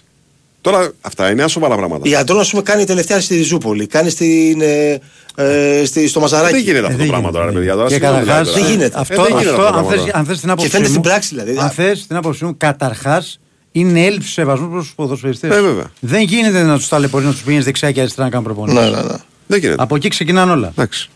Τώρα 0.61 0.93
αυτά 1.01 1.31
είναι 1.31 1.49
σοβαρά 1.49 1.77
πράγματα. 1.77 2.09
Η 2.09 2.15
Αντρών, 2.15 2.41
ας 2.41 2.51
πούμε, 2.51 2.63
κάνει 2.63 2.85
τελευταία 2.85 3.21
στη 3.21 3.37
Ριζούπολη, 3.37 3.87
κάνει 3.87 4.11
στην, 4.11 4.61
ε, 4.61 5.01
ε, 5.37 5.85
στη, 5.85 6.09
στο 6.09 6.21
Μαζαράκι. 6.21 6.53
Δεν 6.53 6.63
γίνεται 6.63 6.87
αυτό 6.87 6.97
δεν 6.97 7.07
το 7.07 7.13
πράγμα 7.13 7.29
γίνεται. 7.29 7.39
τώρα, 7.39 7.51
ρε 7.51 7.59
παιδιά. 7.59 7.75
Τώρα, 7.75 7.89
Και 7.89 7.95
συγγνώμη, 7.95 8.25
καταρχάς, 8.25 8.53
δηλαδή, 8.53 8.61
δεν 8.61 8.63
τώρα. 8.63 8.75
γίνεται. 8.75 8.97
Ε, 8.97 9.01
Αυτό, 9.01 9.23
δεν 9.23 9.39
γίνεται 9.39 9.51
αυτό 9.51 9.63
αυτά 9.63 9.73
τα 9.73 9.79
αν, 9.79 9.85
θες, 9.85 9.95
πράγματα. 9.97 10.19
αν 10.19 10.25
θες 10.25 10.41
την 10.41 10.51
άποψή 10.51 10.71
φαίνεται 10.71 10.89
μου, 10.89 10.95
στην 10.95 11.11
πράξη, 11.11 11.29
δηλαδή. 11.29 11.59
Αν 11.59 11.71
θες 11.71 12.07
την 12.07 12.17
άποψή 12.17 12.45
μου, 12.45 12.55
καταρχάς 12.57 13.41
είναι 13.79 14.05
έλλειψη 14.05 14.29
σεβασμού 14.33 14.69
προς 14.71 14.85
τους 14.85 14.95
ποδοσφαιριστές. 14.95 15.57
Ε, 15.57 15.61
βέβαια. 15.61 15.91
Δεν 16.01 16.23
γίνεται 16.23 16.63
να 16.63 16.77
τους 16.77 16.89
ταλαιπωρείς, 16.89 17.27
να 17.27 17.33
τους 17.33 17.43
πηγαίνεις 17.43 17.65
δεξιά 17.65 17.93
και 17.93 18.01
αριστερά 18.01 18.25
να 18.25 18.31
κάνουν 18.31 18.47
προπόνηση. 18.47 18.77
Ναι, 18.79 18.85
ναι, 18.97 19.03
ναι. 19.03 19.17
Δεν 19.47 19.59
γίνεται. 19.61 19.83
Από 19.83 19.97
εκεί 19.97 20.09
ξεκινάνε 20.09 20.53
όλα. 20.53 20.69
Εντάξει. 20.69 21.09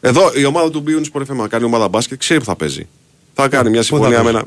Εδώ 0.00 0.30
η 0.34 0.44
ομάδα 0.44 0.70
του 0.70 0.80
Μπίουνι 0.80 1.06
Sport 1.12 1.20
FM 1.20 1.34
να 1.36 1.48
κάνει 1.48 1.64
ομάδα 1.64 1.88
μπάσκετ, 1.88 2.18
ξέρει 2.18 2.38
που 2.38 2.44
θα 2.46 2.56
παίζει. 2.56 2.88
Θα 3.34 3.48
κάνει 3.48 3.70
μια 3.70 3.80
Πού 3.80 3.86
θα 3.86 3.94
συμφωνία 3.94 4.22
με 4.22 4.30
παίζει; 4.32 4.36
ένα. 4.36 4.46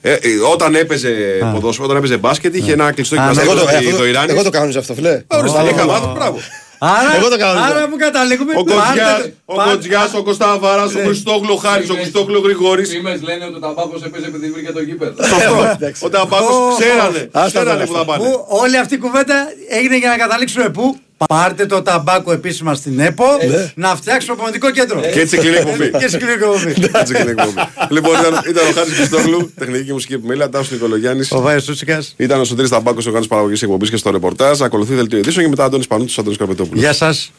Ε, 0.00 0.12
ε, 0.12 0.28
όταν 0.52 0.74
έπαιζε 0.74 1.40
Α. 1.44 1.50
ποδόσφαιρο, 1.52 1.86
όταν 1.86 1.96
έπαιζε 1.98 2.16
μπάσκετ, 2.16 2.54
είχε 2.54 2.72
ένα 2.72 2.92
κλειστό 2.92 3.14
Α, 3.16 3.18
γυμναστήριο 3.18 3.50
Εγώ 3.52 3.60
το, 3.60 3.66
ε, 3.68 3.70
στο- 3.70 3.78
αυτό 3.78 3.90
το 3.90 3.96
το- 3.96 4.06
Ιράνι. 4.06 4.30
εγώ 4.32 4.42
το 4.42 4.50
κάνω 4.50 4.78
αυτό, 4.78 4.94
φιλέ. 4.94 5.22
Ορίστε, 5.26 5.58
Μπράβο. 5.62 5.68
είχα 5.76 5.86
μάθει, 5.86 6.06
μπράβο. 6.14 6.38
Άρα, 6.78 7.16
Εγώ 7.16 7.28
το 7.28 7.38
κάνω, 7.38 7.60
άρα 7.60 7.74
λοιπόν. 7.74 7.90
που 7.90 7.96
καταλήγουμε. 7.96 8.52
Ο 8.56 8.64
Κοντζιάς, 8.64 8.84
πάρτε- 9.10 9.34
ο 9.44 9.54
πάρτε- 9.54 9.74
Κοντζιάς, 9.74 10.14
ο 10.14 10.22
Κωστάβαρα, 10.22 10.84
ο 10.84 10.88
Χριστόγλου 10.88 11.56
Χάρης, 11.56 11.90
ο 11.90 11.94
Χριστόγλου 11.94 12.40
Γρηγόρης. 12.44 12.88
Φήμες 12.90 13.22
λένε 13.22 13.44
ότι 13.44 13.54
ο 13.54 13.58
Ταμπάκος 13.58 14.02
έπαιζε 14.02 14.26
επειδή 14.26 14.50
βρήκε 14.50 14.72
το 14.72 14.80
γήπεδο. 14.80 15.14
Ο 16.06 16.08
Ταμπάκος 16.08 16.54
Ω, 16.56 16.76
ξέρανε, 16.78 17.28
άστα 17.32 17.46
ξέρανε 17.48 17.70
τώρα 17.72 17.84
που 17.86 17.92
θα 17.94 18.04
πάνε. 18.04 18.24
Που 18.24 18.44
όλη 18.48 18.76
αυτή 18.78 18.94
η 18.94 18.98
κουβέντα 18.98 19.46
έγινε 19.68 19.96
για 19.96 20.08
να 20.08 20.16
καταλήξουμε 20.16 20.68
πού; 20.68 20.98
Πάρτε 21.26 21.66
το 21.66 21.82
ταμπάκο 21.82 22.32
επίσημα 22.32 22.74
στην 22.74 23.00
ΕΠΟ 23.00 23.24
να 23.74 23.96
φτιάξουμε 23.96 24.32
απομονητικό 24.32 24.70
κέντρο. 24.70 25.00
Και 25.00 25.20
έτσι 25.20 25.36
κλείνει 25.36 25.54
η 25.54 25.58
εκπομπή. 25.58 25.90
Και 25.90 26.04
έτσι 26.04 26.16
κλείνει 26.16 26.32
η 26.32 26.34
εκπομπή. 26.34 26.88
Έτσι 26.92 27.14
κλείνει 27.14 27.28
η 27.28 27.30
εκπομπή. 27.30 27.52
Λοιπόν, 27.90 28.12
ήταν, 28.20 28.42
ήταν 28.48 28.66
ο 28.68 28.72
Χάρης 28.72 28.94
Χριστόγλου, 28.94 29.52
τεχνική 29.58 29.84
και 29.84 29.92
μουσική 29.92 30.12
επιμέλεια, 30.14 30.48
Τάσος 30.48 30.70
Νικολογιάννης. 30.70 31.32
Ο 31.32 31.40
Βάιος 31.40 31.64
Σούτσικα. 31.64 32.02
Ήταν 32.16 32.40
ο 32.40 32.44
Σωτήρης 32.44 32.70
Ταμπάκος, 32.70 33.06
ο 33.06 33.10
Γάνο 33.10 33.26
Παραγωγής 33.26 33.62
εκπομπής 33.62 33.90
και 33.90 33.96
στο 33.96 34.10
ρεπορτάζ. 34.10 34.62
Ακολουθεί 34.62 34.94
δελτίο 34.94 35.18
ειδήσεων 35.18 35.44
και 35.44 35.50
μετά 35.50 35.64
Αντώνης 35.64 35.86
Πανούτο, 35.86 36.12
Αντώνης 36.16 36.38
Καρπετόπουλος. 36.38 36.82
Γεια 36.82 36.92
σας. 36.92 37.32